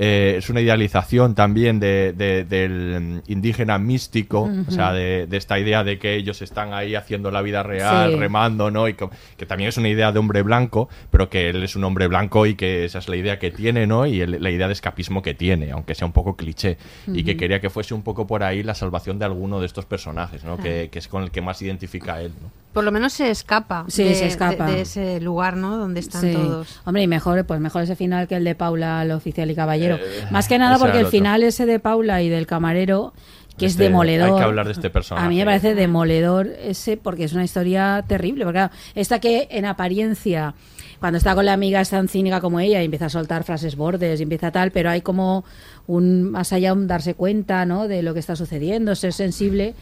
Eh, 0.00 0.36
es 0.38 0.48
una 0.48 0.60
idealización 0.60 1.34
también 1.34 1.80
de, 1.80 2.12
de- 2.12 2.44
del 2.44 3.20
indígena 3.26 3.78
místico, 3.78 4.48
o 4.66 4.70
sea, 4.70 4.92
de, 4.92 5.26
de 5.26 5.36
esta 5.36 5.58
idea 5.58 5.82
de 5.82 5.98
que 5.98 6.14
ellos 6.14 6.40
están 6.40 6.72
ahí 6.72 6.94
haciendo 6.94 7.30
la 7.32 7.42
vida 7.42 7.62
real, 7.64 8.12
Sí. 8.12 8.16
remando, 8.18 8.70
¿no? 8.70 8.86
Y 8.88 8.94
que, 8.94 9.46
también 9.46 9.68
es 9.68 9.76
una 9.76 9.88
idea 9.88 10.12
de 10.12 10.18
hombre 10.20 10.42
blanco, 10.42 10.88
pero 11.10 11.28
que 11.28 11.50
él 11.50 11.62
es 11.64 11.74
un 11.74 11.82
hombre 11.84 12.06
blanco 12.06 12.46
y 12.46 12.54
que 12.54 12.84
esa 12.84 12.98
es 13.00 13.08
la 13.08 13.16
idea 13.16 13.38
que 13.40 13.50
tiene, 13.50 13.86
¿no? 13.88 14.06
Y 14.06 14.20
el- 14.20 14.40
la 14.42 14.50
idea 14.50 14.68
de 14.68 14.72
escapismo 14.72 15.20
que 15.20 15.34
tiene, 15.34 15.72
aunque 15.72 15.94
sea 15.96 16.06
un 16.06 16.12
poco 16.12 16.36
cliché. 16.36 16.78
Y 17.08 17.24
que 17.24 17.36
quería 17.36 17.60
que 17.60 17.68
fuese 17.68 17.92
un 17.94 18.02
poco 18.02 18.26
por 18.26 18.44
ahí 18.44 18.62
la 18.62 18.74
salvación 18.76 19.18
de 19.18 19.24
alguno 19.24 19.58
de 19.60 19.66
estos 19.66 19.84
personajes, 19.84 20.44
¿no? 20.44 20.56
Que, 20.58 20.88
que 20.92 20.98
es 21.00 21.08
con 21.08 21.24
el 21.24 21.30
que 21.32 21.40
más 21.40 21.60
identifica 21.60 22.14
a 22.14 22.22
él, 22.22 22.32
¿no? 22.40 22.50
Por 22.72 22.84
lo 22.84 22.92
menos 22.92 23.12
se 23.14 23.30
escapa, 23.30 23.84
Sí, 23.88 24.04
de, 24.04 24.14
se 24.14 24.26
escapa. 24.26 24.66
de- 24.66 24.74
de 24.74 24.80
ese 24.82 25.20
lugar, 25.20 25.56
¿no? 25.56 25.76
Donde 25.78 26.00
están 26.00 26.20
Sí. 26.20 26.32
todos. 26.32 26.80
Hombre, 26.84 27.02
y 27.02 27.06
mejor, 27.06 27.44
pues 27.46 27.60
mejor 27.60 27.82
ese 27.82 27.96
final 27.96 28.28
que 28.28 28.36
el 28.36 28.44
de 28.44 28.54
Paula, 28.54 29.02
el 29.02 29.10
oficial 29.10 29.50
y 29.50 29.54
caballero. 29.54 29.96
Eh, 29.96 30.26
Más 30.30 30.46
que 30.48 30.58
nada 30.58 30.78
porque 30.78 30.98
el 30.98 31.06
otro. 31.06 31.10
final 31.18 31.42
ese 31.42 31.66
de 31.66 31.80
Paula 31.80 32.22
y 32.22 32.28
del 32.28 32.46
camarero, 32.46 33.14
que 33.56 33.66
es 33.66 33.72
Este- 33.72 33.84
demoledor. 33.84 34.30
hay 34.30 34.36
que 34.36 34.42
hablar 34.44 34.66
de 34.66 34.72
este 34.72 34.90
personaje. 34.90 35.26
A 35.26 35.28
mí 35.30 35.36
me 35.38 35.44
parece 35.44 35.74
demoledor 35.74 36.46
ese 36.62 36.96
porque 36.96 37.24
es 37.24 37.32
una 37.32 37.42
historia 37.44 38.04
terrible. 38.06 38.44
Porque 38.44 38.58
claro, 38.58 38.72
esta 38.94 39.18
que 39.18 39.48
en 39.50 39.64
apariencia, 39.64 40.54
cuando 41.00 41.18
está 41.18 41.34
con 41.34 41.44
la 41.46 41.54
amiga 41.54 41.80
es 41.80 41.90
tan 41.90 42.06
cínica 42.06 42.40
como 42.40 42.60
ella 42.60 42.80
y 42.82 42.84
empieza 42.84 43.06
a 43.06 43.10
soltar 43.10 43.42
frases 43.44 43.74
bordes 43.76 44.20
y 44.20 44.22
empieza 44.22 44.52
tal, 44.52 44.70
pero 44.70 44.90
hay 44.90 45.00
como 45.00 45.44
un 45.88 46.30
más 46.30 46.52
allá 46.52 46.72
un 46.72 46.86
darse 46.86 47.14
cuenta, 47.14 47.64
¿no? 47.64 47.88
De 47.88 48.02
lo 48.02 48.14
que 48.14 48.20
está 48.20 48.36
sucediendo, 48.36 48.94
ser 48.94 49.12
sensible 49.12 49.74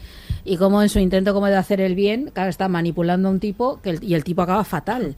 y 0.47 0.57
como 0.57 0.81
en 0.81 0.89
su 0.89 0.99
intento 0.99 1.33
como 1.33 1.47
de 1.47 1.55
hacer 1.55 1.81
el 1.81 1.93
bien, 1.95 2.31
claro, 2.33 2.49
está 2.49 2.67
manipulando 2.69 3.27
a 3.27 3.31
un 3.31 3.39
tipo 3.39 3.79
que 3.81 3.91
el- 3.91 4.03
y 4.03 4.13
el 4.15 4.23
tipo 4.23 4.41
acaba 4.41 4.63
fatal. 4.63 5.15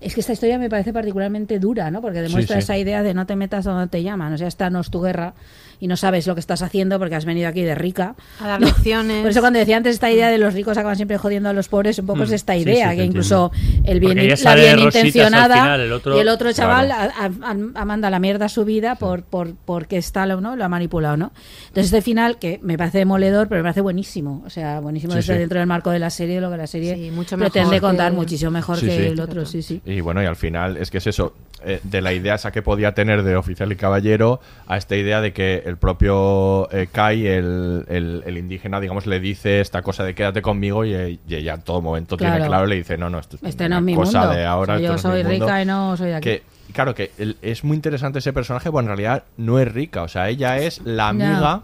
Es 0.00 0.14
que 0.14 0.20
esta 0.20 0.32
historia 0.32 0.58
me 0.58 0.68
parece 0.68 0.92
particularmente 0.92 1.58
dura, 1.60 1.90
¿no? 1.90 2.00
Porque 2.02 2.20
demuestra 2.20 2.56
sí. 2.56 2.60
esa 2.64 2.76
idea 2.76 3.04
de 3.04 3.14
no 3.14 3.24
te 3.24 3.36
metas 3.36 3.64
donde 3.64 3.86
te 3.86 4.02
llaman. 4.02 4.32
O 4.32 4.38
sea, 4.38 4.48
esta 4.48 4.68
no 4.68 4.80
es 4.80 4.90
tu 4.90 5.00
guerra 5.00 5.34
y 5.82 5.88
no 5.88 5.96
sabes 5.96 6.28
lo 6.28 6.34
que 6.34 6.40
estás 6.40 6.62
haciendo 6.62 6.96
porque 7.00 7.16
has 7.16 7.24
venido 7.24 7.48
aquí 7.48 7.62
de 7.62 7.74
rica. 7.74 8.14
A 8.38 8.46
dar 8.46 8.60
lecciones. 8.60 9.20
Por 9.22 9.32
eso 9.32 9.40
cuando 9.40 9.58
decía 9.58 9.76
antes 9.76 9.94
esta 9.94 10.12
idea 10.12 10.28
de 10.30 10.38
los 10.38 10.54
ricos 10.54 10.78
acaban 10.78 10.94
siempre 10.94 11.18
jodiendo 11.18 11.48
a 11.48 11.52
los 11.52 11.66
pobres, 11.66 11.98
un 11.98 12.06
poco 12.06 12.20
Mm, 12.20 12.22
es 12.22 12.30
esta 12.32 12.52
sí, 12.54 12.60
idea, 12.60 12.90
sí, 12.92 12.98
que 12.98 13.04
incluso 13.04 13.50
el 13.82 13.98
bien, 13.98 14.16
la 14.16 14.54
bien 14.54 14.78
intencionada 14.78 15.54
final, 15.56 15.80
el 15.80 15.92
otro- 15.92 16.16
y 16.16 16.20
el 16.20 16.28
otro 16.28 16.52
chaval 16.52 16.86
Claro. 16.86 17.12
a- 17.18 17.48
a- 17.48 17.80
a- 17.80 17.84
manda 17.84 18.10
la 18.10 18.20
mierda 18.20 18.44
a 18.44 18.48
su 18.48 18.64
vida 18.64 18.94
por, 18.94 19.24
por 19.24 19.54
porque 19.64 19.96
está 19.96 20.24
lo, 20.24 20.40
¿no? 20.40 20.54
lo 20.54 20.64
ha 20.64 20.68
manipulado, 20.68 21.16
¿no? 21.16 21.32
Entonces 21.68 21.86
este 21.86 22.00
final 22.00 22.38
que 22.38 22.60
me 22.62 22.78
parece 22.78 22.98
demoledor, 22.98 23.48
pero 23.48 23.58
me 23.58 23.64
parece 23.64 23.80
buenísimo, 23.80 24.42
o 24.46 24.50
sea, 24.50 24.78
buenísimo 24.78 25.14
Sí, 25.14 25.16
desde 25.18 25.32
sí. 25.34 25.38
dentro 25.40 25.58
del 25.58 25.66
marco 25.66 25.90
de 25.90 25.98
la 25.98 26.10
serie, 26.10 26.40
lo 26.40 26.48
que 26.50 26.58
la 26.58 26.68
serie 26.68 26.94
Sí, 26.94 27.10
mucho 27.10 27.36
pretende 27.36 27.70
mejor 27.70 27.88
contar 27.90 28.10
que- 28.12 28.16
muchísimo 28.16 28.52
mejor 28.52 28.78
Sí, 28.78 28.86
que 28.86 28.96
sí. 28.96 29.02
el 29.06 29.18
otro, 29.20 29.44
sí, 29.46 29.62
sí. 29.62 29.80
Y 29.84 30.00
bueno, 30.00 30.22
y 30.22 30.26
al 30.26 30.36
final 30.36 30.76
es 30.76 30.92
que 30.92 30.98
es 30.98 31.06
eso, 31.08 31.34
eh, 31.64 31.80
de 31.82 32.00
la 32.00 32.12
idea 32.12 32.34
esa 32.36 32.50
que 32.52 32.62
podía 32.62 32.92
tener 32.94 33.22
de 33.22 33.36
oficial 33.36 33.70
y 33.72 33.76
caballero 33.76 34.40
a 34.66 34.76
esta 34.76 34.96
idea 34.96 35.20
de 35.20 35.32
que 35.32 35.62
el 35.72 35.78
propio 35.78 36.70
eh, 36.70 36.88
Kai, 36.92 37.26
el, 37.26 37.84
el- 37.88 38.22
el 38.26 38.38
indígena, 38.38 38.78
digamos, 38.78 39.06
le 39.06 39.18
dice 39.20 39.60
esta 39.60 39.82
cosa 39.82 40.04
de 40.04 40.14
quédate 40.14 40.42
conmigo 40.42 40.84
y, 40.84 40.94
eh, 40.94 41.18
y 41.26 41.34
ella 41.34 41.54
en 41.54 41.62
todo 41.62 41.80
momento 41.80 42.16
tiene 42.16 42.36
Claro. 42.44 42.66
le 42.66 42.76
dice, 42.76 42.96
no, 42.98 43.08
no, 43.10 43.18
esto 43.18 43.36
es 43.36 43.42
Este 43.42 43.66
una 43.66 43.76
no 43.76 43.78
es 43.80 43.84
mi 43.86 43.94
cosa 43.94 44.20
mundo. 44.20 44.34
de 44.36 44.44
ahora. 44.44 44.74
O 44.74 44.78
sea, 44.78 44.86
esto 44.86 44.86
yo 44.86 44.92
no 44.92 44.98
soy 45.16 45.24
mi 45.24 45.30
mundo". 45.30 45.46
rica 45.46 45.62
y 45.62 45.66
no 45.66 45.96
soy 45.96 46.12
aquí. 46.12 46.22
Que, 46.28 46.42
claro, 46.72 46.94
que 46.94 47.10
el- 47.18 47.36
es 47.42 47.64
muy 47.64 47.74
interesante 47.76 48.18
ese 48.20 48.32
personaje, 48.32 48.70
porque 48.70 48.82
en 48.82 48.88
realidad 48.88 49.24
no 49.38 49.58
es 49.58 49.72
rica, 49.72 50.02
o 50.02 50.08
sea, 50.08 50.28
ella 50.28 50.58
es 50.58 50.80
la 50.84 51.08
amiga... 51.08 51.62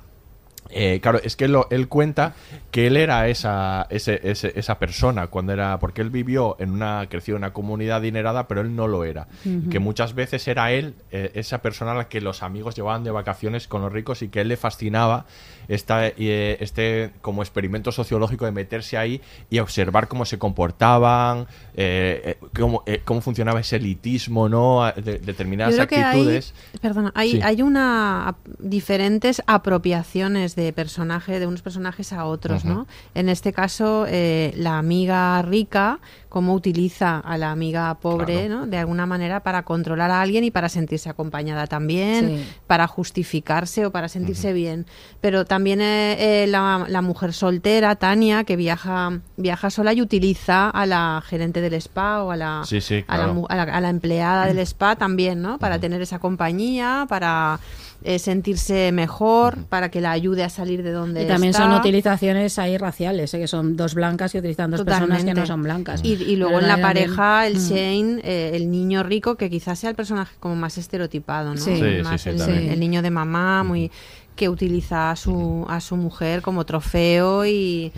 Eh, 0.70 1.00
claro, 1.00 1.18
es 1.22 1.34
que 1.34 1.48
lo- 1.48 1.66
él 1.70 1.88
cuenta 1.88 2.34
que 2.70 2.86
él 2.86 2.96
era 2.96 3.26
esa, 3.28 3.86
ese- 3.90 4.20
ese- 4.22 4.52
esa 4.54 4.78
persona 4.78 5.28
cuando 5.28 5.52
era. 5.52 5.78
Porque 5.78 6.02
él 6.02 6.10
vivió 6.10 6.56
en 6.58 6.70
una. 6.70 7.06
creció 7.08 7.34
en 7.36 7.38
una 7.38 7.52
comunidad 7.52 7.98
adinerada, 7.98 8.46
pero 8.48 8.60
él 8.60 8.76
no 8.76 8.86
lo 8.86 9.04
era. 9.04 9.28
Que 9.70 9.78
muchas 9.78 10.14
veces 10.14 10.46
era 10.46 10.70
él, 10.72 10.94
eh, 11.10 11.30
esa 11.34 11.62
persona 11.62 11.92
a 11.92 11.94
la 11.94 12.08
que 12.08 12.20
los 12.20 12.42
amigos 12.42 12.74
llevaban 12.74 13.02
de 13.04 13.10
vacaciones 13.10 13.66
con 13.66 13.80
los 13.82 13.92
ricos 13.92 14.20
y 14.22 14.28
que 14.28 14.40
él 14.42 14.48
le 14.48 14.56
fascinaba 14.56 15.24
esta, 15.68 16.06
eh, 16.06 16.56
este 16.60 17.12
como 17.20 17.42
experimento 17.42 17.92
sociológico 17.92 18.44
de 18.44 18.52
meterse 18.52 18.96
ahí 18.96 19.20
y 19.50 19.58
observar 19.58 20.08
cómo 20.08 20.24
se 20.24 20.38
comportaban, 20.38 21.46
eh, 21.74 22.36
eh, 22.42 22.46
cómo, 22.58 22.82
eh, 22.86 23.02
cómo 23.04 23.20
funcionaba 23.20 23.60
ese 23.60 23.76
elitismo, 23.76 24.48
¿no? 24.48 24.90
De, 24.96 25.18
determinadas 25.18 25.86
que 25.86 25.96
hay, 25.96 26.02
actitudes. 26.02 26.54
perdona, 26.80 27.12
hay, 27.14 27.32
Sí. 27.32 27.40
hay 27.42 27.62
una 27.62 28.36
diferentes 28.58 29.42
apropiaciones 29.46 30.56
de 30.56 30.72
personaje, 30.72 31.38
de 31.38 31.46
unos 31.46 31.62
personajes 31.62 32.12
a 32.12 32.24
otros. 32.24 32.64
¿no? 32.64 32.86
En 33.14 33.28
este 33.28 33.52
caso, 33.52 34.06
eh, 34.08 34.52
la 34.56 34.78
amiga 34.78 35.40
rica, 35.42 36.00
cómo 36.28 36.52
utiliza 36.54 37.18
a 37.18 37.38
la 37.38 37.50
amiga 37.50 37.94
pobre, 37.94 38.46
Claro. 38.46 38.60
¿no? 38.60 38.66
De 38.66 38.76
alguna 38.78 39.06
manera 39.06 39.40
para 39.42 39.62
controlar 39.62 40.10
a 40.10 40.20
alguien 40.20 40.44
y 40.44 40.50
para 40.50 40.68
sentirse 40.68 41.08
acompañada 41.08 41.66
también, 41.66 42.28
Sí. 42.28 42.46
para 42.66 42.86
justificarse 42.86 43.86
o 43.86 43.90
para 43.90 44.08
sentirse 44.08 44.52
bien. 44.52 44.86
Pero 45.20 45.44
también 45.46 45.80
eh, 45.80 46.16
eh, 46.44 46.46
la, 46.46 46.84
la 46.88 47.00
mujer 47.02 47.32
soltera, 47.32 47.96
Tania, 47.96 48.44
que 48.44 48.56
viaja, 48.56 49.20
viaja 49.36 49.70
sola 49.70 49.92
y 49.94 50.02
utiliza 50.02 50.68
a 50.70 50.84
la 50.86 51.22
gerente 51.26 51.60
del 51.60 51.74
spa 51.74 52.22
o 52.22 52.30
a 52.30 52.36
la, 52.36 52.62
Sí, 52.66 52.80
sí, 52.80 53.04
a 53.08 53.16
la 53.16 53.24
claro. 53.24 53.34
mu- 53.34 53.46
a 53.48 53.56
la, 53.56 53.62
a 53.62 53.80
la 53.80 53.88
empleada 53.88 54.46
del 54.46 54.58
spa 54.66 54.96
también, 54.96 55.40
¿no? 55.42 55.58
Para 55.58 55.78
tener 55.78 56.02
esa 56.02 56.18
compañía, 56.18 57.06
para 57.08 57.58
eh, 58.04 58.18
sentirse 58.20 58.92
mejor, 58.92 59.56
para 59.68 59.90
que 59.90 60.00
la 60.00 60.12
ayude 60.12 60.44
a 60.44 60.48
salir 60.48 60.82
de 60.84 60.92
donde 60.92 61.24
Y 61.24 61.26
también 61.26 61.50
está. 61.50 61.64
son 61.64 61.72
utilizaciones 61.74 62.58
ahí 62.58 62.78
raciales, 62.78 63.34
¿eh? 63.34 63.38
que 63.40 63.48
son 63.48 63.76
dos 63.76 63.94
blancas 63.94 64.34
y 64.34 64.38
utilizan 64.38 64.70
dos 64.70 64.82
personas 64.82 65.24
que 65.24 65.34
no 65.34 65.44
son 65.46 65.62
blancas. 65.64 66.00
Y, 66.04 66.12
y 66.14 66.36
luego 66.36 66.54
Pero 66.54 66.62
en 66.62 66.68
la 66.68 66.80
también- 66.80 67.06
pareja, 67.16 67.46
el 67.46 67.56
Mm. 67.56 67.58
Shane, 67.68 68.20
eh, 68.22 68.50
el 68.54 68.70
niño 68.70 69.02
rico, 69.02 69.34
que 69.36 69.50
quizás 69.50 69.78
sea 69.80 69.90
el 69.90 69.96
personaje 69.96 70.36
como 70.38 70.54
más 70.54 70.78
estereotipado, 70.78 71.54
¿no? 71.54 71.60
Sí. 71.60 71.74
Sí, 71.76 72.02
más 72.04 72.20
sí, 72.20 72.24
sí, 72.24 72.28
el, 72.30 72.38
también. 72.38 72.70
el 72.72 72.80
niño 72.80 73.02
de 73.02 73.10
mamá, 73.10 73.64
muy 73.64 73.90
que 74.38 74.48
utiliza 74.48 75.10
a 75.10 75.16
su, 75.16 75.66
a 75.68 75.80
su 75.80 75.96
mujer 75.96 76.42
como 76.42 76.64
trofeo 76.64 77.44
y 77.44 77.92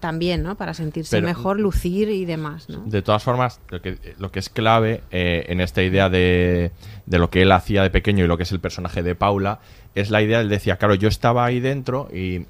también, 0.00 0.42
¿no? 0.42 0.56
Para 0.56 0.74
sentirse 0.74 1.16
Pero- 1.16 1.28
mejor, 1.28 1.60
lucir 1.60 2.08
y 2.08 2.24
demás, 2.24 2.68
¿no? 2.68 2.82
De 2.84 3.02
todas 3.02 3.22
formas, 3.22 3.60
lo 3.70 3.80
que, 3.80 3.96
lo 4.18 4.32
que 4.32 4.40
es 4.40 4.50
clave 4.50 5.02
eh, 5.12 5.46
en 5.48 5.60
esta 5.60 5.84
idea 5.84 6.10
de, 6.10 6.72
de 7.06 7.18
lo 7.18 7.30
que 7.30 7.42
él 7.42 7.52
hacía 7.52 7.84
de 7.84 7.90
pequeño 7.90 8.24
y 8.24 8.28
lo 8.28 8.36
que 8.36 8.42
es 8.42 8.50
el 8.52 8.58
personaje 8.58 9.04
de 9.04 9.14
Paula, 9.14 9.60
es 9.94 10.10
la 10.10 10.20
idea, 10.22 10.40
él 10.40 10.48
decía, 10.48 10.76
claro, 10.76 10.96
yo 10.96 11.06
estaba 11.08 11.44
ahí 11.44 11.60
dentro 11.60 12.08
y 12.12 12.46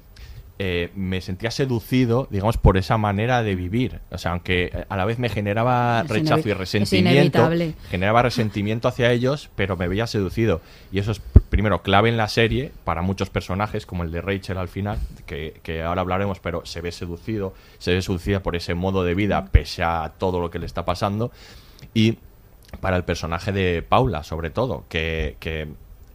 eh, 0.59 0.89
me 0.95 1.21
sentía 1.21 1.51
seducido, 1.51 2.27
digamos, 2.31 2.57
por 2.57 2.77
esa 2.77 2.97
manera 2.97 3.43
de 3.43 3.53
vivir. 3.53 3.99
O 4.09 4.17
sea, 4.17 4.31
aunque 4.31 4.85
a 4.89 4.97
la 4.97 5.05
vez 5.05 5.19
me 5.19 5.29
generaba 5.29 6.01
Es 6.05 6.09
rechazo 6.09 6.47
y 6.47 6.51
es 6.51 6.57
resentimiento, 6.57 7.47
generaba 7.91 8.23
resentimiento 8.23 8.87
hacia 8.87 9.11
ellos, 9.11 9.51
pero 9.55 9.77
me 9.77 9.87
veía 9.87 10.07
seducido. 10.07 10.61
Y 10.91 10.97
eso 10.97 11.11
es, 11.11 11.21
primero, 11.49 11.81
clave 11.81 12.09
en 12.09 12.17
la 12.17 12.27
serie 12.27 12.71
para 12.83 13.01
muchos 13.01 13.29
personajes, 13.29 13.85
como 13.85 14.03
el 14.03 14.11
de 14.11 14.21
Rachel 14.21 14.57
al 14.57 14.67
final, 14.67 14.99
que, 15.25 15.59
que 15.63 15.83
ahora 15.83 16.01
hablaremos, 16.01 16.39
pero 16.39 16.65
se 16.65 16.81
ve 16.81 16.91
seducido, 16.91 17.53
se 17.77 17.93
ve 17.93 18.01
seducida 18.01 18.41
por 18.41 18.55
ese 18.55 18.73
modo 18.73 19.03
de 19.03 19.15
vida, 19.15 19.45
pese 19.51 19.83
a 19.83 20.13
todo 20.17 20.39
lo 20.39 20.49
que 20.49 20.59
le 20.59 20.65
está 20.65 20.85
pasando. 20.85 21.31
Y 21.93 22.17
para 22.81 22.97
el 22.97 23.03
personaje 23.03 23.51
de 23.51 23.81
Paula, 23.81 24.23
sobre 24.23 24.49
todo, 24.49 24.85
que, 24.89 25.37
que 25.39 25.67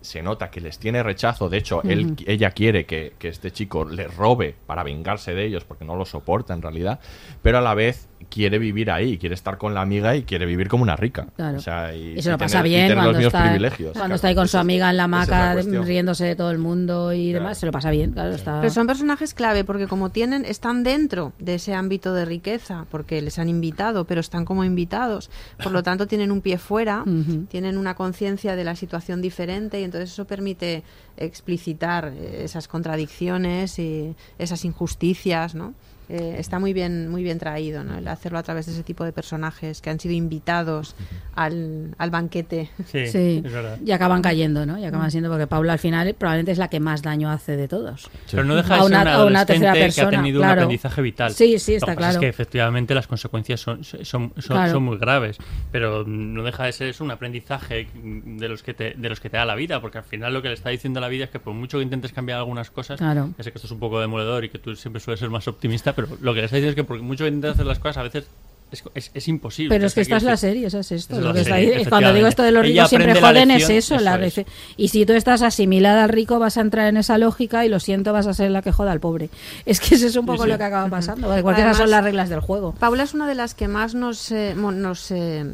se 0.02 0.22
nota 0.22 0.50
que 0.50 0.60
les 0.60 0.78
tiene 0.78 1.02
rechazo. 1.02 1.48
De 1.48 1.58
hecho, 1.58 1.82
él, 1.82 2.16
ella 2.26 2.50
quiere 2.50 2.84
que, 2.84 3.14
que 3.18 3.28
este 3.28 3.50
chico 3.50 3.84
le 3.84 4.08
robe 4.08 4.54
para 4.66 4.82
vengarse 4.82 5.34
de 5.34 5.46
ellos, 5.46 5.64
porque 5.64 5.84
no 5.84 5.96
lo 5.96 6.04
soporta 6.04 6.52
en 6.52 6.62
realidad, 6.62 7.00
pero 7.40 7.58
a 7.58 7.60
la 7.60 7.74
vez 7.74 8.08
quiere 8.28 8.58
vivir 8.58 8.90
ahí, 8.90 9.18
quiere 9.18 9.34
estar 9.34 9.58
con 9.58 9.74
la 9.74 9.80
amiga 9.82 10.14
y 10.16 10.22
quiere 10.22 10.46
vivir 10.46 10.68
como 10.68 10.82
una 10.82 10.96
rica. 10.96 11.26
Claro. 11.36 11.58
O 11.58 11.60
sea, 11.60 11.94
y, 11.94 12.18
Y 12.18 12.22
se 12.22 12.30
lo 12.30 12.36
y 12.36 12.38
pasa 12.38 12.58
tener- 12.62 12.66
y 12.66 12.68
bien 12.70 12.82
tener 12.88 12.94
cuando, 12.96 13.12
los 13.12 13.18
mismos 13.18 13.34
está, 13.34 13.44
privilegios. 13.44 13.92
cuando 13.92 13.98
claro. 14.00 14.14
está 14.14 14.28
ahí 14.28 14.34
con 14.34 14.48
su 14.48 14.58
amiga 14.58 14.90
en 14.90 14.96
la 14.96 15.02
esa 15.04 15.22
es 15.22 15.28
la 15.28 15.38
hamaca 15.62 15.82
riéndose 15.84 16.24
de 16.24 16.36
todo 16.36 16.50
el 16.50 16.58
mundo 16.58 17.12
y 17.12 17.32
demás. 17.32 17.58
Se 17.58 17.66
lo 17.66 17.72
pasa 17.72 17.90
bien, 17.90 18.12
claro. 18.12 18.34
Está... 18.34 18.60
Pero 18.60 18.72
son 18.72 18.86
personajes 18.86 19.34
clave 19.34 19.64
porque 19.64 19.86
como 19.86 20.10
tienen, 20.10 20.44
están 20.44 20.82
dentro 20.82 21.32
de 21.38 21.56
ese 21.56 21.74
ámbito 21.74 22.14
de 22.14 22.24
riqueza, 22.24 22.86
porque 22.90 23.20
les 23.22 23.38
han 23.38 23.48
invitado, 23.48 24.04
pero 24.04 24.20
están 24.20 24.44
como 24.44 24.64
invitados. 24.64 25.30
Por 25.62 25.72
lo 25.72 25.82
tanto, 25.82 26.06
tienen 26.06 26.30
un 26.32 26.40
pie 26.40 26.58
fuera, 26.58 27.04
tienen 27.48 27.78
una 27.78 27.94
conciencia 27.94 28.56
de 28.56 28.64
la 28.64 28.76
situación 28.76 29.20
diferente 29.22 29.80
y 29.80 29.84
entonces 29.84 30.10
eso 30.12 30.24
permite 30.24 30.82
explicitar 31.16 32.12
eh, 32.14 32.42
esas 32.44 32.68
contradicciones 32.68 33.78
y 33.78 34.14
esas 34.38 34.64
injusticias, 34.64 35.54
¿no? 35.54 35.74
Eh, 36.08 36.36
está 36.38 36.58
muy 36.58 36.72
bien, 36.72 37.08
muy 37.08 37.22
bien 37.22 37.38
traído, 37.38 37.84
¿no? 37.84 37.96
El 37.96 38.06
hacerlo 38.08 38.38
a 38.38 38.42
través 38.42 38.66
de 38.66 38.72
ese 38.72 38.82
tipo 38.82 39.04
de 39.04 39.12
personajes 39.12 39.80
que 39.80 39.88
han 39.88 39.98
sido 39.98 40.14
invitados 40.14 40.94
al, 41.34 41.94
al 41.96 42.10
banquete. 42.10 42.70
Sí, 42.86 43.06
Sí, 43.06 43.42
es 43.44 43.52
verdad. 43.52 43.78
y 43.84 43.92
acaban 43.92 44.20
cayendo, 44.20 44.66
¿no? 44.66 44.78
Y 44.78 44.84
acaban 44.84 45.10
siendo 45.10 45.30
porque 45.30 45.46
Paula 45.46 45.74
al 45.74 45.78
final 45.78 46.14
probablemente 46.14 46.52
es 46.52 46.58
la 46.58 46.68
que 46.68 46.80
más 46.80 47.02
daño 47.02 47.30
hace 47.30 47.56
de 47.56 47.68
todos. 47.68 48.10
Pero 48.30 48.44
no 48.44 48.54
deja 48.56 48.74
de 48.74 48.80
A 48.80 48.82
ser 48.82 48.86
una- 48.92 49.24
una 49.24 49.46
tercera 49.46 49.70
adolescente 49.70 49.94
que 49.94 50.00
ha 50.00 50.04
persona, 50.04 50.10
tenido 50.22 50.40
un 50.40 50.44
claro. 50.46 50.60
aprendizaje 50.62 51.02
vital. 51.02 51.32
Sí, 51.32 51.58
sí, 51.58 51.72
Lo 51.72 51.76
está 51.78 51.92
que 51.92 51.96
claro. 51.96 52.12
es 52.14 52.18
que 52.18 52.28
efectivamente 52.28 52.94
las 52.94 53.06
consecuencias 53.06 53.60
son, 53.60 53.82
son, 53.84 54.04
son, 54.04 54.30
Claro. 54.42 54.72
son 54.72 54.82
muy 54.82 54.98
graves, 54.98 55.38
pero 55.70 56.04
no 56.06 56.42
deja 56.42 56.64
de 56.64 56.72
ser 56.72 56.88
eso, 56.88 57.04
un 57.04 57.10
aprendizaje 57.12 57.86
de 57.94 58.48
los, 58.48 58.62
que 58.62 58.74
te, 58.74 58.94
de 58.94 59.08
los 59.08 59.20
que 59.20 59.30
te 59.30 59.36
da 59.38 59.44
la 59.46 59.54
vida, 59.54 59.80
porque 59.80 59.98
al 59.98 60.04
final 60.04 60.34
lo 60.34 60.42
que 60.42 60.48
le 60.48 60.54
está 60.54 60.68
diciendo 60.70 61.00
la 61.00 61.08
vida 61.08 61.24
es 61.24 61.30
que 61.30 61.38
por 61.40 61.54
mucho 61.54 61.78
que 61.78 61.84
intentes 61.84 62.12
cambiar 62.12 62.38
algunas 62.38 62.70
cosas, 62.70 62.98
Claro. 62.98 63.30
ya 63.38 63.44
sé 63.44 63.52
que 63.52 63.58
esto 63.58 63.66
es 63.68 63.72
un 63.72 63.78
poco 63.80 64.00
demoledor 64.00 64.44
y 64.44 64.48
que 64.50 64.58
tú 64.58 64.76
siempre 64.76 65.00
sueles 65.00 65.20
ser 65.20 65.30
más 65.30 65.48
optimista, 65.48 65.91
pero 65.94 66.08
lo 66.20 66.34
que 66.34 66.40
le 66.40 66.44
está 66.46 66.56
diciendo 66.56 66.70
es 66.70 66.76
que 66.76 66.84
por 66.84 67.00
mucho 67.00 67.24
que 67.24 67.28
intentes 67.28 67.52
hacer 67.52 67.66
las 67.66 67.78
cosas, 67.78 67.98
a 67.98 68.02
veces 68.04 68.24
es, 68.70 68.82
es, 68.94 69.10
es 69.12 69.28
imposible. 69.28 69.68
Pero 69.74 69.86
es 69.86 69.92
que 69.94 70.00
esta 70.00 70.16
es 70.16 70.22
la 70.22 70.36
serie, 70.38 70.66
eso 70.68 70.78
es 70.78 70.90
esto. 70.92 71.12
Esa 71.14 71.20
es 71.20 71.22
lo 71.22 71.28
la 71.28 71.34
que 71.34 71.40
está 71.40 71.54
serie, 71.56 71.76
ahí. 71.76 71.84
Cuando 71.84 72.14
digo 72.14 72.26
esto 72.26 72.42
de 72.42 72.52
los 72.52 72.64
Ella 72.64 72.72
ricos 72.84 72.88
siempre 72.88 73.14
la 73.14 73.20
joden 73.28 73.50
es 73.50 73.68
eso. 73.68 73.98
la 74.00 74.14
eso 74.16 74.24
es. 74.24 74.46
rece- 74.46 74.46
Y 74.78 74.88
si 74.88 75.04
tú 75.04 75.12
estás 75.12 75.42
asimilada 75.42 76.04
al 76.04 76.08
rico 76.08 76.38
vas 76.38 76.56
a 76.56 76.62
entrar 76.62 76.88
en 76.88 76.96
esa 76.96 77.18
lógica 77.18 77.66
y 77.66 77.68
lo 77.68 77.80
siento, 77.80 78.14
vas 78.14 78.26
a 78.26 78.32
ser 78.32 78.50
la 78.50 78.62
que 78.62 78.72
joda 78.72 78.92
al 78.92 79.00
pobre. 79.00 79.28
Es 79.66 79.78
que 79.80 79.94
eso 79.96 80.06
es 80.06 80.16
un 80.16 80.24
poco 80.24 80.44
sí. 80.44 80.48
lo 80.48 80.56
que 80.56 80.64
acaba 80.64 80.88
pasando. 80.88 81.26
porque 81.26 81.42
Cualquiera 81.42 81.72
son 81.74 81.82
Además, 81.82 81.90
las 81.90 82.04
reglas 82.04 82.28
del 82.30 82.40
juego. 82.40 82.72
Paula 82.78 83.02
es 83.02 83.12
una 83.12 83.28
de 83.28 83.34
las 83.34 83.52
que 83.54 83.68
más 83.68 83.94
nos, 83.94 84.30
eh, 84.32 84.54
nos 84.56 85.10
eh, 85.10 85.44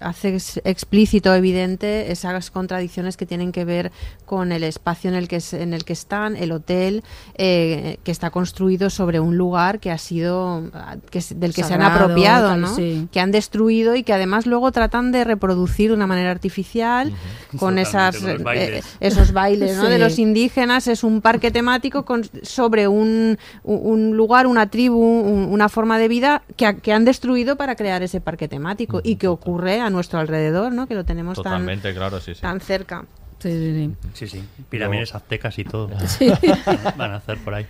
hace 0.00 0.34
ex- 0.36 0.60
explícito, 0.64 1.34
evidente, 1.34 2.10
esas 2.12 2.50
contradicciones 2.50 3.16
que 3.16 3.26
tienen 3.26 3.52
que 3.52 3.64
ver 3.64 3.92
con 4.26 4.52
el 4.52 4.64
espacio 4.64 5.10
en 5.10 5.16
el 5.16 5.28
que, 5.28 5.36
es- 5.36 5.52
en 5.54 5.72
el 5.74 5.84
que 5.84 5.92
están, 5.92 6.36
el 6.36 6.52
hotel, 6.52 7.02
eh, 7.36 7.98
que 8.04 8.10
está 8.10 8.30
construido 8.30 8.90
sobre 8.90 9.20
un 9.20 9.36
lugar 9.36 9.80
que 9.80 9.90
ha 9.90 9.98
sido, 9.98 10.62
que 11.10 11.18
es- 11.18 11.38
del 11.38 11.54
que 11.54 11.62
se 11.64 11.74
han 11.74 11.82
apropiado, 11.82 12.48
tal, 12.48 12.60
¿no? 12.60 12.74
sí. 12.74 13.08
que 13.12 13.20
han 13.20 13.30
destruido 13.30 13.94
y 13.94 14.02
que 14.02 14.12
además 14.12 14.46
luego 14.46 14.72
tratan 14.72 15.12
de 15.12 15.24
reproducir 15.24 15.90
de 15.90 15.96
una 15.96 16.06
manera 16.06 16.30
artificial 16.30 17.12
con 17.58 17.78
esas, 17.78 18.16
con 18.18 18.30
eh, 18.30 18.38
bailes. 18.38 18.84
eh, 18.84 18.88
esos 19.00 19.32
bailes 19.32 19.76
¿no? 19.76 19.84
Sí. 19.84 19.90
de 19.90 19.98
los 19.98 20.18
indígenas. 20.18 20.86
Es 20.88 21.04
un 21.04 21.20
parque 21.20 21.50
temático 21.50 22.04
con, 22.04 22.22
sobre 22.42 22.88
un, 22.88 23.38
un- 23.64 24.16
lugar, 24.16 24.46
una 24.46 24.68
tribu, 24.68 24.98
un- 25.00 25.48
una 25.50 25.68
forma 25.68 25.98
de 25.98 26.08
vida 26.08 26.42
que, 26.56 26.66
ha- 26.66 26.74
que 26.74 26.92
han 26.92 27.04
destruido 27.04 27.56
para 27.56 27.76
crear 27.76 28.02
ese 28.02 28.20
parque 28.20 28.48
temático 28.48 29.00
y 29.02 29.16
que 29.16 29.28
ocurre 29.28 29.61
a 29.70 29.90
nuestro 29.90 30.18
alrededor, 30.18 30.72
¿no? 30.72 30.86
que 30.86 30.94
lo 30.94 31.04
tenemos 31.04 31.40
tan, 31.42 31.66
claro, 31.80 32.20
sí, 32.20 32.34
sí. 32.34 32.40
tan 32.40 32.60
cerca. 32.60 33.04
Sí, 33.38 33.50
sí, 33.50 33.74
sí. 33.74 33.94
Sí, 34.12 34.28
sí, 34.28 34.48
pirámides 34.68 35.14
aztecas 35.14 35.58
y 35.58 35.64
todo. 35.64 35.90
Sí. 36.06 36.30
Van 36.96 37.12
a 37.12 37.16
hacer 37.16 37.38
por 37.38 37.54
ahí. 37.54 37.66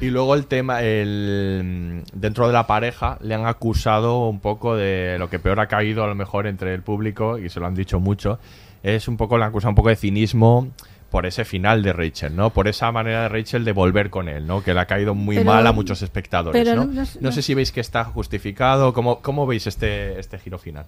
Y 0.00 0.10
luego 0.10 0.34
el 0.34 0.46
tema, 0.46 0.82
el 0.82 2.02
dentro 2.12 2.46
de 2.46 2.52
la 2.52 2.66
pareja 2.66 3.18
le 3.20 3.34
han 3.34 3.46
acusado 3.46 4.28
un 4.28 4.40
poco 4.40 4.76
de 4.76 5.16
lo 5.18 5.28
que 5.30 5.38
peor 5.38 5.58
ha 5.60 5.66
caído 5.66 6.04
a 6.04 6.06
lo 6.06 6.14
mejor 6.14 6.46
entre 6.46 6.74
el 6.74 6.82
público, 6.82 7.38
y 7.38 7.48
se 7.48 7.58
lo 7.58 7.66
han 7.66 7.74
dicho 7.74 7.98
mucho, 7.98 8.38
es 8.82 9.08
un 9.08 9.16
poco, 9.16 9.38
le 9.38 9.44
han 9.44 9.50
acusado 9.50 9.70
un 9.70 9.76
poco 9.76 9.88
de 9.88 9.96
cinismo 9.96 10.68
por 11.14 11.26
ese 11.26 11.44
final 11.44 11.80
de 11.84 11.92
Rachel, 11.92 12.34
¿no? 12.34 12.50
Por 12.50 12.66
esa 12.66 12.90
manera 12.90 13.22
de 13.22 13.28
Rachel 13.28 13.64
de 13.64 13.70
volver 13.70 14.10
con 14.10 14.28
él, 14.28 14.48
¿no? 14.48 14.64
Que 14.64 14.74
le 14.74 14.80
ha 14.80 14.86
caído 14.86 15.14
muy 15.14 15.36
Pero- 15.36 15.46
mal 15.52 15.64
a 15.64 15.70
muchos 15.70 16.02
espectadores, 16.02 16.66
¿no? 16.66 16.86
no- 16.86 16.92
No, 16.92 17.04
no- 17.20 17.30
sé 17.30 17.40
si 17.40 17.54
veis 17.54 17.70
que 17.70 17.78
está 17.80 18.02
justificado, 18.02 18.92
¿cómo, 18.92 19.20
cómo 19.22 19.46
veis 19.46 19.68
este, 19.68 20.18
este 20.18 20.40
giro 20.40 20.58
final? 20.58 20.86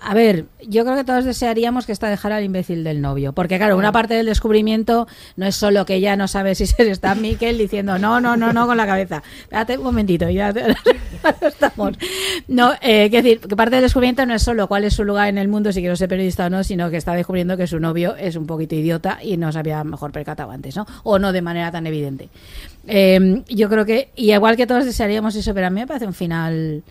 A 0.00 0.14
ver, 0.14 0.46
yo 0.66 0.84
creo 0.84 0.96
que 0.96 1.02
todos 1.02 1.24
desearíamos 1.24 1.84
que 1.84 1.90
esta 1.92 2.08
dejara 2.08 2.36
al 2.36 2.44
imbécil 2.44 2.84
del 2.84 3.00
novio. 3.00 3.32
Porque, 3.32 3.58
claro, 3.58 3.76
una 3.76 3.90
parte 3.90 4.14
del 4.14 4.26
descubrimiento 4.26 5.08
no 5.36 5.46
es 5.46 5.56
solo 5.56 5.84
que 5.84 5.96
ella 5.96 6.14
no 6.16 6.28
sabe 6.28 6.54
si 6.54 6.66
se 6.66 6.88
está 6.88 7.14
Miquel 7.16 7.58
diciendo 7.58 7.98
no, 7.98 8.20
no, 8.20 8.36
no, 8.36 8.52
no 8.52 8.66
con 8.66 8.76
la 8.76 8.86
cabeza. 8.86 9.22
Espérate 9.40 9.76
un 9.76 9.84
momentito, 9.84 10.30
ya 10.30 10.54
estamos. 11.42 11.98
No, 12.46 12.74
eh, 12.80 13.08
quiero 13.10 13.24
decir, 13.24 13.40
que 13.40 13.56
parte 13.56 13.76
del 13.76 13.82
descubrimiento 13.82 14.24
no 14.24 14.34
es 14.34 14.42
solo 14.42 14.68
cuál 14.68 14.84
es 14.84 14.94
su 14.94 15.04
lugar 15.04 15.28
en 15.28 15.38
el 15.38 15.48
mundo, 15.48 15.72
si 15.72 15.80
quiero 15.80 15.96
ser 15.96 16.08
periodista 16.08 16.46
o 16.46 16.50
no, 16.50 16.62
sino 16.62 16.90
que 16.90 16.96
está 16.96 17.14
descubriendo 17.14 17.56
que 17.56 17.66
su 17.66 17.80
novio 17.80 18.14
es 18.14 18.36
un 18.36 18.46
poquito 18.46 18.76
idiota 18.76 19.18
y 19.20 19.36
no 19.36 19.50
se 19.50 19.58
había 19.58 19.82
mejor 19.82 20.12
percatado 20.12 20.52
antes, 20.52 20.76
¿no? 20.76 20.86
O 21.02 21.18
no 21.18 21.32
de 21.32 21.42
manera 21.42 21.72
tan 21.72 21.86
evidente. 21.88 22.28
Eh, 22.86 23.42
yo 23.48 23.68
creo 23.68 23.84
que, 23.84 24.10
y 24.14 24.32
igual 24.32 24.56
que 24.56 24.66
todos 24.66 24.84
desearíamos 24.84 25.34
eso, 25.34 25.52
pero 25.54 25.66
a 25.66 25.70
mí 25.70 25.80
me 25.80 25.86
parece 25.88 26.06
un 26.06 26.14
final 26.14 26.84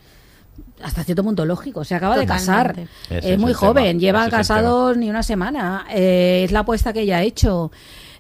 hasta 0.82 1.04
cierto 1.04 1.24
punto 1.24 1.46
lógico. 1.46 1.84
Se 1.84 1.96
acaba 1.96 2.18
de 2.18 2.26
casar. 2.26 2.76
Ese 3.10 3.34
es 3.34 3.40
muy 3.40 3.54
joven, 3.54 3.86
tema, 3.86 4.00
lleva 4.00 4.22
ese 4.22 4.32
casados 4.32 4.98
ni 4.98 5.10
una 5.10 5.24
semana. 5.24 5.86
Eh, 5.90 6.44
es 6.46 6.52
la 6.52 6.60
apuesta 6.60 6.94
que 6.94 7.02
ella 7.02 7.18
ha 7.18 7.24
hecho. 7.24 7.72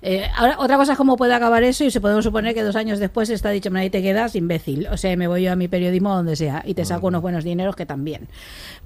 Eh, 0.09 0.25
ahora, 0.37 0.55
otra 0.59 0.77
cosa 0.77 0.93
es 0.93 0.97
cómo 0.97 1.17
puede 1.17 1.33
acabar 1.33 1.63
eso 1.63 1.83
y 1.83 1.91
se 1.91 1.99
podemos 1.99 2.23
suponer 2.23 2.53
que 2.53 2.63
dos 2.63 2.77
años 2.77 2.97
después 2.97 3.29
está 3.29 3.49
dicho, 3.49 3.69
"Mira, 3.71 3.81
ahí 3.81 3.89
te 3.89 4.01
quedas 4.01 4.35
imbécil. 4.35 4.87
O 4.87 4.95
sea, 4.95 5.15
me 5.17 5.27
voy 5.27 5.43
yo 5.43 5.51
a 5.51 5.57
mi 5.57 5.67
periodismo 5.67 6.15
donde 6.15 6.37
sea 6.37 6.63
y 6.65 6.75
te 6.75 6.85
saco 6.85 7.07
unos 7.07 7.21
buenos 7.21 7.43
dineros 7.43 7.75
que 7.75 7.85
también. 7.85 8.27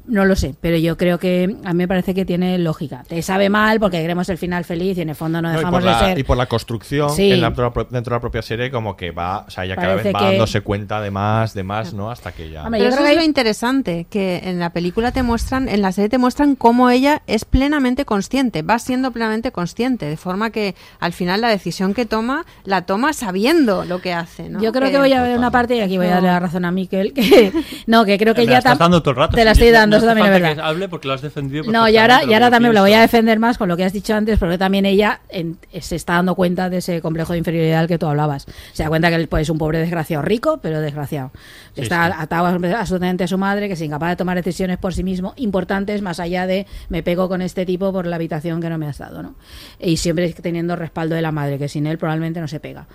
No 0.08 0.26
lo 0.26 0.36
sé, 0.36 0.56
pero 0.60 0.78
yo 0.78 0.98
creo 0.98 1.20
que 1.20 1.56
a 1.64 1.74
mí 1.74 1.78
me 1.78 1.88
parece 1.88 2.16
que 2.16 2.26
tiene 2.26 2.58
lógica. 2.58 3.04
Te 3.08 3.22
sabe 3.22 3.50
mal 3.50 3.80
porque 3.80 4.02
queremos 4.02 4.28
el 4.30 4.40
final 4.40 4.66
feliz 4.66 4.98
y 4.98 5.02
en 5.02 5.10
el 5.10 5.16
fondo 5.16 5.44
no 5.44 5.52
No, 5.52 5.58
dejamos 5.60 5.84
la, 5.84 6.00
de 6.02 6.06
ser. 6.08 6.18
y 6.20 6.24
por 6.24 6.38
la 6.38 6.48
construcción 6.48 7.12
Sí. 7.12 7.32
en 7.32 7.40
la- 7.42 7.52
dentro 7.52 7.72
de 7.92 8.10
la 8.10 8.20
propia 8.20 8.42
serie, 8.42 8.72
como 8.72 8.98
que 8.98 9.12
va, 9.12 9.46
o 9.48 9.50
sea, 9.52 9.64
ella 9.66 9.76
cada 9.76 9.90
Parece 9.90 10.04
vez 10.06 10.16
va 10.16 10.20
que- 10.22 10.26
dándose 10.26 10.62
cuenta 10.62 11.02
de 11.02 11.12
más, 11.12 11.54
de 11.54 11.62
más, 11.62 11.94
¿no? 11.94 12.10
Hasta 12.10 12.32
que 12.32 12.50
ya. 12.50 12.64
Hombre, 12.66 12.80
Pero 12.80 12.84
yo 12.86 12.90
eso 12.90 12.98
creo 12.98 13.06
es 13.06 13.12
que 13.12 13.16
lo 13.18 13.22
hay- 13.22 13.28
interesante, 13.28 14.08
que 14.10 14.42
en 14.46 14.58
la 14.58 14.72
película 14.72 15.12
te 15.12 15.22
muestran, 15.22 15.70
en 15.70 15.84
la 15.84 15.92
serie 15.92 16.10
te 16.10 16.18
muestran 16.18 16.56
cómo 16.56 16.90
ella 16.90 17.22
es 17.28 17.46
plenamente 17.46 18.04
consciente, 18.04 18.64
va 18.64 18.80
siendo 18.80 19.12
plenamente 19.12 19.52
consciente, 19.52 20.08
de 20.08 20.18
forma 20.18 20.50
que 20.50 20.74
al 21.00 21.11
final 21.14 21.42
la 21.42 21.50
decisión 21.50 21.94
que 21.94 22.06
toma, 22.06 22.46
la 22.64 22.84
toma 22.86 23.14
sabiendo 23.14 23.86
lo 23.86 24.02
que 24.02 24.14
hace. 24.14 24.50
¿no? 24.50 24.62
Yo 24.62 24.72
creo 24.72 24.90
que 24.92 24.98
voy 24.98 25.14
a 25.14 25.22
ver 25.24 25.38
una 25.38 25.52
parte 25.52 25.76
y 25.76 25.82
aquí 25.82 25.98
voy 25.98 26.08
a 26.08 26.12
darle 26.16 26.28
la 26.30 26.40
razón 26.40 26.66
a 26.66 26.72
Miquel 26.72 27.14
que 27.14 27.52
no 27.88 28.06
que 28.06 28.18
creo 28.18 28.34
que 28.34 28.42
Me 28.42 28.48
ya 28.52 28.58
estás 28.60 28.78
dando 28.78 29.02
todo 29.02 29.12
el 29.12 29.18
rato. 29.18 29.36
te 29.36 29.44
la 29.46 29.52
estoy 29.52 29.68
no- 29.68 29.74
dando 29.74 29.96
no 29.96 29.98
eso 30.00 30.06
también 30.08 30.28
es 30.28 30.34
verdad 30.34 30.56
que 30.56 30.62
hable 30.62 30.90
porque 30.90 31.08
lo 31.08 31.14
has 31.14 31.22
defendido 31.22 31.64
No, 31.72 31.88
y 31.90 31.98
ahora, 31.98 32.22
y 32.24 32.34
ahora 32.34 32.40
lo 32.40 32.46
que 32.48 32.52
también 32.52 32.74
lo 32.76 32.82
voy 32.82 32.94
a 32.94 33.02
defender 33.02 33.40
más 33.40 33.58
con 33.58 33.68
lo 33.70 33.78
que 33.78 33.84
has 33.86 33.94
dicho 33.94 34.14
antes, 34.16 34.38
porque 34.40 34.58
también 34.58 34.86
ella 34.86 35.22
en- 35.30 35.58
se 35.80 35.96
está 35.96 36.14
dando 36.14 36.36
cuenta 36.36 36.70
de 36.70 36.78
ese 36.78 37.02
complejo 37.02 37.34
de 37.34 37.40
inferioridad 37.40 37.80
del 37.80 37.88
que 37.88 37.98
tú 37.98 38.08
hablabas. 38.08 38.46
Se 38.74 38.84
da 38.84 38.90
cuenta 38.90 39.10
que 39.10 39.16
él 39.16 39.28
pues, 39.28 39.44
es 39.44 39.50
un 39.50 39.58
pobre 39.58 39.80
desgraciado 39.80 40.22
rico, 40.24 40.60
pero 40.62 40.82
desgraciado. 40.82 41.32
Que 41.76 41.82
Sí, 41.82 41.84
está 41.84 42.08
sí. 42.08 42.14
atado 42.18 42.48
absolutamente 42.48 43.24
a 43.24 43.28
su 43.28 43.38
madre, 43.38 43.68
que 43.68 43.74
es 43.74 43.82
incapaz 43.82 44.10
de 44.10 44.16
tomar 44.18 44.36
decisiones 44.36 44.78
por 44.78 44.94
sí 44.94 45.04
mismo 45.04 45.34
importantes, 45.38 46.02
más 46.02 46.20
allá 46.20 46.46
de 46.48 46.68
me 46.90 47.02
pego 47.04 47.30
con 47.30 47.42
este 47.42 47.66
tipo 47.66 47.92
por 47.94 48.06
la 48.08 48.18
habitación 48.18 48.62
que 48.62 48.70
no 48.70 48.78
me 48.78 48.88
has 48.88 48.98
dado. 48.98 49.24
¿no? 49.24 49.36
Y 49.80 49.98
siempre 49.98 50.32
teniendo 50.34 50.76
respaldo 50.92 51.16
de 51.16 51.22
la 51.22 51.32
madre, 51.32 51.58
que 51.58 51.70
sin 51.70 51.88
él 51.88 51.98
probablemente 51.98 52.42
no 52.42 52.48
se 52.50 52.60
pega. 52.60 52.86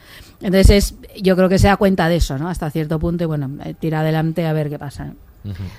Entonces, 0.43 0.71
es- 0.71 1.23
yo 1.23 1.35
creo 1.35 1.49
que 1.49 1.59
se 1.59 1.67
da 1.67 1.77
cuenta 1.79 2.09
de 2.09 2.17
eso, 2.17 2.37
¿no? 2.39 2.49
Hasta 2.49 2.71
cierto 2.71 2.99
punto, 2.99 3.25
y 3.25 3.27
bueno, 3.27 3.51
eh, 3.65 3.75
tira 3.79 4.01
adelante 4.01 4.47
a 4.47 4.53
ver 4.53 4.69
qué 4.69 4.79
pasa. 4.79 5.13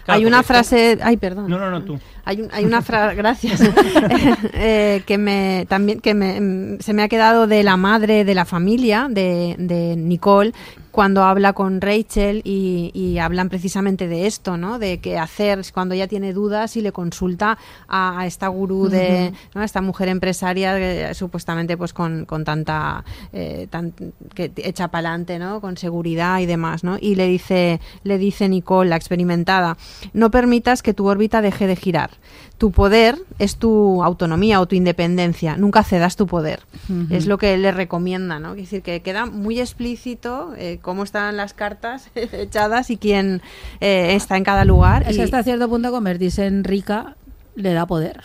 hay 0.07 0.25
una 0.25 0.43
frase, 0.43 0.97
ay, 1.03 1.17
perdón. 1.17 1.49
No, 1.49 1.59
no, 1.59 1.69
no, 1.69 1.83
tú. 1.83 1.99
Hay, 2.25 2.41
un- 2.41 2.49
hay 2.53 2.63
una 2.65 2.81
frase, 2.81 3.15
gracias, 3.21 3.61
eh, 4.53 5.03
que 5.05 5.17
me 5.17 5.65
también 5.69 5.99
que 5.99 6.13
me, 6.13 6.39
mm, 6.39 6.79
se 6.79 6.93
me 6.93 7.03
ha 7.03 7.07
quedado 7.09 7.47
de 7.47 7.63
la 7.63 7.77
madre 7.77 8.23
de 8.25 8.33
la 8.33 8.45
familia 8.45 9.07
de, 9.09 9.55
de 9.59 9.95
Nicole 9.97 10.53
cuando 10.97 11.23
habla 11.23 11.53
con 11.53 11.79
Rachel 11.79 12.41
y, 12.43 12.89
y 12.95 13.19
hablan 13.19 13.49
precisamente 13.49 14.07
de 14.07 14.25
esto, 14.25 14.57
¿no? 14.57 14.79
De 14.79 14.97
qué 14.97 15.19
hacer 15.19 15.61
cuando 15.71 15.93
ella 15.93 16.07
tiene 16.07 16.33
dudas 16.33 16.75
y 16.75 16.81
le 16.81 16.91
consulta 16.91 17.59
a, 17.87 18.19
a 18.19 18.25
esta 18.25 18.47
gurú 18.47 18.89
de, 18.89 19.31
esta 19.63 19.81
mujer 19.81 20.07
empresaria 20.09 20.75
eh, 20.79 21.13
supuestamente 21.13 21.77
pues 21.77 21.93
con, 21.93 22.25
con 22.25 22.43
tanta 22.43 23.05
eh, 23.31 23.67
tan, 23.69 23.93
que 24.33 24.51
echa 24.55 24.87
para 24.87 25.09
adelante, 25.09 25.37
¿no? 25.37 25.61
Con 25.61 25.77
seguridad 25.77 26.39
y 26.39 26.47
demás, 26.47 26.83
¿no? 26.83 26.97
Y 26.99 27.13
le 27.13 27.27
dice 27.27 27.79
le 28.01 28.17
dice 28.17 28.49
Nicole, 28.49 28.89
la 28.89 28.95
experimentada, 28.95 29.77
no 30.13 30.31
permitas 30.31 30.81
que 30.81 30.95
tu 30.95 31.07
órbita 31.07 31.43
deje 31.43 31.67
de 31.67 31.75
girar. 31.75 32.09
Tu 32.57 32.71
poder 32.71 33.17
es 33.37 33.57
tu 33.57 34.03
autonomía 34.03 34.59
o 34.61 34.65
tu 34.67 34.75
independencia. 34.75 35.57
Nunca 35.57 35.83
cedas 35.83 36.15
tu 36.15 36.25
poder. 36.25 36.61
Es 37.11 37.27
lo 37.27 37.37
que 37.37 37.55
le 37.57 37.71
recomienda, 37.71 38.39
¿no? 38.39 38.51
Es 38.53 38.61
decir, 38.61 38.81
que 38.81 39.01
queda 39.01 39.25
muy 39.27 39.59
explícito 39.59 40.53
eh, 40.57 40.79
cómo 40.81 41.03
están 41.03 41.37
las 41.37 41.53
cartas 41.53 42.09
echadas 42.15 42.89
y 42.89 42.97
quién 42.97 43.41
eh, 43.79 44.15
está 44.15 44.37
en 44.37 44.43
cada 44.43 44.65
lugar. 44.65 45.03
Es 45.07 45.17
y- 45.17 45.21
hasta 45.21 45.43
cierto 45.43 45.69
punto 45.69 45.91
convertirse 45.91 46.45
en 46.47 46.63
rica 46.63 47.15
le 47.55 47.73
da 47.73 47.85
poder. 47.85 48.21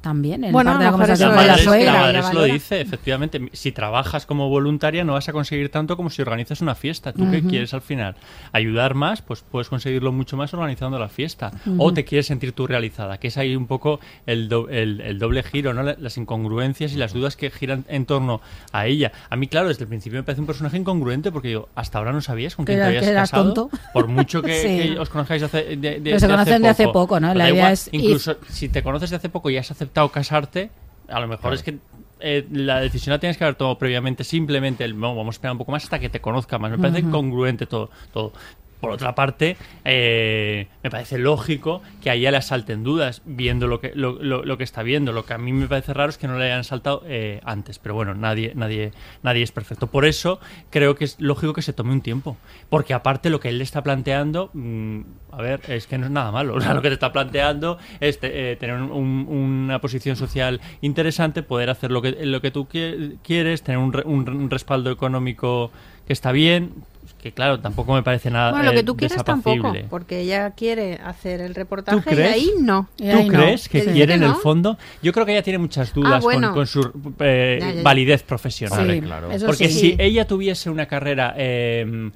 También, 0.00 0.44
en 0.44 0.52
Bueno, 0.52 0.70
parte 0.70 0.78
de 0.78 0.84
la 0.86 0.90
conversación 0.92 1.34
con 1.34 1.46
la 1.46 1.58
suegra. 1.58 2.12
la 2.12 2.30
y 2.30 2.34
lo 2.34 2.44
dice, 2.44 2.80
efectivamente. 2.80 3.40
Si 3.52 3.72
trabajas 3.72 4.26
como 4.26 4.48
voluntaria 4.48 5.02
no 5.04 5.14
vas 5.14 5.28
a 5.28 5.32
conseguir 5.32 5.70
tanto 5.70 5.96
como 5.96 6.08
si 6.08 6.22
organizas 6.22 6.60
una 6.60 6.76
fiesta. 6.76 7.12
¿Tú 7.12 7.28
qué 7.30 7.38
Ujú. 7.38 7.48
quieres 7.48 7.74
al 7.74 7.82
final? 7.82 8.14
¿Ayudar 8.52 8.94
más? 8.94 9.22
Pues 9.22 9.42
puedes 9.42 9.68
conseguirlo 9.68 10.12
mucho 10.12 10.36
más 10.36 10.54
organizando 10.54 11.00
la 11.00 11.08
fiesta. 11.08 11.50
Ujú. 11.66 11.82
O 11.82 11.92
te 11.92 12.04
quieres 12.04 12.26
sentir 12.26 12.52
tú 12.52 12.68
realizada, 12.68 13.18
que 13.18 13.26
es 13.26 13.36
ahí 13.38 13.56
un 13.56 13.66
poco 13.66 13.98
el, 14.24 14.48
do- 14.48 14.68
el- 14.68 15.00
el 15.00 15.18
doble 15.18 15.42
giro, 15.42 15.74
¿no? 15.74 15.82
La- 15.82 15.96
Las 15.98 16.16
incongruencias 16.16 16.92
y 16.92 16.96
las 16.96 17.12
dudas 17.12 17.34
que 17.36 17.50
giran 17.50 17.84
en 17.88 18.06
torno 18.06 18.40
a 18.72 18.86
ella. 18.86 19.10
A 19.30 19.34
mí, 19.36 19.48
claro, 19.48 19.66
desde 19.66 19.82
el 19.82 19.88
principio 19.88 20.20
me 20.20 20.22
parece 20.22 20.40
un 20.40 20.46
personaje 20.46 20.76
incongruente 20.76 21.32
porque 21.32 21.50
yo 21.50 21.68
hasta 21.74 21.98
ahora 21.98 22.12
no 22.12 22.20
sabías 22.20 22.54
con 22.54 22.64
quién 22.66 22.78
te 22.78 22.84
habías 22.84 23.04
casado. 23.04 23.52
tonto. 23.52 23.78
Por 23.92 24.06
mucho 24.06 24.42
que, 24.42 24.54
Sí. 24.62 24.92
que 24.94 24.98
os 25.00 25.08
conozcáis 25.08 25.42
hace, 25.42 25.64
de, 25.76 25.76
de- 25.76 26.00
Pero 26.04 26.20
se 26.20 26.26
de 26.28 26.32
conocen 26.32 26.62
de 26.62 26.68
hace 26.68 26.86
poco, 26.86 27.18
¿no? 27.18 27.28
Pero 27.28 27.38
La 27.38 27.44
idea 27.50 27.56
igual, 27.58 27.72
es 27.72 27.88
Incluso 27.90 28.36
si 28.48 28.68
te 28.68 28.82
conoces 28.84 29.10
de 29.10 29.16
hace 29.16 29.28
poco 29.28 29.50
y 29.50 29.56
has 29.56 29.68
aceptado 29.72 29.87
casarte, 30.12 30.70
a 31.08 31.20
lo 31.20 31.28
mejor 31.28 31.54
es 31.54 31.62
que 31.62 31.78
eh, 32.20 32.46
la 32.50 32.80
decisión 32.80 33.12
la 33.12 33.18
tienes 33.20 33.36
que 33.38 33.44
haber 33.44 33.54
tomado 33.56 33.78
previamente. 33.78 34.24
Simplemente 34.24 34.84
el, 34.84 34.98
"No, 34.98 35.14
vamos 35.14 35.34
a 35.34 35.36
esperar 35.36 35.52
un 35.52 35.58
poco 35.58 35.72
más 35.72 35.84
hasta 35.84 35.98
que 35.98 36.08
te 36.08 36.20
conozca 36.20 36.58
más. 36.58 36.70
Me 36.70 36.78
parece 36.78 37.00
Ujú. 37.02 37.10
congruente 37.10 37.66
todo. 37.66 37.90
todo. 38.12 38.32
Por 38.80 38.90
otra 38.92 39.14
parte, 39.14 39.56
eh, 39.84 40.68
me 40.82 40.90
parece 40.90 41.18
lógico 41.18 41.82
que 42.02 42.10
a 42.10 42.14
ella 42.14 42.30
le 42.30 42.36
asalten 42.36 42.84
dudas 42.84 43.22
viendo 43.26 43.66
lo 43.66 43.80
que, 43.80 43.92
lo, 43.94 44.22
lo- 44.22 44.44
lo 44.44 44.56
que 44.58 44.64
está 44.64 44.82
viendo. 44.82 45.12
Lo 45.12 45.24
que 45.24 45.34
a 45.34 45.38
mí 45.38 45.52
me 45.52 45.66
parece 45.66 45.92
raro 45.94 46.10
es 46.10 46.18
que 46.18 46.28
no 46.28 46.38
le 46.38 46.44
hayan 46.44 46.62
saltado 46.64 47.02
eh, 47.06 47.40
antes. 47.44 47.78
Pero 47.78 47.94
bueno, 47.94 48.14
nadie, 48.14 48.52
nadie, 48.54 48.92
nadie 49.22 49.42
es 49.42 49.50
perfecto. 49.52 49.88
Por 49.88 50.04
eso 50.04 50.38
creo 50.70 50.94
que 50.94 51.04
es 51.04 51.16
lógico 51.20 51.52
que 51.54 51.62
se 51.62 51.72
tome 51.72 51.92
un 51.92 52.02
tiempo. 52.02 52.36
Porque 52.68 52.94
aparte 52.94 53.30
lo 53.30 53.40
que 53.40 53.48
él 53.48 53.58
le 53.58 53.64
está 53.64 53.82
planteando, 53.82 54.50
mm, 54.52 55.00
a 55.32 55.42
ver, 55.42 55.60
es 55.68 55.86
que 55.86 55.98
no 55.98 56.06
es 56.06 56.12
nada 56.12 56.30
malo. 56.30 56.54
O 56.58 56.60
sea, 56.60 56.74
lo 56.74 56.82
que 56.82 56.88
te 56.88 56.94
está 56.94 57.12
planteando 57.12 57.78
es 58.00 58.18
eh, 58.22 58.56
tener 58.60 58.76
un- 58.76 58.90
un- 58.92 59.26
una 59.28 59.80
posición 59.80 60.16
social 60.16 60.60
interesante, 60.82 61.42
poder 61.42 61.70
hacer 61.70 61.90
lo 61.90 62.02
que, 62.02 62.12
lo 62.24 62.40
que 62.40 62.50
tú 62.50 62.66
qui- 62.66 63.18
quieres, 63.22 63.62
tener 63.62 63.78
un, 63.78 63.94
un- 64.04 64.28
un 64.28 64.50
respaldo 64.50 64.90
económico 64.90 65.70
que 66.08 66.12
está 66.12 66.32
bien. 66.32 66.72
Que 67.22 67.32
claro, 67.32 67.58
tampoco 67.58 67.94
me 67.94 68.02
parece 68.04 68.30
nada 68.30 68.52
Bueno, 68.52 68.66
lo 68.66 68.72
que 68.72 68.78
eh, 68.78 68.84
tú 68.84 68.96
quieres 68.96 69.24
tampoco, 69.24 69.72
porque 69.90 70.20
ella 70.20 70.52
quiere 70.52 71.00
hacer 71.04 71.40
el 71.40 71.52
reportaje 71.56 72.14
¿Tú 72.14 72.16
y 72.16 72.22
ahí 72.22 72.50
no. 72.60 72.88
Y 72.96 73.10
¿Tú 73.10 73.16
ahí 73.16 73.28
no. 73.28 73.38
crees 73.40 73.68
que 73.68 73.78
Te 73.80 73.84
dice 73.86 73.94
quiere 73.96 74.14
en 74.14 74.20
que 74.20 74.26
el 74.26 74.32
no. 74.32 74.38
fondo? 74.38 74.78
Yo 75.02 75.12
creo 75.12 75.26
que 75.26 75.32
ella 75.32 75.42
tiene 75.42 75.58
muchas 75.58 75.92
dudas 75.92 76.12
Ah, 76.14 76.20
bueno. 76.20 76.48
con, 76.48 76.58
con 76.58 76.66
su 76.68 76.80
eh, 77.18 77.58
Ya, 77.60 77.66
ya, 77.70 77.74
ya. 77.74 77.82
validez 77.82 78.22
profesional. 78.22 78.88
Sí, 78.88 79.00
claro. 79.00 79.30
Porque 79.46 79.68
sí. 79.68 79.80
si 79.80 79.96
ella 79.98 80.28
tuviese 80.28 80.70
una 80.70 80.86
carrera 80.86 81.34
eh, 81.36 82.10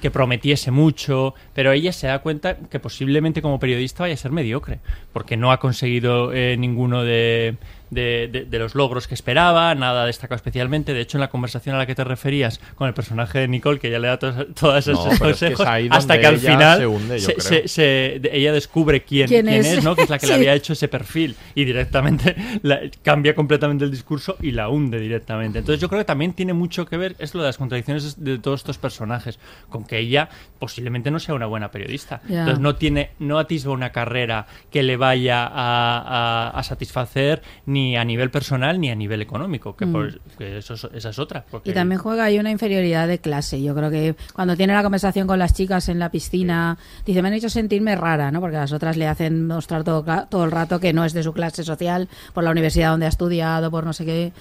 que 0.00 0.10
prometiese 0.12 0.70
mucho, 0.70 1.34
pero 1.52 1.72
ella 1.72 1.92
se 1.92 2.06
da 2.06 2.20
cuenta 2.20 2.56
que 2.56 2.78
posiblemente 2.78 3.42
como 3.42 3.58
periodista 3.58 4.04
vaya 4.04 4.14
a 4.14 4.18
ser 4.18 4.30
mediocre, 4.30 4.78
porque 5.12 5.36
no 5.36 5.50
ha 5.50 5.58
conseguido 5.58 6.32
eh, 6.32 6.56
ninguno 6.56 7.02
de, 7.02 7.56
de- 7.90 8.28
de- 8.32 8.44
de 8.44 8.58
los 8.58 8.74
logros 8.74 9.06
que 9.06 9.14
esperaba, 9.14 9.74
nada 9.74 10.06
destacado 10.06 10.36
especialmente. 10.36 10.92
De 10.94 11.00
hecho, 11.00 11.16
en 11.18 11.20
la 11.20 11.28
conversación 11.30 11.74
a 11.76 11.78
la 11.78 11.86
que 11.86 11.94
te 11.94 12.04
referías 12.04 12.60
con 12.74 12.88
el 12.88 12.94
personaje 12.94 13.38
de 13.40 13.48
Nicole, 13.48 13.78
que 13.78 13.90
ya 13.90 13.98
le 13.98 14.08
da 14.08 14.18
todos, 14.18 14.46
todos 14.54 14.86
No, 14.88 14.92
esos 14.92 15.18
pero 15.18 15.30
es 15.30 15.38
que 15.40 15.46
es 15.48 15.56
consejos, 15.56 15.66
hasta 15.96 16.20
que 16.20 16.26
al 16.26 16.38
final 16.38 16.78
se 16.78 16.86
hunde, 16.86 17.18
yo 17.18 17.26
se- 17.26 17.34
creo. 17.34 17.44
se- 17.46 17.68
se- 17.68 18.18
de- 18.20 18.30
ella 18.32 18.52
descubre 18.52 19.02
quién, 19.04 19.28
¿Quién 19.28 19.46
quién 19.46 19.60
es? 19.60 19.66
es, 19.78 19.84
¿no? 19.84 19.94
que 19.94 20.02
es 20.02 20.10
la 20.10 20.18
que 20.18 20.26
le 20.26 20.32
Sí. 20.34 20.38
había 20.38 20.54
hecho 20.54 20.72
ese 20.72 20.88
perfil 20.88 21.36
y 21.54 21.64
directamente 21.64 22.34
la- 22.62 22.80
cambia 23.02 23.34
completamente 23.34 23.84
el 23.84 23.90
discurso 23.90 24.36
y 24.40 24.50
la 24.52 24.68
hunde 24.68 24.98
directamente. 24.98 25.58
Entonces 25.60 25.80
yo 25.80 25.88
creo 25.88 26.00
que 26.00 26.04
también 26.06 26.32
tiene 26.32 26.52
mucho 26.54 26.86
que 26.86 26.96
ver 26.96 27.14
es 27.18 27.34
lo 27.34 27.42
de 27.42 27.48
las 27.48 27.58
contradicciones 27.58 28.22
de 28.24 28.38
todos 28.38 28.60
estos 28.60 28.78
personajes, 28.78 29.38
con 29.68 29.84
que 29.84 29.98
ella 29.98 30.28
posiblemente 30.58 31.10
no 31.10 31.18
sea 31.20 31.34
una 31.34 31.46
buena 31.46 31.70
periodista. 31.70 32.20
Entonces 32.28 32.58
no 32.58 32.74
tiene, 32.76 33.10
no 33.18 33.38
atisba 33.38 33.72
una 33.72 33.92
carrera 33.92 34.46
que 34.70 34.82
le 34.82 34.96
vaya 34.96 35.44
a, 35.46 35.50
a- 35.98 36.50
a 36.50 36.62
satisfacer 36.62 37.42
ni 37.66 37.75
ni 37.76 37.96
a 37.96 38.04
nivel 38.04 38.30
personal 38.30 38.80
ni 38.80 38.90
a 38.90 38.94
nivel 38.94 39.20
económico, 39.20 39.76
que, 39.76 39.84
Mm. 39.86 39.92
pues, 39.92 40.18
que 40.38 40.58
eso, 40.58 40.74
es- 40.74 40.88
esa 40.94 41.10
es 41.10 41.18
otra. 41.18 41.44
porque- 41.50 41.70
Y 41.70 41.74
también 41.74 42.00
juega 42.00 42.24
ahí 42.24 42.38
una 42.38 42.50
inferioridad 42.50 43.06
de 43.06 43.18
clase. 43.18 43.62
Yo 43.62 43.74
creo 43.74 43.90
que 43.90 44.14
cuando 44.32 44.56
tiene 44.56 44.72
la 44.72 44.82
conversación 44.82 45.26
con 45.26 45.38
las 45.38 45.52
chicas 45.52 45.88
en 45.90 45.98
la 45.98 46.10
piscina, 46.10 46.78
dice, 47.04 47.20
me 47.22 47.28
han 47.28 47.34
hecho 47.34 47.50
sentirme 47.50 47.94
rara, 47.96 48.30
¿no? 48.30 48.40
Porque 48.40 48.56
las 48.56 48.72
otras 48.72 48.96
le 48.96 49.06
hacen 49.06 49.46
mostrar 49.46 49.84
todo, 49.84 50.04
todo 50.30 50.44
el 50.44 50.50
rato 50.50 50.80
que 50.80 50.92
no 50.94 51.04
es 51.04 51.12
de 51.12 51.22
su 51.22 51.32
clase 51.34 51.62
social, 51.64 52.08
por 52.32 52.44
la 52.44 52.50
universidad 52.50 52.90
donde 52.90 53.06
ha 53.06 53.10
estudiado, 53.10 53.70
por 53.70 53.84
no 53.84 53.92
sé 53.92 54.04
qué. 54.06 54.32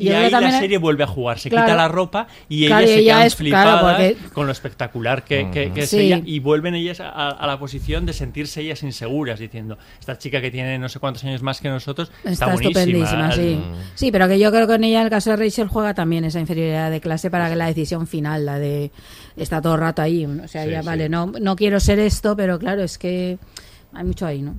Y, 0.00 0.08
ahí 0.10 0.30
también 0.30 0.52
la 0.52 0.58
serie 0.60 0.78
vuelve 0.78 1.04
a 1.04 1.06
jugar, 1.06 1.38
se 1.38 1.50
Claro. 1.50 1.66
quita 1.66 1.76
la 1.76 1.88
ropa 1.88 2.26
y 2.48 2.66
Claro, 2.66 2.80
ellas 2.84 2.90
se 2.94 3.00
ella 3.00 3.12
quedan 3.14 3.26
es- 3.26 3.34
claro, 3.36 3.78
flipadas 3.78 3.96
porque- 4.14 4.32
con 4.34 4.46
lo 4.46 4.52
espectacular 4.52 5.24
que, 5.24 5.50
que- 5.52 5.72
que 5.72 5.80
es 5.82 5.90
Sí. 5.90 5.98
ella 6.00 6.20
y 6.24 6.38
vuelven 6.40 6.74
ellas 6.74 7.00
a, 7.00 7.28
a 7.30 7.46
la 7.46 7.58
posición 7.58 8.06
de 8.06 8.12
sentirse 8.12 8.60
ellas 8.62 8.82
inseguras, 8.82 9.38
diciendo, 9.38 9.78
esta 9.98 10.16
chica 10.18 10.40
que 10.40 10.50
tiene 10.50 10.78
no 10.78 10.88
sé 10.88 10.98
cuántos 10.98 11.22
años 11.24 11.42
más 11.42 11.60
que 11.60 11.68
nosotros 11.68 12.10
está, 12.18 12.30
Está 12.30 12.46
buenísima. 12.52 12.80
estupendísima, 12.80 13.32
sí. 13.32 13.60
Sí, 13.94 14.10
pero 14.12 14.26
que 14.28 14.38
yo 14.38 14.50
creo 14.50 14.66
que 14.66 14.74
en 14.74 14.84
ella, 14.84 14.98
en 15.00 15.04
el 15.04 15.10
caso 15.10 15.30
de 15.30 15.36
Rachel, 15.36 15.68
juega 15.68 15.94
también 15.94 16.24
esa 16.24 16.40
inferioridad 16.40 16.90
de 16.90 17.00
clase 17.00 17.30
para 17.30 17.48
que 17.48 17.56
la 17.56 17.66
decisión 17.66 18.06
final, 18.06 18.46
la 18.46 18.58
de 18.58 18.90
está 19.36 19.60
todo 19.60 19.74
el 19.74 19.80
rato 19.80 20.02
ahí. 20.02 20.24
O 20.26 20.48
sea, 20.48 20.64
Sí, 20.64 20.70
ya 20.70 20.80
sí. 20.80 20.86
vale, 20.86 21.08
no, 21.08 21.26
no 21.40 21.56
quiero 21.56 21.80
ser 21.80 21.98
esto, 21.98 22.36
pero 22.36 22.58
claro, 22.58 22.82
es 22.82 22.98
que 22.98 23.38
hay 23.92 24.04
mucho 24.04 24.26
ahí, 24.26 24.42
¿no? 24.42 24.54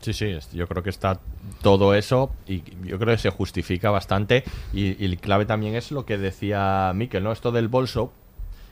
Sí, 0.00 0.12
sí, 0.14 0.36
yo 0.52 0.66
creo 0.66 0.82
que 0.82 0.90
está 0.90 1.20
todo 1.62 1.94
eso 1.94 2.30
y 2.46 2.62
yo 2.86 2.98
creo 2.98 3.14
que 3.14 3.18
se 3.20 3.30
justifica 3.30 3.90
bastante 3.90 4.44
y, 4.72 5.00
y 5.02 5.04
el 5.04 5.18
clave 5.18 5.44
también 5.44 5.74
es 5.74 5.90
lo 5.92 6.06
que 6.06 6.16
decía 6.16 6.92
Miquel, 6.94 7.22
¿no? 7.22 7.32
Esto 7.32 7.52
del 7.52 7.68
bolso 7.68 8.12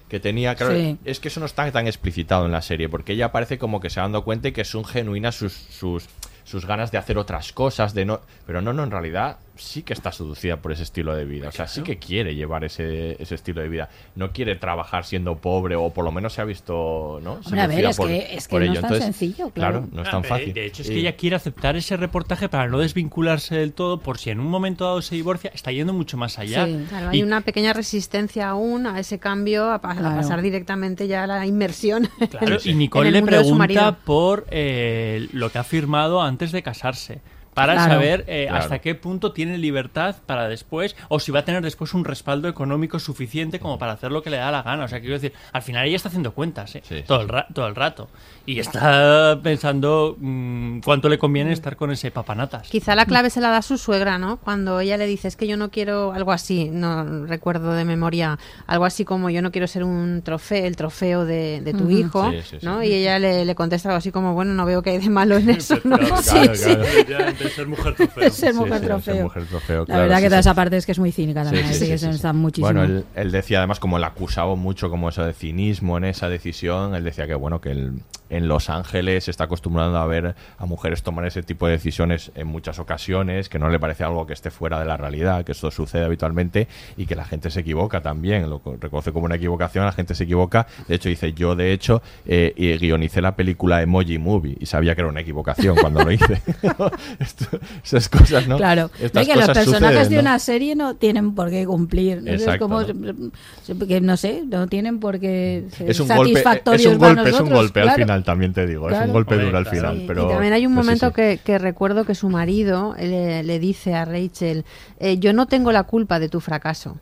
que 0.08 0.20
tenía, 0.20 0.54
claro, 0.54 0.74
Sí. 0.74 0.96
es 1.04 1.20
que 1.20 1.28
eso 1.28 1.38
no 1.40 1.44
está 1.46 1.70
tan 1.70 1.86
explicitado 1.86 2.46
en 2.46 2.52
la 2.52 2.62
serie 2.62 2.88
porque 2.88 3.12
ella 3.12 3.30
parece 3.30 3.58
como 3.58 3.78
que 3.78 3.90
se 3.90 4.00
ha 4.00 4.04
dado 4.04 4.24
cuenta 4.24 4.48
y 4.48 4.52
que 4.52 4.64
son 4.64 4.86
genuinas 4.86 5.34
sus, 5.34 5.52
sus, 5.52 6.06
sus 6.44 6.64
ganas 6.64 6.90
de 6.90 6.96
hacer 6.96 7.18
otras 7.18 7.52
cosas, 7.52 7.92
de 7.92 8.06
no, 8.06 8.20
pero 8.46 8.62
no, 8.62 8.72
no, 8.72 8.84
en 8.84 8.90
realidad 8.90 9.36
sí 9.58 9.82
que 9.82 9.92
está 9.92 10.12
seducida 10.12 10.56
por 10.58 10.72
ese 10.72 10.82
estilo 10.82 11.14
de 11.14 11.24
vida, 11.24 11.48
o 11.48 11.52
sea, 11.52 11.66
sí 11.66 11.82
que 11.82 11.98
quiere 11.98 12.34
llevar 12.34 12.64
ese, 12.64 13.20
ese 13.22 13.34
estilo 13.34 13.60
de 13.60 13.68
vida, 13.68 13.88
no 14.14 14.32
quiere 14.32 14.56
trabajar 14.56 15.04
siendo 15.04 15.36
pobre 15.36 15.76
o 15.76 15.90
por 15.90 16.04
lo 16.04 16.12
menos 16.12 16.32
se 16.32 16.40
ha 16.40 16.44
visto, 16.44 17.20
¿no? 17.22 17.40
Hombre, 17.44 17.60
a 17.60 17.66
ver, 17.66 17.84
es 17.86 17.96
por- 17.96 18.08
que- 18.08 18.34
es 18.36 18.48
que 18.48 18.56
no 18.56 18.62
ello. 18.62 18.72
es 18.74 18.80
tan 18.80 18.92
Entonces, 18.92 19.04
sencillo, 19.16 19.50
claro. 19.50 19.86
no 19.92 20.02
es 20.02 20.08
Ah, 20.08 20.10
tan 20.12 20.22
de- 20.22 20.28
fácil. 20.28 20.54
De 20.54 20.66
hecho, 20.66 20.82
es 20.82 20.88
que 20.88 20.96
ella 20.98 21.16
quiere 21.16 21.36
aceptar 21.36 21.76
ese 21.76 21.96
reportaje 21.96 22.48
para 22.48 22.68
no 22.68 22.78
desvincularse 22.78 23.56
del 23.56 23.72
todo, 23.72 24.00
por 24.00 24.18
si 24.18 24.30
en 24.30 24.40
un 24.40 24.46
momento 24.48 24.84
dado 24.84 25.02
se 25.02 25.14
divorcia, 25.14 25.50
está 25.54 25.72
yendo 25.72 25.92
mucho 25.92 26.16
más 26.16 26.38
allá. 26.38 26.66
Claro, 26.88 27.08
hay 27.10 27.18
Y- 27.20 27.22
una 27.22 27.40
pequeña 27.40 27.72
resistencia 27.72 28.48
aún 28.50 28.86
a 28.86 28.98
ese 29.00 29.18
cambio, 29.18 29.70
a, 29.72 29.80
pa- 29.80 29.92
a 29.92 29.96
Claro. 29.96 30.16
pasar 30.16 30.42
directamente 30.42 31.06
ya 31.08 31.24
a 31.24 31.26
la 31.26 31.46
inmersión. 31.46 32.08
Claro, 32.30 32.58
y 32.64 32.70
en 32.70 32.78
Nicole 32.78 33.08
el 33.08 33.14
le 33.14 33.22
pregunta 33.22 33.96
por 34.04 34.46
eh, 34.50 35.28
lo 35.32 35.50
que 35.50 35.58
ha 35.58 35.64
firmado 35.64 36.22
antes 36.22 36.52
de 36.52 36.62
casarse. 36.62 37.20
Para 37.58 37.74
Claro. 37.74 37.92
saber 37.94 38.24
eh, 38.28 38.46
Claro. 38.48 38.62
hasta 38.64 38.78
qué 38.80 38.94
punto 38.94 39.32
tiene 39.32 39.58
libertad 39.58 40.16
para 40.26 40.48
después, 40.48 40.96
o 41.08 41.18
si 41.20 41.32
va 41.32 41.40
a 41.40 41.44
tener 41.44 41.62
después 41.62 41.92
un 41.94 42.04
respaldo 42.04 42.48
económico 42.48 42.98
suficiente 42.98 43.58
como 43.60 43.78
para 43.78 43.92
hacer 43.92 44.12
lo 44.12 44.22
que 44.22 44.30
le 44.30 44.36
da 44.38 44.50
la 44.50 44.62
gana. 44.62 44.84
O 44.84 44.88
sea, 44.88 45.00
quiero 45.00 45.14
decir, 45.14 45.32
al 45.52 45.62
final 45.62 45.86
ella 45.86 45.96
está 45.96 46.08
haciendo 46.08 46.32
cuentas 46.32 46.74
¿eh? 46.76 46.82
Sí, 46.88 47.02
todo, 47.06 47.20
el 47.22 47.28
ra- 47.28 47.46
todo 47.52 47.66
el 47.66 47.74
rato. 47.74 48.08
Y 48.46 48.60
está 48.60 49.38
pensando 49.42 50.16
mm, 50.18 50.80
cuánto 50.80 51.08
le 51.08 51.18
conviene 51.18 51.52
estar 51.52 51.76
con 51.76 51.90
ese 51.90 52.10
papanatas. 52.10 52.68
Quizá 52.68 52.94
la 52.94 53.04
clave 53.06 53.30
se 53.30 53.40
la 53.40 53.50
da 53.50 53.60
su 53.62 53.76
suegra, 53.78 54.18
¿no? 54.18 54.38
Cuando 54.38 54.80
ella 54.80 54.96
le 54.96 55.06
dice, 55.06 55.28
es 55.28 55.36
que 55.36 55.46
yo 55.46 55.56
no 55.56 55.70
quiero 55.70 56.12
algo 56.12 56.32
así, 56.32 56.70
no 56.72 57.26
recuerdo 57.26 57.72
de 57.74 57.84
memoria, 57.84 58.38
algo 58.66 58.84
así 58.84 59.04
como 59.04 59.30
yo 59.30 59.42
no 59.42 59.50
quiero 59.52 59.66
ser 59.66 59.84
un 59.84 60.22
trofeo, 60.22 60.64
el 60.66 60.76
trofeo 60.76 61.24
de, 61.24 61.60
de 61.60 61.72
tu 61.72 61.84
Ujú. 61.84 61.90
hijo, 61.90 62.30
Sí, 62.30 62.38
sí, 62.42 62.56
sí. 62.60 62.66
¿no? 62.66 62.82
Y 62.82 62.92
ella 62.92 63.18
le, 63.18 63.44
le 63.44 63.54
contesta 63.54 63.88
algo 63.88 63.98
así 63.98 64.10
como, 64.12 64.34
bueno, 64.34 64.54
no 64.54 64.64
veo 64.64 64.82
que 64.82 64.90
hay 64.90 64.98
de 64.98 65.10
malo 65.10 65.36
en 65.36 65.50
eso, 65.50 65.76
¿no? 65.84 65.98
Claro, 66.28 66.54
Sí, 66.54 67.04
claro, 67.06 67.32
ser 67.50 67.66
mujer 67.66 67.94
trofeo. 67.94 68.30
Ser 68.30 68.54
mujer 68.54 68.80
sí, 68.80 68.86
trofeo. 68.86 69.14
ser 69.14 69.22
mujer 69.24 69.46
trofeo, 69.46 69.78
La 69.80 69.84
claro, 69.86 70.02
verdad 70.02 70.16
sí, 70.18 70.22
que 70.22 70.28
toda 70.28 70.42
sí. 70.42 70.48
esa 70.48 70.54
parte 70.54 70.76
es 70.76 70.86
que 70.86 70.92
es 70.92 70.98
muy 70.98 71.12
cínica 71.12 71.42
también, 71.44 71.64
Sí, 71.66 71.70
sí, 71.70 71.76
así 71.76 71.84
sí, 71.86 71.90
que 71.92 71.98
sí, 71.98 72.04
se 72.06 72.10
sí. 72.12 72.16
está 72.16 72.32
muchísimo. 72.32 72.66
Bueno, 72.72 72.84
él, 72.84 73.04
él 73.14 73.30
decía 73.32 73.58
además 73.58 73.80
como 73.80 73.98
le 73.98 74.06
acusaba 74.06 74.54
mucho 74.56 74.90
como 74.90 75.08
eso 75.08 75.24
de 75.24 75.32
cinismo 75.32 75.96
en 75.98 76.04
esa 76.04 76.28
decisión, 76.28 76.94
él 76.94 77.04
decía 77.04 77.26
que 77.26 77.34
bueno, 77.34 77.60
que 77.60 77.70
él 77.70 77.92
en 78.30 78.48
Los 78.48 78.70
Ángeles 78.70 79.24
se 79.24 79.30
está 79.30 79.44
acostumbrando 79.44 79.98
a 79.98 80.06
ver 80.06 80.34
a 80.58 80.66
mujeres 80.66 81.02
tomar 81.02 81.26
ese 81.26 81.42
tipo 81.42 81.66
de 81.66 81.72
decisiones 81.72 82.30
en 82.34 82.46
muchas 82.46 82.78
ocasiones, 82.78 83.48
que 83.48 83.58
no 83.58 83.68
le 83.70 83.78
parece 83.78 84.04
algo 84.04 84.26
que 84.26 84.32
esté 84.32 84.50
fuera 84.50 84.78
de 84.78 84.84
la 84.84 84.96
realidad, 84.96 85.44
que 85.44 85.52
esto 85.52 85.70
sucede 85.70 86.04
habitualmente 86.04 86.68
y 86.96 87.06
que 87.06 87.14
la 87.16 87.24
gente 87.24 87.50
se 87.50 87.60
equivoca 87.60 88.00
también, 88.02 88.48
lo 88.50 88.58
co- 88.60 88.76
reconoce 88.80 89.12
como 89.12 89.24
una 89.26 89.36
equivocación, 89.36 89.84
la 89.84 89.92
gente 89.92 90.14
se 90.14 90.24
equivoca, 90.24 90.66
de 90.86 90.94
hecho 90.96 91.08
dice, 91.08 91.32
yo 91.32 91.56
de 91.56 91.72
hecho 91.72 92.02
eh, 92.26 92.76
guionicé 92.80 93.20
la 93.20 93.34
película 93.36 93.82
Emoji 93.82 94.18
Movie 94.18 94.56
y 94.60 94.66
sabía 94.66 94.94
que 94.94 95.00
era 95.00 95.10
una 95.10 95.20
equivocación 95.20 95.76
cuando 95.76 96.02
lo 96.04 96.10
hice. 96.12 96.42
Esto- 97.18 97.58
esas 97.84 98.08
cosas, 98.08 98.46
¿no? 98.46 98.56
Claro, 98.56 98.90
Estas 99.00 99.22
es 99.26 99.28
que 99.32 99.36
los 99.38 99.46
personajes 99.46 99.98
suceden, 99.98 100.08
de 100.10 100.14
¿no? 100.16 100.20
una 100.22 100.38
serie 100.38 100.74
no 100.76 100.94
tienen 100.96 101.34
por 101.34 101.50
qué 101.50 101.66
cumplir. 101.66 102.22
¿no? 102.22 102.30
Es 102.30 102.42
Exacto, 102.42 102.68
como, 102.68 102.82
¿no? 102.82 103.86
que 103.86 104.00
no 104.00 104.16
sé, 104.16 104.42
no 104.46 104.66
tienen 104.66 105.00
por 105.00 105.18
qué 105.20 105.64
ser 105.70 105.90
es 105.90 106.00
un 106.00 106.08
golpe, 106.08 106.22
es 106.32 106.42
satisfactorios 106.42 106.92
un 106.92 106.98
golpe, 106.98 107.28
es 107.30 107.40
un 107.40 107.50
golpe 107.50 107.80
al 107.80 107.86
claro. 107.86 108.02
Final 108.18 108.24
también 108.24 108.52
te 108.52 108.66
digo, 108.66 108.88
es 108.90 108.98
un 108.98 109.12
golpe 109.12 109.34
Hombre, 109.34 109.46
duro 109.46 109.58
al 109.58 109.66
final, 109.66 109.96
Sí, 109.98 110.04
pero 110.06 110.26
y 110.26 110.28
también 110.28 110.52
hay 110.52 110.66
un 110.66 110.74
momento 110.74 111.08
sí. 111.08 111.12
Que, 111.14 111.40
que 111.44 111.58
recuerdo 111.58 112.04
que 112.04 112.14
su 112.14 112.28
marido 112.28 112.94
le, 112.98 113.42
le 113.42 113.58
dice 113.58 113.94
a 113.94 114.04
Rachel, 114.04 114.64
eh, 115.00 115.18
yo 115.18 115.32
no 115.32 115.46
tengo 115.46 115.72
la 115.72 115.84
culpa 115.84 116.18
de 116.18 116.28
tu 116.28 116.40
fracaso. 116.40 116.98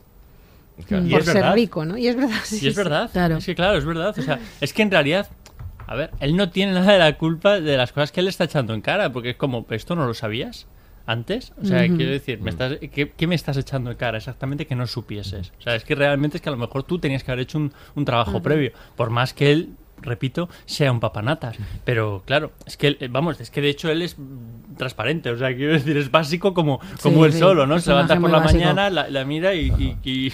Claro. 0.86 1.06
Y 1.06 1.10
por 1.10 1.20
es 1.20 1.26
ser 1.26 1.34
verdad. 1.36 1.54
rico, 1.54 1.84
¿no? 1.84 1.96
Y 1.96 2.06
es 2.08 2.16
verdad. 2.16 2.36
sí, 2.44 2.58
Y 2.62 2.68
es 2.68 2.74
sí. 2.74 2.78
verdad. 2.78 3.10
Claro. 3.12 3.36
Es 3.38 3.46
que 3.46 3.54
claro, 3.54 3.78
es 3.78 3.84
verdad. 3.84 4.14
O 4.18 4.22
sea, 4.22 4.38
es 4.60 4.72
que 4.74 4.82
en 4.82 4.90
realidad, 4.90 5.28
a 5.86 5.94
ver, 5.94 6.10
él 6.20 6.36
no 6.36 6.50
tiene 6.50 6.72
nada 6.72 6.92
de 6.92 6.98
la 6.98 7.16
culpa 7.16 7.60
de 7.60 7.76
las 7.76 7.92
cosas 7.92 8.12
que 8.12 8.20
él 8.20 8.28
está 8.28 8.44
echando 8.44 8.74
en 8.74 8.82
cara, 8.82 9.10
porque 9.12 9.30
es 9.30 9.36
como, 9.36 9.64
¿esto 9.70 9.94
no 9.96 10.06
lo 10.06 10.12
sabías? 10.14 10.66
¿Antes? 11.08 11.52
O 11.62 11.64
sea, 11.64 11.86
quiero 11.86 12.10
decir, 12.10 12.40
¿me 12.40 12.50
estás, 12.50 12.78
qué, 12.92 13.12
qué 13.16 13.26
me 13.28 13.36
estás 13.36 13.56
echando 13.56 13.92
en 13.92 13.96
cara 13.96 14.18
exactamente 14.18 14.66
que 14.66 14.74
no 14.74 14.88
supieses? 14.88 15.52
O 15.56 15.62
sea, 15.62 15.76
es 15.76 15.84
que 15.84 15.94
realmente 15.94 16.38
es 16.38 16.42
que 16.42 16.48
a 16.48 16.52
lo 16.52 16.58
mejor 16.58 16.82
tú 16.82 16.98
tenías 16.98 17.22
que 17.22 17.30
haber 17.30 17.44
hecho 17.44 17.58
un, 17.58 17.72
un 17.94 18.04
trabajo 18.04 18.42
previo, 18.42 18.72
por 18.96 19.10
más 19.10 19.32
que 19.32 19.52
él, 19.52 19.70
repito, 20.02 20.48
sea 20.66 20.92
un 20.92 21.00
papanatas. 21.00 21.56
Pero 21.84 22.22
claro, 22.24 22.52
es 22.66 22.76
que, 22.76 22.88
él- 22.88 22.96
eh, 23.00 23.08
vamos, 23.10 23.40
es 23.40 23.50
que 23.50 23.60
de 23.60 23.68
hecho 23.70 23.90
él 23.90 24.02
es 24.02 24.16
transparente, 24.76 25.30
o 25.30 25.38
sea, 25.38 25.54
quiero 25.56 25.72
decir, 25.72 25.96
es 25.96 26.10
básico 26.10 26.52
como, 26.52 26.80
como 27.02 27.24
él 27.24 27.32
sí, 27.32 27.38
solo, 27.38 27.66
¿no? 27.66 27.78
Se 27.80 27.90
levanta 27.90 28.18
por 28.20 28.30
la 28.30 28.38
básico. 28.40 28.60
mañana, 28.60 28.90
la, 28.90 29.08
la 29.08 29.24
mira 29.24 29.54
y, 29.54 29.68
y, 29.78 29.96
y- 30.10 30.32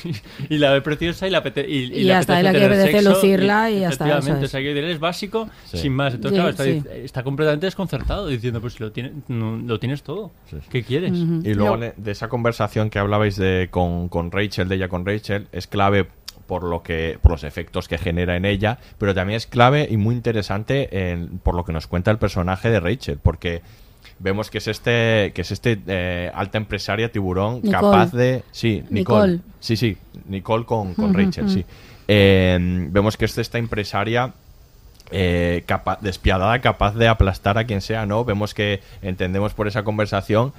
y 0.48 0.58
la 0.58 0.72
ve 0.72 0.82
preciosa 0.82 1.26
y 1.26 1.30
la 1.30 1.42
apete- 1.44 1.66
y, 1.68 1.74
Y 1.74 1.86
le 2.00 2.04
ya 2.04 2.20
está, 2.20 2.42
y 2.42 2.46
apetece 2.46 2.66
apetece 2.66 3.02
lucirla 3.08 3.70
y 3.70 3.80
ya 3.80 3.88
está, 3.90 4.04
eso 4.06 4.14
efectivamente, 4.18 4.44
es. 4.44 4.50
o 4.50 4.52
sea, 4.52 4.60
quiero 4.60 4.74
decir, 4.74 4.90
es 4.90 4.98
básico 5.00 5.48
Sí. 5.66 5.78
sin 5.78 5.92
más. 5.92 6.14
Entonces, 6.14 6.36
Sí, 6.36 6.42
claro, 6.42 6.50
está, 6.50 6.64
sí. 6.64 6.82
está 7.04 7.22
completamente 7.22 7.66
desconcertado 7.66 8.26
diciendo, 8.26 8.60
pues 8.60 8.80
lo, 8.80 8.90
tiene, 8.90 9.12
no- 9.28 9.56
lo 9.58 9.78
tienes 9.78 10.02
todo, 10.02 10.32
Sí, 10.50 10.56
sí. 10.60 10.66
¿qué 10.70 10.82
quieres? 10.82 11.12
Y 11.12 11.54
luego 11.54 11.78
de 11.78 12.10
esa 12.10 12.28
conversación 12.28 12.90
que 12.90 12.98
hablabais 12.98 13.36
de 13.36 13.68
con, 13.70 14.08
con 14.08 14.30
Rachel, 14.32 14.68
de 14.68 14.74
ella 14.76 14.88
con 14.88 15.06
Rachel, 15.06 15.46
es 15.52 15.66
clave 15.68 16.08
por 16.46 16.64
lo 16.64 16.82
que 16.82 17.18
por 17.22 17.32
los 17.32 17.44
efectos 17.44 17.88
que 17.88 17.98
genera 17.98 18.36
en 18.36 18.44
ella, 18.44 18.78
pero 18.98 19.14
también 19.14 19.36
es 19.36 19.46
clave 19.46 19.86
y 19.90 19.96
muy 19.96 20.14
interesante 20.14 21.10
en- 21.10 21.38
por 21.38 21.54
lo 21.54 21.64
que 21.64 21.72
nos 21.72 21.86
cuenta 21.86 22.10
el 22.10 22.18
personaje 22.18 22.70
de 22.70 22.80
Rachel, 22.80 23.18
porque 23.22 23.62
vemos 24.18 24.50
que 24.50 24.58
es 24.58 24.68
este 24.68 25.32
que 25.34 25.42
es 25.42 25.50
este 25.52 25.78
eh, 25.86 26.30
alta 26.34 26.58
empresaria 26.58 27.10
tiburón 27.10 27.56
Nicole. 27.62 27.72
capaz 27.72 28.12
de 28.12 28.42
sí 28.52 28.82
Nicole, 28.90 29.32
Nicole. 29.34 29.40
sí 29.60 29.76
sí 29.76 29.96
Nicole 30.28 30.64
con, 30.64 30.94
con 30.94 31.14
Rachel 31.14 31.48
sí 31.50 31.64
Eh, 32.08 32.58
vemos 32.90 33.16
que 33.16 33.24
es 33.26 33.38
esta 33.38 33.58
empresaria 33.58 34.32
eh, 35.14 35.62
capa- 35.66 35.98
despiadada, 36.00 36.58
capaz 36.60 36.94
de 36.94 37.06
aplastar 37.06 37.58
a 37.58 37.64
quien 37.64 37.80
sea, 37.80 38.06
¿no? 38.06 38.24
Vemos 38.24 38.54
que 38.54 38.80
entendemos 39.02 39.52
por 39.54 39.68
esa 39.68 39.84
conversación 39.84 40.52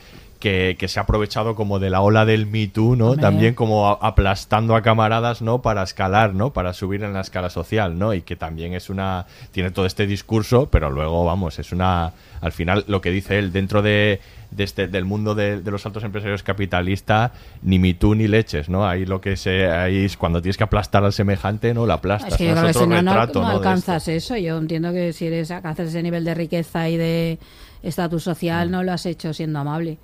que, 0.44 0.76
que 0.78 0.90
se 0.90 1.00
ha 1.00 1.04
aprovechado 1.04 1.56
como 1.56 1.80
de 1.80 1.90
la 1.90 2.02
ola 2.02 2.26
del 2.26 2.46
Me 2.48 2.68
Too, 2.68 2.98
¿no? 2.98 3.12
Hombre. 3.12 3.22
También 3.22 3.54
como 3.56 3.88
a- 3.88 3.98
aplastando 4.02 4.76
a 4.76 4.82
camaradas, 4.82 5.42
¿no? 5.42 5.62
Para 5.62 5.84
escalar, 5.84 6.34
¿no? 6.34 6.52
Para 6.52 6.74
subir 6.74 7.02
en 7.02 7.14
la 7.14 7.22
escala 7.22 7.50
social, 7.50 7.98
¿no? 7.98 8.14
Y 8.14 8.24
que 8.24 8.36
también 8.36 8.74
es 8.74 8.90
una... 8.90 9.26
tiene 9.52 9.72
todo 9.72 9.86
este 9.86 10.06
discurso, 10.06 10.68
pero 10.70 10.90
luego, 10.92 11.24
vamos, 11.24 11.60
es 11.60 11.72
una... 11.72 12.12
Al 12.42 12.52
final, 12.52 12.84
lo 12.90 13.00
que 13.00 13.12
dice 13.12 13.40
él, 13.40 13.54
dentro 13.54 13.82
de, 13.82 14.20
de 14.52 14.64
este, 14.66 14.90
del 14.90 15.06
mundo 15.06 15.34
de, 15.34 15.62
de 15.62 15.72
los 15.72 15.86
altos 15.86 16.04
empresarios 16.04 16.44
capitalistas, 16.44 17.32
ni 17.62 17.80
Me 17.80 17.94
Too 17.94 18.16
ni 18.16 18.28
leches, 18.28 18.68
¿no? 18.68 18.86
Ahí 18.86 19.06
lo 19.06 19.22
que 19.22 19.38
se... 19.38 19.68
Ahí 19.72 20.04
es 20.04 20.18
cuando 20.18 20.42
tienes 20.42 20.58
que 20.58 20.66
aplastar 20.66 21.06
al 21.06 21.14
semejante, 21.14 21.74
¿no? 21.74 21.86
Lo 21.86 21.94
aplastas. 21.94 22.34
Es 22.34 22.38
que 22.38 22.52
¿no? 22.54 22.68
otro 22.68 22.74
si 22.74 22.80
no, 22.88 23.02
no, 23.02 23.12
retrato, 23.14 23.42
no 23.42 23.48
¿no? 23.48 23.54
alcanzas 23.56 24.10
eso. 24.10 24.36
Yo 24.36 24.58
entiendo 24.58 24.92
que 24.92 25.14
si 25.14 25.28
eres 25.28 25.52
alcanzas 25.52 25.88
ese 25.88 26.04
nivel 26.04 26.26
de 26.26 26.34
riqueza 26.34 26.90
y 26.90 26.98
de 26.98 27.40
estatus 27.82 28.24
social, 28.24 28.70
no 28.70 28.84
lo 28.84 28.92
has 28.92 29.06
hecho 29.06 29.34
siendo 29.34 29.60
amable. 29.60 29.98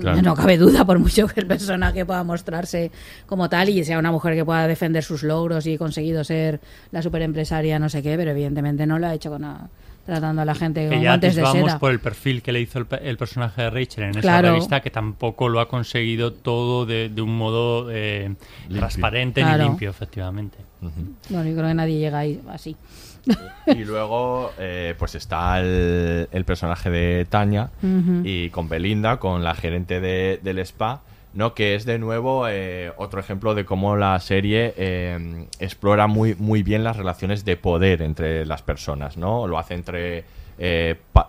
Claro. 0.00 0.22
No 0.22 0.34
cabe 0.34 0.56
duda, 0.56 0.84
por 0.86 0.98
mucho 0.98 1.26
que 1.26 1.40
el 1.40 1.46
personaje 1.46 2.06
pueda 2.06 2.24
mostrarse 2.24 2.90
como 3.26 3.50
tal 3.50 3.68
y 3.68 3.84
sea 3.84 3.98
una 3.98 4.10
mujer 4.12 4.34
que 4.34 4.44
pueda 4.44 4.66
defender 4.66 5.04
sus 5.04 5.22
logros 5.22 5.66
y 5.66 5.76
conseguido 5.76 6.24
ser 6.24 6.60
la 6.90 7.02
superempresaria, 7.02 7.78
no 7.78 7.88
sé 7.90 8.02
qué, 8.02 8.16
pero 8.16 8.30
evidentemente 8.30 8.86
no 8.86 8.98
lo 8.98 9.06
ha 9.08 9.14
hecho 9.14 9.28
con 9.30 9.44
tratando 10.06 10.42
a 10.42 10.44
la 10.44 10.54
gente 10.54 10.82
Que 10.84 10.88
con 10.88 11.00
ya 11.02 11.10
guantes 11.12 11.34
de 11.34 11.42
vamos 11.42 11.64
seda. 11.70 11.78
por 11.78 11.90
el 11.90 11.98
perfil 11.98 12.42
que 12.42 12.52
le 12.52 12.60
hizo 12.60 12.78
el, 12.78 12.84
pe- 12.86 13.08
el 13.08 13.16
personaje 13.16 13.62
de 13.62 13.70
Rachel 13.70 14.04
en 14.04 14.18
esa 14.18 14.42
revista, 14.42 14.80
que 14.80 14.90
tampoco 14.90 15.48
lo 15.48 15.60
ha 15.60 15.68
conseguido 15.68 16.32
todo 16.32 16.84
de, 16.84 17.08
de 17.08 17.22
un 17.22 17.36
modo 17.36 17.90
eh, 17.90 18.34
transparente 18.70 19.40
Claro. 19.40 19.62
ni 19.62 19.68
limpio, 19.70 19.88
efectivamente. 19.90 20.58
Bueno, 21.30 21.48
yo 21.48 21.54
creo 21.56 21.68
que 21.68 21.74
nadie 21.74 21.98
llega 21.98 22.18
ahí 22.18 22.40
así. 22.48 22.76
Y 23.66 23.84
luego, 23.84 24.52
eh, 24.58 24.94
pues 24.98 25.14
está 25.14 25.58
el, 25.60 26.28
el 26.30 26.44
personaje 26.44 26.90
de 26.90 27.24
Tania 27.24 27.70
y 28.24 28.50
con 28.50 28.68
Belinda, 28.68 29.18
con 29.18 29.42
la 29.44 29.54
gerente 29.54 30.00
de- 30.00 30.38
del 30.42 30.58
spa, 30.60 31.00
¿no? 31.32 31.54
Que 31.54 31.74
es 31.74 31.84
de 31.84 31.98
nuevo 31.98 32.46
eh, 32.48 32.92
otro 32.96 33.18
ejemplo 33.20 33.54
de 33.54 33.64
cómo 33.64 33.96
la 33.96 34.18
serie 34.20 34.74
eh, 34.76 35.46
explora 35.58 36.06
muy, 36.06 36.34
muy 36.36 36.62
bien 36.62 36.84
las 36.84 36.96
relaciones 36.96 37.44
de 37.44 37.56
poder 37.56 38.02
entre 38.02 38.44
las 38.46 38.62
personas, 38.62 39.16
¿no? 39.16 39.46
Lo 39.48 39.58
hace 39.58 39.74
entre. 39.74 40.24
eh, 40.56 40.94
Pa- 41.12 41.26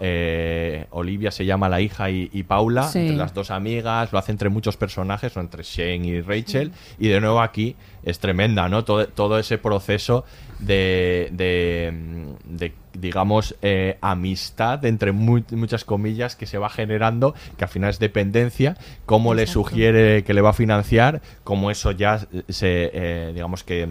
Olivia 0.91 1.31
se 1.31 1.45
llama 1.45 1.67
la 1.69 1.81
hija 1.81 2.09
y, 2.11 2.29
y 2.31 2.43
Paula, 2.43 2.83
Sí. 2.83 2.99
entre 2.99 3.15
las 3.17 3.33
dos 3.33 3.49
amigas, 3.49 4.11
lo 4.13 4.19
hace 4.19 4.31
entre 4.31 4.49
muchos 4.49 4.77
personajes, 4.77 5.35
o 5.35 5.39
entre 5.39 5.63
Shane 5.63 6.05
y 6.05 6.21
Rachel, 6.21 6.71
y 6.99 7.07
de 7.07 7.19
nuevo 7.21 7.41
aquí 7.41 7.75
es 8.03 8.19
tremenda, 8.19 8.69
¿no? 8.69 8.83
Todo, 8.83 9.07
todo 9.07 9.39
ese 9.39 9.57
proceso 9.57 10.25
de, 10.59 11.29
de, 11.31 11.91
mm, 11.93 12.57
de, 12.57 12.73
digamos, 12.93 13.55
eh, 13.61 13.97
amistad, 14.01 14.83
entre 14.85 15.11
mu- 15.11 15.43
muchas 15.51 15.83
comillas, 15.85 16.35
que 16.35 16.45
se 16.45 16.57
va 16.57 16.69
generando, 16.69 17.33
que 17.57 17.63
al 17.65 17.69
final 17.69 17.89
es 17.89 17.99
dependencia, 17.99 18.77
cómo 19.05 19.33
le 19.33 19.47
sugiere 19.47 20.23
que 20.23 20.33
le 20.33 20.41
va 20.41 20.51
a 20.51 20.53
financiar, 20.53 21.21
cómo 21.43 21.71
eso 21.71 21.91
ya 21.91 22.19
se, 22.47 22.91
eh, 22.93 23.31
digamos 23.33 23.63
que 23.63 23.89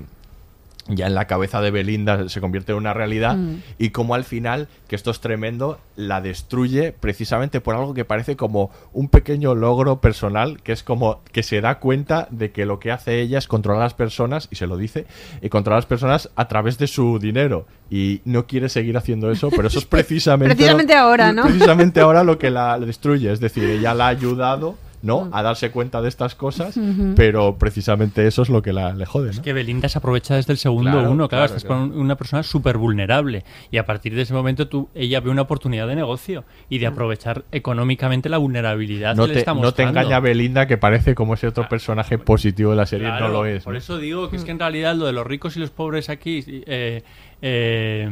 ya 0.89 1.07
en 1.07 1.15
la 1.15 1.27
cabeza 1.27 1.61
de 1.61 1.71
Belinda 1.71 2.29
se 2.29 2.41
convierte 2.41 2.73
en 2.73 2.79
una 2.79 2.93
realidad 2.93 3.37
Mm. 3.37 3.63
y 3.79 3.91
como 3.91 4.15
al 4.15 4.25
final, 4.25 4.69
que 4.89 4.97
esto 4.97 5.11
es 5.11 5.21
tremendo, 5.21 5.79
la 5.97 6.21
destruye 6.21 6.93
precisamente 6.93 7.61
por 7.61 7.75
algo 7.75 7.95
que 7.95 8.05
parece 8.05 8.37
como 8.37 8.71
un 8.93 9.09
pequeño 9.09 9.55
logro 9.55 10.01
personal, 10.01 10.61
que 10.63 10.73
es 10.73 10.83
como 10.83 11.21
que 11.33 11.43
se 11.43 11.61
da 11.61 11.79
cuenta 11.79 12.27
de 12.31 12.51
que 12.51 12.67
lo 12.67 12.81
que 12.81 12.91
hace 12.91 13.21
ella 13.21 13.39
es 13.39 13.47
controlar 13.47 13.83
a 13.83 13.85
las 13.87 13.95
personas, 13.95 14.49
y 14.51 14.57
se 14.57 14.67
lo 14.67 14.77
dice, 14.77 15.07
y 15.41 15.49
controlar 15.49 15.77
a 15.77 15.81
las 15.81 15.87
personas 15.87 16.31
a 16.37 16.49
través 16.49 16.77
de 16.79 16.87
su 16.87 17.19
dinero. 17.19 17.67
Y 17.91 18.21
no 18.25 18.47
quiere 18.47 18.69
seguir 18.69 18.97
haciendo 18.97 19.31
eso, 19.31 19.51
pero 19.51 19.69
eso 19.69 19.79
es 19.79 19.85
precisamente... 19.87 20.55
Precisamente 20.55 20.95
ahora, 20.95 21.33
¿no? 21.33 21.45
Precisamente 21.45 22.01
ahora 22.01 22.25
lo 22.25 22.39
que 22.39 22.51
la 22.51 22.65
la 22.65 22.79
destruye, 22.79 23.31
es 23.31 23.41
decir, 23.41 23.65
ella 23.65 23.95
la 23.95 24.07
ha 24.07 24.09
ayudado... 24.09 24.77
¿no? 25.05 25.29
A 25.33 25.43
darse 25.43 25.71
cuenta 25.71 26.01
de 26.01 26.09
estas 26.09 26.35
cosas, 26.35 26.79
pero 27.15 27.57
precisamente 27.59 28.27
eso 28.27 28.43
es 28.43 28.49
lo 28.49 28.63
que 28.63 28.73
la, 28.73 28.95
le 28.95 29.05
jode, 29.05 29.27
¿no? 29.27 29.31
Es 29.33 29.41
que 29.41 29.53
Belinda 29.53 29.89
se 29.89 29.99
aprovecha 29.99 30.35
desde 30.35 30.53
el 30.53 30.59
segundo 30.59 30.91
Claro, 30.91 31.11
uno, 31.11 31.29
claro, 31.29 31.43
claro, 31.43 31.45
estás 31.45 31.65
claro. 31.65 31.91
con 31.91 32.01
una 32.01 32.17
persona 32.17 32.43
súper 32.43 32.79
vulnerable 32.79 33.45
y 33.71 33.77
a 33.77 33.85
partir 33.85 34.15
de 34.15 34.23
ese 34.23 34.33
momento 34.33 34.67
tú, 34.67 34.89
ella 34.95 35.21
ve 35.21 35.31
una 35.31 35.43
oportunidad 35.43 35.87
de 35.87 35.95
negocio 35.95 36.45
y 36.71 36.79
de 36.79 36.87
aprovechar 36.87 37.45
económicamente 37.53 38.29
la 38.29 38.39
vulnerabilidad 38.39 39.15
no 39.15 39.25
que 39.25 39.29
le 39.29 39.35
te, 39.35 39.39
está 39.41 39.55
no 39.55 39.73
te 39.73 39.83
engaña 39.83 40.21
Belinda 40.21 40.67
que 40.67 40.79
parece 40.79 41.15
como 41.15 41.35
ese 41.35 41.49
otro 41.49 41.69
personaje 41.69 42.19
positivo 42.19 42.71
de 42.71 42.77
la 42.77 42.87
serie 42.87 43.09
Claro, 43.09 43.29
no 43.29 43.33
lo 43.33 43.47
es 43.47 43.65
Por 43.65 43.75
¿no? 43.75 43.79
eso 43.79 43.99
digo 43.99 44.31
que 44.31 44.37
es 44.37 44.45
que 44.45 44.53
en 44.53 44.59
realidad 44.59 44.95
lo 44.95 45.05
de 45.07 45.13
los 45.13 45.27
ricos 45.27 45.57
y 45.57 45.61
los 45.61 45.71
pobres 45.71 46.09
aquí, 46.09 46.43
eh, 46.47 47.03
eh, 47.43 48.09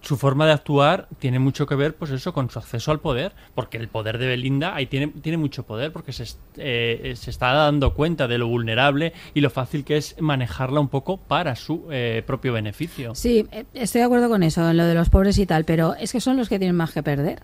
su 0.00 0.16
forma 0.16 0.46
de 0.46 0.52
actuar 0.52 1.08
tiene 1.18 1.38
mucho 1.38 1.66
que 1.66 1.74
ver, 1.74 1.94
pues 1.94 2.10
eso, 2.10 2.32
con 2.32 2.50
su 2.50 2.58
acceso 2.58 2.90
al 2.90 3.00
poder, 3.00 3.32
porque 3.54 3.78
el 3.78 3.88
poder 3.88 4.18
de 4.18 4.26
Belinda 4.26 4.74
ahí 4.74 4.86
tiene, 4.86 5.08
tiene 5.08 5.38
mucho 5.38 5.64
poder, 5.64 5.92
porque 5.92 6.12
se, 6.12 6.24
eh, 6.56 7.14
se 7.16 7.30
está 7.30 7.52
dando 7.52 7.94
cuenta 7.94 8.28
de 8.28 8.38
lo 8.38 8.48
vulnerable 8.48 9.12
y 9.34 9.40
lo 9.40 9.50
fácil 9.50 9.84
que 9.84 9.96
es 9.96 10.16
manejarla 10.20 10.80
un 10.80 10.88
poco 10.88 11.16
para 11.16 11.56
su 11.56 11.86
eh, 11.90 12.22
propio 12.26 12.52
beneficio. 12.52 13.14
Sí, 13.14 13.46
eh, 13.50 13.64
estoy 13.74 14.00
de 14.00 14.04
acuerdo 14.04 14.28
con 14.28 14.42
eso, 14.42 14.68
en 14.68 14.76
lo 14.76 14.84
de 14.84 14.94
los 14.94 15.10
pobres 15.10 15.38
y 15.38 15.46
tal, 15.46 15.64
pero 15.64 15.94
es 15.94 16.12
que 16.12 16.20
son 16.20 16.36
los 16.36 16.48
que 16.48 16.58
tienen 16.58 16.76
más 16.76 16.92
que 16.92 17.02
perder. 17.02 17.42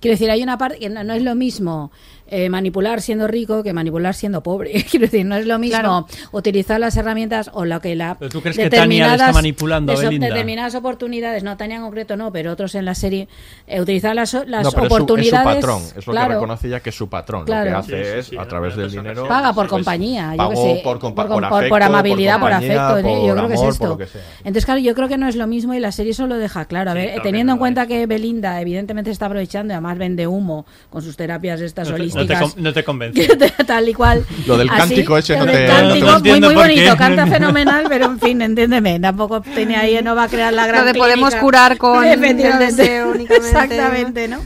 Quiero 0.00 0.14
decir, 0.14 0.30
hay 0.30 0.42
una 0.42 0.56
parte 0.56 0.78
que 0.78 0.88
no, 0.88 1.04
no 1.04 1.12
es 1.12 1.22
lo 1.22 1.34
mismo 1.34 1.92
eh, 2.30 2.48
manipular 2.48 3.00
siendo 3.02 3.26
rico 3.26 3.62
que 3.62 3.72
manipular 3.72 4.14
siendo 4.14 4.42
pobre. 4.42 4.84
Quiero 4.90 5.06
decir, 5.06 5.26
no 5.26 5.36
es 5.36 5.46
lo 5.46 5.58
mismo 5.58 5.78
Claro. 5.80 6.06
utilizar 6.32 6.80
las 6.80 6.96
herramientas 6.96 7.50
o 7.52 7.64
lo 7.64 7.80
que 7.80 7.94
la. 7.96 8.16
¿Pero 8.18 8.30
tú 8.30 8.40
crees 8.40 8.56
que 8.56 8.70
Tania 8.70 8.86
le 8.86 9.12
está 9.12 9.24
determinadas- 9.26 9.34
manipulando 9.34 9.92
a 9.92 9.94
eso- 9.94 10.04
Belinda? 10.04 10.26
Determinadas 10.28 10.74
oportunidades, 10.74 11.42
no 11.42 11.56
Tania 11.56 11.76
en 11.76 11.82
concreto 11.82 12.16
no, 12.16 12.32
pero 12.32 12.52
otros 12.52 12.74
en 12.74 12.84
la 12.84 12.94
serie, 12.94 13.28
eh, 13.66 13.80
utilizar 13.80 14.14
las, 14.14 14.32
las 14.46 14.64
No, 14.64 14.70
pero 14.70 14.84
es 14.84 14.88
su- 14.88 14.94
oportunidades. 14.94 15.56
es 15.56 15.60
su, 15.60 15.66
patrón 15.66 15.82
es 15.98 16.06
lo 16.06 16.12
claro, 16.12 16.28
que 16.28 16.34
reconoce 16.34 16.66
ella 16.68 16.80
que 16.80 16.90
es 16.90 16.96
su 16.96 17.08
patrón 17.08 17.44
Claro. 17.44 17.70
lo 17.70 17.70
que 17.70 17.94
hace 17.94 18.04
Sí, 18.04 18.10
sí, 18.12 18.18
es 18.18 18.26
sí, 18.26 18.36
a 18.38 18.46
través 18.48 18.76
del 18.76 18.90
dinero 18.90 19.26
Paga 19.28 19.52
por 19.52 19.66
compañía, 19.68 20.34
yo 20.36 20.50
sé, 20.56 20.80
por, 20.84 20.98
compa- 20.98 21.26
por, 21.26 21.28
por 21.28 21.40
por- 21.40 21.50
por 21.50 21.62
afecto, 21.82 21.84
amabilidad, 21.84 22.38
por, 22.40 22.50
compañía, 22.50 22.86
afecto, 22.88 22.98
¿eh? 22.98 23.02
por 23.14 23.26
yo 23.26 23.34
creo 23.34 23.48
que 23.48 23.54
es 23.54 23.62
esto. 23.62 23.98
Entonces, 24.38 24.64
claro, 24.64 24.80
yo 24.80 24.94
creo 24.94 25.08
que 25.08 25.18
no 25.18 25.28
es 25.28 25.36
lo 25.36 25.46
mismo 25.46 25.74
y 25.74 25.80
la 25.80 25.92
serie 25.92 26.12
eso 26.12 26.26
lo 26.26 26.36
deja 26.36 26.64
claro. 26.66 26.90
A 26.90 26.94
ver, 26.94 27.06
claro 27.08 27.22
teniendo 27.22 27.52
en 27.54 27.58
cuenta 27.58 27.86
que 27.86 28.06
Belinda 28.06 28.60
evidentemente 28.60 29.10
está 29.10 29.26
aprovechando 29.26 29.72
y 29.72 29.74
además 29.74 29.98
vende 29.98 30.26
humo 30.26 30.66
con 30.90 31.02
sus 31.02 31.16
terapias 31.16 31.60
estas 31.60 31.88
te, 31.88 31.94
no 32.20 32.26
te 32.54 32.60
no 32.60 32.72
te 32.72 32.84
convence. 32.84 33.28
tal 33.66 33.88
y 33.88 33.94
cual. 33.94 34.24
Lo 34.46 34.56
del 34.58 34.68
Así, 34.70 34.78
cántico 34.78 35.18
ese 35.18 35.34
lo 35.34 35.46
no 35.46 35.52
te- 35.52 35.66
cántico, 35.66 36.06
no 36.06 36.22
te 36.22 36.30
muy, 36.30 36.40
muy 36.40 36.54
bonito, 36.54 36.96
canta 36.96 37.26
fenomenal, 37.26 37.84
pero 37.88 38.06
en 38.06 38.20
fin, 38.20 38.42
entiéndeme, 38.42 38.98
tampoco 39.00 39.40
tiene 39.40 39.76
ahí, 39.76 40.00
no 40.02 40.14
va 40.14 40.24
a 40.24 40.28
crear 40.28 40.52
la 40.52 40.66
gran 40.66 40.86
Lo 40.86 40.92
de 40.92 40.98
podemos 40.98 41.28
clínica. 41.30 41.40
curar 41.40 41.76
con 41.78 42.04
Efectivamente. 42.04 42.66
deseo 42.82 43.10
únicamente. 43.10 43.46
Exactamente, 43.48 44.28
¿no? 44.28 44.38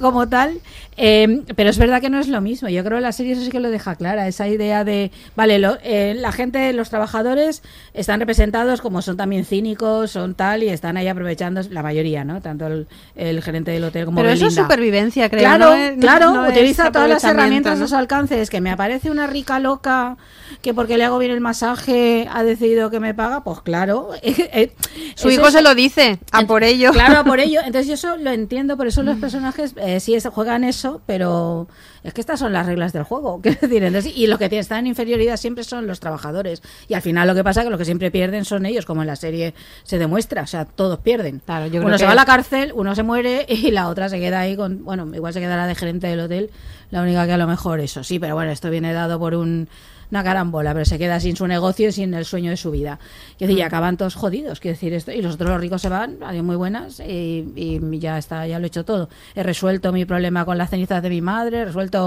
Como 0.00 0.28
tal. 0.28 0.58
Eh, 1.00 1.42
pero 1.54 1.70
es 1.70 1.78
verdad 1.78 2.00
que 2.00 2.10
no 2.10 2.18
es 2.18 2.26
lo 2.28 2.40
mismo. 2.40 2.68
Yo 2.68 2.82
creo 2.84 2.98
que 2.98 3.02
la 3.02 3.12
serie 3.12 3.32
eso 3.34 3.42
sí 3.42 3.50
que 3.50 3.60
lo 3.60 3.70
deja 3.70 3.94
clara. 3.94 4.26
Esa 4.26 4.48
idea 4.48 4.82
de, 4.84 5.12
vale, 5.36 5.58
lo- 5.60 5.78
eh, 5.84 6.14
la 6.16 6.32
gente, 6.32 6.72
los 6.72 6.90
trabajadores 6.90 7.62
están 7.94 8.18
representados 8.20 8.80
como 8.80 9.00
son 9.00 9.16
también 9.16 9.44
cínicos, 9.44 10.10
son 10.10 10.34
tal, 10.34 10.62
y 10.64 10.68
están 10.70 10.96
ahí 10.96 11.06
aprovechando, 11.08 11.60
la 11.70 11.82
mayoría, 11.84 12.24
¿no? 12.24 12.40
Tanto 12.42 12.66
el, 12.66 12.88
el 13.14 13.40
gerente 13.42 13.70
del 13.70 13.84
hotel 13.84 14.06
como 14.06 14.16
Pero 14.16 14.30
eso 14.30 14.46
es 14.48 14.54
supervivencia, 14.56 15.28
creo. 15.30 15.40
Claro, 15.40 15.74
no 15.94 16.00
claro, 16.00 16.30
no 16.34 16.48
utiliza 16.48 16.90
todas 16.90 17.08
las 17.08 17.22
herramientas 17.24 17.76
a 17.76 17.80
¿no? 17.80 17.86
sus 17.86 17.92
alcances. 17.94 18.50
Que 18.50 18.60
me 18.60 18.70
aparece 18.70 19.10
una 19.10 19.26
rica 19.28 19.60
loca 19.60 20.16
que 20.62 20.74
porque 20.74 20.98
le 20.98 21.04
hago 21.04 21.18
bien 21.18 21.30
el 21.30 21.40
masaje 21.40 22.26
ha 22.32 22.42
decidido 22.42 22.90
que 22.90 22.98
me 22.98 23.14
paga, 23.14 23.44
pues 23.44 23.60
claro. 23.60 24.10
eh, 24.22 24.72
Su 25.14 25.28
es 25.28 25.34
hijo 25.34 25.48
eso. 25.48 25.58
se 25.58 25.62
lo 25.62 25.74
dice, 25.74 26.18
a 26.32 26.42
por 26.42 26.64
ello. 26.64 26.90
Claro, 26.92 27.18
a 27.20 27.24
por 27.24 27.38
ello. 27.46 27.60
Entonces 27.64 27.86
yo 27.86 27.94
eso 27.94 28.16
lo 28.16 28.30
entiendo, 28.30 28.76
por 28.76 28.86
eso 28.88 29.02
los 29.02 29.16
personajes 29.18 29.74
eh, 29.76 30.00
sí 30.00 30.14
es- 30.14 30.26
juegan 30.26 30.64
eso, 30.64 30.87
pero 31.06 31.66
es 32.08 32.14
que 32.14 32.20
estas 32.20 32.38
son 32.40 32.52
las 32.52 32.66
reglas 32.66 32.92
del 32.92 33.02
juego. 33.04 33.40
Entonces, 33.44 34.12
y 34.16 34.26
lo 34.26 34.38
que 34.38 34.48
tiene- 34.48 34.60
está 34.60 34.78
en 34.78 34.86
inferioridad 34.86 35.36
siempre 35.36 35.64
son 35.64 35.86
los 35.86 36.00
trabajadores. 36.00 36.62
Y 36.88 36.94
al 36.94 37.02
final 37.02 37.28
lo 37.28 37.34
que 37.34 37.44
pasa 37.44 37.60
es 37.60 37.64
que 37.66 37.70
los 37.70 37.78
que 37.78 37.84
siempre 37.84 38.10
pierden 38.10 38.44
son 38.44 38.66
ellos, 38.66 38.84
como 38.86 39.02
en 39.02 39.06
la 39.06 39.16
serie 39.16 39.54
se 39.84 39.98
demuestra. 39.98 40.42
O 40.42 40.46
sea, 40.46 40.64
todos 40.64 40.98
pierden. 41.00 41.40
Claro, 41.44 41.66
yo 41.66 41.80
uno 41.82 41.96
se 41.98 42.04
va 42.04 42.12
a 42.12 42.16
la 42.16 42.24
cárcel, 42.26 42.72
uno 42.74 42.94
se 42.94 43.02
muere 43.02 43.46
y 43.48 43.70
la 43.70 43.88
otra 43.88 44.08
se 44.08 44.18
queda 44.18 44.40
ahí 44.40 44.56
con, 44.56 44.84
bueno, 44.84 45.08
igual 45.14 45.32
se 45.32 45.40
quedará 45.40 45.66
de 45.66 45.74
gerente 45.74 46.06
del 46.08 46.20
hotel, 46.20 46.50
la 46.90 47.02
única 47.02 47.26
que 47.26 47.32
a 47.32 47.38
lo 47.38 47.46
mejor 47.46 47.80
eso, 47.80 48.02
sí, 48.04 48.18
pero 48.18 48.34
bueno, 48.34 48.50
esto 48.50 48.70
viene 48.70 48.92
dado 48.92 49.18
por 49.18 49.34
un, 49.34 49.68
una 50.10 50.24
carambola, 50.24 50.72
pero 50.72 50.86
se 50.86 50.98
queda 50.98 51.20
sin 51.20 51.36
su 51.36 51.46
negocio 51.46 51.88
y 51.88 51.92
sin 51.92 52.14
el 52.14 52.24
sueño 52.24 52.50
de 52.50 52.56
su 52.56 52.70
vida. 52.70 52.98
Quiero 53.36 53.48
decir, 53.50 53.58
y 53.58 53.62
acaban 53.62 53.98
todos 53.98 54.14
jodidos, 54.14 54.58
quiero 54.58 54.74
decir 54.74 54.94
esto, 54.94 55.12
y 55.12 55.20
los 55.20 55.34
otros 55.34 55.50
los 55.50 55.60
ricos 55.60 55.82
se 55.82 55.90
van, 55.90 56.16
alguien 56.22 56.46
muy 56.46 56.56
buenas, 56.56 57.00
y, 57.00 57.52
y 57.54 57.98
ya 57.98 58.16
está, 58.16 58.46
ya 58.46 58.58
lo 58.58 58.64
he 58.64 58.68
hecho 58.68 58.84
todo. 58.86 59.10
He 59.34 59.42
resuelto 59.42 59.92
mi 59.92 60.06
problema 60.06 60.46
con 60.46 60.56
las 60.56 60.70
cenizas 60.70 61.02
de 61.02 61.10
mi 61.10 61.20
madre, 61.20 61.58
he 61.58 61.64
resuelto 61.66 61.97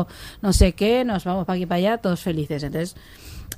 no 0.41 0.53
sé 0.53 0.73
qué, 0.73 1.03
nos 1.05 1.23
vamos 1.23 1.45
para 1.45 1.57
aquí 1.57 1.65
para 1.65 1.77
allá, 1.77 1.97
todos 1.97 2.19
felices. 2.21 2.63
Entonces, 2.63 2.95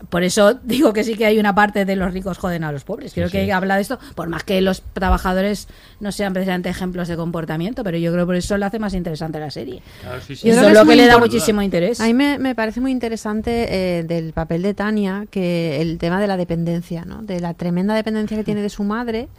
por 0.10 0.24
eso 0.24 0.54
digo 0.64 0.92
que 0.92 1.04
sí 1.04 1.16
que 1.16 1.26
hay 1.26 1.40
una 1.40 1.54
parte 1.56 1.86
de 1.86 1.96
los 1.96 2.12
ricos 2.14 2.38
joden 2.38 2.64
a 2.64 2.72
los 2.72 2.84
pobres. 2.84 3.14
Creo 3.14 3.28
Sí, 3.28 3.34
que 3.38 3.46
sí. 3.46 3.52
habla 3.52 3.76
de 3.76 3.84
esto, 3.84 4.00
por 4.16 4.28
más 4.28 4.44
que 4.44 4.60
los 4.62 4.82
trabajadores 4.94 5.68
no 6.00 6.12
sean 6.12 6.34
precisamente 6.34 6.70
ejemplos 6.70 7.08
de 7.08 7.16
comportamiento, 7.16 7.84
pero 7.84 7.98
yo 7.98 8.12
creo 8.12 8.24
que 8.26 8.28
por 8.28 8.36
eso 8.36 8.58
lo 8.58 8.66
hace 8.66 8.80
más 8.80 8.94
interesante 8.94 9.40
la 9.40 9.52
serie. 9.52 9.82
Claro, 10.02 10.20
sí, 10.22 10.36
Yo 10.36 10.52
eso 10.52 10.60
creo 10.60 10.62
es 10.62 10.68
que 10.80 10.84
lo 10.84 10.90
que 10.90 10.96
le 10.96 11.06
da 11.08 11.18
muchísimo 11.20 11.62
interés. 11.62 12.02
A 12.02 12.06
mí 12.06 12.14
me, 12.14 12.38
me 12.40 12.56
parece 12.56 12.82
muy 12.82 12.92
interesante 12.92 14.00
eh, 14.00 14.04
del 14.04 14.34
papel 14.34 14.62
de 14.64 14.74
Tania, 14.74 15.26
que 15.30 15.80
el 15.82 15.98
tema 16.00 16.20
de 16.20 16.28
la 16.28 16.38
dependencia, 16.38 17.06
¿no? 17.06 17.22
de 17.22 17.40
la 17.40 17.54
tremenda 17.54 17.94
dependencia 17.94 18.36
que 18.36 18.44
tiene 18.44 18.62
de 18.62 18.70
su 18.70 18.84
madre, 18.84 19.30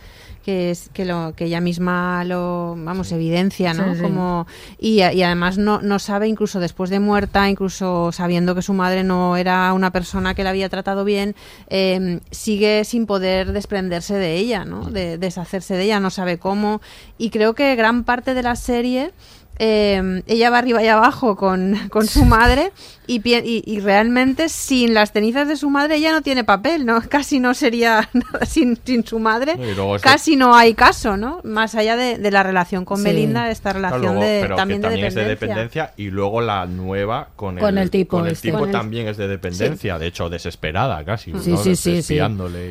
que 0.44 0.70
es 0.70 0.90
que 0.92 1.04
lo 1.04 1.32
que 1.34 1.46
ella 1.46 1.60
misma 1.60 2.22
lo 2.24 2.76
vamos 2.76 3.10
evidencia, 3.12 3.72
¿no? 3.72 3.92
Sí, 3.92 3.96
sí. 3.96 4.02
Como 4.02 4.46
y, 4.78 4.96
y 5.02 5.22
además 5.22 5.58
no, 5.58 5.80
no 5.80 5.98
sabe 5.98 6.28
incluso 6.28 6.60
después 6.60 6.90
de 6.90 7.00
muerta, 7.00 7.48
incluso 7.48 8.12
sabiendo 8.12 8.54
que 8.54 8.62
su 8.62 8.74
madre 8.74 9.04
no 9.04 9.36
era 9.36 9.72
una 9.72 9.90
persona 9.90 10.34
que 10.34 10.44
la 10.44 10.50
había 10.50 10.68
tratado 10.68 11.04
bien, 11.04 11.34
eh, 11.68 12.20
sigue 12.30 12.84
sin 12.84 13.06
poder 13.06 13.52
desprenderse 13.52 14.14
de 14.14 14.36
ella, 14.36 14.64
¿no? 14.64 14.90
De 14.90 15.18
deshacerse 15.18 15.74
de 15.74 15.84
ella, 15.84 16.00
no 16.00 16.10
sabe 16.10 16.38
cómo 16.38 16.80
y 17.16 17.30
creo 17.30 17.54
que 17.54 17.74
gran 17.76 18.04
parte 18.04 18.34
de 18.34 18.42
la 18.42 18.56
serie 18.56 19.12
eh, 19.58 20.22
ella 20.26 20.50
va 20.50 20.58
arriba 20.58 20.82
y 20.82 20.88
abajo 20.88 21.36
con, 21.36 21.76
con 21.90 22.06
su 22.06 22.24
madre 22.24 22.72
y, 23.06 23.20
y, 23.28 23.62
y 23.66 23.80
realmente 23.80 24.48
sin 24.48 24.94
las 24.94 25.12
cenizas 25.12 25.46
de 25.46 25.56
su 25.56 25.68
madre 25.70 25.96
ella 25.96 26.12
no 26.12 26.22
tiene 26.22 26.42
papel, 26.44 26.86
¿no? 26.86 27.00
Casi 27.08 27.38
no 27.40 27.54
sería 27.54 28.08
nada 28.14 28.46
sin, 28.46 28.78
sin 28.84 29.04
su 29.06 29.18
madre. 29.18 29.56
Casi 30.00 30.36
no 30.36 30.54
hay 30.56 30.74
caso, 30.74 31.16
¿no? 31.16 31.40
Más 31.44 31.74
allá 31.74 31.96
de, 31.96 32.18
de 32.18 32.30
la 32.30 32.42
relación 32.42 32.84
con 32.84 32.98
Sí. 32.98 33.04
Belinda, 33.04 33.50
esta 33.50 33.70
Claro, 33.72 33.78
relación 33.90 34.14
luego- 34.16 34.20
de, 34.32 34.40
pero 34.42 34.56
también, 34.56 34.80
que 34.80 34.86
de 34.88 34.90
también 34.92 35.06
es 35.08 35.14
de 35.14 35.24
dependencia. 35.24 35.82
dependencia 35.84 35.94
y 36.04 36.10
luego 36.10 36.40
la 36.40 36.66
nueva 36.66 37.28
con, 37.36 37.58
Con 37.58 37.78
el 37.78 37.90
tipo 37.90 38.16
con 38.18 38.26
el 38.26 38.32
este. 38.32 38.48
tipo 38.48 38.58
Con 38.60 38.68
el- 38.70 38.72
también 38.72 39.08
es 39.08 39.16
de 39.16 39.28
dependencia 39.28 39.98
de 39.98 40.06
hecho 40.06 40.28
desesperada 40.30 41.04
casi 41.04 41.32
Sí, 41.38 41.50
¿no? 41.52 41.56
sí, 41.58 41.76
sí, 41.76 42.00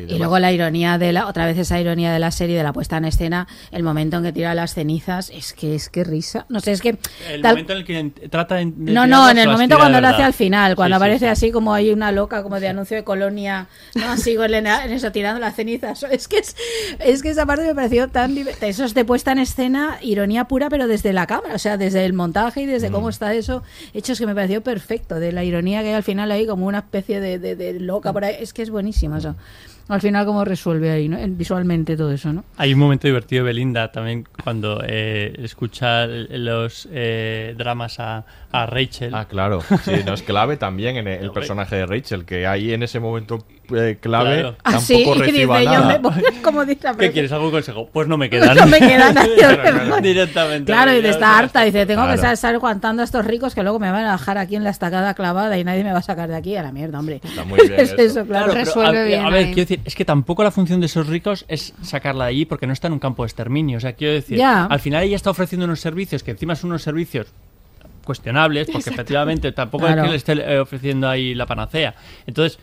y 0.08 0.12
Y 0.14 0.18
luego 0.18 0.38
la 0.38 0.52
ironía 0.52 0.98
de 0.98 1.12
la, 1.12 1.26
otra 1.28 1.46
vez 1.46 1.58
esa 1.58 1.80
ironía 1.80 2.12
de 2.12 2.18
la 2.18 2.30
serie, 2.30 2.56
de 2.56 2.62
la 2.62 2.72
puesta 2.72 2.96
en 2.96 3.04
escena, 3.04 3.46
el 3.70 3.82
momento 3.82 4.16
en 4.18 4.24
que 4.24 4.32
tira 4.32 4.54
las 4.54 4.74
cenizas, 4.74 5.30
es 5.30 5.52
que 5.52 5.74
es 5.74 5.88
que 5.88 6.04
risa. 6.04 6.46
No 6.48 6.60
sé, 6.60 6.73
es 6.74 6.80
que... 6.82 6.98
El 7.30 7.42
tal- 7.42 7.52
momento 7.52 7.72
en 7.72 7.78
el 7.78 7.84
que 7.84 8.28
trata 8.28 8.56
de- 8.56 8.66
de 8.66 8.92
No, 8.92 9.06
no, 9.06 9.28
en 9.30 9.38
el 9.38 9.48
momento 9.48 9.76
cuando 9.78 10.00
lo 10.00 10.08
hace 10.08 10.22
al 10.22 10.32
final, 10.34 10.76
cuando 10.76 10.94
Sí, 10.94 10.96
aparece 10.96 11.24
sí. 11.26 11.30
así 11.30 11.50
como 11.50 11.72
hay 11.74 11.90
una 11.90 12.12
loca 12.12 12.42
como 12.42 12.60
de 12.60 12.68
anuncio 12.68 12.96
de 12.96 13.04
colonia, 13.04 13.66
no 13.94 14.10
así 14.10 14.36
con 14.36 14.52
en 14.54 14.66
eso 14.66 15.10
tirando 15.12 15.40
las 15.40 15.56
cenizas. 15.56 16.04
Es 16.10 16.28
que 16.28 16.38
es, 16.38 16.56
es 17.00 17.22
que 17.22 17.30
esa 17.30 17.44
parte 17.46 17.64
me 17.64 17.74
pareció 17.74 18.08
tan 18.08 18.36
eso 18.60 18.84
es 18.84 18.94
de 18.94 19.04
puesta 19.04 19.32
en 19.32 19.38
escena, 19.38 19.98
ironía 20.02 20.44
pura, 20.44 20.68
pero 20.68 20.86
desde 20.86 21.12
la 21.12 21.26
cámara, 21.26 21.54
o 21.54 21.58
sea, 21.58 21.76
desde 21.76 22.04
el 22.04 22.12
montaje 22.12 22.62
y 22.62 22.66
desde 22.66 22.90
Mm. 22.90 22.92
cómo 22.92 23.08
está 23.08 23.32
eso, 23.34 23.62
hechos 23.94 24.18
que 24.18 24.26
me 24.26 24.34
pareció 24.34 24.62
perfecto, 24.62 25.16
de 25.20 25.32
la 25.32 25.42
ironía 25.44 25.82
que 25.82 25.88
hay 25.88 25.94
al 25.94 26.02
final 26.02 26.30
ahí 26.30 26.46
como 26.46 26.66
una 26.66 26.78
especie 26.78 27.20
de, 27.20 27.38
de- 27.38 27.56
de 27.56 27.80
loca 27.80 28.12
por 28.12 28.24
ahí, 28.24 28.36
es 28.40 28.52
que 28.52 28.62
es 28.62 28.70
buenísimo 28.70 29.16
eso. 29.16 29.34
Al 29.88 30.00
final 30.00 30.24
cómo 30.24 30.44
resuelve 30.44 30.90
ahí, 30.90 31.08
¿no? 31.08 31.18
En- 31.18 31.36
Visualmente 31.36 31.96
todo 31.96 32.10
eso, 32.12 32.32
¿no? 32.32 32.44
Hay 32.56 32.72
un 32.72 32.80
momento 32.80 33.06
divertido 33.06 33.44
de 33.44 33.48
Belinda 33.48 33.92
también 33.92 34.26
cuando 34.42 34.82
eh, 34.86 35.34
escucha 35.38 36.06
los 36.06 36.88
eh, 36.90 37.54
dramas 37.58 38.00
a, 38.00 38.24
a 38.50 38.66
Rachel. 38.66 39.14
Ah, 39.14 39.26
claro. 39.28 39.60
Sí, 39.84 39.92
no 40.06 40.14
es 40.14 40.22
clave 40.22 40.56
también 40.56 40.96
en 40.96 41.08
el, 41.08 41.24
el 41.24 41.30
personaje 41.32 41.76
de 41.76 41.86
Rachel, 41.86 42.24
que 42.24 42.46
ahí 42.46 42.72
en 42.72 42.82
ese 42.82 42.98
momento 43.00 43.44
eh, 43.72 43.98
clave 44.00 44.32
Claro. 44.40 44.56
Ah, 44.64 44.72
tampoco 44.72 44.80
sí, 44.86 44.94
y 45.02 45.14
reciba 45.18 45.58
dice, 45.60 45.72
yo 45.72 45.78
nada. 45.80 45.88
me 45.88 45.98
voy, 45.98 46.22
como 46.42 46.64
dice 46.64 46.80
la 46.84 46.94
¿Qué 46.94 47.12
quieres? 47.12 47.32
¿Algún 47.32 47.50
consejo? 47.50 47.88
Pues 47.92 48.08
no 48.08 48.16
me 48.16 48.28
quedan. 48.30 48.56
No 48.56 48.66
me 48.66 48.78
quedan. 48.78 49.14
Directamente. 50.02 50.72
Claro, 50.72 50.92
y 50.94 51.00
de 51.02 51.10
está 51.10 51.38
harta. 51.38 51.62
Dice, 51.62 51.86
tengo 51.86 52.02
que 52.02 52.06
Claro. 52.06 52.14
estar, 52.14 52.32
estar 52.34 52.54
aguantando 52.54 53.02
a 53.02 53.04
estos 53.04 53.24
ricos 53.24 53.54
que 53.54 53.62
luego 53.62 53.78
me 53.78 53.90
van 53.90 54.04
a 54.06 54.12
dejar 54.12 54.38
aquí 54.38 54.56
en 54.56 54.64
la 54.64 54.70
estacada 54.70 55.14
clavada 55.14 55.58
y 55.58 55.64
nadie 55.64 55.84
me 55.84 55.92
va 55.92 55.98
a 55.98 56.02
sacar 56.02 56.28
de 56.28 56.36
aquí 56.36 56.56
a 56.56 56.62
la 56.62 56.72
mierda, 56.72 56.98
hombre. 56.98 57.20
Está 57.22 57.44
muy 57.44 57.58
bien 57.60 57.74
es 57.80 57.92
eso. 57.92 58.02
eso, 58.20 58.26
claro. 58.26 58.52
Claro, 58.52 58.70
pero 58.74 58.86
a, 59.22 59.26
a 59.26 59.30
ver, 59.30 59.44
quiero 59.46 59.60
decir, 59.60 59.80
es 59.84 59.94
que 59.94 60.04
tampoco 60.04 60.42
la 60.44 60.50
función 60.50 60.80
de 60.80 60.86
esos 60.86 61.06
ricos 61.06 61.44
es 61.48 61.74
sacarla 61.82 62.24
de 62.24 62.30
allí 62.30 62.44
porque 62.44 62.66
no 62.66 62.72
está 62.72 62.86
en 62.88 62.92
un 62.94 62.98
campo 62.98 63.22
de 63.22 63.28
exterminio. 63.28 63.78
O 63.78 63.80
sea, 63.80 63.92
quiero 63.94 64.14
decir, 64.14 64.38
Ya. 64.38 64.64
al 64.66 64.80
final 64.80 65.02
ella 65.04 65.16
está 65.16 65.30
ofreciendo 65.30 65.64
unos 65.64 65.80
servicios 65.80 66.22
que 66.22 66.30
encima 66.32 66.54
son 66.56 66.70
unos 66.70 66.82
servicios 66.82 67.26
cuestionables, 68.04 68.68
porque 68.70 68.90
efectivamente 68.90 69.52
tampoco 69.52 69.86
Claro. 69.86 70.02
es 70.02 70.04
que 70.24 70.34
le 70.34 70.42
esté 70.42 70.54
eh, 70.54 70.58
ofreciendo 70.60 71.08
ahí 71.08 71.34
la 71.34 71.46
panacea. 71.46 71.94
Entonces, 72.26 72.58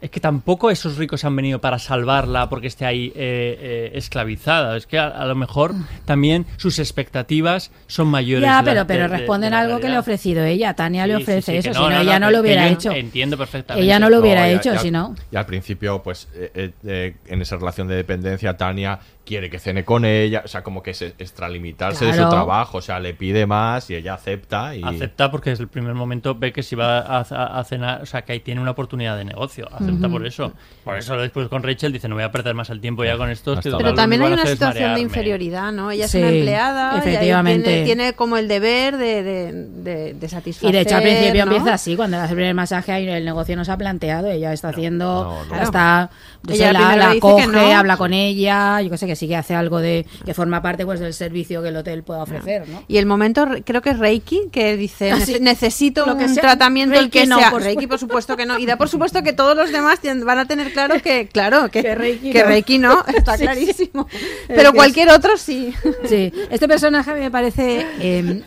es 0.00 0.10
que 0.10 0.20
tampoco 0.20 0.70
esos 0.70 0.96
ricos 0.98 1.24
han 1.24 1.34
venido 1.34 1.60
para 1.60 1.78
salvarla 1.78 2.48
porque 2.50 2.66
esté 2.66 2.84
ahí 2.84 3.06
eh, 3.14 3.58
eh, 3.58 3.90
esclavizada. 3.94 4.76
Es 4.76 4.86
que 4.86 4.98
a, 4.98 5.06
a 5.08 5.24
lo 5.24 5.34
mejor 5.34 5.72
también 6.04 6.44
sus 6.58 6.78
expectativas 6.78 7.70
son 7.86 8.08
mayores. 8.08 8.44
Ya, 8.48 8.62
de 8.62 8.74
la- 8.74 8.84
pero, 8.84 8.86
pero 8.86 9.02
de- 9.04 9.08
de- 9.08 9.16
responden 9.18 9.50
de 9.50 9.56
la 9.56 9.60
algo 9.62 9.80
que 9.80 9.88
le 9.88 9.96
ha 9.96 10.00
ofrecido 10.00 10.44
ella. 10.44 10.74
Tania 10.74 11.06
le 11.06 11.16
Sí, 11.16 11.22
ofrece 11.22 11.52
sí, 11.52 11.58
eso, 11.58 11.68
que 11.70 11.74
si 11.74 11.80
no, 11.80 11.88
no, 11.90 11.96
no, 11.96 12.02
ella 12.02 12.18
no, 12.18 12.26
no 12.26 12.32
lo 12.32 12.40
hubiera 12.40 12.66
yo 12.68 12.74
hecho. 12.74 12.92
entiendo 12.92 13.38
perfectamente. 13.38 13.84
Ella 13.84 13.98
no 13.98 14.10
lo 14.10 14.20
hubiera 14.20 14.42
a- 14.42 14.50
hecho, 14.50 14.72
a- 14.72 14.78
si 14.78 14.90
no. 14.90 15.14
Y 15.30 15.36
al 15.36 15.46
principio, 15.46 16.02
pues, 16.02 16.28
eh, 16.34 17.14
en 17.26 17.40
esa 17.42 17.56
relación 17.56 17.88
de 17.88 17.94
dependencia, 17.96 18.56
Tania 18.56 18.98
quiere 19.24 19.48
que 19.48 19.58
cene 19.58 19.84
con 19.84 20.04
ella, 20.04 20.42
o 20.44 20.48
sea, 20.48 20.62
como 20.62 20.82
que 20.82 20.92
se 20.94 21.14
extralimitarse 21.18 22.04
de 22.04 22.12
su 22.12 22.16
Claro. 22.18 22.30
trabajo, 22.30 22.78
o 22.78 22.82
sea, 22.82 23.00
le 23.00 23.14
pide 23.14 23.46
más 23.46 23.88
y 23.90 23.94
ella 23.94 24.14
acepta 24.14 24.76
y... 24.76 24.82
Acepta 24.82 25.30
porque 25.30 25.50
desde 25.50 25.62
el 25.62 25.68
primer 25.68 25.94
momento 25.94 26.34
ve 26.34 26.52
que 26.52 26.62
si 26.62 26.76
va 26.76 26.98
a, 26.98 27.18
a- 27.28 27.58
a 27.58 27.64
cenar, 27.64 28.02
o 28.02 28.06
sea, 28.06 28.22
que 28.22 28.32
ahí 28.32 28.40
tiene 28.40 28.60
una 28.60 28.72
oportunidad 28.72 29.16
de 29.16 29.24
negocio. 29.24 29.68
Acepta 29.72 30.08
por 30.08 30.26
eso. 30.26 30.52
Por 30.84 30.98
eso 30.98 31.16
después 31.16 31.48
con 31.48 31.62
Rachel 31.62 31.92
dice, 31.92 32.08
no 32.08 32.14
voy 32.16 32.24
a 32.24 32.30
perder 32.30 32.54
más 32.54 32.68
el 32.70 32.80
tiempo 32.80 33.04
ya 33.04 33.16
con 33.16 33.30
estos. 33.30 33.60
que 33.60 33.70
Pero 33.70 33.94
también 33.94 34.22
hay 34.22 34.32
una 34.34 34.42
es 34.42 34.50
situación 34.50 34.74
de 34.74 34.80
marearme". 34.80 35.00
inferioridad, 35.00 35.72
¿no? 35.72 35.90
Ella 35.90 36.06
Sí, 36.08 36.18
es 36.18 36.24
una 36.24 36.32
empleada, 36.32 36.90
y 36.90 36.94
ahí 36.94 36.98
efectivamente. 37.08 37.64
tiene, 37.70 37.84
tiene 37.84 38.12
como 38.12 38.36
el 38.36 38.46
deber 38.48 38.96
de, 38.96 39.22
de, 39.22 39.52
de- 39.52 40.14
de 40.14 40.28
satisfacer. 40.28 40.68
Y 40.68 40.72
de 40.72 40.80
hecho 40.80 40.96
al 40.96 41.02
principio 41.02 41.46
¿no? 41.46 41.52
empieza 41.52 41.74
así, 41.74 41.96
cuando 41.96 42.16
le 42.18 42.22
hace 42.24 42.32
el 42.32 42.36
primer 42.36 42.54
masaje 42.54 42.92
ahí 42.92 43.08
el 43.08 43.24
negocio 43.24 43.56
no 43.56 43.64
se 43.64 43.72
ha 43.72 43.76
planteado, 43.78 44.30
ella 44.30 44.52
está 44.52 44.68
haciendo, 44.68 45.44
no. 45.48 45.62
está, 45.62 46.10
Ella 46.48 46.66
sé, 46.68 46.72
la, 46.74 46.96
la 46.96 47.20
coge, 47.20 47.72
habla 47.72 47.96
con 47.96 48.12
ella, 48.12 48.80
yo 48.82 48.90
que 48.90 48.98
sé, 48.98 49.13
que 49.14 49.16
sí 49.16 49.28
que 49.28 49.36
hace 49.36 49.54
algo 49.54 49.80
de, 49.80 50.04
que 50.24 50.34
forma 50.34 50.60
parte 50.60 50.84
pues 50.84 51.00
del 51.00 51.14
servicio 51.14 51.62
que 51.62 51.68
el 51.68 51.76
hotel 51.76 52.02
pueda 52.02 52.22
ofrecer, 52.22 52.68
¿no? 52.68 52.82
Y 52.88 52.98
el 52.98 53.06
momento, 53.06 53.46
re- 53.46 53.62
creo 53.62 53.80
que 53.80 53.90
es 53.90 53.98
Reiki, 53.98 54.48
que 54.52 54.76
dice, 54.76 55.12
Ah, 55.12 55.16
"Nece- 55.18 55.24
sí. 55.36 55.38
necesito 55.40 56.04
Lo 56.06 56.16
que 56.18 56.24
un 56.24 56.34
sea, 56.34 56.42
tratamiento 56.42 56.94
el 56.94 57.02
Reiki 57.04 57.20
que 57.20 57.26
no, 57.26 57.38
sea. 57.38 57.50
por 57.50 57.62
Reiki, 57.62 57.86
por 57.86 57.98
supuesto 57.98 58.36
que 58.36 58.46
no. 58.46 58.58
Y 58.58 58.66
da 58.66 58.76
por 58.76 58.88
supuesto 58.88 59.22
que 59.22 59.32
todos 59.32 59.56
los 59.56 59.70
demás 59.72 60.00
van 60.24 60.38
a 60.38 60.46
tener 60.46 60.72
claro 60.72 60.94
que, 61.02 61.28
claro, 61.28 61.70
que, 61.70 61.82
Que 61.82 61.94
Reiki 61.94 62.30
que 62.32 62.40
no. 62.40 62.46
Reiki 62.46 62.78
no, 62.78 63.04
está 63.16 63.36
Sí, 63.36 63.44
clarísimo. 63.44 64.08
Pero 64.48 64.72
cualquier 64.72 65.10
otro 65.10 65.36
sí. 65.36 65.72
Sí, 66.08 66.32
este 66.50 66.66
personaje 66.68 67.12
me 67.14 67.30
parece. 67.30 67.86
eh, 68.00 68.42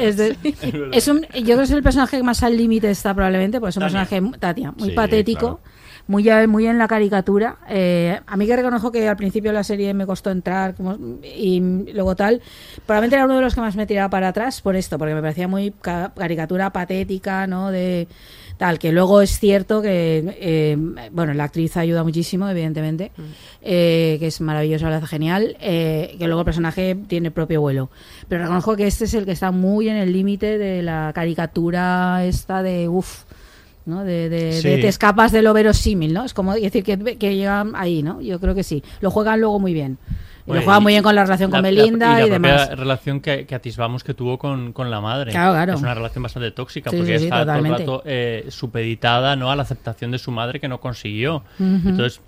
es, 0.00 0.16
de- 0.16 0.36
es 0.92 1.08
un, 1.08 1.22
yo 1.22 1.44
creo 1.44 1.56
que 1.58 1.62
es 1.64 1.70
el 1.70 1.82
personaje 1.82 2.16
que 2.16 2.22
más 2.22 2.42
al 2.42 2.56
límite 2.56 2.90
está 2.90 3.14
probablemente, 3.14 3.60
porque 3.60 3.70
es 3.70 3.76
un 3.76 3.82
Tania. 3.82 4.04
personaje, 4.06 4.38
Tatia, 4.38 4.72
muy 4.76 4.90
Sí, 4.90 4.94
patético. 4.94 5.60
Muy, 6.10 6.28
muy 6.48 6.66
en 6.66 6.76
la 6.76 6.88
caricatura. 6.88 7.58
Eh, 7.68 8.18
a 8.26 8.36
mí 8.36 8.44
que 8.44 8.56
reconozco 8.56 8.90
que 8.90 9.08
al 9.08 9.16
principio 9.16 9.52
de 9.52 9.54
la 9.54 9.62
serie 9.62 9.94
me 9.94 10.06
costó 10.06 10.32
entrar 10.32 10.74
como- 10.74 10.98
y 11.22 11.60
luego 11.94 12.16
tal. 12.16 12.42
Probablemente 12.84 13.14
era 13.14 13.26
uno 13.26 13.36
de 13.36 13.42
los 13.42 13.54
que 13.54 13.60
más 13.60 13.76
me 13.76 13.86
tiraba 13.86 14.10
para 14.10 14.26
atrás 14.26 14.60
por 14.60 14.74
esto, 14.74 14.98
porque 14.98 15.14
me 15.14 15.20
parecía 15.20 15.46
muy 15.46 15.70
ca- 15.80 16.12
caricatura 16.16 16.70
patética, 16.72 17.46
¿no? 17.46 17.70
De 17.70 18.08
tal, 18.58 18.80
que 18.80 18.90
luego 18.90 19.22
es 19.22 19.38
cierto 19.38 19.80
que, 19.82 20.36
eh, 20.40 20.76
bueno, 21.12 21.32
la 21.32 21.44
actriz 21.44 21.76
ayuda 21.76 22.02
muchísimo, 22.02 22.48
evidentemente, 22.48 23.12
eh, 23.62 24.16
que 24.18 24.26
es 24.26 24.40
maravillosa, 24.40 24.90
lo 24.90 24.96
hace 24.96 25.06
genial, 25.06 25.56
eh, 25.60 26.16
que 26.18 26.26
luego 26.26 26.40
el 26.40 26.44
personaje 26.44 26.96
tiene 27.06 27.30
propio 27.30 27.60
vuelo. 27.60 27.88
Pero 28.28 28.42
reconozco 28.42 28.74
que 28.74 28.88
este 28.88 29.04
es 29.04 29.14
el 29.14 29.24
que 29.26 29.32
está 29.32 29.52
muy 29.52 29.88
en 29.88 29.96
el 29.96 30.12
límite 30.12 30.58
de 30.58 30.82
la 30.82 31.12
caricatura 31.14 32.24
esta 32.24 32.64
de, 32.64 32.88
uff, 32.88 33.22
¿no? 33.90 34.04
De, 34.04 34.28
de- 34.30 34.52
Sí. 34.54 34.68
de 34.68 34.78
te 34.78 34.88
escapas 34.88 35.32
de 35.32 35.42
lo 35.42 35.52
verosímil, 35.52 36.14
¿no? 36.14 36.24
Es 36.24 36.32
como 36.32 36.54
decir 36.54 36.82
que, 36.84 36.96
que 37.18 37.34
llegan 37.36 37.72
ahí, 37.74 38.02
¿no? 38.02 38.20
Yo 38.22 38.40
creo 38.40 38.54
que 38.54 38.62
sí. 38.62 38.82
Lo 39.00 39.10
juegan 39.10 39.40
luego 39.40 39.58
muy 39.58 39.74
bien. 39.74 39.98
Y 40.46 40.52
lo 40.54 40.62
juegan 40.62 40.80
y- 40.80 40.84
muy 40.84 40.92
bien 40.94 41.02
con 41.02 41.14
la 41.14 41.22
relación 41.24 41.50
con 41.50 41.62
la- 41.62 41.70
la- 41.70 41.82
Belinda 41.82 42.06
y, 42.20 42.24
y 42.24 42.26
la 42.28 42.32
demás. 42.32 42.70
relación 42.76 43.20
que, 43.20 43.44
que 43.46 43.54
atisbamos 43.54 44.02
que 44.02 44.14
tuvo 44.14 44.38
con, 44.38 44.72
con 44.72 44.90
la 44.90 45.00
madre. 45.00 45.30
Claro, 45.32 45.52
claro. 45.52 45.74
Es 45.74 45.80
una 45.80 45.94
relación 45.94 46.22
bastante 46.22 46.50
tóxica 46.50 46.90
Sí, 46.90 46.96
porque 46.96 47.12
sí, 47.14 47.18
sí, 47.18 47.24
está 47.26 47.44
todo 47.44 47.56
el 47.56 47.68
rato 47.70 48.02
eh, 48.06 48.46
supeditada 48.48 49.36
¿no? 49.36 49.50
a 49.50 49.56
la 49.56 49.62
aceptación 49.62 50.10
de 50.10 50.18
su 50.18 50.30
madre 50.30 50.58
que 50.58 50.66
no 50.68 50.80
consiguió. 50.80 51.44
Entonces, 51.60 52.20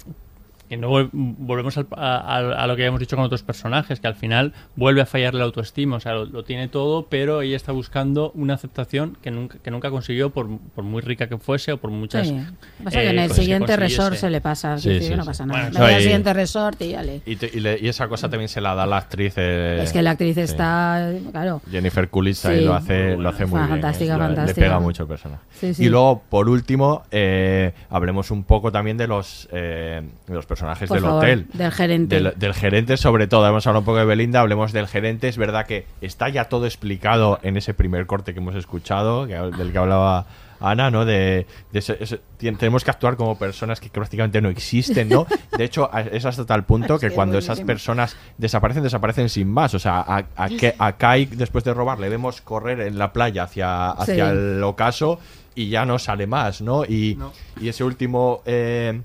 y 0.73 0.77
luego 0.77 1.09
volvemos 1.13 1.77
al- 1.77 1.87
a, 1.97 2.17
a- 2.17 2.63
a 2.63 2.67
lo 2.67 2.77
que 2.77 2.83
habíamos 2.83 3.01
dicho 3.01 3.17
con 3.17 3.25
otros 3.25 3.43
personajes, 3.43 4.01
que 4.01 4.07
al 4.07 4.15
final 4.15 4.53
vuelve 4.77 5.01
a 5.03 5.07
fallarle 5.07 5.39
la 5.41 5.45
autoestima. 5.45 5.97
O 5.97 6.01
sea, 6.01 6.15
lo, 6.15 6.25
lo 6.25 6.45
tiene 6.45 6.69
todo, 6.69 7.07
pero 7.09 7.43
ella 7.43 7.57
está 7.57 7.73
buscando 7.73 8.31
una 8.35 8.55
aceptación 8.55 9.17
que 9.23 9.31
nunca, 9.31 9.59
que 9.63 9.71
nunca 9.71 9.91
consiguió, 9.91 10.31
por, 10.31 10.49
por 10.75 10.85
muy 10.85 11.03
rica 11.03 11.29
que 11.29 11.37
fuese 11.39 11.73
o 11.73 11.77
por 11.77 11.91
muchas. 11.91 12.29
Sí. 12.29 12.41
Pasa 12.83 12.99
que 13.01 13.07
eh, 13.07 13.11
en 13.11 13.19
el 13.19 13.25
cosas 13.25 13.37
que 13.37 13.43
siguiente 13.43 13.77
resort 13.77 14.17
se 14.17 14.31
le 14.31 14.41
pasa, 14.41 14.79
Sí, 14.79 14.89
que 14.89 14.95
sí, 14.99 15.05
sí, 15.05 15.11
que 15.11 15.17
no 15.17 15.23
sí. 15.25 15.27
pasa 15.29 15.45
nada. 15.47 15.69
Bueno, 15.71 15.85
al 15.87 15.95
ahí- 15.95 16.03
siguiente 16.03 16.33
resort 16.33 16.81
y 16.81 16.89
ya 16.91 17.03
le... 17.03 17.21
Y, 17.27 17.37
te- 17.37 17.51
y 17.53 17.61
le- 17.61 17.79
y 17.79 17.89
esa 17.89 18.09
cosa 18.09 18.31
también 18.31 18.49
se 18.49 18.61
la 18.63 18.75
da 18.75 18.87
la 18.87 18.97
actriz. 18.97 19.35
eh, 19.37 19.81
Es 19.83 19.93
que 19.93 20.01
la 20.01 20.13
actriz 20.13 20.37
sí. 20.37 20.41
está, 20.41 21.13
claro. 21.33 21.61
Jennifer 21.71 22.09
Coolidge 22.09 22.47
ahí 22.47 22.61
Sí. 22.61 22.65
lo 22.65 22.75
hace, 22.75 23.17
lo 23.17 23.29
hace 23.29 23.45
muy 23.45 23.59
bien. 23.59 23.69
Fantástica, 23.69 24.17
fantástica. 24.17 24.61
Le 24.61 24.67
pega 24.69 24.81
mucho 24.81 25.03
el 25.03 25.09
personaje. 25.11 25.43
Sí, 25.61 25.75
sí. 25.75 25.85
Y 25.85 25.89
luego, 25.91 26.23
por 26.31 26.49
último, 26.49 27.03
eh, 27.11 27.73
hablemos 27.91 28.31
un 28.31 28.45
poco 28.45 28.73
también 28.73 28.97
de 28.97 29.07
los, 29.07 29.49
eh, 29.53 30.01
de 30.27 30.35
los 30.35 30.47
personajes 30.47 30.62
Por 30.63 30.97
del 30.97 31.01
favor, 31.01 31.25
hotel. 31.25 31.47
del 31.53 31.73
gerente. 31.73 32.15
Del, 32.21 32.33
del 32.37 32.55
gerente, 32.55 32.97
sobre 32.97 33.27
todo. 33.27 33.47
Hemos 33.47 33.67
hablado 33.67 33.81
un 33.81 33.85
poco 33.87 33.99
de 33.99 34.05
Belinda, 34.05 34.41
hablemos 34.41 34.73
del 34.73 34.87
gerente. 34.89 35.29
Es 35.29 35.37
verdad 35.37 35.67
que 35.67 35.87
está 36.01 36.29
ya 36.29 36.45
todo 36.45 36.67
explicado 36.67 37.39
en 37.43 37.57
ese 37.57 37.75
primer 37.75 38.07
corte 38.07 38.33
que 38.33 38.41
hemos 38.41 38.55
escuchado, 38.55 39.27
que- 39.27 39.35
del 39.35 39.73
que 39.73 39.79
hablaba 39.79 40.27
Ana, 40.65 40.93
¿no? 40.93 41.05
De, 41.05 41.45
de 41.73 41.79
ese- 41.81 41.97
ese- 41.99 42.21
tien- 42.39 42.57
tenemos 42.57 42.85
que 42.85 42.93
actuar 42.93 43.17
como 43.17 43.37
personas 43.37 43.81
que 43.81 43.89
prácticamente 43.89 44.41
no 44.41 44.49
existen, 44.49 45.09
¿no? 45.09 45.27
De 45.59 45.65
hecho, 45.65 45.91
es 45.93 46.25
hasta 46.25 46.47
tal 46.47 46.65
punto 46.65 47.01
que 47.01 47.11
cuando 47.11 47.37
es 47.39 47.45
esas 47.47 47.61
personas 47.63 48.17
desaparecen, 48.39 48.85
desaparecen 48.85 49.29
sin 49.29 49.49
más. 49.51 49.75
O 49.75 49.81
sea, 49.81 49.99
a, 50.01 50.25
a, 50.37 50.49
a 50.79 50.93
Kai, 50.93 51.27
después 51.27 51.65
de 51.65 51.75
robar, 51.75 51.99
le 51.99 52.09
vemos 52.09 52.41
correr 52.43 52.81
en 52.83 52.97
la 52.97 53.13
playa 53.13 53.43
hacia, 53.43 53.91
hacia 53.91 54.15
Sí. 54.31 54.37
el 54.37 54.63
ocaso 54.63 55.19
y 55.57 55.69
ya 55.69 55.85
no 55.85 55.99
sale 55.99 56.29
más, 56.29 56.63
¿no? 56.63 56.85
Y, 56.85 57.19
y 57.61 57.67
ese 57.69 57.83
último, 57.83 58.41
eh, 58.47 59.01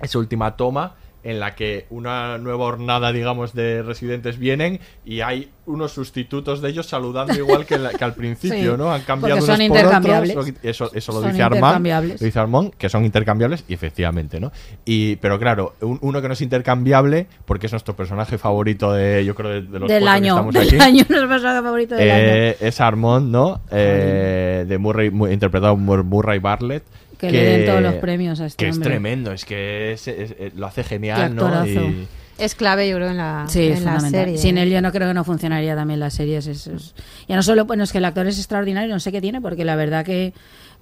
esa 0.00 0.18
última 0.18 0.56
toma 0.56 0.94
en 1.22 1.40
la 1.40 1.54
que 1.54 1.86
una 1.88 2.36
nueva 2.36 2.66
hornada, 2.66 3.10
digamos, 3.10 3.54
de 3.54 3.82
residentes 3.82 4.38
vienen 4.38 4.78
y 5.06 5.22
hay 5.22 5.48
unos 5.64 5.92
sustitutos 5.92 6.60
de 6.60 6.68
ellos 6.68 6.84
saludando 6.84 7.32
igual 7.34 7.64
que, 7.64 7.78
la- 7.78 7.92
que 7.92 8.04
al 8.04 8.12
principio, 8.14 8.72
Sí, 8.72 8.76
¿no? 8.78 8.92
Han 8.92 9.00
cambiado 9.04 9.40
son 9.40 9.54
unos 9.54 9.56
por 9.68 9.76
intercambiables. 9.78 10.36
otros. 10.36 10.52
Eso, 10.62 10.90
eso 10.92 11.12
lo 11.12 11.20
Son 11.22 11.30
dice 11.30 11.42
Armand. 11.42 11.86
Lo 11.86 12.26
dice 12.26 12.38
Armand, 12.38 12.74
que 12.74 12.90
son 12.90 13.06
intercambiables, 13.06 13.64
y 13.66 13.72
efectivamente, 13.72 14.38
¿no? 14.38 14.52
Y, 14.84 15.16
pero 15.16 15.38
claro, 15.38 15.72
un- 15.80 15.98
uno 16.02 16.20
que 16.20 16.28
no 16.28 16.34
es 16.34 16.42
intercambiable, 16.42 17.26
porque 17.46 17.66
es 17.68 17.72
nuestro 17.72 17.96
personaje 17.96 18.36
favorito 18.36 18.92
de, 18.92 19.24
yo 19.24 19.34
creo, 19.34 19.48
de, 19.50 19.62
de 19.62 19.78
los 19.80 19.88
Del 19.88 20.02
cuatro 20.02 20.04
que 20.04 20.08
año, 20.28 20.34
estamos 20.34 20.54
del 20.56 20.66
aquí. 20.68 20.76
año, 20.78 21.04
nuestro 21.08 21.28
personaje 21.30 21.62
favorito 21.62 21.94
del 21.94 22.10
año. 22.10 22.22
Eh, 22.26 22.56
es 22.60 22.80
Armand, 22.82 23.30
¿no? 23.30 23.62
Eh, 23.70 24.66
de 24.68 24.76
Murray, 24.76 25.08
mu- 25.10 25.28
interpretado 25.28 25.74
por 25.78 26.04
Murray 26.04 26.38
Bartlett. 26.38 26.84
Que 27.18 27.30
le 27.30 27.42
den 27.44 27.66
todos 27.66 27.82
los 27.82 27.94
premios 27.94 28.40
a 28.40 28.46
este 28.46 28.64
Que 28.64 28.70
es 28.70 28.80
tremendo, 28.80 29.32
es 29.32 29.44
que 29.44 29.92
es- 29.92 30.08
es- 30.08 30.34
es- 30.38 30.54
lo 30.54 30.66
hace 30.66 30.84
genial, 30.84 31.34
¿no? 31.34 31.66
Y- 31.66 32.06
Es 32.36 32.56
clave, 32.56 32.88
yo 32.88 32.96
creo, 32.96 33.10
en 33.10 33.16
la, 33.16 33.44
Sí, 33.48 33.62
es 33.68 33.78
en 33.78 33.84
la 33.84 34.00
serie. 34.00 34.38
Sin 34.38 34.58
¿eh? 34.58 34.62
él 34.64 34.70
yo 34.70 34.82
no 34.82 34.90
creo 34.90 35.06
que 35.06 35.14
no 35.14 35.22
funcionaría 35.22 35.76
también 35.76 36.00
las 36.00 36.14
series. 36.14 36.46
Es, 36.48 36.66
es- 36.66 36.94
Ya 37.28 37.36
no 37.36 37.42
solo, 37.44 37.64
bueno, 37.64 37.84
es 37.84 37.92
que 37.92 37.98
el 37.98 38.04
actor 38.04 38.26
es 38.26 38.38
extraordinario, 38.38 38.92
no 38.92 38.98
sé 38.98 39.12
qué 39.12 39.20
tiene, 39.20 39.40
porque 39.40 39.64
la 39.64 39.76
verdad 39.76 40.04
que, 40.04 40.32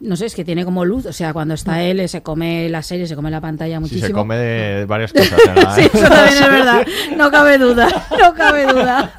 no 0.01 0.17
sé, 0.17 0.25
es 0.25 0.35
que 0.35 0.47
tiene 0.47 0.65
como 0.65 0.87
luz. 0.87 1.05
O 1.05 1.13
sea, 1.13 1.35
cuando 1.35 1.53
está 1.53 1.83
él, 1.83 2.09
se 2.09 2.23
come 2.23 2.71
la 2.71 2.83
serie, 2.83 3.07
se 3.07 3.15
come 3.17 3.31
la 3.31 3.43
pantalla 3.43 3.77
Sí, 3.77 3.81
muchísimo. 3.83 4.07
se 4.07 4.13
come 4.15 4.37
de 4.39 4.87
varias 4.87 5.13
cosas. 5.13 5.39
¿verdad? 5.47 5.75
Sí, 5.77 5.83
eso 5.93 6.09
también 6.09 6.43
es 6.43 6.51
verdad. 6.51 6.87
No 7.19 7.31
cabe 7.31 7.59
duda, 7.59 8.07
no 8.19 8.33
cabe 8.35 8.65
duda. 8.67 9.13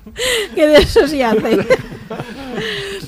que 0.54 0.66
de 0.66 0.76
eso 0.78 1.06
sí 1.06 1.20
hace. 1.20 1.66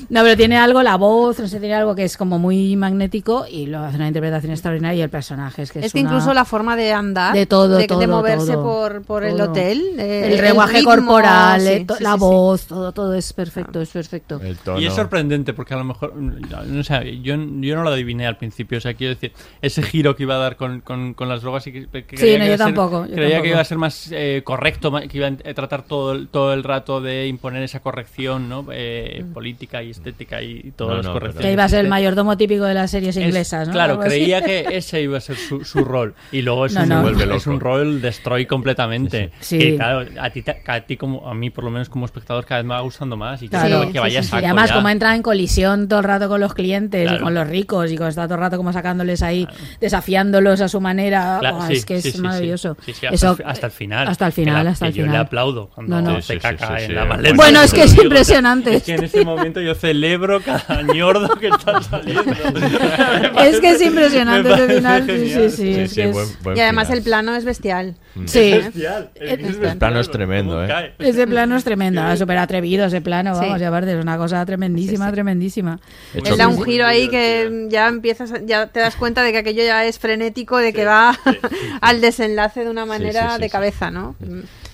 No, 0.09 0.21
pero 0.23 0.37
tiene 0.37 0.57
algo, 0.57 0.81
la 0.83 0.95
voz, 0.95 1.39
no 1.39 1.47
sé, 1.47 1.59
tiene 1.59 1.75
algo 1.75 1.93
que 1.95 2.03
es 2.05 2.15
como 2.15 2.39
muy 2.39 2.75
magnético 2.75 3.45
y 3.49 3.65
lo 3.65 3.79
hace 3.79 3.97
una 3.97 4.07
interpretación 4.07 4.51
extraordinaria 4.53 4.99
y 4.99 5.01
el 5.01 5.09
personaje 5.09 5.63
es 5.63 5.71
que 5.71 5.79
es, 5.79 5.85
Es 5.87 5.93
que 5.93 5.99
una- 5.99 6.09
incluso 6.11 6.33
la 6.33 6.45
forma 6.45 6.75
de 6.77 6.93
andar, 6.93 7.33
De 7.33 7.45
todo, 7.45 7.75
de, 7.75 7.81
de 7.81 7.87
todo, 7.87 8.07
moverse 8.07 8.53
todo, 8.53 8.63
por, 8.63 9.01
por 9.03 9.23
el 9.25 9.39
hotel, 9.41 9.99
eh, 9.99 10.33
el 10.33 10.41
lenguaje 10.41 10.77
ritmo, 10.77 10.91
corporal, 10.91 11.61
sí, 11.61 11.67
eh, 11.67 11.85
to- 11.85 11.95
sí, 11.95 12.03
la 12.03 12.11
sí, 12.13 12.15
sí. 12.15 12.19
voz, 12.21 12.67
todo, 12.67 12.91
todo 12.93 13.13
es 13.15 13.33
perfecto, 13.33 13.81
es 13.81 13.89
perfecto. 13.89 14.39
Y 14.77 14.85
es 14.85 14.93
sorprendente 14.93 15.53
porque 15.53 15.73
a 15.73 15.77
lo 15.77 15.83
mejor, 15.83 16.15
mm, 16.15 16.41
no 16.67 16.83
sé, 16.83 17.19
yo, 17.21 17.35
yo 17.35 17.75
no 17.75 17.83
lo 17.83 17.89
adiviné 17.89 18.25
al 18.27 18.37
principio, 18.37 18.77
o 18.77 18.81
sea, 18.81 18.93
quiero 18.93 19.13
decir, 19.13 19.33
ese 19.61 19.81
giro 19.83 20.15
que 20.15 20.23
iba 20.23 20.35
a 20.35 20.39
dar 20.39 20.55
con, 20.55 20.81
con, 20.81 21.13
con 21.15 21.27
las 21.27 21.41
drogas 21.41 21.67
y 21.67 21.73
que, 21.73 21.87
que 21.87 22.01
Sí, 22.01 22.15
creía 22.15 22.37
no, 22.37 22.43
que 22.45 22.49
yo 22.49 22.53
iba 22.53 22.53
a 22.53 22.57
ser- 22.57 22.65
tampoco, 22.75 23.05
yo 23.07 23.13
creía 23.13 23.29
tampoco. 23.29 23.43
que 23.43 23.49
iba 23.49 23.59
a 23.59 23.65
ser 23.65 23.77
más 23.77 24.09
eh, 24.13 24.41
correcto, 24.43 24.91
que 25.09 25.17
iba 25.17 25.27
a 25.27 25.53
tratar 25.53 25.83
todo 25.83 26.13
el, 26.13 26.27
todo 26.29 26.53
el 26.53 26.63
rato 26.63 27.01
de 27.01 27.27
imponer 27.27 27.61
esa 27.63 27.81
corrección 27.81 28.47
¿no? 28.47 28.65
Eh, 28.71 29.25
política 29.33 29.83
y 29.83 29.96
estética 29.97 30.41
y 30.41 30.71
todas 30.75 30.91
No, 30.91 30.97
las 30.97 31.05
no, 31.07 31.13
correcciones. 31.13 31.45
Que 31.45 31.53
iba 31.53 31.63
a 31.63 31.69
ser 31.69 31.79
el 31.85 31.89
mayordomo 31.89 32.37
típico 32.37 32.63
de 32.65 32.73
las 32.73 32.91
series 32.91 33.15
Es- 33.17 33.23
inglesas, 33.23 33.67
¿no? 33.67 33.73
Claro, 33.73 33.99
creía 33.99 34.41
que 34.41 34.65
ese 34.71 35.01
iba 35.01 35.17
a 35.17 35.21
ser 35.21 35.35
su, 35.37 35.63
su 35.65 35.83
rol. 35.83 36.13
Y 36.31 36.41
luego 36.41 36.65
es, 36.65 36.73
No, 36.73 37.01
un, 37.01 37.31
es 37.31 37.47
un 37.47 37.59
rol 37.59 38.01
destroy 38.01 38.45
completamente. 38.45 39.31
Sí. 39.39 39.57
Que, 39.59 39.75
claro, 39.75 40.05
a 40.19 40.29
ti, 40.29 40.43
a 40.67 40.81
ti 40.81 40.97
como 40.97 41.27
a 41.29 41.33
mí, 41.33 41.49
por 41.49 41.63
lo 41.63 41.69
menos 41.69 41.89
como 41.89 42.05
espectador, 42.05 42.45
cada 42.45 42.61
vez 42.61 42.67
me 42.67 42.73
va 42.73 42.81
gustando 42.81 43.17
más. 43.17 43.41
Y 43.43 43.49
Claro, 43.49 43.91
que 43.91 43.99
vaya 43.99 44.21
Y 44.21 44.27
además, 44.31 44.69
ya. 44.69 44.75
como 44.75 44.89
entra 44.89 45.15
en 45.15 45.21
colisión 45.21 45.87
todo 45.87 45.99
el 45.99 46.05
rato 46.05 46.27
con 46.29 46.39
los 46.41 46.53
clientes 46.53 47.03
y 47.03 47.07
Claro. 47.07 47.23
con 47.23 47.33
los 47.33 47.47
ricos 47.47 47.91
y 47.91 47.97
con 47.97 48.07
está 48.07 48.25
todo 48.25 48.35
el 48.35 48.41
rato 48.41 48.57
como 48.57 48.71
sacándoles 48.73 49.21
ahí, 49.23 49.47
desafiándolos 49.79 50.61
a 50.61 50.67
su 50.67 50.81
manera, 50.81 51.37
Claro, 51.39 51.57
buah, 51.57 51.67
sí, 51.67 51.73
es 51.73 51.85
que 51.85 52.01
sí, 52.01 52.09
es 52.09 52.15
sí, 52.15 52.21
maravilloso. 52.21 52.75
sí. 52.85 52.93
Sí, 52.93 52.99
sí, 52.99 53.05
hasta, 53.07 53.15
Eso- 53.15 53.37
el, 53.39 53.45
hasta 53.49 53.65
el 53.67 53.71
final. 53.71 54.07
Hasta 54.07 54.27
el 54.27 54.33
Que 54.33 54.41
final, 54.41 54.65
la- 54.65 54.71
hasta 54.71 54.85
que 54.85 54.89
el 54.89 54.95
yo 54.95 55.03
final. 55.03 55.13
le 55.13 55.19
aplaudo 55.21 55.69
cuando 55.73 56.01
No, 56.01 56.11
no. 56.13 56.21
se 56.21 56.37
caca 56.39 56.67
sí, 56.77 56.83
en 56.83 56.87
sí, 56.89 56.93
la 56.93 57.01
bueno. 57.01 57.15
maleta. 57.15 57.35
Bueno, 57.35 57.61
es 57.61 57.73
que 57.73 57.83
es 57.83 57.97
impresionante. 57.97 58.75
Es 58.75 58.83
que 58.83 58.95
en 58.95 59.03
ese 59.05 59.23
momento 59.25 59.61
yo 59.61 59.73
celebro 59.87 60.41
cada 60.41 60.81
ñordo 60.83 61.35
que 61.39 61.47
está 61.47 61.81
saliendo. 61.81 62.23
Es 63.43 63.59
que 63.59 63.71
es 63.71 63.81
impresionante 63.81 64.51
ese 64.53 64.75
final, 64.75 65.01
sí, 65.05 65.11
genial. 65.11 65.51
sí, 65.51 65.57
sí, 65.57 65.73
es 65.79 65.93
que 65.93 66.09
es- 66.09 66.37
Y 66.55 66.59
además 66.59 66.89
el 66.89 67.01
plano 67.03 67.35
es 67.35 67.45
bestial. 67.45 67.95
Sí. 68.25 68.51
Es 68.53 68.65
bestial, 68.65 69.09
es 69.15 69.31
El 69.31 69.77
plano 69.77 69.99
es 69.99 70.07
¿cómo 70.07 70.17
tremendo, 70.17 70.65
¿eh? 70.65 70.93
Ese 70.99 71.27
plano 71.27 71.55
es 71.55 71.63
tremendo, 71.63 72.17
súper 72.17 72.37
atrevido 72.39 72.85
ese 72.85 73.01
plano, 73.01 73.33
Sí. 73.35 73.41
vamos, 73.41 73.61
y 73.61 73.63
aparte 73.63 73.97
es 73.97 74.01
una 74.03 74.17
cosa 74.17 74.45
tremendísima, 74.45 75.11
tremendísima. 75.11 75.79
Él 76.13 76.37
da 76.37 76.47
un 76.47 76.63
giro 76.63 76.85
ahí 76.85 77.09
que 77.09 77.67
ya 77.69 77.87
empiezas, 77.87 78.31
a- 78.31 78.41
ya 78.45 78.67
te 78.67 78.79
das 78.79 78.95
cuenta 78.95 79.21
de 79.23 79.31
que 79.31 79.37
aquello 79.39 79.63
ya 79.63 79.85
es 79.85 79.99
frenético, 79.99 80.57
de 80.57 80.73
que 80.73 80.85
va 80.85 81.17
al 81.81 82.01
desenlace 82.01 82.63
de 82.63 82.69
una 82.69 82.85
manera 82.85 83.29
sí, 83.29 83.35
sí, 83.35 83.41
de 83.41 83.49
cabeza, 83.49 83.91
¿no? 83.91 84.15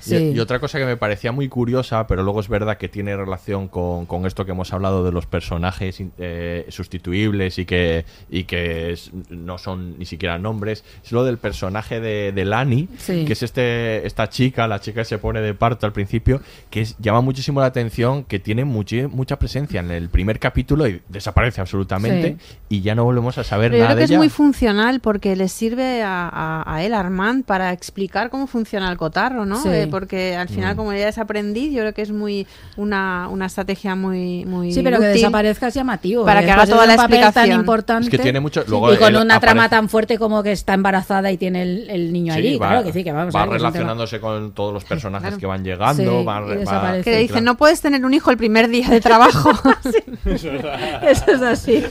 Y, 0.08 0.16
y 0.32 0.40
otra 0.40 0.60
cosa 0.60 0.80
que 0.80 0.86
me 0.86 0.98
parecía 0.98 1.32
muy 1.32 1.48
curiosa, 1.50 2.08
pero 2.08 2.24
luego 2.24 2.40
es 2.40 2.50
verdad 2.50 2.78
que 2.78 2.90
tiene 2.90 3.16
relación 3.16 3.68
con, 3.68 4.06
con 4.06 4.26
esto 4.26 4.46
que 4.46 4.52
hemos 4.52 4.74
hablado 4.74 5.04
de 5.06 5.12
los 5.12 5.26
personajes 5.26 6.02
eh, 6.18 6.66
sustituibles 6.70 7.58
y 7.60 7.66
que, 7.66 8.06
y 8.30 8.44
que 8.44 8.92
es- 8.92 9.12
no 9.30 9.58
son 9.58 9.98
ni 9.98 10.06
siquiera 10.06 10.38
nombres, 10.40 10.84
es 11.04 11.12
lo 11.12 11.24
del 11.24 11.38
personaje 11.38 12.00
de, 12.00 12.32
de 12.32 12.46
Lani, 12.46 12.88
Sí. 12.98 13.26
que 13.26 13.34
es 13.34 13.44
este 13.44 14.06
esta 14.06 14.30
chica, 14.30 14.68
la 14.68 14.80
chica 14.80 15.02
que 15.02 15.06
se 15.06 15.18
pone 15.18 15.42
de 15.42 15.54
parto 15.54 15.86
al 15.86 15.94
principio, 15.94 16.42
que 16.70 16.82
es- 16.82 16.98
llama 17.00 17.22
muchísimo 17.22 17.60
la 17.62 17.68
atención, 17.68 18.24
que 18.24 18.40
tiene 18.40 18.66
muchi- 18.66 19.08
mucha 19.10 19.38
presencia 19.40 19.80
en 19.80 19.92
el 19.92 20.10
primer 20.10 20.40
capítulo 20.40 20.88
y 20.88 21.02
desaparece 21.10 21.62
absolutamente 21.62 22.38
y 22.70 22.82
ya 22.82 22.96
no 22.96 23.04
volvemos 23.04 23.38
a 23.38 23.44
saber 23.44 23.72
Pero 23.72 23.78
yo 23.80 23.84
nada 23.84 23.96
creo 23.96 23.98
que 23.98 24.00
de 24.02 24.06
es 24.06 24.10
ella. 24.12 24.20
muy 24.20 24.30
funcional 24.30 25.00
porque 25.00 25.36
le 25.36 25.48
sirve 25.48 26.02
a, 26.04 26.28
a- 26.30 26.76
a 26.76 26.84
él, 26.84 26.94
Armand, 26.94 27.46
para 27.46 27.72
explicar 27.72 28.30
cómo 28.30 28.48
funciona 28.48 28.90
el 28.92 28.98
cotarro, 28.98 29.46
¿no? 29.46 29.62
Sí. 29.62 29.70
Eh, 29.70 29.88
porque 29.94 30.36
al 30.36 30.50
final, 30.50 30.74
Mm. 30.74 30.78
como 30.78 30.92
ella 30.92 31.08
es 31.08 31.20
aprendiz, 31.20 31.72
yo 31.72 31.82
creo 31.82 31.94
que 31.94 32.02
es 32.02 32.10
muy 32.12 32.48
una, 32.78 33.28
una 33.30 33.46
estrategia 33.46 33.94
muy, 33.96 34.44
muy 34.46 34.74
Sí, 34.74 34.82
pero 34.82 34.98
que 34.98 35.04
útil. 35.10 35.14
desaparezca 35.22 35.68
es 35.68 35.76
llamativo. 35.76 36.26
Para 36.26 36.40
porque 36.40 36.46
que 36.48 36.52
haga 36.52 36.62
después 36.64 36.76
toda 36.76 36.88
la 36.88 36.94
explicación. 36.96 37.50
tan 37.50 37.60
importante. 37.60 38.04
Es 38.06 38.10
que 38.10 38.18
tiene 38.18 38.40
mucho- 38.40 38.64
luego 38.68 38.92
y 38.92 38.98
con 38.98 39.16
una 39.16 39.40
trama 39.40 39.66
aparece- 39.66 39.70
tan 39.70 39.90
fuerte 39.90 40.18
como 40.18 40.42
que 40.42 40.52
está 40.52 40.74
embarazada 40.74 41.32
y 41.32 41.38
tiene 41.38 41.62
el, 41.62 41.90
el 41.92 42.12
niño 42.12 42.34
Sí, 42.34 42.40
allí. 42.40 42.58
va, 42.58 42.70
claro 42.70 42.84
que 42.86 42.94
sí, 42.94 43.04
que 43.04 43.12
vamos 43.12 43.36
a 43.36 43.38
va 43.38 43.46
ver, 43.46 43.50
que 43.50 43.54
un 43.54 43.58
tema- 43.60 43.70
relacionándose 43.72 44.20
con 44.20 44.52
todos 44.54 44.74
los 44.74 44.84
personajes 44.84 45.28
Claro. 45.28 45.40
que 45.40 45.46
van 45.46 45.64
llegando, 45.64 46.02
Sí, 46.20 46.26
va- 46.26 46.40
y 46.42 46.44
va- 46.50 46.56
desaparece. 46.56 47.04
Que 47.04 47.12
le 47.12 47.18
dicen, 47.20 47.34
claro. 47.36 47.46
no 47.46 47.58
puedes 47.58 47.82
tener 47.82 48.04
un 48.04 48.14
hijo 48.16 48.32
el 48.32 48.38
primer 48.38 48.68
día 48.70 48.90
de 48.90 49.00
trabajo. 49.00 49.52
Eso 50.26 51.32
es 51.32 51.42
así. 51.42 51.84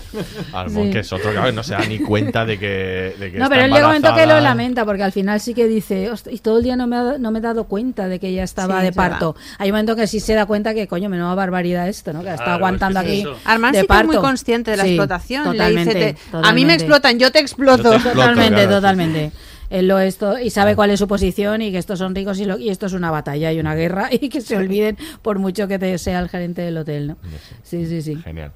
Almond, 0.53 0.87
Sí. 0.87 0.93
que 0.93 0.99
es 1.01 1.13
otro 1.13 1.31
que 1.33 1.53
no 1.53 1.63
se 1.63 1.75
da 1.75 1.81
ni 1.87 1.99
cuenta 2.01 2.45
de 2.45 2.59
que, 2.59 3.15
de 3.19 3.31
que 3.33 3.39
No, 3.39 3.45
está 3.45 3.49
pero 3.55 3.65
él 3.67 3.71
llega 3.73 3.87
un 3.87 3.95
momento 3.95 4.15
que 4.15 4.27
lo 4.27 4.41
lamenta, 4.41 4.85
porque 4.85 5.03
al 5.03 5.13
final 5.13 5.41
sí 5.41 5.55
que 5.55 5.67
dice, 5.69 6.11
"Ostras, 6.11 6.35
y 6.35 6.39
todo 6.39 6.59
el 6.59 6.65
día 6.65 6.77
no 6.77 6.87
me, 6.87 6.97
ha- 6.97 7.19
no 7.19 7.31
me 7.31 7.39
he 7.39 7.43
dado 7.43 7.65
cuenta 7.65 7.92
de 7.95 8.19
que 8.19 8.29
ella 8.29 8.45
estaba 8.45 8.77
Sí, 8.77 8.83
de 8.83 8.89
es 8.89 8.97
verdad. 8.97 9.11
parto. 9.11 9.37
Hay 9.59 9.71
un 9.71 9.75
momento 9.75 9.95
que 9.97 10.07
sí 10.07 10.19
se 10.21 10.35
da 10.35 10.47
cuenta 10.47 10.73
que, 10.75 10.89
coño, 10.89 11.09
menuda 11.11 11.35
barbaridad 11.35 11.89
esto, 11.89 12.13
¿no? 12.13 12.21
Que 12.21 12.27
la 12.27 12.33
está 12.33 12.45
Claro, 12.45 12.59
aguantando 12.59 13.01
es 13.01 13.07
que 13.07 13.13
es 13.21 13.27
aquí. 13.27 13.31
eso. 13.37 13.41
Armand 13.45 13.75
de 13.75 13.81
sí 13.83 13.87
que 13.87 13.95
es 14.01 14.05
muy 14.07 14.17
consciente 14.17 14.71
de 14.71 14.77
la 14.79 14.85
Sí, 14.85 14.89
explotación. 14.91 15.45
Le 15.45 15.51
totalmente, 15.53 15.95
dice, 15.95 16.17
te- 16.31 16.37
a 16.43 16.53
mí 16.53 16.65
me 16.65 16.75
explotan, 16.75 17.19
yo 17.19 17.31
te 17.31 17.39
exploto. 17.41 17.83
Yo 17.83 17.91
te 17.91 17.95
exploto. 17.97 18.17
Totalmente, 18.19 18.55
claro, 18.55 18.69
sí, 18.69 18.75
totalmente. 18.75 19.33
Él 19.71 19.89
lo 19.89 19.99
esto 19.99 20.39
y 20.39 20.51
sabe 20.51 20.77
cuál 20.77 20.91
es 20.91 20.99
su 20.99 21.09
posición 21.09 21.63
y 21.63 21.73
que 21.73 21.79
estos 21.79 21.99
son 21.99 22.15
ricos 22.15 22.39
y, 22.41 22.45
lo- 22.45 22.59
y 22.59 22.69
esto 22.71 22.87
es 22.87 22.93
una 22.93 23.11
batalla 23.11 23.53
y 23.53 23.59
una 23.61 23.75
guerra 23.75 24.09
y 24.13 24.29
que 24.29 24.41
se 24.41 24.57
olviden 24.57 24.99
por 25.23 25.39
mucho 25.39 25.67
que 25.69 25.79
te 25.79 25.97
sea 25.99 26.19
el 26.21 26.29
gerente 26.29 26.61
del 26.63 26.77
hotel, 26.77 27.09
¿no? 27.09 27.17
Sí, 27.63 27.87
sí, 27.87 28.03
sí. 28.03 28.17
Genial. 28.17 28.53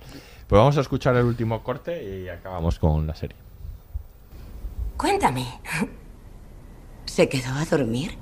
Pues 0.47 0.59
vamos 0.59 0.77
a 0.77 0.81
escuchar 0.83 1.17
el 1.17 1.25
último 1.25 1.63
corte 1.63 2.05
y 2.23 2.29
acabamos 2.29 2.79
con 2.79 3.07
la 3.07 3.15
serie. 3.15 3.37
Cuéntame. 4.97 5.47
¿Se 7.07 7.29
quedó 7.29 7.51
a 7.55 7.65
dormir? 7.65 8.13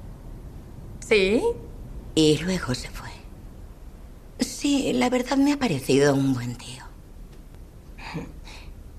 ¿Sí? 1.06 1.42
Y 2.14 2.38
luego 2.38 2.74
se 2.74 2.88
fue. 2.88 3.10
Sí, 4.40 4.92
la 4.94 5.10
verdad 5.10 5.36
me 5.36 5.52
ha 5.52 5.58
parecido 5.58 6.14
un 6.14 6.32
buen 6.32 6.56
tío. 6.56 6.82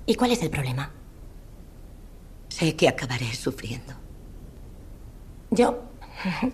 ¿Y 0.06 0.16
cuál 0.16 0.32
es 0.32 0.44
el 0.44 0.52
problema? 0.52 0.92
Sé 2.50 2.76
que 2.76 2.88
acabaré 2.88 3.34
sufriendo. 3.34 3.94
Yo 5.50 5.84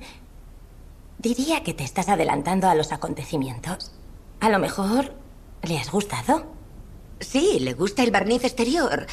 diría 1.18 1.64
que 1.64 1.73
te 1.73 1.84
estás 1.84 2.07
adelantando 2.07 2.69
a 2.69 2.76
los 2.76 2.91
acontecimientos. 2.94 3.91
A 4.40 4.49
lo 4.49 4.57
mejor 4.60 5.14
le 5.64 5.78
has 5.78 5.91
gustado. 5.91 6.45
Sí, 7.19 7.60
le 7.60 7.73
gusta 7.73 8.03
el 8.03 8.11
barniz 8.11 8.45
exterior. 8.45 9.06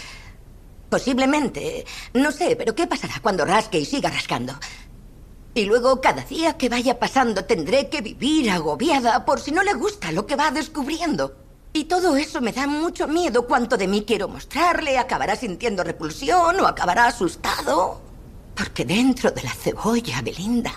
Posiblemente. 0.89 1.85
No 2.15 2.31
sé, 2.31 2.55
pero 2.57 2.75
¿qué 2.75 2.87
pasará 2.87 3.15
cuando 3.21 3.45
rasque 3.45 3.81
y 3.81 3.85
siga 3.85 4.11
rascando? 4.11 4.55
Y 5.59 5.65
luego, 5.65 6.01
cada 6.01 6.23
día 6.23 6.57
que 6.57 6.69
vaya 6.69 7.01
pasando, 7.01 7.45
tendré 7.45 7.89
que 7.89 8.01
vivir 8.01 8.49
agobiada 8.49 9.25
por 9.25 9.41
si 9.41 9.51
no 9.51 9.65
le 9.65 9.75
gusta 9.75 10.13
lo 10.13 10.25
que 10.25 10.37
va 10.37 10.53
descubriendo. 10.53 11.35
Y 11.73 11.87
todo 11.87 12.17
eso 12.17 12.41
me 12.41 12.53
da 12.53 12.69
mucho 12.69 13.09
miedo. 13.09 13.45
Cuánto 13.45 13.77
de 13.77 13.89
mí 13.89 14.05
quiero 14.07 14.29
mostrarle, 14.29 14.97
acabará 14.99 15.35
sintiendo 15.35 15.83
repulsión 15.83 16.61
o 16.61 16.67
acabará 16.69 17.07
asustado. 17.07 18.01
Porque 18.55 18.85
dentro 18.85 19.33
de 19.33 19.43
la 19.43 19.51
cebolla, 19.51 20.23
Belinda, 20.23 20.73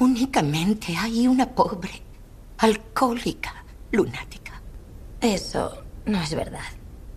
únicamente 0.00 0.96
hay 0.96 1.28
una 1.28 1.46
pobre, 1.46 2.02
alcohólica, 2.58 3.64
lunática. 3.92 4.60
Eso 5.20 5.84
no 6.04 6.20
es 6.20 6.34
verdad. 6.34 6.75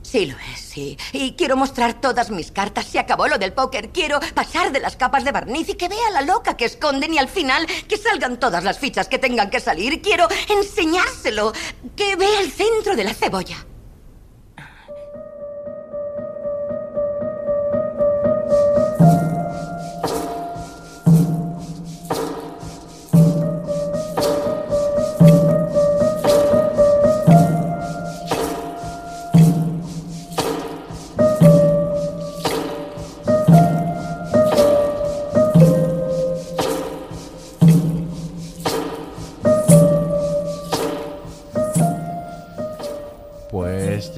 Sí 0.10 0.26
lo 0.26 0.36
es, 0.52 0.60
sí. 0.60 0.98
Y 1.14 1.34
quiero 1.34 1.56
mostrar 1.56 2.02
todas 2.02 2.32
mis 2.32 2.52
cartas. 2.52 2.88
Se 2.88 2.98
acabó 2.98 3.28
lo 3.28 3.38
del 3.38 3.54
póker. 3.54 3.90
Quiero 3.90 4.20
pasar 4.34 4.72
de 4.72 4.80
las 4.80 4.96
capas 4.96 5.24
de 5.24 5.32
barniz 5.32 5.70
y 5.70 5.76
que 5.76 5.88
vea 5.88 6.10
la 6.12 6.22
loca 6.22 6.58
que 6.58 6.66
esconden 6.66 7.14
y 7.14 7.20
al 7.20 7.28
final 7.28 7.68
que 7.88 7.96
salgan 7.96 8.40
todas 8.40 8.64
las 8.64 8.80
fichas 8.80 9.08
que 9.08 9.20
tengan 9.20 9.52
que 9.52 9.60
salir. 9.60 10.02
Quiero 10.02 10.28
enseñárselo. 10.50 11.54
Que 11.96 12.16
vea 12.16 12.40
el 12.42 12.52
centro 12.52 12.96
de 12.96 13.04
la 13.04 13.14
cebolla. 13.14 13.64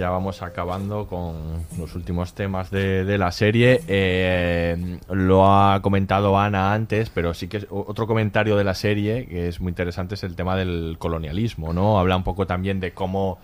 Ya 0.01 0.09
vamos 0.09 0.41
acabando 0.41 1.05
con 1.05 1.63
los 1.77 1.93
últimos 1.93 2.33
temas 2.33 2.71
de, 2.71 3.17
la 3.19 3.31
serie. 3.31 3.81
Eh, 3.87 4.97
lo 5.11 5.45
ha 5.45 5.79
comentado 5.83 6.39
Ana 6.39 6.73
antes, 6.73 7.11
pero 7.11 7.35
sí 7.35 7.47
que 7.47 7.57
es 7.57 7.67
otro 7.69 8.07
comentario 8.07 8.57
de 8.57 8.63
la 8.63 8.73
serie 8.73 9.27
que 9.27 9.47
es 9.47 9.61
muy 9.61 9.69
interesante 9.69 10.15
es 10.15 10.23
el 10.23 10.35
tema 10.35 10.55
del 10.55 10.95
colonialismo, 10.97 11.71
¿no? 11.71 11.99
Habla 11.99 12.17
un 12.17 12.23
poco 12.23 12.47
también 12.47 12.79
de 12.79 12.93
cómo, 12.93 13.37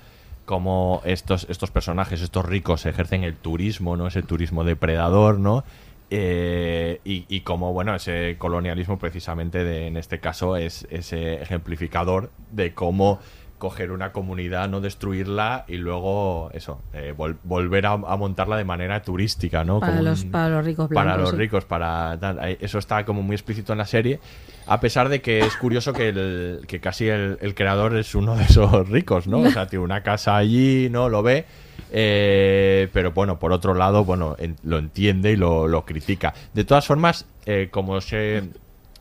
cómo 0.46 1.04
estos, 1.06 1.46
estos 1.48 1.70
personajes, 1.70 2.24
estos 2.24 2.44
ricos, 2.44 2.88
ejercen 2.88 3.24
el 3.24 3.36
turismo, 3.36 3.96
¿no? 3.96 4.08
Ese 4.08 4.24
turismo 4.24 4.64
depredador, 4.64 5.38
¿no? 5.38 5.64
Eh, 6.10 7.02
y, 7.06 7.26
y 7.30 7.42
cómo, 7.42 7.72
bueno, 7.72 7.94
ese 7.94 8.36
colonialismo 8.40 8.98
precisamente 8.98 9.86
en 9.86 9.96
este 9.96 10.20
caso 10.20 10.58
es 10.58 10.88
ese 10.90 11.40
ejemplificador 11.40 12.32
de 12.50 12.74
cómo 12.74 13.20
coger 13.58 13.92
una 13.92 14.12
comunidad, 14.12 14.70
no 14.70 14.82
destruirla 14.82 15.66
y 15.68 15.78
luego 15.78 16.52
eso, 16.54 16.82
eh, 16.94 17.14
vol- 17.18 17.38
volver 17.44 17.88
a, 17.88 17.94
a 17.94 18.16
montarla 18.16 18.56
de 18.58 18.64
manera 18.66 19.02
turística, 19.02 19.64
¿no? 19.64 19.80
Para 19.80 19.94
Como 19.98 20.04
los- 20.10 20.26
para 20.26 20.50
los 20.50 20.66
ricos 20.66 20.88
Para 20.90 21.04
blancos, 21.16 21.22
los 21.22 21.30
sí. 21.32 21.36
ricos, 21.38 21.66
para. 21.66 22.20
Eh, 22.50 22.58
Eso 22.62 22.78
está 22.78 23.04
como 23.06 23.24
muy 23.24 23.36
explícito 23.36 23.72
en 23.72 23.80
la 23.80 23.86
serie, 23.88 24.20
a 24.68 24.80
pesar 24.80 25.10
de 25.10 25.22
que 25.22 25.40
es 25.40 25.56
curioso 25.58 25.92
que, 25.94 26.10
el, 26.10 26.62
que 26.68 26.80
casi 26.80 27.08
el, 27.08 27.38
el 27.42 27.56
creador 27.56 27.98
es 27.98 28.14
uno 28.14 28.36
de 28.36 28.44
esos 28.44 28.88
ricos, 28.92 29.28
¿no? 29.28 29.40
O 29.40 29.50
sea, 29.50 29.68
tiene 29.68 29.84
una 29.84 30.04
casa 30.04 30.38
allí, 30.38 30.90
¿no? 30.92 31.10
Lo 31.10 31.24
ve. 31.24 31.46
eh, 31.92 32.90
pero 32.94 33.12
bueno, 33.12 33.40
por 33.40 33.52
otro 33.54 33.74
lado, 33.74 34.04
bueno, 34.06 34.36
en- 34.40 34.56
lo 34.64 34.78
entiende 34.78 35.32
y 35.32 35.36
lo, 35.36 35.68
lo 35.68 35.86
critica. 35.86 36.34
De 36.54 36.64
todas 36.64 36.86
formas, 36.86 37.26
eh, 37.46 37.70
como 37.72 38.02
se, 38.02 38.44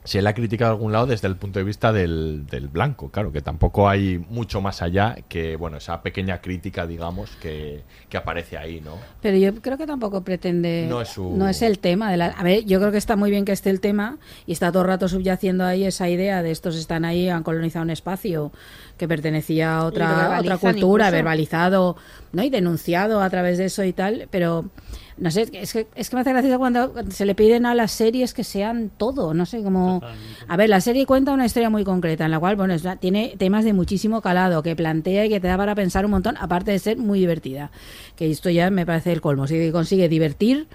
se 0.07 0.23
le 0.23 0.28
ha 0.28 0.35
criticado 0.35 0.70
a 0.70 0.74
algún 0.74 0.93
lado 0.93 1.07
desde 1.07 1.28
el 1.28 1.37
punto 1.37 1.59
de 1.59 1.65
vista 1.65 1.93
del, 1.93 2.47
del 2.47 2.69
blanco, 2.69 3.11
claro, 3.11 3.33
que 3.33 3.43
tampoco 3.43 3.89
hay 3.89 4.19
mucho 4.31 4.61
más 4.61 4.81
allá 4.81 5.16
que, 5.28 5.57
bueno, 5.57 5.77
esa 5.77 6.01
pequeña 6.03 6.41
crítica, 6.41 6.87
digamos, 6.87 7.31
que, 7.37 7.83
que 8.09 8.16
aparece 8.16 8.57
ahí, 8.57 8.81
¿no? 8.81 8.97
Pero 9.20 9.37
yo 9.37 9.55
creo 9.61 9.77
que 9.77 9.87
tampoco 9.87 10.23
pretende. 10.23 10.87
No 10.89 11.01
es 11.03 11.09
su- 11.09 11.37
no 11.37 11.49
es 11.49 11.61
el 11.62 11.78
tema. 11.78 12.11
De 12.11 12.16
la, 12.16 12.27
a 12.28 12.43
ver, 12.43 12.65
yo 12.65 12.78
creo 12.78 12.93
que 12.93 12.99
está 12.99 13.16
muy 13.16 13.31
bien 13.31 13.45
que 13.45 13.53
esté 13.53 13.70
el 13.70 13.81
tema 13.81 14.19
y 14.47 14.53
está 14.53 14.70
todo 14.73 14.83
el 14.83 14.89
rato 14.89 15.09
subyaciendo 15.09 15.65
ahí 15.65 15.85
esa 15.85 16.09
idea 16.09 16.43
de 16.43 16.51
estos 16.53 16.77
están 16.77 17.05
ahí, 17.05 17.28
han 17.28 17.43
colonizado 17.43 17.83
un 17.83 17.91
espacio 17.91 18.53
que 18.97 19.09
pertenecía 19.09 19.78
a 19.78 19.85
otra, 19.85 20.39
otra 20.40 20.59
cultura, 20.59 21.06
incluso. 21.06 21.12
verbalizado 21.12 21.97
¿no? 22.32 22.43
y 22.43 22.51
denunciado 22.51 23.20
a 23.20 23.31
través 23.31 23.59
de 23.59 23.66
eso 23.66 23.85
y 23.85 23.93
tal. 23.93 24.28
Pero 24.31 24.70
no 25.18 25.31
sé, 25.31 25.48
es 25.52 25.73
que, 25.73 25.86
es 25.94 26.10
que 26.10 26.16
me 26.16 26.20
hace 26.20 26.31
gracia 26.31 26.59
cuando 26.59 26.93
se 27.09 27.24
le 27.24 27.35
piden 27.35 27.64
a 27.64 27.74
las 27.74 27.93
series 27.93 28.35
que 28.35 28.44
sean 28.44 28.90
todo. 28.94 29.32
No 29.32 29.47
sé, 29.47 29.62
como. 29.62 30.02
A 30.47 30.56
ver, 30.56 30.68
la 30.68 30.82
serie 30.82 31.06
cuenta 31.06 31.32
una 31.32 31.47
historia 31.47 31.70
muy 31.70 31.85
concreta 31.85 32.27
en 32.27 32.31
la 32.31 32.39
cual, 32.39 32.56
bueno, 32.56 32.74
es 32.74 32.85
tiene 33.01 33.35
temas 33.39 33.64
de 33.64 33.73
muchísimo 33.73 34.20
calado, 34.20 34.62
que 34.62 34.77
plantea 34.77 35.24
y 35.24 35.31
que 35.31 35.40
te 35.40 35.48
da 35.48 35.56
para 35.56 35.74
pensar 35.74 36.05
un 36.05 36.10
montón, 36.10 36.36
aparte 36.39 36.70
de 36.70 36.78
ser 36.78 36.98
muy 36.98 37.18
divertida. 37.18 37.70
Que 38.14 38.31
esto 38.31 38.51
ya 38.51 38.68
me 38.70 38.85
parece 38.85 39.12
el 39.12 39.23
colmo. 39.23 39.47
Si 39.47 39.70
consigue 39.73 40.09
divertir, 40.10 40.68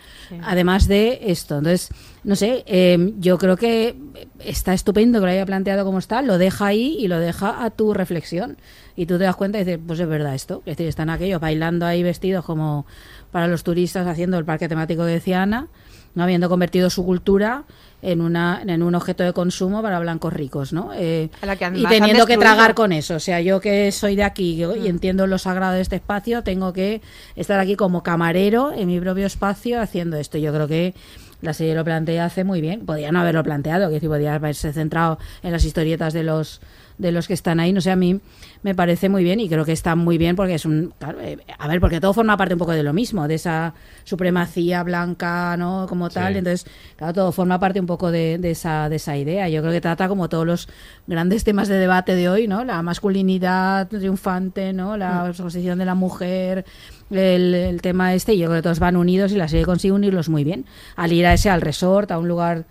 además 0.43 0.87
de 0.87 1.19
esto. 1.23 1.59
Entonces, 1.59 1.91
no 2.23 2.35
sé, 2.35 2.63
eh, 2.67 3.13
yo 3.19 3.37
creo 3.37 3.57
que 3.57 3.95
está 4.39 4.73
estupendo 4.73 5.19
que 5.19 5.25
lo 5.25 5.31
haya 5.31 5.45
planteado 5.45 5.83
como 5.85 5.97
está, 5.99 6.21
lo 6.21 6.37
deja 6.37 6.67
ahí 6.67 6.95
y 6.99 7.07
lo 7.07 7.19
deja 7.19 7.63
a 7.63 7.69
tu 7.71 7.93
reflexión. 7.93 8.57
Y 8.95 9.05
tú 9.07 9.17
te 9.17 9.23
das 9.23 9.35
cuenta 9.35 9.59
y 9.59 9.63
dices, 9.63 9.79
pues 9.85 9.99
es 9.99 10.07
verdad 10.07 10.35
esto. 10.35 10.61
Es 10.65 10.77
decir, 10.77 10.87
están 10.87 11.09
aquellos 11.09 11.41
bailando 11.41 11.85
ahí 11.85 12.03
vestidos 12.03 12.45
como 12.45 12.85
para 13.31 13.47
los 13.47 13.63
turistas 13.63 14.05
haciendo 14.05 14.37
el 14.37 14.45
parque 14.45 14.69
temático 14.69 15.03
que 15.05 15.11
decía 15.13 15.41
Ana, 15.41 15.67
no 16.13 16.23
habiendo 16.23 16.49
convertido 16.49 16.89
su 16.89 17.05
cultura 17.05 17.63
en 18.03 18.19
una 18.19 18.61
en 18.65 18.83
un 18.83 18.95
objeto 18.95 19.23
de 19.23 19.31
consumo 19.31 19.81
para 19.81 19.99
blancos 19.99 20.33
ricos, 20.33 20.73
¿no? 20.73 20.91
Eh, 20.93 21.29
y 21.73 21.85
teniendo 21.85 22.25
que 22.25 22.37
tragar 22.37 22.73
con 22.73 22.91
eso. 22.91 23.15
O 23.15 23.19
sea, 23.19 23.39
yo 23.41 23.61
que 23.61 23.91
soy 23.91 24.15
de 24.15 24.23
aquí 24.23 24.61
y 24.61 24.65
Mm. 24.65 24.85
entiendo 24.87 25.25
lo 25.27 25.37
sagrado 25.37 25.73
de 25.73 25.81
este 25.81 25.95
espacio, 25.97 26.43
tengo 26.43 26.73
que 26.73 27.01
estar 27.35 27.59
aquí 27.59 27.75
como 27.75 28.03
camarero 28.03 28.73
en 28.73 28.87
mi 28.87 28.99
propio 28.99 29.25
espacio 29.25 29.79
haciendo 29.79 30.17
esto. 30.17 30.37
Yo 30.37 30.51
creo 30.53 30.67
que 30.67 30.93
la 31.41 31.53
serie 31.53 31.75
lo 31.75 31.83
plantea 31.83 32.25
hace 32.25 32.43
muy 32.43 32.61
bien. 32.61 32.85
Podía 32.85 33.11
no 33.11 33.19
haberlo 33.19 33.43
planteado, 33.43 33.87
que 33.87 33.95
decir, 33.95 34.09
podía 34.09 34.35
haberse 34.35 34.71
centrado 34.73 35.19
en 35.43 35.51
las 35.51 35.65
historietas 35.65 36.13
de 36.13 36.23
los 36.23 36.61
de 37.01 37.11
los 37.11 37.27
que 37.27 37.33
están 37.33 37.59
ahí. 37.59 37.73
No 37.73 37.81
sé, 37.81 37.91
a 37.91 37.95
mí 37.95 38.19
me 38.63 38.75
parece 38.75 39.09
muy 39.09 39.23
bien 39.23 39.39
y 39.39 39.49
creo 39.49 39.65
que 39.65 39.71
está 39.71 39.95
muy 39.95 40.17
bien 40.17 40.35
porque 40.35 40.53
es 40.55 40.65
un... 40.65 40.93
claro, 40.99 41.19
eh, 41.19 41.37
a 41.57 41.67
ver, 41.67 41.81
porque 41.81 41.99
todo 41.99 42.13
forma 42.13 42.37
parte 42.37 42.53
un 42.53 42.59
poco 42.59 42.71
de 42.71 42.83
lo 42.83 42.93
mismo, 42.93 43.27
de 43.27 43.35
esa 43.35 43.73
supremacía 44.03 44.83
blanca, 44.83 45.57
¿no? 45.57 45.87
Como 45.89 46.09
tal. 46.09 46.33
Sí. 46.33 46.39
Entonces, 46.39 46.71
claro, 46.95 47.13
todo 47.13 47.31
forma 47.31 47.59
parte 47.59 47.79
un 47.79 47.87
poco 47.87 48.11
de, 48.11 48.37
de 48.37 48.51
esa, 48.51 48.87
de 48.87 48.97
esa 48.97 49.17
idea. 49.17 49.49
Yo 49.49 49.61
creo 49.61 49.73
que 49.73 49.81
trata 49.81 50.07
como 50.07 50.29
todos 50.29 50.45
los 50.45 50.69
grandes 51.07 51.43
temas 51.43 51.67
de 51.67 51.75
debate 51.75 52.15
de 52.15 52.29
hoy, 52.29 52.47
¿no? 52.47 52.63
La 52.63 52.81
masculinidad 52.83 53.87
triunfante, 53.87 54.71
¿no? 54.73 54.95
La 54.95 55.33
posición 55.35 55.79
de 55.79 55.85
la 55.85 55.95
mujer, 55.95 56.65
el, 57.09 57.53
el 57.53 57.81
tema 57.81 58.13
este. 58.13 58.35
Y 58.35 58.37
yo 58.37 58.47
creo 58.47 58.59
que 58.59 58.63
todos 58.63 58.79
van 58.79 58.95
unidos 58.95 59.31
y 59.31 59.35
la 59.35 59.47
serie 59.47 59.65
consigue 59.65 59.93
unirlos 59.93 60.29
muy 60.29 60.43
bien. 60.43 60.65
Al 60.95 61.11
ir 61.11 61.25
a 61.25 61.33
ese, 61.33 61.49
al 61.49 61.61
resort, 61.61 62.11
a 62.11 62.19
un 62.19 62.27
lugar 62.27 62.65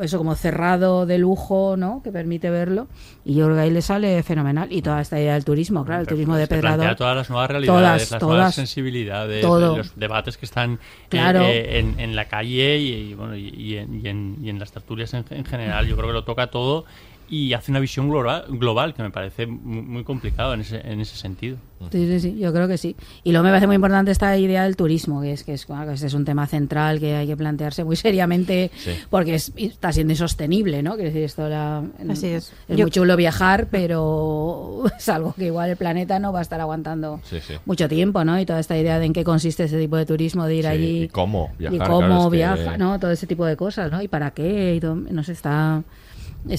eso 0.00 0.18
como 0.18 0.34
cerrado 0.34 1.06
de 1.06 1.18
lujo, 1.18 1.76
¿no? 1.76 2.02
Que 2.02 2.10
permite 2.10 2.50
verlo. 2.50 2.88
Y 3.24 3.34
yo 3.34 3.44
creo 3.44 3.56
que 3.56 3.62
ahí 3.62 3.70
le 3.70 3.82
sale 3.82 4.22
fenomenal. 4.22 4.72
Y 4.72 4.82
toda 4.82 5.00
esta 5.00 5.20
idea 5.20 5.34
del 5.34 5.44
turismo, 5.44 5.84
claro, 5.84 6.00
el 6.02 6.06
turismo 6.08 6.36
de 6.36 6.46
plantea 6.46 6.72
Pedrador. 6.72 6.96
todas 6.96 7.16
las 7.16 7.30
nuevas 7.30 7.50
realidades, 7.50 7.78
Todas, 7.80 8.10
las 8.12 8.20
todas. 8.20 8.34
nuevas 8.36 8.54
sensibilidades, 8.54 9.42
Todo. 9.42 9.76
los 9.78 9.96
debates 9.96 10.36
que 10.36 10.46
están 10.46 10.72
eh, 10.74 10.78
Claro. 11.08 11.42
eh, 11.42 11.78
en, 11.78 11.98
en 12.00 12.16
la 12.16 12.26
calle 12.26 12.78
y, 12.78 12.92
y, 13.10 13.14
bueno, 13.14 13.36
y, 13.36 13.48
y 13.50 13.76
en, 13.76 14.04
y 14.04 14.08
en- 14.08 14.36
y 14.42 14.50
en 14.50 14.58
las 14.58 14.72
tertulias 14.72 15.12
en, 15.14 15.24
en 15.30 15.44
general. 15.44 15.86
Yo 15.86 15.96
creo 15.96 16.08
que 16.08 16.14
lo 16.14 16.24
toca 16.24 16.48
todo 16.48 16.84
y 17.28 17.52
hace 17.54 17.70
una 17.70 17.80
visión 17.80 18.08
global, 18.10 18.44
global 18.48 18.94
que 18.94 19.02
me 19.02 19.10
parece 19.10 19.46
muy, 19.46 19.82
muy 19.82 20.04
complicado 20.04 20.54
en 20.54 20.60
ese, 20.60 20.80
en 20.86 21.00
ese 21.00 21.16
sentido. 21.16 21.56
Sí, 21.90 22.06
sí, 22.06 22.20
sí, 22.20 22.38
yo 22.38 22.52
creo 22.52 22.68
que 22.68 22.78
sí. 22.78 22.94
Y 23.24 23.32
luego 23.32 23.42
me 23.44 23.50
parece 23.50 23.66
muy 23.66 23.74
importante 23.74 24.12
esta 24.12 24.36
idea 24.38 24.62
del 24.62 24.76
turismo, 24.76 25.20
que 25.20 25.32
es 25.32 25.42
que 25.42 25.54
es, 25.54 25.66
bueno, 25.66 25.84
que 25.86 25.94
este 25.94 26.06
es 26.06 26.14
un 26.14 26.24
tema 26.24 26.46
central 26.46 27.00
que 27.00 27.16
hay 27.16 27.26
que 27.26 27.36
plantearse 27.36 27.82
muy 27.82 27.96
seriamente 27.96 28.70
Sí. 28.76 28.92
porque 29.10 29.34
es- 29.34 29.52
está 29.56 29.92
siendo 29.92 30.12
insostenible, 30.12 30.80
¿no? 30.84 30.92
Quiero 30.94 31.08
decir, 31.08 31.24
esto 31.24 31.48
la- 31.48 31.82
Así 32.08 32.28
es. 32.28 32.52
Es 32.68 32.76
Yo- 32.76 32.84
muy 32.84 32.90
chulo 32.92 33.16
viajar, 33.16 33.66
pero 33.70 34.84
es 34.98 35.08
algo 35.08 35.32
que 35.34 35.46
igual 35.46 35.70
el 35.70 35.76
planeta 35.76 36.18
no 36.20 36.32
va 36.32 36.38
a 36.38 36.42
estar 36.42 36.60
aguantando 36.60 37.20
Sí, 37.24 37.40
sí. 37.40 37.54
mucho 37.66 37.88
tiempo, 37.88 38.24
¿no? 38.24 38.38
Y 38.38 38.46
toda 38.46 38.60
esta 38.60 38.78
idea 38.78 38.98
de 39.00 39.06
en 39.06 39.12
qué 39.12 39.24
consiste 39.24 39.64
ese 39.64 39.78
tipo 39.78 39.96
de 39.96 40.06
turismo, 40.06 40.46
de 40.46 40.54
ir 40.54 40.64
Sí, 40.64 40.68
allí 40.70 41.02
y 41.04 41.08
cómo 41.08 41.50
viajar, 41.58 41.74
y 41.74 41.78
claro, 41.78 41.92
cómo 41.94 42.18
es 42.26 42.30
que- 42.30 42.36
viaja, 42.36 42.78
¿no? 42.78 43.00
Todo 43.00 43.10
ese 43.10 43.26
tipo 43.26 43.44
de 43.44 43.56
cosas, 43.56 43.90
¿no? 43.90 44.00
Y 44.02 44.06
para 44.08 44.30
qué, 44.32 44.74
y 44.76 44.80
todo- 44.80 44.94
no 44.94 45.24
sé, 45.24 45.32
está 45.32 45.82
es- 45.82 46.01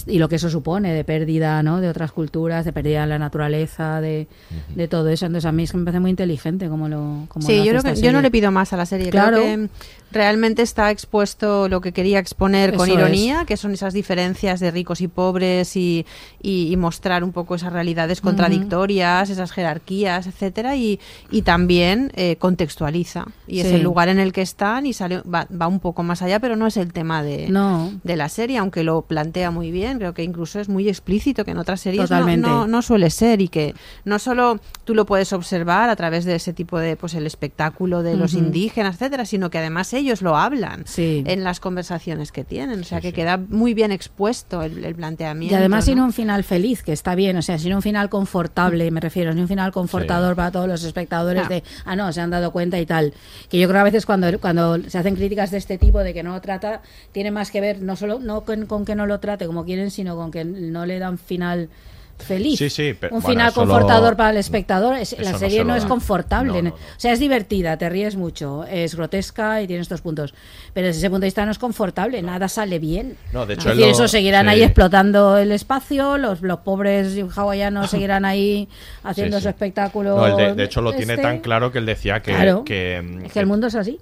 y 0.07 0.17
lo 0.17 0.29
que 0.29 0.37
eso 0.37 0.49
supone 0.49 0.93
de 0.93 1.03
pérdida, 1.03 1.61
¿no? 1.61 1.81
De 1.81 1.89
otras 1.89 2.11
culturas, 2.11 2.63
de 2.65 2.71
pérdida 2.71 3.01
de 3.01 3.07
la 3.07 3.19
naturaleza, 3.19 3.99
de, 3.99 4.27
de 4.75 4.87
todo 4.87 5.09
eso. 5.09 5.25
Entonces 5.25 5.45
a 5.45 5.51
mí 5.51 5.63
es 5.63 5.71
que 5.71 5.77
me 5.77 5.85
parece 5.85 5.99
muy 5.99 6.09
inteligente 6.09 6.69
como 6.69 6.87
lo 6.87 7.25
como 7.27 7.45
Sí, 7.45 7.57
lo 7.57 7.65
yo, 7.65 7.71
creo 7.71 7.83
que, 7.83 8.01
yo 8.01 8.11
no 8.11 8.21
le 8.21 8.31
pido 8.31 8.51
más 8.51 8.71
a 8.73 8.77
la 8.77 8.85
serie. 8.85 9.09
Claro. 9.09 9.37
Creo 9.37 9.57
que 9.57 9.69
realmente 10.13 10.61
está 10.61 10.91
expuesto 10.91 11.67
lo 11.67 11.81
que 11.81 11.91
quería 11.91 12.19
exponer 12.19 12.75
con 12.75 12.89
Eso 12.89 12.99
ironía, 12.99 13.45
que 13.45 13.57
son 13.57 13.71
esas 13.73 13.93
diferencias 13.93 14.59
de 14.59 14.71
ricos 14.71 15.01
y 15.01 15.07
pobres 15.07 15.75
y, 15.75 16.05
y- 16.41 16.71
y 16.71 16.77
mostrar 16.77 17.23
un 17.23 17.31
poco 17.31 17.55
esas 17.55 17.73
realidades 17.73 18.21
contradictorias, 18.21 19.29
esas 19.29 19.51
jerarquías, 19.51 20.27
etcétera, 20.27 20.75
y, 20.75 20.99
y 21.31 21.41
también 21.41 22.11
eh, 22.15 22.35
contextualiza. 22.37 23.25
Y 23.47 23.59
es 23.59 23.67
el 23.67 23.81
lugar 23.83 24.09
en 24.09 24.19
el 24.19 24.31
que 24.33 24.41
están 24.41 24.85
y 24.85 24.93
sale 24.93 25.21
va, 25.21 25.47
va 25.49 25.67
un 25.67 25.79
poco 25.79 26.03
más 26.03 26.21
allá, 26.21 26.39
pero 26.39 26.55
no 26.55 26.67
es 26.67 26.77
el 26.77 26.93
tema 26.93 27.23
de, 27.23 27.49
No. 27.49 27.91
de 28.03 28.15
la 28.15 28.29
serie, 28.29 28.57
aunque 28.57 28.83
lo 28.83 29.01
plantea 29.01 29.51
muy 29.51 29.71
bien. 29.71 29.97
Creo 29.97 30.13
que 30.13 30.23
incluso 30.23 30.59
es 30.59 30.69
muy 30.69 30.87
explícito, 30.87 31.43
que 31.45 31.51
en 31.51 31.57
otras 31.57 31.81
series 31.81 32.09
no- 32.09 32.25
no, 32.37 32.67
no 32.67 32.81
suele 32.81 33.09
ser 33.09 33.41
y 33.41 33.47
que 33.47 33.73
no 34.05 34.19
solo 34.19 34.59
tú 34.83 34.93
lo 34.95 35.05
puedes 35.05 35.33
observar 35.33 35.89
a 35.89 35.95
través 35.95 36.25
de 36.25 36.35
ese 36.35 36.53
tipo 36.53 36.77
de, 36.79 36.95
pues 36.95 37.13
el 37.13 37.25
espectáculo 37.25 38.03
de 38.03 38.15
los 38.15 38.33
indígenas, 38.33 38.95
etcétera, 38.95 39.25
sino 39.25 39.49
que 39.49 39.57
además 39.57 39.87
ellos 40.03 40.21
lo 40.21 40.37
hablan 40.37 40.83
Sí. 40.85 41.23
en 41.27 41.43
las 41.43 41.59
conversaciones 41.59 42.31
que 42.31 42.43
tienen. 42.43 42.79
O 42.79 42.83
sea, 42.83 43.01
que 43.01 43.11
queda 43.13 43.37
muy 43.37 43.73
bien 43.73 43.91
expuesto 43.91 44.61
el, 44.61 44.83
el 44.85 44.95
planteamiento. 44.95 45.53
Y 45.55 45.57
además 45.57 45.85
sin 45.85 45.99
un 45.99 46.13
final 46.13 46.43
feliz, 46.43 46.83
que 46.83 46.93
está 46.93 47.15
bien, 47.15 47.35
o 47.37 47.41
sea, 47.41 47.57
sin 47.57 47.73
un 47.73 47.81
final 47.81 48.09
confortable, 48.09 48.89
me 48.91 48.99
refiero, 48.99 49.31
sin 49.33 49.41
un 49.41 49.47
final 49.47 49.71
confortador 49.71 50.35
para 50.35 50.51
todos 50.51 50.67
los 50.67 50.83
espectadores 50.83 51.43
No. 51.43 51.49
de, 51.49 51.63
ah, 51.85 51.95
no, 51.95 52.11
se 52.13 52.21
han 52.21 52.29
dado 52.29 52.51
cuenta 52.51 52.79
y 52.79 52.85
tal. 52.85 53.13
Que 53.49 53.57
yo 53.59 53.67
creo 53.67 53.77
que 53.77 53.81
a 53.81 53.83
veces 53.85 54.05
cuando, 54.05 54.39
cuando 54.39 54.77
se 54.89 54.97
hacen 54.97 55.15
críticas 55.15 55.51
de 55.51 55.57
este 55.57 55.77
tipo, 55.77 55.99
de 55.99 56.13
que 56.13 56.23
no 56.23 56.33
lo 56.33 56.41
trata, 56.41 56.81
tiene 57.11 57.31
más 57.31 57.51
que 57.51 57.61
ver 57.61 57.81
no 57.81 57.95
solo 57.95 58.19
no 58.19 58.45
con, 58.45 58.65
con 58.65 58.85
que 58.85 58.95
no 58.95 59.05
lo 59.05 59.19
trate 59.19 59.45
como 59.47 59.65
quieren, 59.65 59.91
sino 59.91 60.15
con 60.15 60.31
que 60.31 60.43
no 60.45 60.85
le 60.85 60.99
dan 60.99 61.17
final 61.17 61.69
feliz. 62.19 62.57
Sí, 62.59 62.69
sí, 62.69 62.95
pero, 62.99 63.15
un 63.15 63.21
bueno, 63.21 63.33
final 63.33 63.47
lo- 63.47 63.53
confortador 63.53 64.15
para 64.15 64.29
el 64.29 64.37
espectador. 64.37 64.95
Es- 64.97 65.17
la 65.19 65.31
no 65.33 65.37
serie 65.39 65.59
se 65.59 65.65
no, 65.65 65.75
es 65.75 65.85
confortable. 65.85 66.61
No, 66.61 66.69
no, 66.69 66.75
O 66.75 66.77
sea, 66.97 67.11
es 67.13 67.19
divertida, 67.19 67.77
te 67.77 67.89
ríes 67.89 68.15
mucho, 68.15 68.63
es 68.65 68.95
grotesca 68.95 69.61
y 69.61 69.67
tiene 69.67 69.81
estos 69.81 70.01
puntos. 70.01 70.33
Pero 70.73 70.87
desde 70.87 70.99
ese 70.99 71.09
punto 71.09 71.21
de 71.21 71.27
vista 71.27 71.45
no 71.45 71.51
es 71.51 71.59
confortable, 71.59 72.21
nada 72.21 72.47
sale 72.47 72.79
bien. 72.79 73.17
No, 73.33 73.45
de 73.45 73.53
Es 73.53 73.59
hecho, 73.59 73.69
decir, 73.69 73.83
él 73.83 73.89
lo- 73.89 73.95
eso 73.95 74.07
seguirán 74.07 74.45
sí. 74.45 74.51
ahí 74.51 74.63
explotando 74.63 75.37
el 75.37 75.51
espacio, 75.51 76.17
los, 76.17 76.41
los 76.41 76.59
pobres 76.59 77.15
hawaianos 77.35 77.89
seguirán 77.91 78.25
ahí 78.25 78.69
haciendo 79.03 79.41
su 79.41 79.49
espectáculo. 79.49 80.35
De, 80.37 80.53
de 80.53 80.63
hecho 80.63 80.81
lo 80.81 80.93
tiene 80.93 81.13
este. 81.13 81.23
tan 81.23 81.39
claro 81.39 81.71
que 81.71 81.79
él 81.79 81.85
decía 81.85 82.21
que, 82.21 82.31
Claro. 82.33 82.63
que, 82.63 83.01
mm, 83.03 83.25
Es 83.25 83.33
que 83.33 83.39
el 83.39 83.45
mundo 83.47 83.67
es 83.67 83.75
así. 83.75 83.99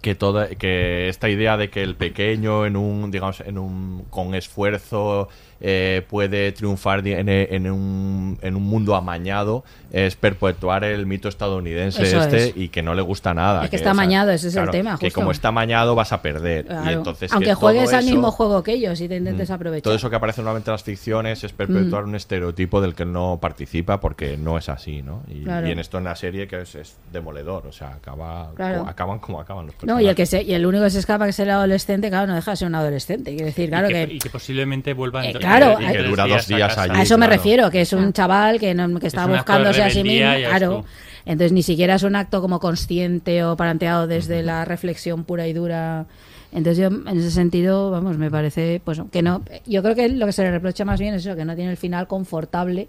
que 0.00 0.14
toda 0.14 0.48
que 0.48 1.08
esta 1.10 1.28
idea 1.28 1.56
de 1.58 1.68
que 1.68 1.82
el 1.82 1.94
pequeño 1.96 2.64
en 2.66 2.76
un 2.76 3.10
digamos 3.10 3.40
en 3.42 3.58
un 3.58 4.04
con 4.08 4.34
esfuerzo 4.34 5.28
eh, 5.64 6.02
puede 6.10 6.50
triunfar 6.52 7.02
di- 7.02 7.12
en, 7.12 7.28
en 7.28 7.70
un, 7.70 8.36
en 8.42 8.56
un 8.56 8.62
mundo 8.64 8.96
amañado 8.96 9.62
es 9.92 10.16
perpetuar 10.16 10.82
el 10.84 11.06
mito 11.06 11.28
estadounidense 11.28 12.02
Eso 12.02 12.20
este 12.20 12.48
es. 12.48 12.56
y 12.56 12.68
que 12.68 12.82
no 12.82 12.94
le 12.94 13.02
gusta 13.02 13.32
nada 13.32 13.64
Es 13.64 13.70
que 13.70 13.76
está 13.76 13.92
amañado, 13.92 14.30
ese 14.32 14.48
es 14.48 14.56
el 14.56 14.70
tema, 14.70 14.98
que 14.98 15.10
como 15.12 15.30
está 15.30 15.48
amañado 15.48 15.94
vas 15.94 16.12
a 16.12 16.20
perder 16.22 16.66
y 16.86 16.88
entonces 16.92 17.30
que 17.30 17.34
Aunque 17.36 17.54
juegues 17.54 17.92
al 17.92 18.00
eso- 18.04 18.10
mismo 18.10 18.30
juego 18.32 18.62
que 18.62 18.72
ellos 18.72 19.00
y 19.00 19.08
te 19.08 19.16
intentes 19.16 19.50
Mm. 19.50 19.52
aprovechar. 19.52 19.82
Todo 19.84 19.94
eso 19.94 20.10
que 20.10 20.16
aparece 20.16 20.40
normalmente 20.40 20.70
en 20.70 20.72
las 20.72 20.82
ficciones 20.82 21.44
es 21.44 21.52
perpetuar 21.52 22.04
un 22.04 22.14
estereotipo 22.16 22.80
del 22.80 22.94
que 22.94 23.04
no 23.04 23.38
participa 23.40 24.00
porque 24.00 24.36
no 24.36 24.58
es 24.58 24.68
así, 24.68 25.02
¿no? 25.02 25.22
Y, 25.28 25.44
Claro. 25.44 25.68
y 25.68 25.70
en 25.70 25.78
esto 25.78 25.98
en 25.98 26.04
la 26.04 26.16
serie 26.16 26.48
que 26.48 26.62
es, 26.62 26.74
es 26.74 26.96
demoledor, 27.12 27.66
o 27.68 27.72
sea, 27.72 27.88
acaba, 27.94 28.50
Claro. 28.56 28.84
acaban 28.88 29.18
como 29.20 29.40
acaban 29.40 29.66
los 29.66 29.74
No, 29.84 30.00
y 30.00 30.08
el 30.08 30.14
personajes. 30.14 30.16
que 30.16 30.26
se, 30.26 30.42
y 30.42 30.54
el 30.54 30.66
único 30.66 30.82
que 30.84 30.90
se 30.90 30.98
escapa 30.98 31.24
que 31.24 31.30
es 31.30 31.38
el 31.38 31.50
adolescente, 31.50 32.08
claro, 32.08 32.26
no 32.26 32.34
deja 32.34 32.50
de 32.50 32.56
ser 32.56 32.68
un 32.68 32.74
adolescente. 32.74 33.30
Quiero 33.30 33.46
decir, 33.46 33.68
claro 33.68 33.88
y, 33.90 33.92
que, 33.92 34.06
que, 34.08 34.14
y 34.14 34.18
que 34.18 34.30
posiblemente 34.30 34.92
vuelva 34.94 35.20
a 35.20 35.24
Eh, 35.26 35.30
entrar- 35.32 35.51
Claro, 35.58 35.80
y 35.80 35.92
que 35.92 36.02
dura 36.02 36.26
dos 36.26 36.46
días 36.46 36.76
allí. 36.78 36.98
A 36.98 37.02
eso 37.02 37.16
me 37.18 37.26
claro. 37.26 37.38
refiero, 37.38 37.70
que 37.70 37.80
es 37.82 37.92
un 37.92 38.12
chaval 38.12 38.58
que, 38.60 38.74
no- 38.74 38.98
que 38.98 39.06
está 39.06 39.26
de 39.26 39.34
buscándose 39.34 39.82
a 39.82 39.90
sí 39.90 40.02
mismo. 40.02 40.30
Claro. 40.48 40.84
Entonces 41.24 41.52
ni 41.52 41.62
siquiera 41.62 41.94
es 41.94 42.02
un 42.02 42.16
acto 42.16 42.40
como 42.40 42.58
consciente 42.58 43.44
o 43.44 43.56
planteado 43.56 44.06
desde 44.08 44.42
la 44.42 44.64
reflexión 44.64 45.24
pura 45.24 45.46
y 45.46 45.52
dura. 45.52 46.06
Entonces 46.50 46.78
yo 46.78 46.86
en 46.88 47.16
ese 47.18 47.30
sentido, 47.30 47.90
vamos, 47.90 48.18
me 48.18 48.30
parece 48.30 48.80
pues 48.84 49.00
que 49.12 49.22
no. 49.22 49.42
Yo 49.64 49.82
creo 49.82 49.94
que 49.94 50.08
lo 50.08 50.26
que 50.26 50.32
se 50.32 50.42
le 50.42 50.50
reprocha 50.50 50.84
más 50.84 50.98
bien 51.00 51.14
es 51.14 51.24
eso, 51.24 51.36
que 51.36 51.44
no 51.44 51.54
tiene 51.54 51.70
el 51.70 51.76
final 51.76 52.06
confortable 52.08 52.88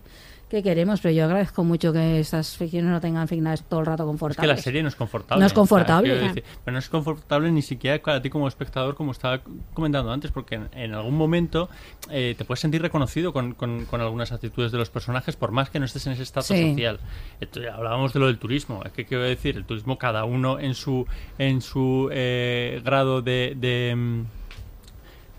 que 0.54 0.64
queremos, 0.64 1.02
pero 1.02 1.14
yo 1.14 1.26
agradezco 1.26 1.64
mucho 1.64 1.92
que 1.92 2.20
estas 2.20 2.56
ficciones 2.56 2.92
no 2.92 3.02
tengan 3.02 3.28
finales 3.28 3.64
todo 3.64 3.80
el 3.82 3.86
rato 3.88 4.04
Es 4.04 4.06
que 4.06 4.10
confortables. 4.10 4.56
la 4.58 4.62
serie 4.62 4.82
no 4.84 4.90
es 4.90 4.96
confortable. 4.96 5.40
No 5.42 5.48
es 5.48 5.54
confortable. 5.54 6.32
pero 6.64 6.74
no 6.74 6.80
es 6.80 6.90
confortable 6.90 7.52
ni 7.52 7.62
siquiera 7.62 8.02
para 8.02 8.22
ti 8.22 8.30
como 8.30 8.48
espectador, 8.48 8.96
como 8.96 9.12
estaba 9.12 9.42
comentando 9.74 10.12
antes, 10.12 10.32
porque 10.32 10.56
en, 10.56 10.70
en 10.74 10.94
algún 10.94 11.16
momento 11.18 11.70
eh, 12.10 12.36
te 12.38 12.46
puedes 12.46 12.60
sentir 12.60 12.82
reconocido 12.82 13.34
con, 13.34 13.54
con- 13.56 13.86
con 13.86 14.00
algunas 14.02 14.32
actitudes 14.32 14.72
de 14.72 14.78
los 14.78 14.90
personajes, 14.90 15.36
por 15.36 15.52
más 15.52 15.70
que 15.70 15.80
no 15.80 15.86
estés 15.86 16.06
en 16.08 16.14
ese 16.14 16.24
estatus 16.24 16.48
Sí. 16.56 16.70
social. 16.72 17.00
Entonces, 17.42 17.72
hablábamos 17.72 18.14
de 18.14 18.20
lo 18.20 18.28
del 18.28 18.38
turismo. 18.38 18.82
Es 18.86 18.92
que 18.92 19.06
quiero 19.06 19.24
decir, 19.24 19.58
el 19.58 19.66
turismo, 19.66 19.98
cada 19.98 20.24
uno 20.26 20.60
en 20.60 20.76
su, 20.76 21.08
en 21.40 21.62
su 21.62 22.10
eh, 22.12 22.82
grado 22.86 23.22
de. 23.22 23.56
de, 23.60 23.96
mm, 23.96 24.24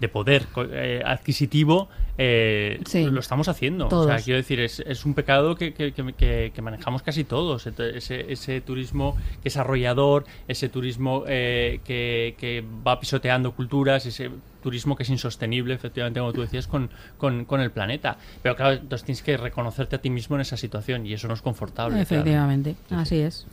de 0.00 0.08
poder 0.08 0.46
eh, 0.72 1.02
adquisitivo 1.04 1.88
eh, 2.18 2.80
Sí. 2.86 3.04
lo 3.04 3.20
estamos 3.20 3.48
haciendo. 3.48 3.88
O 3.88 4.06
sea, 4.06 4.18
quiero 4.18 4.36
decir, 4.36 4.60
es, 4.60 4.80
es 4.80 5.04
un 5.04 5.14
pecado 5.14 5.56
que, 5.56 5.72
que- 5.74 5.92
que- 5.92 6.52
que- 6.54 6.62
manejamos 6.62 7.02
casi 7.02 7.24
todos. 7.24 7.66
Ese, 7.66 8.32
ese 8.32 8.60
turismo 8.60 9.16
que 9.42 9.48
es 9.48 9.56
arrollador, 9.56 10.24
ese 10.46 10.68
turismo 10.68 11.24
eh, 11.26 11.80
que, 11.84 12.36
que 12.38 12.64
va 12.86 13.00
pisoteando 13.00 13.52
culturas, 13.52 14.06
ese 14.06 14.30
turismo 14.64 14.96
que 14.96 15.04
es 15.04 15.10
insostenible, 15.10 15.74
efectivamente, 15.74 16.18
como 16.18 16.32
tú 16.32 16.40
decías, 16.40 16.66
con, 16.66 16.90
con- 17.18 17.44
con 17.44 17.60
el 17.60 17.70
planeta. 17.70 18.16
Pero 18.42 18.56
claro, 18.56 18.72
entonces 18.72 19.04
tienes 19.04 19.22
que 19.22 19.36
reconocerte 19.36 19.94
a 19.94 20.00
ti 20.00 20.10
mismo 20.10 20.34
en 20.34 20.40
esa 20.42 20.56
situación 20.56 21.06
y 21.06 21.12
eso 21.12 21.28
no 21.28 21.34
es 21.34 21.42
confortable. 21.42 21.94
claro. 21.94 22.02
Efectivamente, 22.02 22.74
así 22.90 23.20
es. 23.20 23.46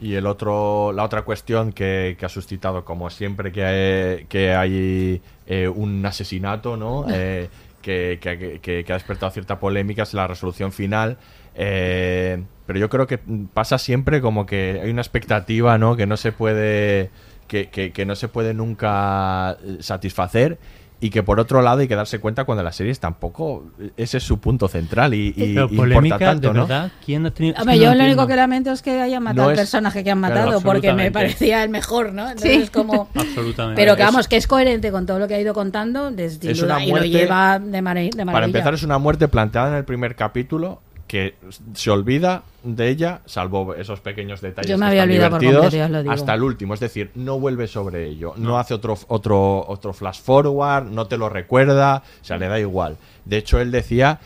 Y 0.00 0.14
el 0.14 0.26
otro, 0.26 0.92
la 0.92 1.04
otra 1.04 1.22
cuestión 1.22 1.72
que, 1.72 2.16
que 2.18 2.24
ha 2.24 2.28
suscitado, 2.30 2.84
como 2.86 3.10
siempre 3.10 3.52
que 3.52 3.64
hay, 3.64 4.24
que 4.26 4.54
hay 4.54 5.20
eh, 5.46 5.68
un 5.68 6.06
asesinato, 6.06 6.76
¿no? 6.78 7.04
Eh, 7.12 7.48
que, 7.82 8.18
que- 8.22 8.60
que- 8.62 8.82
que 8.84 8.92
ha 8.92 8.96
despertado 8.96 9.30
cierta 9.30 9.58
polémica 9.58 10.04
es 10.04 10.14
la 10.14 10.26
resolución 10.26 10.72
final. 10.72 11.18
Eh, 11.54 12.42
pero 12.66 12.78
yo 12.78 12.88
creo 12.88 13.06
que 13.06 13.18
pasa 13.52 13.76
siempre 13.78 14.20
como 14.20 14.46
que 14.46 14.80
hay 14.82 14.90
una 14.90 15.02
expectativa, 15.02 15.76
¿no? 15.78 15.94
Que 15.96 16.06
no 16.06 16.16
se 16.16 16.32
puede. 16.32 17.10
Que, 17.46 17.68
que- 17.68 17.92
que 17.92 18.06
no 18.06 18.14
se 18.16 18.28
puede 18.28 18.54
nunca 18.54 19.56
eh, 19.64 19.76
satisfacer. 19.80 20.58
Y 21.00 21.10
que 21.10 21.22
por 21.22 21.38
otro 21.38 21.60
lado 21.60 21.80
hay 21.80 21.88
que 21.88 21.96
darse 21.96 22.18
cuenta 22.18 22.44
cuando 22.44 22.62
las 22.62 22.76
series 22.76 22.98
tampoco 22.98 23.64
ese 23.98 24.16
es 24.18 24.22
su 24.22 24.38
punto 24.38 24.68
central 24.68 25.12
y, 25.12 25.34
y- 25.36 25.54
Pero 25.54 25.68
polémica, 25.68 25.96
importa 26.14 26.18
tanto, 26.18 26.48
de 26.48 26.54
¿no? 26.54 26.60
verdad, 26.66 26.92
¿quién 27.04 27.26
ha 27.26 27.30
tenido...? 27.30 27.56
es 27.56 27.60
Hombre, 27.60 27.78
yo 27.78 27.90
no 27.90 27.94
lo 27.96 28.04
único 28.04 28.26
que 28.26 28.36
lamento 28.36 28.70
es 28.72 28.80
que 28.80 29.02
hayan 29.02 29.22
matado 29.22 29.42
No 29.42 29.50
al 29.50 29.56
personaje 29.56 30.02
que 30.02 30.10
han 30.12 30.20
Claro, 30.20 30.34
matado, 30.34 30.60
porque 30.62 30.94
me 30.94 31.10
parecía 31.10 31.62
el 31.62 31.68
mejor, 31.68 32.14
¿no? 32.14 32.22
Entonces 32.30 32.52
Sí. 32.52 32.62
es 32.62 32.70
como... 32.70 33.08
Absolutamente. 33.14 33.82
Pero 33.82 33.96
que 33.96 34.02
Es- 34.02 34.08
vamos, 34.08 34.28
que 34.28 34.36
es 34.38 34.46
coherente 34.46 34.90
con 34.92 35.04
todo 35.04 35.18
lo 35.18 35.28
que 35.28 35.34
ha 35.34 35.40
ido 35.40 35.52
contando, 35.52 36.10
desde 36.10 36.52
Es 36.52 36.60
duda, 36.60 36.76
una 36.76 36.84
y 36.84 36.86
lo 36.86 36.90
muerte- 36.92 37.08
lleva 37.10 37.58
de, 37.58 37.70
de 37.70 37.82
maravilla. 37.82 38.24
Para 38.24 38.46
empezar, 38.46 38.72
es 38.72 38.82
una 38.82 38.96
muerte 38.96 39.28
planteada 39.28 39.68
en 39.68 39.74
el 39.74 39.84
primer 39.84 40.16
capítulo 40.16 40.80
que 41.14 41.36
se 41.74 41.92
olvida 41.92 42.42
de 42.64 42.88
ella, 42.88 43.20
salvo 43.24 43.72
esos 43.76 44.00
pequeños 44.00 44.40
detalles 44.40 44.68
Yo 44.68 44.76
me 44.76 44.86
que 44.86 44.98
había 45.00 45.02
están 45.04 45.10
olvidado 45.12 45.30
por 45.30 45.40
divertidos, 45.40 45.62
completo, 45.62 45.76
ya 45.78 45.84
os 45.84 45.90
lo 45.92 46.02
digo. 46.02 46.12
hasta 46.12 46.34
el 46.34 46.42
último. 46.42 46.74
Es 46.74 46.80
decir, 46.80 47.10
no 47.14 47.38
vuelve 47.38 47.68
sobre 47.68 48.08
ello, 48.08 48.34
no, 48.36 48.58
hace 48.58 48.74
otro, 48.74 48.98
otro, 49.06 49.64
otro 49.68 49.92
flash 49.92 50.20
forward, 50.20 50.86
no 50.86 51.06
te 51.06 51.16
lo 51.16 51.28
recuerda, 51.28 52.02
o 52.20 52.24
sea, 52.24 52.36
le 52.36 52.48
da 52.48 52.58
igual. 52.58 52.96
De 53.24 53.36
hecho, 53.36 53.60
él 53.60 53.70
decía 53.70 54.18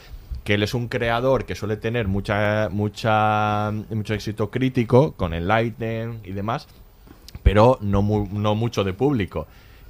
que 0.44 0.55
él 0.55 0.62
es 0.62 0.73
un 0.73 0.89
creador 0.89 1.44
que 1.44 1.55
suele 1.55 1.77
tener 1.77 2.09
mucha, 2.09 2.70
mucha, 2.70 3.70
mucho 3.90 4.15
éxito 4.15 4.51
crítico 4.51 5.12
con 5.12 5.35
el 5.35 5.47
Lightning 5.47 6.20
y 6.24 6.32
demás, 6.32 6.69
pero 7.43 7.77
no, 7.82 8.01
mu- 8.01 8.28
no 8.32 8.55
mucho 8.55 8.82
de 8.82 8.94
público. 8.94 9.47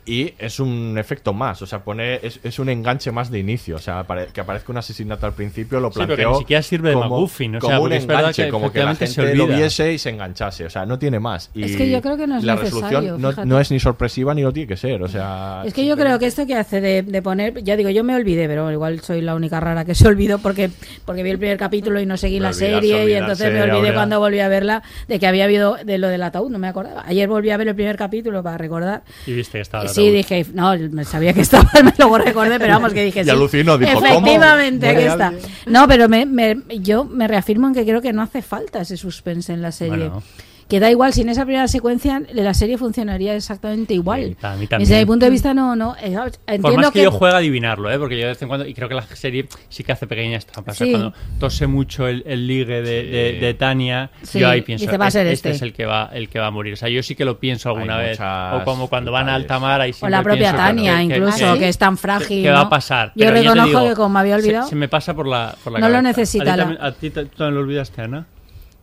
Y 0.09 0.33
es 0.39 0.59
un 0.59 0.97
efecto 0.99 1.33
más, 1.35 1.61
o 1.61 1.67
sea, 1.67 1.85
pone 1.85 2.19
es, 2.23 2.41
es 2.43 2.59
un 2.59 2.69
enganche 2.71 3.13
más 3.13 3.31
de 3.31 3.39
inicio, 3.41 3.77
o 3.77 3.79
sea, 3.79 4.07
apare- 4.07 4.29
que 4.33 4.41
aparezca 4.41 4.73
un 4.73 4.79
asesinato 4.79 5.27
al 5.27 5.35
principio 5.35 5.81
lo 5.81 5.89
Sí, 5.89 5.95
pero 5.97 6.09
que 6.09 6.15
planteó 6.15 6.33
ni 6.33 6.39
siquiera 6.39 6.63
sirve 6.63 6.89
de 6.91 6.95
como, 6.95 7.09
McGuffin, 7.11 7.57
o 7.57 7.59
como 7.59 7.71
sea, 7.71 7.81
un 7.81 7.93
es 7.93 8.07
verdad 8.07 8.23
enganche, 8.23 8.45
que 8.47 8.51
como 8.51 8.73
que 8.73 8.83
la 8.83 8.95
gente 8.95 9.35
lo 9.35 9.47
viese 9.47 9.93
y 9.93 9.99
se 9.99 10.11
enganchase, 10.11 10.65
o 10.65 10.71
sea, 10.71 10.87
no 10.87 10.99
tiene 10.99 11.21
más. 11.21 11.51
Y 11.55 11.65
Es 11.65 11.77
que 11.77 11.91
yo 11.91 12.01
creo 12.01 12.17
que 12.17 12.27
no 12.27 12.39
es 12.39 12.45
la 12.45 12.57
resolución 12.57 13.21
no, 13.45 13.61
es 13.61 13.71
ni 13.71 13.79
sorpresiva 13.81 14.35
ni 14.35 14.43
lo 14.43 14.53
tiene 14.53 14.67
que 14.69 14.77
ser, 14.77 15.03
o 15.03 15.09
sea... 15.09 15.63
Es 15.67 15.75
que 15.75 15.85
yo 15.85 15.97
creo 15.97 16.19
que 16.19 16.27
esto 16.27 16.47
que 16.47 16.55
hace 16.55 16.81
de, 16.81 17.03
de 17.03 17.23
poner, 17.23 17.63
ya 17.63 17.77
digo, 17.77 17.91
yo 17.91 18.03
me 18.03 18.15
olvidé, 18.15 18.47
pero 18.49 18.73
igual 18.73 19.01
soy 19.01 19.21
la 19.21 19.35
única 19.35 19.61
rara 19.61 19.85
que 19.85 19.95
se 19.95 20.09
olvidó 20.09 20.39
porque, 20.39 20.71
porque 21.05 21.23
vi 21.23 21.31
el 21.31 21.39
primer 21.39 21.59
capítulo 21.59 22.01
y 22.01 22.07
no 22.07 22.17
seguí 22.17 22.37
Me 22.37 22.45
la 22.45 22.49
olvidarse, 22.51 22.81
serie 22.81 23.11
y 23.11 23.13
entonces 23.15 23.53
me 23.53 23.63
olvidé 23.63 23.93
cuando 23.93 24.19
volví 24.21 24.41
a 24.41 24.49
verla 24.49 24.83
de 25.07 25.19
que 25.19 25.27
había 25.27 25.45
habido 25.45 25.77
de 25.85 25.99
lo 25.99 26.09
del 26.09 26.23
ataúd, 26.23 26.51
no 26.51 26.59
me 26.59 26.69
acordaba. 26.69 27.05
Ayer 27.07 27.29
volví 27.29 27.51
a 27.51 27.57
ver 27.57 27.69
el 27.69 27.75
primer 27.75 27.97
capítulo 27.97 28.43
para 28.43 28.57
recordar. 28.57 29.03
Y 29.27 29.35
viste 29.35 29.59
que 29.59 29.63
estaba 29.63 29.85
Sí, 29.99 30.11
dije, 30.11 30.47
no, 30.55 30.75
sabía 31.05 31.33
que 31.33 31.41
estaba, 31.43 31.71
me 31.85 31.93
luego 31.99 32.19
recordé, 32.19 32.59
pero 32.59 32.75
vamos, 32.75 32.93
que 32.93 33.05
dije 33.05 33.21
Y 33.21 33.25
sí. 33.25 33.31
alucinó, 33.31 33.77
dijo, 33.79 33.93
¿cómo? 33.95 34.07
Efectivamente, 34.07 34.87
aquí 34.89 34.95
¿Muere 35.05 35.11
está. 35.11 35.33
No, 35.67 35.87
pero 35.89 36.09
me, 36.09 36.27
me- 36.27 36.57
yo 36.81 37.05
me 37.05 37.29
reafirmo 37.29 37.67
en 37.69 37.75
que 37.75 37.85
creo 37.85 38.01
que 38.01 38.13
no 38.13 38.23
hace 38.23 38.43
falta 38.43 38.81
ese 38.81 38.97
suspense 38.97 39.53
en 39.53 39.63
la 39.63 39.73
serie. 39.73 40.09
Bueno. 40.09 40.23
Que 40.69 40.81
da 40.81 40.91
igual, 40.91 41.15
si 41.15 41.23
en 41.23 41.31
esa 41.31 41.45
primera 41.47 41.67
secuencia 41.67 42.21
la 42.35 42.53
serie 42.53 42.77
funcionaría 42.77 43.35
exactamente 43.35 43.95
igual. 43.95 44.37
para 44.39 44.55
mí 44.57 44.67
también. 44.67 44.87
Desde 44.87 45.01
mi 45.01 45.07
punto 45.07 45.25
de 45.25 45.31
vista, 45.31 45.55
no, 45.55 45.75
no. 45.75 45.97
eh, 46.03 46.15
Por 46.15 46.31
Entiendo 46.47 46.77
más 46.83 46.87
que, 46.91 46.99
que. 46.99 47.05
yo 47.05 47.11
juegue 47.11 47.35
a 47.35 47.39
adivinarlo, 47.39 47.91
¿eh? 47.91 47.99
porque 47.99 48.17
yo 48.17 48.25
de 48.25 48.33
vez 48.33 48.43
en 48.43 48.49
cuando, 48.49 48.67
y 48.67 48.75
creo 48.75 48.87
que 48.87 48.95
la 48.95 49.03
serie 49.07 49.49
sí 49.71 49.83
que 49.83 49.93
hace 49.93 50.07
pequeñas 50.07 50.45
trampas. 50.45 50.75
O 50.75 50.79
sea, 50.79 50.87
Sí. 50.87 50.93
Cuando 50.93 51.15
tose 51.41 51.67
mucho 51.67 52.07
el, 52.07 52.23
el 52.27 52.47
ligue 52.47 52.83
de, 52.83 53.03
de- 53.05 53.33
de 53.41 53.55
Tania, 53.55 54.11
Sí, 54.23 54.41
yo 54.41 54.49
ahí 54.51 54.61
pienso, 54.61 54.85
dice, 54.85 54.99
va 54.99 55.07
a 55.07 55.11
ser 55.11 55.27
este, 55.29 55.49
este. 55.49 55.57
es 55.57 55.63
el 55.63 55.73
que 55.73 55.87
va 55.87 56.11
el 56.13 56.29
que 56.29 56.39
va 56.39 56.49
a 56.49 56.51
morir. 56.51 56.75
O 56.75 56.77
sea, 56.77 56.91
yo 56.91 57.03
sí 57.03 57.15
que 57.15 57.25
lo 57.25 57.39
pienso 57.39 57.71
alguna 57.71 57.97
Hay 57.97 58.09
vez. 58.09 58.21
O 58.21 58.63
como 58.65 58.89
cuando 58.89 59.11
van 59.11 59.31
a 59.31 59.35
alta 59.37 59.59
mar, 59.59 59.81
ahí 59.81 59.93
O 60.01 60.09
la 60.11 60.23
propia 60.23 60.55
Tania, 60.55 60.99
que- 60.99 61.03
incluso, 61.05 61.55
que- 61.55 61.61
que 61.61 61.69
es 61.71 61.79
tan 61.79 61.97
frágil. 61.97 62.43
que 62.43 62.51
va 62.51 62.57
¿no? 62.61 62.67
a 62.67 62.69
pasar. 62.69 63.13
Yo 63.17 63.31
reconozco 63.31 63.69
digo, 63.81 63.89
que 63.89 63.95
como 63.95 64.11
me 64.11 64.21
había 64.21 64.39
se- 64.39 64.43
olvidado. 64.45 64.69
Se, 64.69 64.75
me 64.77 64.89
pasa 64.89 65.15
por 65.15 65.27
la, 65.27 65.55
por 65.65 65.73
la 65.73 65.79
No 65.79 65.89
lo 65.89 65.95
cabeza. 65.95 66.09
necesita 66.21 66.43
¿A 66.43 66.45
ti, 66.53 66.59
la- 66.59 66.65
también, 66.65 66.83
a 66.83 66.93
ti 66.93 67.09
te- 67.11 67.25
tú 67.25 67.37
también 67.39 67.55
lo 67.55 67.61
olvidaste, 67.63 68.03
Ana? 68.03 68.27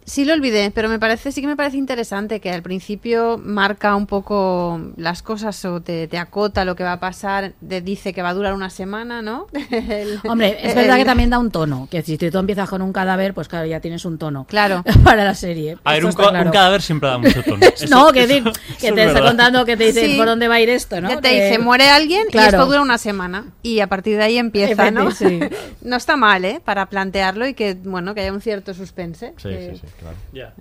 Sí 0.07 0.23
lo 0.23 0.33
olvidé, 0.33 0.69
pero 0.69 0.87
me 0.87 0.99
parece, 0.99 1.31
sí 1.31 1.41
que 1.41 1.47
me 1.47 1.55
parece 1.55 1.77
interesante 1.77 2.39
que 2.39 2.51
al 2.51 2.61
principio 2.61 3.39
marca 3.43 3.95
un 3.95 4.05
poco 4.05 4.79
las 4.97 5.23
cosas 5.23 5.65
o 5.65 5.81
te, 5.81 6.07
te 6.07 6.19
acota 6.19 6.63
lo 6.63 6.75
que 6.75 6.83
va 6.83 6.93
a 6.93 6.99
pasar, 6.99 7.53
te 7.67 7.81
dice 7.81 8.13
que 8.13 8.21
va 8.21 8.29
a 8.29 8.33
durar 8.35 8.53
una 8.53 8.69
semana, 8.69 9.23
¿no? 9.23 9.47
El- 9.71 10.19
Hombre, 10.29 10.57
es 10.61 10.69
el- 10.69 10.75
verdad 10.75 10.97
que 10.97 11.05
también 11.05 11.31
da 11.31 11.39
un 11.39 11.49
tono. 11.49 11.87
Que 11.89 12.03
si 12.03 12.17
tú 12.19 12.37
empiezas 12.37 12.69
con 12.69 12.83
un 12.83 12.93
cadáver, 12.93 13.33
pues 13.33 13.47
claro, 13.47 13.65
ya 13.65 13.79
tienes 13.79 14.05
un 14.05 14.19
tono. 14.19 14.45
Claro. 14.47 14.83
Para 15.03 15.23
la 15.23 15.33
serie. 15.33 15.77
A 15.83 15.93
ver, 15.93 16.05
un, 16.05 16.11
claro. 16.13 16.51
cadáver 16.51 16.83
siempre 16.83 17.09
da 17.09 17.17
mucho 17.17 17.41
tono. 17.41 17.57
no, 17.89 18.03
Eso- 18.05 18.11
que, 18.13 18.27
decir, 18.27 18.43
eso- 18.47 18.59
que 18.79 18.91
te 18.91 19.01
es 19.03 19.07
está 19.07 19.21
contando 19.21 19.65
que 19.65 19.75
te 19.75 19.85
dice 19.85 20.05
Sí. 20.05 20.17
por 20.17 20.27
dónde 20.27 20.47
va 20.47 20.55
a 20.55 20.61
ir 20.61 20.69
esto, 20.69 21.01
¿no? 21.01 21.09
Ya 21.09 21.19
te 21.19 21.29
Que- 21.29 21.45
dice, 21.45 21.57
muere 21.59 21.89
alguien 21.89 22.27
y 22.31 22.37
esto 22.37 22.65
dura 22.67 22.81
una 22.81 22.99
semana. 22.99 23.45
Y 23.63 23.79
a 23.79 23.87
partir 23.87 24.17
de 24.17 24.23
ahí 24.23 24.37
empieza, 24.37 24.91
¿no? 24.91 25.09
Sí. 25.09 25.39
no 25.81 25.95
está 25.95 26.15
mal, 26.15 26.45
¿eh? 26.45 26.61
Para 26.63 26.85
plantearlo 26.87 27.47
y 27.47 27.55
que, 27.55 27.73
bueno, 27.83 28.13
que 28.13 28.21
haya 28.21 28.31
un 28.31 28.41
cierto 28.41 28.75
suspense. 28.75 29.33
Sí, 29.37 29.49
que- 29.49 29.71
sí, 29.73 29.81
sí, 29.81 29.87
claro. 29.99 30.17
Ya. 30.33 30.53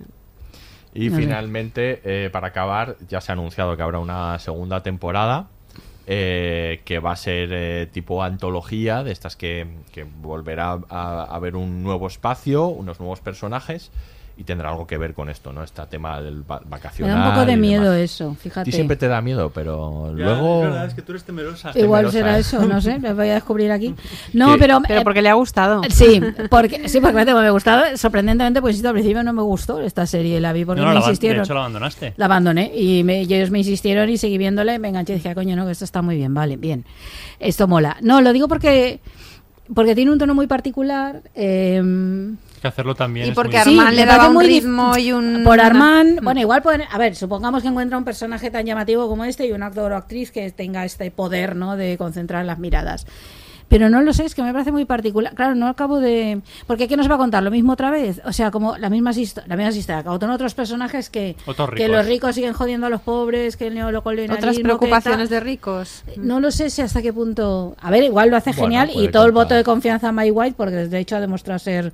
Y 0.93 1.09
finalmente, 1.09 2.01
eh, 2.05 2.29
para 2.29 2.47
acabar, 2.47 2.95
ya 3.09 3.19
se 3.19 3.31
ha 3.31 3.33
anunciado 3.33 3.75
que 3.75 3.83
habrá 3.83 3.99
una 3.99 4.39
segunda 4.39 4.81
temporada 4.81 5.47
eh, 6.07 6.81
que 6.85 6.99
va 6.99 7.11
a 7.11 7.15
ser 7.15 7.49
eh, 7.51 7.87
tipo 7.91 8.23
antología, 8.23 9.03
de 9.03 9.11
estas 9.11 9.35
que, 9.35 9.67
que 9.91 10.03
volverá 10.03 10.79
a, 10.89 11.23
a 11.23 11.35
haber 11.35 11.55
un 11.55 11.83
nuevo 11.83 12.07
espacio, 12.07 12.67
unos 12.67 12.99
nuevos 12.99 13.19
personajes 13.19 13.91
y 14.37 14.43
tendrá 14.43 14.69
algo 14.69 14.85
que 14.85 14.97
ver 14.97 15.13
con 15.13 15.29
esto, 15.29 15.53
¿no? 15.53 15.63
Este 15.63 15.81
tema 15.87 16.21
del 16.21 16.41
va- 16.49 16.59
Me 16.59 16.69
vacacional. 16.69 17.17
da 17.17 17.27
un 17.29 17.33
poco 17.35 17.45
de 17.45 17.55
miedo 17.57 17.91
demás. 17.91 18.11
eso, 18.11 18.31
A 18.31 18.35
fíjate. 18.35 18.65
ti 18.65 18.71
siempre 18.75 18.97
te 18.97 19.07
da 19.07 19.21
miedo, 19.21 19.49
pero 19.53 20.13
Ya, 20.17 20.25
luego... 20.25 20.57
Es 20.63 20.69
verdad, 20.69 20.85
es 20.87 20.93
que 20.93 21.01
tú 21.01 21.11
eres 21.13 21.23
temerosa. 21.23 21.71
Igual 21.75 22.07
temerosa, 22.11 22.11
será 22.17 22.37
¿eh? 22.37 22.41
eso, 22.41 22.65
no 22.65 22.81
sé, 22.81 22.99
lo 23.01 23.15
voy 23.15 23.29
a 23.29 23.35
descubrir 23.35 23.71
aquí. 23.71 23.95
No, 24.33 24.57
pero... 24.59 24.81
Pero 24.85 24.99
eh, 25.01 25.03
porque 25.03 25.21
le 25.21 25.29
ha 25.29 25.33
gustado. 25.35 25.81
Sí, 25.89 26.21
porque, 26.49 26.89
sí, 26.89 26.99
porque 26.99 27.13
me 27.25 27.31
ha 27.31 27.49
gustado. 27.51 27.95
Sorprendentemente, 27.97 28.59
pues 28.61 28.73
insisto, 28.73 28.89
al 28.89 28.93
principio 28.95 29.23
no 29.23 29.31
me 29.31 29.41
gustó 29.41 29.79
esta 29.79 30.05
serie, 30.05 30.41
la 30.41 30.51
vi 30.51 30.65
porque 30.65 30.81
No, 30.81 30.87
no, 30.87 30.89
me 30.89 30.95
la, 30.95 30.99
aban- 30.99 31.05
de 31.05 31.11
insistieron. 31.11 31.43
hecho 31.45 31.53
la 31.53 31.59
abandonaste. 31.61 32.13
La 32.17 32.25
abandoné 32.25 32.71
y, 32.75 33.03
me- 33.05 33.23
y 33.23 33.33
ellos 33.33 33.51
me 33.51 33.59
insistieron 33.59 34.09
y 34.09 34.17
seguí 34.17 34.37
viéndole 34.37 34.73
y 34.75 34.79
me 34.79 34.89
enganché 34.89 35.13
y 35.13 35.15
dije, 35.15 35.29
"Ah, 35.29 35.35
coño, 35.35 35.55
no, 35.55 35.65
que 35.65 35.71
esto 35.71 35.85
está 35.85 36.01
muy 36.01 36.17
bien, 36.17 36.33
vale, 36.33 36.57
bien. 36.57 36.83
Esto 37.39 37.67
mola. 37.69 37.95
No, 38.01 38.19
lo 38.21 38.33
digo 38.33 38.47
porque 38.49 38.99
porque 39.73 39.95
tiene 39.95 40.11
un 40.11 40.19
tono 40.19 40.35
muy 40.35 40.45
particular. 40.47 41.21
eh, 41.33 41.81
que 42.59 42.67
hacerlo 42.67 42.95
también 42.95 43.27
Y 43.27 43.29
es 43.29 43.35
porque 43.35 43.57
muy- 43.65 43.79
Armand 43.79 43.89
Sí, 43.89 43.95
le 43.95 44.05
daba 44.05 44.27
un 44.27 44.33
muy 44.33 44.47
ritmo 44.47 44.97
y 44.97 45.11
un... 45.11 45.43
Por 45.43 45.59
Armand, 45.59 46.21
bueno, 46.21 46.39
igual 46.41 46.61
pueden, 46.61 46.83
a 46.91 46.97
ver, 46.97 47.15
supongamos 47.15 47.61
que 47.61 47.69
encuentra 47.69 47.97
un 47.97 48.05
personaje 48.05 48.51
tan 48.51 48.65
llamativo 48.65 49.07
como 49.07 49.25
este 49.25 49.45
y 49.47 49.51
un 49.51 49.63
actor 49.63 49.91
o 49.91 49.95
actriz 49.95 50.31
que 50.31 50.51
tenga 50.51 50.85
este 50.85 51.11
poder, 51.11 51.55
¿no? 51.55 51.75
De 51.75 51.97
concentrar 51.97 52.45
las 52.45 52.59
miradas. 52.59 53.05
Pero 53.67 53.89
no 53.89 54.01
lo 54.01 54.13
sé, 54.13 54.25
es 54.25 54.35
que 54.35 54.43
me 54.43 54.51
parece 54.53 54.71
muy 54.71 54.85
particular. 54.85 55.33
Claro, 55.33 55.55
no 55.55 55.67
acabo 55.67 55.99
de. 55.99 56.41
Porque 56.67 56.87
¿qué 56.87 56.97
nos 56.97 57.09
va 57.09 57.15
a 57.15 57.17
contar? 57.17 57.41
¿Lo 57.41 57.49
mismo 57.49 57.73
otra 57.73 57.89
vez? 57.89 58.21
O 58.23 58.31
sea, 58.31 58.51
como 58.51 58.77
las 58.77 58.91
mismas. 58.91 59.17
La 59.47 59.55
misma 59.55 59.71
historia. 59.71 60.03
Con 60.03 60.29
otros 60.29 60.53
personajes 60.53 61.09
que, 61.09 61.35
Otros 61.47 61.71
que 61.71 61.87
los 61.87 62.05
ricos 62.05 62.35
siguen 62.35 62.53
jodiendo 62.53 62.85
a 62.85 62.91
los 62.91 63.01
pobres, 63.01 63.57
que 63.57 63.67
el 63.67 63.73
neocolonialismo. 63.73 64.37
Otras 64.37 64.59
preocupaciones 64.59 65.29
de 65.29 65.39
ricos. 65.39 66.03
No 66.17 66.39
lo 66.39 66.51
sé 66.51 66.69
si 66.69 66.83
hasta 66.83 67.01
qué 67.01 67.11
punto. 67.11 67.75
A 67.81 67.89
ver, 67.89 68.03
igual 68.03 68.29
lo 68.29 68.37
hace 68.37 68.51
Bueno, 68.51 68.63
genial 68.65 68.91
y 68.93 69.07
todo 69.07 69.25
el 69.25 69.31
voto 69.31 69.55
de 69.55 69.63
confianza 69.63 70.09
a 70.09 70.11
Mike 70.11 70.31
White, 70.31 70.55
porque 70.55 70.75
de 70.87 70.99
hecho 70.99 71.15
ha 71.15 71.19
demostrado 71.19 71.57
ser. 71.57 71.91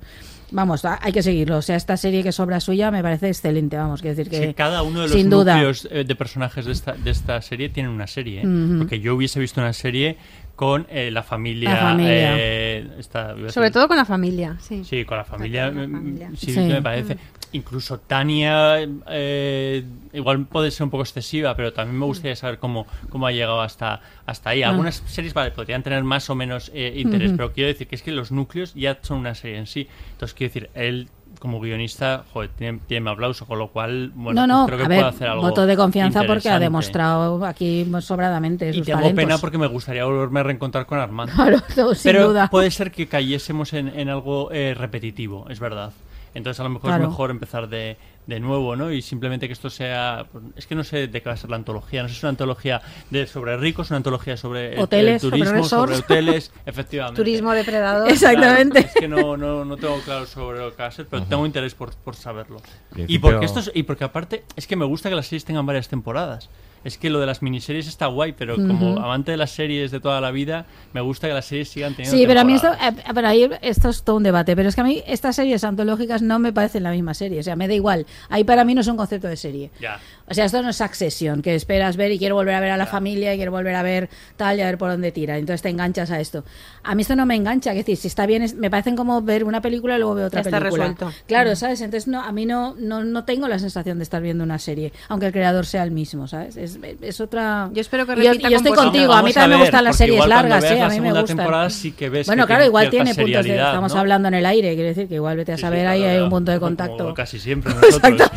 Vamos, 0.52 0.84
ha- 0.84 0.98
hay 1.02 1.12
que 1.12 1.22
seguirlo. 1.22 1.56
O 1.56 1.62
sea, 1.62 1.76
esta 1.76 1.96
serie 1.96 2.22
que 2.22 2.30
sobra 2.30 2.60
suya 2.60 2.90
me 2.90 3.02
parece 3.02 3.28
excelente. 3.28 3.76
Vamos, 3.76 4.00
quiero 4.02 4.16
decir 4.16 4.30
que. 4.30 4.46
Sí, 4.48 4.54
cada 4.54 4.82
uno 4.82 5.00
de 5.00 5.08
los 5.08 5.16
sin 5.16 5.30
duda. 5.30 5.54
núcleos 5.54 5.88
eh, 5.90 6.04
de 6.04 6.14
personajes 6.14 6.66
de 6.66 6.72
esta, 6.72 6.92
de 6.92 7.10
esta 7.10 7.40
serie 7.42 7.68
tienen 7.70 7.90
una 7.90 8.06
serie. 8.06 8.42
¿eh? 8.44 8.74
Porque 8.78 9.00
yo 9.00 9.14
hubiese 9.14 9.40
visto 9.40 9.60
una 9.60 9.72
serie 9.72 10.16
con 10.56 10.86
eh, 10.90 11.10
la 11.10 11.22
familia. 11.22 11.70
La 11.70 11.76
familia. 11.76 12.34
eh, 12.36 12.88
esta- 12.98 13.34
Sobre 13.48 13.70
todo 13.70 13.88
con 13.88 13.96
la 13.96 14.04
familia, 14.04 14.56
sí. 14.60 14.84
Sí, 14.84 15.04
con 15.04 15.16
la 15.18 15.24
familia. 15.24 15.68
con 15.72 15.76
la 15.82 15.86
mm, 15.88 15.92
familia. 15.92 16.30
Sí, 16.36 16.52
Sí. 16.52 16.60
me 16.60 16.82
parece. 16.82 17.16
Incluso 17.54 17.98
Tania, 18.00 18.78
eh, 19.08 19.84
igual 20.14 20.46
puede 20.46 20.70
ser 20.70 20.84
un 20.84 20.90
poco 20.90 21.02
excesiva, 21.02 21.54
pero 21.54 21.72
también 21.72 21.98
me 21.98 22.06
gustaría 22.06 22.34
saber 22.34 22.58
cómo, 22.58 22.86
cómo 23.10 23.26
ha 23.26 23.32
llegado 23.32 23.60
hasta, 23.60 24.00
hasta 24.24 24.50
ahí. 24.50 24.62
Ah. 24.62 24.70
Algunas 24.70 25.02
series 25.06 25.34
vale, 25.34 25.50
podrían 25.50 25.82
tener 25.82 26.02
más 26.02 26.30
o 26.30 26.34
menos 26.34 26.70
eh, 26.74 26.94
interés, 26.96 27.32
pero 27.36 27.52
quiero 27.52 27.68
decir 27.68 27.86
que 27.88 27.94
es 27.96 28.02
que 28.02 28.12
los 28.12 28.32
núcleos 28.32 28.72
ya 28.74 28.98
son 29.02 29.18
una 29.18 29.34
serie 29.34 29.58
en 29.58 29.66
sí. 29.66 29.86
Entonces, 30.12 30.34
quiero 30.34 30.48
decir, 30.54 30.70
él 30.74 31.08
como 31.42 31.60
guionista, 31.60 32.22
joder, 32.32 32.50
tiene, 32.56 32.78
tiene 32.86 33.10
aplauso, 33.10 33.44
con 33.46 33.58
lo 33.58 33.66
cual, 33.68 34.12
bueno, 34.14 34.46
no, 34.46 34.46
no, 34.46 34.66
pues 34.66 34.76
creo 34.76 34.78
que 34.78 34.84
a 34.84 34.86
puede 34.86 34.98
ver, 35.00 35.08
hacer 35.08 35.28
algo. 35.28 35.42
voto 35.42 35.66
de 35.66 35.76
confianza 35.76 36.22
porque 36.24 36.48
ha 36.48 36.58
demostrado 36.60 37.44
aquí 37.44 37.84
sobradamente 38.00 38.70
Y 38.70 38.74
sus 38.74 38.86
tengo 38.86 39.00
talentos. 39.00 39.24
pena 39.24 39.38
porque 39.38 39.58
me 39.58 39.66
gustaría 39.66 40.04
volverme 40.04 40.40
a 40.40 40.42
reencontrar 40.44 40.86
con 40.86 40.98
Armando. 41.00 41.32
Claro, 41.36 41.58
no, 41.76 41.94
sin 41.94 42.12
Pero 42.12 42.28
duda. 42.28 42.48
puede 42.48 42.70
ser 42.70 42.92
que 42.92 43.08
cayésemos 43.08 43.72
en, 43.72 43.88
en 43.88 44.08
algo 44.08 44.50
eh, 44.52 44.74
repetitivo, 44.78 45.46
es 45.50 45.58
verdad. 45.58 45.92
Entonces 46.34 46.60
a 46.60 46.62
lo 46.62 46.70
mejor 46.70 46.88
Claro. 46.90 47.02
es 47.04 47.08
mejor 47.10 47.30
empezar 47.30 47.68
de, 47.68 47.96
de 48.26 48.38
nuevo, 48.38 48.76
¿no? 48.76 48.92
Y 48.92 49.02
simplemente 49.02 49.48
que 49.48 49.52
esto 49.52 49.68
sea... 49.68 50.26
Es 50.54 50.66
que 50.68 50.74
no 50.76 50.84
sé 50.84 51.08
de 51.08 51.20
qué 51.22 51.28
va 51.28 51.34
a 51.34 51.36
ser 51.36 51.50
la 51.50 51.56
antología. 51.56 52.02
No 52.02 52.08
sé 52.08 52.14
si 52.14 52.18
es 52.18 52.22
una 52.22 52.30
antología 52.30 52.80
de, 53.10 53.26
sobre 53.26 53.56
ricos, 53.56 53.90
una 53.90 53.96
antología 53.96 54.36
sobre 54.36 54.74
el- 54.74 54.78
Hoteles, 54.78 55.14
el 55.14 55.20
sobre 55.20 55.38
turismo, 55.40 55.64
sobre, 55.64 55.86
resorts. 55.92 56.04
hoteles, 56.10 56.52
efectivamente. 56.66 57.16
Turismo 57.20 57.52
depredador. 57.52 58.08
Exactamente. 58.08 58.82
Claro, 58.84 58.88
es 58.94 59.00
que 59.00 59.08
no, 59.08 59.36
no, 59.36 59.64
no 59.64 59.76
tengo 59.76 59.98
claro 60.02 60.26
sobre 60.26 60.60
lo 60.60 60.70
que 60.74 60.82
va 60.82 60.88
a 60.88 60.92
ser, 60.92 61.06
pero 61.06 61.24
tengo 61.24 61.44
interés 61.46 61.74
por, 61.74 61.94
por 61.96 62.14
saberlo. 62.14 62.62
Y 62.96 63.18
porque, 63.18 63.44
esto 63.44 63.58
es- 63.60 63.72
y 63.74 63.82
porque 63.82 64.04
aparte 64.04 64.44
es 64.54 64.66
que 64.68 64.76
me 64.76 64.84
gusta 64.84 65.08
que 65.08 65.16
las 65.16 65.26
series 65.26 65.44
tengan 65.44 65.66
varias 65.66 65.88
temporadas. 65.88 66.48
Es 66.84 66.98
que 66.98 67.10
lo 67.10 67.20
de 67.20 67.26
las 67.26 67.42
miniseries 67.42 67.86
está 67.86 68.06
guay, 68.06 68.32
pero 68.32 68.56
como 68.56 68.98
amante 68.98 69.30
de 69.30 69.36
las 69.36 69.50
series 69.52 69.90
de 69.90 70.00
toda 70.00 70.20
la 70.20 70.30
vida, 70.30 70.66
me 70.92 71.00
gusta 71.00 71.28
que 71.28 71.34
las 71.34 71.44
series 71.46 71.68
sigan 71.68 71.94
teniendo 71.94 72.16
Sí, 72.18 72.24
pero 72.26 72.40
a 72.40 72.44
mí 72.44 72.54
esto, 72.54 72.70
temporadas. 72.70 72.98
eh, 72.98 73.10
pero 73.14 73.28
ahí 73.28 73.50
esto 73.62 73.88
es 73.88 74.02
todo 74.02 74.16
un 74.16 74.22
debate, 74.24 74.56
pero 74.56 74.68
es 74.68 74.74
que 74.74 74.80
a 74.80 74.84
mí 74.84 75.02
estas 75.06 75.36
series 75.36 75.62
antológicas 75.64 76.22
no 76.22 76.38
me 76.38 76.52
parecen 76.52 76.82
la 76.82 76.90
misma 76.90 77.14
serie, 77.14 77.40
o 77.40 77.42
sea, 77.42 77.54
me 77.56 77.68
da 77.68 77.74
igual. 77.74 78.06
Ahí 78.28 78.44
para 78.44 78.64
mí 78.64 78.74
no 78.74 78.80
es 78.80 78.86
un 78.88 78.96
concepto 78.96 79.28
de 79.28 79.36
serie. 79.36 79.70
Ya. 79.80 80.00
O 80.28 80.34
sea, 80.34 80.44
esto 80.46 80.62
no 80.62 80.70
es 80.70 80.76
Succession, 80.76 81.42
que 81.42 81.54
esperas 81.54 81.96
ver 81.96 82.10
y 82.12 82.18
quiero 82.18 82.34
volver 82.34 82.54
a 82.54 82.60
ver 82.60 82.70
a 82.70 82.76
la 82.76 82.86
familia 82.86 83.32
y 83.32 83.36
quiero 83.36 83.52
volver 83.52 83.74
a 83.74 83.82
ver 83.82 84.08
tal 84.36 84.58
y 84.58 84.62
a 84.62 84.66
ver 84.66 84.78
por 84.78 84.90
dónde 84.90 85.12
tira. 85.12 85.38
Entonces 85.38 85.62
te 85.62 85.68
enganchas 85.68 86.10
a 86.10 86.20
esto. 86.20 86.44
A 86.82 86.94
mí 86.94 87.02
esto 87.02 87.14
no 87.16 87.26
me 87.26 87.36
engancha, 87.36 87.70
es 87.72 87.76
decir, 87.78 87.96
si 87.96 88.08
está 88.08 88.26
bien, 88.26 88.42
es- 88.42 88.54
me 88.54 88.70
parecen 88.70 88.96
como 88.96 89.22
ver 89.22 89.44
una 89.44 89.60
película 89.60 89.94
y 89.96 89.98
luego 89.98 90.14
veo 90.14 90.26
otra 90.26 90.40
está 90.40 90.58
película. 90.58 90.88
resuelto. 90.88 91.12
Claro. 91.26 91.54
¿sabes? 91.56 91.80
Entonces 91.80 92.08
no, 92.08 92.20
a 92.22 92.32
mí 92.32 92.46
no, 92.46 92.74
no, 92.78 93.04
no 93.04 93.24
tengo 93.24 93.46
la 93.46 93.58
sensación 93.58 93.98
de 93.98 94.04
estar 94.04 94.22
viendo 94.22 94.42
una 94.42 94.58
serie, 94.58 94.92
aunque 95.08 95.26
el 95.26 95.32
creador 95.32 95.66
sea 95.66 95.82
el 95.82 95.90
mismo, 95.90 96.26
¿sabes? 96.26 96.56
Es, 96.56 96.71
es 97.00 97.20
otra... 97.20 97.68
Yo 97.72 97.80
espero 97.80 98.06
que 98.06 98.16
yo, 98.16 98.30
repita 98.30 98.48
y 98.48 98.50
yo 98.52 98.56
estoy 98.58 98.70
con 98.72 98.76
vosotros. 98.86 98.92
contigo, 98.92 99.12
a 99.12 99.22
mí 99.22 99.32
también 99.32 99.50
me 99.50 99.56
ver, 99.64 99.70
gustan 99.70 99.84
las 99.84 99.96
series 99.96 100.26
largas, 100.26 100.62
veas 100.62 100.72
¿eh? 100.74 100.78
la 100.78 100.86
A 100.86 100.88
mí 100.88 101.00
me 101.00 101.12
gustan. 101.20 101.70
sí 101.70 101.92
que 101.92 102.08
ves 102.08 102.26
bueno, 102.26 102.44
que 102.44 102.46
claro, 102.48 102.64
igual 102.64 102.90
tiene 102.90 103.14
puntos 103.14 103.44
de... 103.44 103.54
Estamos 103.56 103.94
¿no? 103.94 104.00
hablando 104.00 104.28
en 104.28 104.34
el 104.34 104.46
aire, 104.46 104.74
quiere 104.74 104.88
decir 104.90 105.08
que 105.08 105.14
igual 105.16 105.36
vete 105.36 105.52
a 105.52 105.56
Sí, 105.56 105.60
sí, 105.60 105.62
saber, 105.62 105.80
claro, 105.82 105.94
ahí 105.94 106.04
hay 106.04 106.18
un 106.20 106.30
punto 106.30 106.52
de 106.52 106.60
contacto. 106.60 106.96
como 106.98 107.14
casi 107.14 107.38
siempre 107.38 107.72
nosotros. 107.82 108.30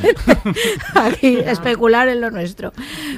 Aquí, 0.96 1.38
especular 1.46 2.08
en 2.08 2.22
lo 2.22 2.32
nuestro. 2.32 2.74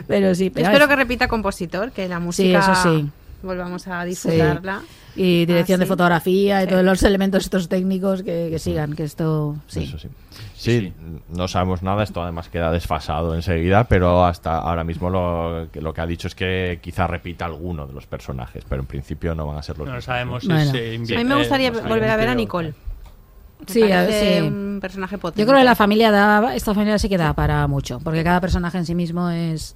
Pero 0.08 0.34
sí, 0.36 0.46
Yo 0.46 0.52
pero 0.54 0.66
espero 0.68 0.86
es- 0.86 0.90
que 0.90 0.96
repita 0.96 1.28
compositor, 1.28 1.92
que 1.92 2.08
la 2.08 2.18
Sí, 2.18 2.24
música 2.24 2.60
eso 2.60 2.76
sí. 2.84 3.10
Volvamos 3.44 3.88
a 3.88 4.04
Sí. 4.04 4.10
disfrutarla. 4.10 4.82
Y 5.16 5.46
dirección 5.46 5.78
Ah, 5.78 5.82
de 5.82 5.86
sí. 5.86 5.90
fotografía 5.90 6.62
y 6.62 6.66
Sí. 6.66 6.70
todos 6.70 6.84
los 6.84 7.02
elementos 7.04 7.44
estos 7.44 7.68
técnicos 7.70 8.22
que, 8.22 8.48
que 8.52 8.60
sigan, 8.60 8.94
que 8.96 9.04
esto 9.04 9.56
sí. 9.68 9.84
Eso 9.84 9.98
sí. 9.98 10.08
Sí, 10.56 10.94
no 11.30 11.48
sabemos 11.48 11.82
nada, 11.82 12.04
esto 12.04 12.22
además 12.22 12.50
queda 12.50 12.72
desfasado 12.72 13.34
enseguida, 13.36 13.86
pero 13.86 14.26
hasta 14.26 14.58
ahora 14.60 14.84
mismo 14.84 15.10
lo, 15.10 15.68
que- 15.72 15.82
lo 15.82 15.94
que 15.94 16.02
ha 16.02 16.06
dicho 16.06 16.28
es 16.28 16.36
que 16.36 16.80
quizá 16.82 17.08
repita 17.08 17.46
alguno 17.46 17.88
de 17.88 17.94
los 17.94 18.06
personajes, 18.06 18.64
pero 18.68 18.82
en 18.82 18.88
principio 18.88 19.34
no 19.34 19.48
van 19.48 19.58
a 19.58 19.64
ser 19.64 19.78
los 19.78 19.86
No 19.88 19.94
lo 19.94 19.98
mismos, 19.98 20.06
sabemos, 20.06 20.44
es, 20.44 20.50
Bueno. 20.50 21.16
A 21.16 21.24
mí 21.24 21.24
me 21.26 21.36
gustaría 21.36 21.72
volver 21.72 22.10
a 22.10 22.18
ver 22.18 22.30
a. 22.30 22.36
Nicole. 22.36 22.74
Me 23.60 23.66
Sí, 23.74 23.82
sí. 23.82 24.42
un 24.42 24.78
personaje 24.80 25.18
potente. 25.18 25.42
Yo 25.42 25.48
creo 25.48 25.58
que 25.60 25.66
la 25.66 25.74
familia 25.76 26.12
da, 26.12 26.56
esta 26.56 26.76
familia 26.76 27.00
sí 27.00 27.10
que 27.10 27.18
da 27.18 27.34
para 27.34 27.66
mucho, 27.68 28.00
porque 28.04 28.24
cada 28.24 28.40
personaje 28.40 28.78
en 28.78 28.86
sí 28.86 28.94
mismo 28.94 29.30
es, 29.32 29.76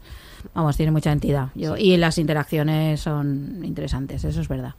vamos, 0.54 0.78
tiene 0.78 0.92
mucha 0.92 1.12
entidad. 1.12 1.50
Yo- 1.56 1.78
Y 1.78 1.98
las 1.98 2.18
interacciones 2.18 3.00
son 3.00 3.62
interesantes, 3.64 4.24
eso 4.24 4.42
es 4.42 4.48
verdad. 4.48 4.74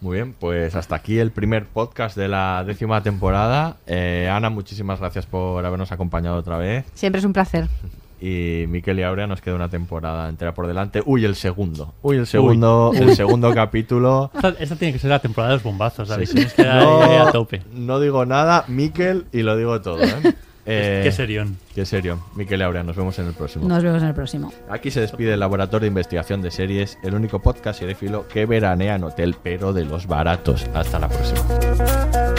Muy 0.00 0.14
bien, 0.16 0.32
pues 0.38 0.76
hasta 0.76 0.94
aquí 0.94 1.18
el 1.18 1.32
primer 1.32 1.66
podcast 1.66 2.16
de 2.16 2.28
la 2.28 2.62
décima 2.64 3.02
temporada. 3.02 3.76
Eh, 3.86 4.30
Ana, 4.32 4.48
muchísimas 4.48 5.00
gracias 5.00 5.26
por 5.26 5.64
habernos 5.66 5.90
acompañado 5.90 6.36
otra 6.36 6.56
vez. 6.56 6.84
Siempre 6.94 7.18
es 7.18 7.24
un 7.24 7.32
placer. 7.32 7.68
Y 8.20 8.64
Miquel 8.66 8.98
y 8.98 9.04
Aurea 9.04 9.28
nos 9.28 9.40
queda 9.40 9.54
una 9.54 9.68
temporada 9.68 10.28
entera 10.28 10.52
por 10.52 10.66
delante. 10.66 11.00
Uy, 11.06 11.24
el 11.24 11.36
segundo. 11.36 11.94
Uy, 12.02 12.16
el 12.16 12.26
segundo, 12.26 12.90
el 12.92 13.14
segundo 13.14 13.54
capítulo. 13.54 14.32
Esta, 14.34 14.48
esta 14.58 14.74
tiene 14.74 14.92
que 14.94 14.98
ser 14.98 15.10
la 15.10 15.20
temporada 15.20 15.50
de 15.52 15.56
los 15.58 15.62
bombazos. 15.62 16.08
Sí. 16.28 16.34
Que 16.56 16.64
dar 16.64 16.82
No, 16.82 17.00
ahí 17.00 17.16
a 17.16 17.30
tope. 17.30 17.62
no 17.72 18.00
digo 18.00 18.26
nada, 18.26 18.64
Miquel, 18.66 19.26
y 19.32 19.42
lo 19.42 19.56
digo 19.56 19.80
todo. 19.82 20.02
¿eh? 20.02 20.34
Eh, 20.70 21.00
Qué 21.02 21.12
serión. 21.12 21.56
Qué 21.74 21.86
serio. 21.86 22.22
Miquel 22.34 22.60
y 22.60 22.62
Aurea, 22.62 22.82
nos 22.82 22.94
vemos 22.94 23.18
en 23.18 23.26
el 23.26 23.32
próximo. 23.32 23.66
Nos 23.66 23.82
vemos 23.82 24.02
en 24.02 24.08
el 24.08 24.14
próximo. 24.14 24.52
Aquí 24.68 24.90
se 24.90 25.00
despide 25.00 25.32
el 25.32 25.40
Laboratorio 25.40 25.84
de 25.84 25.88
Investigación 25.88 26.42
de 26.42 26.50
Series, 26.50 26.98
el 27.02 27.14
único 27.14 27.40
podcast 27.40 27.80
cinéfilo 27.80 28.28
que 28.28 28.44
veranea 28.44 28.96
en 28.96 29.04
hotel, 29.04 29.34
pero 29.42 29.72
de 29.72 29.86
los 29.86 30.06
baratos. 30.06 30.66
Hasta 30.74 30.98
la 30.98 31.08
próxima. 31.08 32.37